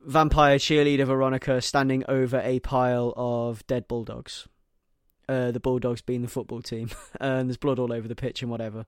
vampire 0.00 0.58
cheerleader 0.58 1.06
Veronica 1.06 1.60
standing 1.60 2.04
over 2.06 2.40
a 2.44 2.60
pile 2.60 3.12
of 3.16 3.66
dead 3.66 3.88
bulldogs. 3.88 4.46
Uh, 5.28 5.50
the 5.50 5.58
bulldogs 5.58 6.02
being 6.02 6.22
the 6.22 6.28
football 6.28 6.62
team, 6.62 6.88
and 7.20 7.48
there's 7.48 7.56
blood 7.56 7.80
all 7.80 7.92
over 7.92 8.06
the 8.06 8.14
pitch 8.14 8.42
and 8.42 8.50
whatever. 8.50 8.86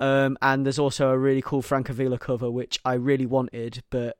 Um, 0.00 0.38
and 0.40 0.64
there's 0.64 0.78
also 0.78 1.10
a 1.10 1.18
really 1.18 1.42
cool 1.42 1.62
Francavilla 1.62 2.18
cover 2.18 2.50
which 2.50 2.78
I 2.86 2.94
really 2.94 3.26
wanted, 3.26 3.82
but 3.90 4.16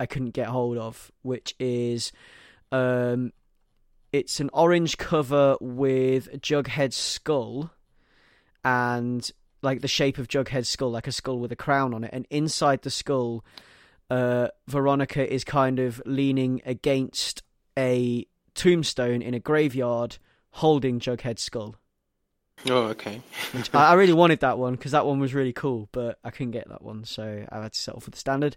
I 0.00 0.06
couldn't 0.06 0.30
get 0.30 0.48
hold 0.48 0.78
of, 0.78 1.12
which 1.22 1.54
is 1.60 2.10
um, 2.72 3.32
it's 4.12 4.40
an 4.40 4.48
orange 4.52 4.96
cover 4.96 5.56
with 5.60 6.40
Jughead's 6.40 6.96
skull 6.96 7.70
and 8.64 9.30
like 9.62 9.82
the 9.82 9.88
shape 9.88 10.16
of 10.16 10.26
Jughead's 10.26 10.70
skull, 10.70 10.90
like 10.90 11.06
a 11.06 11.12
skull 11.12 11.38
with 11.38 11.52
a 11.52 11.56
crown 11.56 11.92
on 11.92 12.04
it, 12.04 12.10
and 12.14 12.26
inside 12.30 12.80
the 12.82 12.90
skull, 12.90 13.44
uh, 14.08 14.48
Veronica 14.66 15.30
is 15.30 15.44
kind 15.44 15.78
of 15.78 16.02
leaning 16.06 16.62
against 16.64 17.42
a 17.78 18.26
tombstone 18.54 19.20
in 19.20 19.34
a 19.34 19.38
graveyard, 19.38 20.16
holding 20.52 20.98
Jughead's 20.98 21.42
skull. 21.42 21.76
Oh, 22.68 22.84
okay. 22.88 23.22
I, 23.72 23.90
I 23.90 23.94
really 23.94 24.12
wanted 24.12 24.40
that 24.40 24.58
one 24.58 24.72
because 24.72 24.92
that 24.92 25.06
one 25.06 25.20
was 25.20 25.34
really 25.34 25.52
cool, 25.52 25.88
but 25.92 26.18
I 26.24 26.30
couldn't 26.30 26.52
get 26.52 26.68
that 26.68 26.82
one, 26.82 27.04
so 27.04 27.44
I 27.50 27.62
had 27.62 27.72
to 27.74 27.78
settle 27.78 28.00
for 28.00 28.10
the 28.10 28.18
standard. 28.18 28.56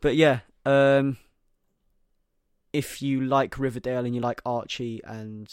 But 0.00 0.16
yeah, 0.16 0.40
um, 0.64 1.16
if 2.72 3.02
you 3.02 3.22
like 3.22 3.58
Riverdale 3.58 4.04
and 4.04 4.14
you 4.14 4.20
like 4.20 4.40
Archie 4.44 5.00
and 5.04 5.52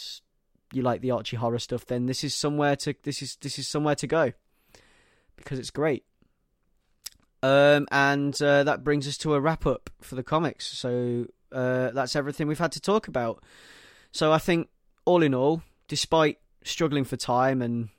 you 0.73 0.81
like 0.81 1.01
the 1.01 1.11
Archie 1.11 1.37
horror 1.37 1.59
stuff, 1.59 1.85
then 1.85 2.05
this 2.05 2.23
is 2.23 2.35
somewhere 2.35 2.75
to 2.77 2.95
this 3.03 3.21
is 3.21 3.35
this 3.37 3.57
is 3.57 3.67
somewhere 3.67 3.95
to 3.95 4.07
go 4.07 4.33
because 5.35 5.59
it's 5.59 5.71
great. 5.71 6.03
Um, 7.43 7.87
and 7.91 8.39
uh, 8.41 8.63
that 8.63 8.83
brings 8.83 9.07
us 9.07 9.17
to 9.19 9.35
a 9.35 9.39
wrap 9.39 9.65
up 9.65 9.89
for 10.01 10.15
the 10.15 10.23
comics. 10.23 10.65
So 10.65 11.27
uh, 11.51 11.91
that's 11.91 12.15
everything 12.15 12.47
we've 12.47 12.59
had 12.59 12.71
to 12.73 12.81
talk 12.81 13.07
about. 13.07 13.43
So 14.11 14.31
I 14.31 14.39
think, 14.39 14.69
all 15.05 15.21
in 15.21 15.33
all, 15.33 15.61
despite 15.87 16.39
struggling 16.63 17.03
for 17.03 17.15
time 17.15 17.61
and 17.61 17.89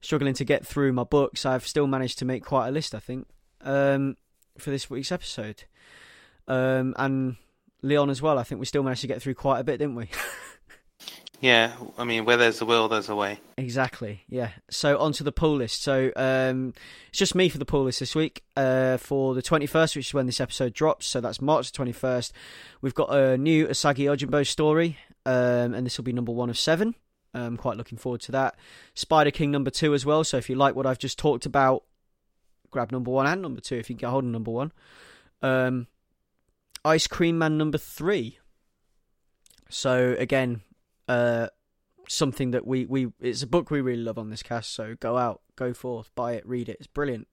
struggling 0.00 0.34
to 0.34 0.44
get 0.44 0.66
through 0.66 0.92
my 0.92 1.04
books, 1.04 1.44
I've 1.44 1.66
still 1.66 1.86
managed 1.86 2.18
to 2.20 2.24
make 2.24 2.44
quite 2.44 2.68
a 2.68 2.70
list. 2.70 2.94
I 2.94 3.00
think 3.00 3.26
um, 3.62 4.16
for 4.56 4.70
this 4.70 4.88
week's 4.88 5.12
episode, 5.12 5.64
um, 6.48 6.94
and 6.98 7.36
Leon 7.82 8.10
as 8.10 8.20
well. 8.20 8.38
I 8.38 8.42
think 8.42 8.58
we 8.58 8.66
still 8.66 8.82
managed 8.82 9.02
to 9.02 9.06
get 9.06 9.22
through 9.22 9.34
quite 9.34 9.60
a 9.60 9.64
bit, 9.64 9.78
didn't 9.78 9.96
we? 9.96 10.08
Yeah, 11.40 11.72
I 11.96 12.04
mean, 12.04 12.26
where 12.26 12.36
there's 12.36 12.60
a 12.60 12.66
will, 12.66 12.88
there's 12.88 13.08
a 13.08 13.16
way. 13.16 13.40
Exactly. 13.56 14.24
Yeah. 14.28 14.50
So 14.68 14.98
on 14.98 15.12
to 15.14 15.24
the 15.24 15.32
pull 15.32 15.56
list. 15.56 15.82
So 15.82 16.12
um, 16.14 16.74
it's 17.08 17.18
just 17.18 17.34
me 17.34 17.48
for 17.48 17.56
the 17.56 17.64
pull 17.64 17.84
list 17.84 18.00
this 18.00 18.14
week. 18.14 18.44
Uh, 18.56 18.98
for 18.98 19.34
the 19.34 19.40
twenty 19.40 19.64
first, 19.64 19.96
which 19.96 20.08
is 20.08 20.14
when 20.14 20.26
this 20.26 20.38
episode 20.38 20.74
drops. 20.74 21.06
So 21.06 21.20
that's 21.22 21.40
March 21.40 21.72
twenty 21.72 21.92
first. 21.92 22.34
We've 22.82 22.94
got 22.94 23.14
a 23.14 23.38
new 23.38 23.68
Usagi 23.68 24.04
Yojimbo 24.04 24.46
story, 24.46 24.98
um, 25.24 25.72
and 25.72 25.86
this 25.86 25.96
will 25.96 26.04
be 26.04 26.12
number 26.12 26.32
one 26.32 26.50
of 26.50 26.58
seven. 26.58 26.94
I'm 27.32 27.56
quite 27.56 27.78
looking 27.78 27.96
forward 27.96 28.20
to 28.22 28.32
that. 28.32 28.56
Spider 28.92 29.30
King 29.30 29.50
number 29.50 29.70
two 29.70 29.94
as 29.94 30.04
well. 30.04 30.24
So 30.24 30.36
if 30.36 30.50
you 30.50 30.56
like 30.56 30.74
what 30.74 30.84
I've 30.84 30.98
just 30.98 31.18
talked 31.18 31.46
about, 31.46 31.84
grab 32.70 32.92
number 32.92 33.10
one 33.10 33.26
and 33.26 33.40
number 33.40 33.62
two 33.62 33.76
if 33.76 33.88
you 33.88 33.96
can 33.96 34.00
get 34.00 34.10
hold 34.10 34.24
of 34.24 34.30
number 34.30 34.50
one. 34.50 34.72
Um, 35.40 35.86
Ice 36.84 37.06
Cream 37.06 37.38
Man 37.38 37.58
number 37.58 37.78
three. 37.78 38.38
So 39.68 40.14
again, 40.18 40.62
uh, 41.08 41.48
something 42.08 42.52
that 42.52 42.66
we, 42.66 42.86
we 42.86 43.08
it's 43.20 43.42
a 43.42 43.46
book 43.46 43.70
we 43.70 43.80
really 43.80 44.02
love 44.02 44.18
on 44.18 44.30
this 44.30 44.42
cast. 44.42 44.72
So 44.72 44.96
go 44.98 45.16
out, 45.16 45.40
go 45.56 45.72
forth, 45.72 46.10
buy 46.14 46.32
it, 46.32 46.46
read 46.46 46.68
it. 46.68 46.76
It's 46.78 46.86
brilliant. 46.86 47.28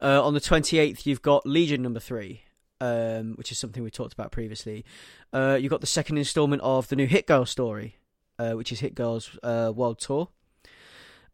Uh, 0.00 0.22
on 0.22 0.34
the 0.34 0.40
twenty 0.40 0.78
eighth, 0.78 1.06
you've 1.06 1.22
got 1.22 1.46
Legion 1.46 1.82
number 1.82 2.00
three, 2.00 2.42
um, 2.80 3.34
which 3.34 3.52
is 3.52 3.58
something 3.58 3.82
we 3.82 3.90
talked 3.90 4.12
about 4.12 4.32
previously. 4.32 4.84
Uh, 5.32 5.58
you've 5.60 5.70
got 5.70 5.80
the 5.80 5.86
second 5.86 6.18
instalment 6.18 6.62
of 6.62 6.88
the 6.88 6.96
new 6.96 7.06
Hit 7.06 7.26
Girl 7.26 7.46
story, 7.46 7.96
uh, 8.38 8.52
which 8.52 8.72
is 8.72 8.80
Hit 8.80 8.94
Girl's 8.94 9.38
uh, 9.42 9.72
world 9.74 9.98
tour. 9.98 10.28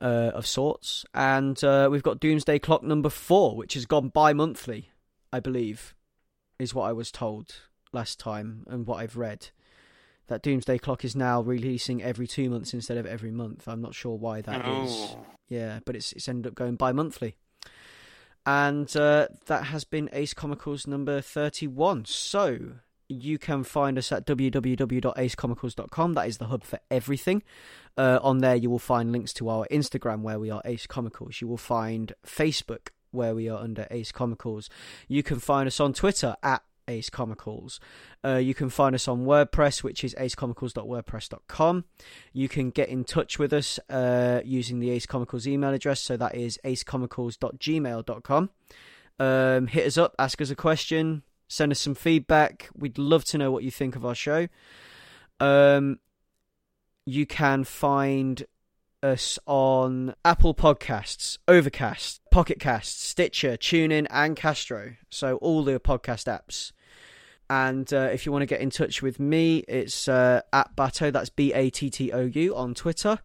Uh, 0.00 0.30
of 0.32 0.46
sorts, 0.46 1.04
and 1.12 1.64
uh, 1.64 1.88
we've 1.90 2.04
got 2.04 2.20
Doomsday 2.20 2.60
Clock 2.60 2.84
number 2.84 3.08
four, 3.08 3.56
which 3.56 3.74
has 3.74 3.84
gone 3.84 4.10
bi-monthly, 4.10 4.90
I 5.32 5.40
believe, 5.40 5.92
is 6.58 6.74
what 6.74 6.84
I 6.84 6.92
was 6.92 7.10
told 7.12 7.54
last 7.92 8.18
time 8.18 8.64
and 8.68 8.86
what 8.86 8.96
I've 9.00 9.16
read 9.16 9.48
that 10.28 10.42
Doomsday 10.42 10.78
Clock 10.78 11.04
is 11.04 11.16
now 11.16 11.40
releasing 11.40 12.02
every 12.02 12.26
two 12.26 12.50
months 12.50 12.74
instead 12.74 12.98
of 12.98 13.06
every 13.06 13.30
month. 13.30 13.66
I'm 13.66 13.80
not 13.80 13.94
sure 13.94 14.16
why 14.16 14.42
that 14.42 14.60
is. 14.60 14.92
oh. 14.92 15.24
Yeah, 15.48 15.80
but 15.86 15.96
it's 15.96 16.12
it's 16.12 16.28
ended 16.28 16.50
up 16.50 16.54
going 16.54 16.76
bi-monthly. 16.76 17.36
And 18.44 18.94
uh, 18.96 19.28
that 19.46 19.64
has 19.64 19.84
been 19.84 20.10
Ace 20.12 20.34
Comicals 20.34 20.86
number 20.86 21.20
31. 21.22 22.04
So 22.04 22.58
you 23.08 23.38
can 23.38 23.64
find 23.64 23.96
us 23.98 24.12
at 24.12 24.26
www.acecomicals.com. 24.26 26.14
That 26.14 26.28
is 26.28 26.38
the 26.38 26.46
hub 26.46 26.64
for 26.64 26.78
everything. 26.90 27.42
Uh, 27.96 28.18
on 28.22 28.38
there, 28.38 28.56
you 28.56 28.68
will 28.70 28.78
find 28.78 29.10
links 29.10 29.32
to 29.34 29.48
our 29.48 29.66
Instagram 29.70 30.20
where 30.20 30.38
we 30.38 30.50
are 30.50 30.60
Ace 30.64 30.86
Comicals. 30.86 31.40
You 31.40 31.48
will 31.48 31.56
find 31.56 32.12
Facebook 32.26 32.88
where 33.10 33.34
we 33.34 33.48
are 33.48 33.58
under 33.58 33.86
Ace 33.90 34.12
Comicals. 34.12 34.68
You 35.06 35.22
can 35.22 35.40
find 35.40 35.66
us 35.66 35.80
on 35.80 35.92
Twitter 35.92 36.36
at 36.42 36.62
Ace 36.88 37.10
Comicals. 37.10 37.78
Uh, 38.24 38.36
you 38.36 38.54
can 38.54 38.70
find 38.70 38.94
us 38.94 39.06
on 39.06 39.24
WordPress, 39.24 39.82
which 39.82 40.02
is 40.02 40.14
acecomicals.wordpress.com. 40.14 41.84
You 42.32 42.48
can 42.48 42.70
get 42.70 42.88
in 42.88 43.04
touch 43.04 43.38
with 43.38 43.52
us 43.52 43.78
uh, 43.90 44.40
using 44.44 44.80
the 44.80 44.90
Ace 44.90 45.06
Comicals 45.06 45.46
email 45.46 45.72
address, 45.72 46.00
so 46.00 46.16
that 46.16 46.34
is 46.34 46.58
acecomicals.gmail.com. 46.64 48.50
Um, 49.20 49.66
hit 49.66 49.86
us 49.86 49.98
up, 49.98 50.14
ask 50.18 50.40
us 50.40 50.50
a 50.50 50.56
question, 50.56 51.22
send 51.48 51.72
us 51.72 51.80
some 51.80 51.94
feedback. 51.94 52.70
We'd 52.76 52.98
love 52.98 53.24
to 53.26 53.38
know 53.38 53.50
what 53.50 53.64
you 53.64 53.70
think 53.70 53.96
of 53.96 54.06
our 54.06 54.14
show. 54.14 54.48
Um, 55.40 55.98
you 57.04 57.26
can 57.26 57.64
find 57.64 58.44
us 59.02 59.38
on 59.46 60.14
Apple 60.24 60.54
Podcasts, 60.54 61.38
Overcast, 61.46 62.20
Pocket 62.30 62.58
Casts, 62.58 63.02
Stitcher, 63.02 63.56
TuneIn, 63.56 64.06
and 64.10 64.36
Castro. 64.36 64.94
So 65.10 65.36
all 65.36 65.62
the 65.62 65.78
podcast 65.78 66.26
apps. 66.26 66.72
And 67.50 67.92
uh, 67.92 68.10
if 68.12 68.26
you 68.26 68.32
want 68.32 68.42
to 68.42 68.46
get 68.46 68.60
in 68.60 68.70
touch 68.70 69.00
with 69.00 69.18
me, 69.18 69.58
it's 69.68 70.08
uh, 70.08 70.42
at 70.52 70.76
Battou. 70.76 71.12
That's 71.12 71.30
B 71.30 71.52
A 71.52 71.70
T 71.70 71.88
T 71.88 72.12
O 72.12 72.26
U 72.26 72.56
on 72.56 72.74
Twitter. 72.74 73.20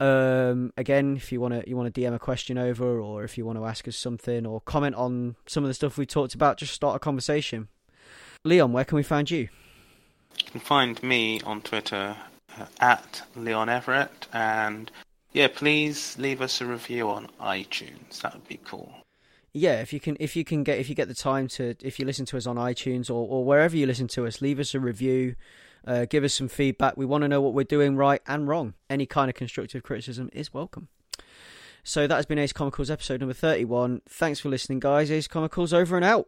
Um, 0.00 0.72
again, 0.76 1.16
if 1.16 1.32
you 1.32 1.40
want 1.40 1.54
to 1.54 1.68
you 1.68 1.76
want 1.76 1.92
to 1.92 2.00
DM 2.00 2.14
a 2.14 2.18
question 2.18 2.58
over, 2.58 3.00
or 3.00 3.24
if 3.24 3.38
you 3.38 3.46
want 3.46 3.58
to 3.58 3.64
ask 3.64 3.88
us 3.88 3.96
something, 3.96 4.44
or 4.46 4.60
comment 4.60 4.96
on 4.96 5.36
some 5.46 5.64
of 5.64 5.68
the 5.68 5.74
stuff 5.74 5.96
we 5.96 6.04
talked 6.04 6.34
about, 6.34 6.58
just 6.58 6.74
start 6.74 6.96
a 6.96 6.98
conversation. 6.98 7.68
Leon, 8.44 8.72
where 8.72 8.84
can 8.84 8.96
we 8.96 9.02
find 9.02 9.30
you? 9.30 9.48
You 10.38 10.50
can 10.52 10.60
find 10.60 11.02
me 11.02 11.40
on 11.40 11.62
Twitter 11.62 12.16
at 12.80 13.22
Leon 13.36 13.68
Everett, 13.68 14.26
and 14.32 14.90
yeah, 15.32 15.48
please 15.48 16.16
leave 16.18 16.40
us 16.40 16.60
a 16.60 16.66
review 16.66 17.08
on 17.08 17.28
iTunes. 17.40 18.20
That 18.22 18.34
would 18.34 18.48
be 18.48 18.60
cool. 18.64 18.92
Yeah, 19.52 19.80
if 19.80 19.92
you 19.92 20.00
can, 20.00 20.16
if 20.20 20.36
you 20.36 20.44
can 20.44 20.62
get, 20.62 20.78
if 20.78 20.88
you 20.88 20.94
get 20.94 21.08
the 21.08 21.14
time 21.14 21.48
to, 21.48 21.74
if 21.82 21.98
you 21.98 22.04
listen 22.04 22.26
to 22.26 22.36
us 22.36 22.46
on 22.46 22.56
iTunes 22.56 23.08
or, 23.08 23.26
or 23.28 23.44
wherever 23.44 23.76
you 23.76 23.86
listen 23.86 24.08
to 24.08 24.26
us, 24.26 24.40
leave 24.40 24.58
us 24.58 24.74
a 24.74 24.80
review. 24.80 25.34
Uh, 25.86 26.04
give 26.04 26.24
us 26.24 26.34
some 26.34 26.48
feedback. 26.48 26.96
We 26.96 27.06
want 27.06 27.22
to 27.22 27.28
know 27.28 27.40
what 27.40 27.54
we're 27.54 27.64
doing 27.64 27.96
right 27.96 28.20
and 28.26 28.46
wrong. 28.46 28.74
Any 28.90 29.06
kind 29.06 29.30
of 29.30 29.34
constructive 29.34 29.82
criticism 29.82 30.28
is 30.32 30.52
welcome. 30.52 30.88
So 31.84 32.06
that 32.06 32.14
has 32.14 32.26
been 32.26 32.38
Ace 32.38 32.52
Comicals 32.52 32.90
episode 32.90 33.20
number 33.20 33.32
31. 33.32 34.02
Thanks 34.08 34.40
for 34.40 34.50
listening, 34.50 34.80
guys. 34.80 35.10
Ace 35.10 35.28
Comicals 35.28 35.72
over 35.72 35.96
and 35.96 36.04
out. 36.04 36.16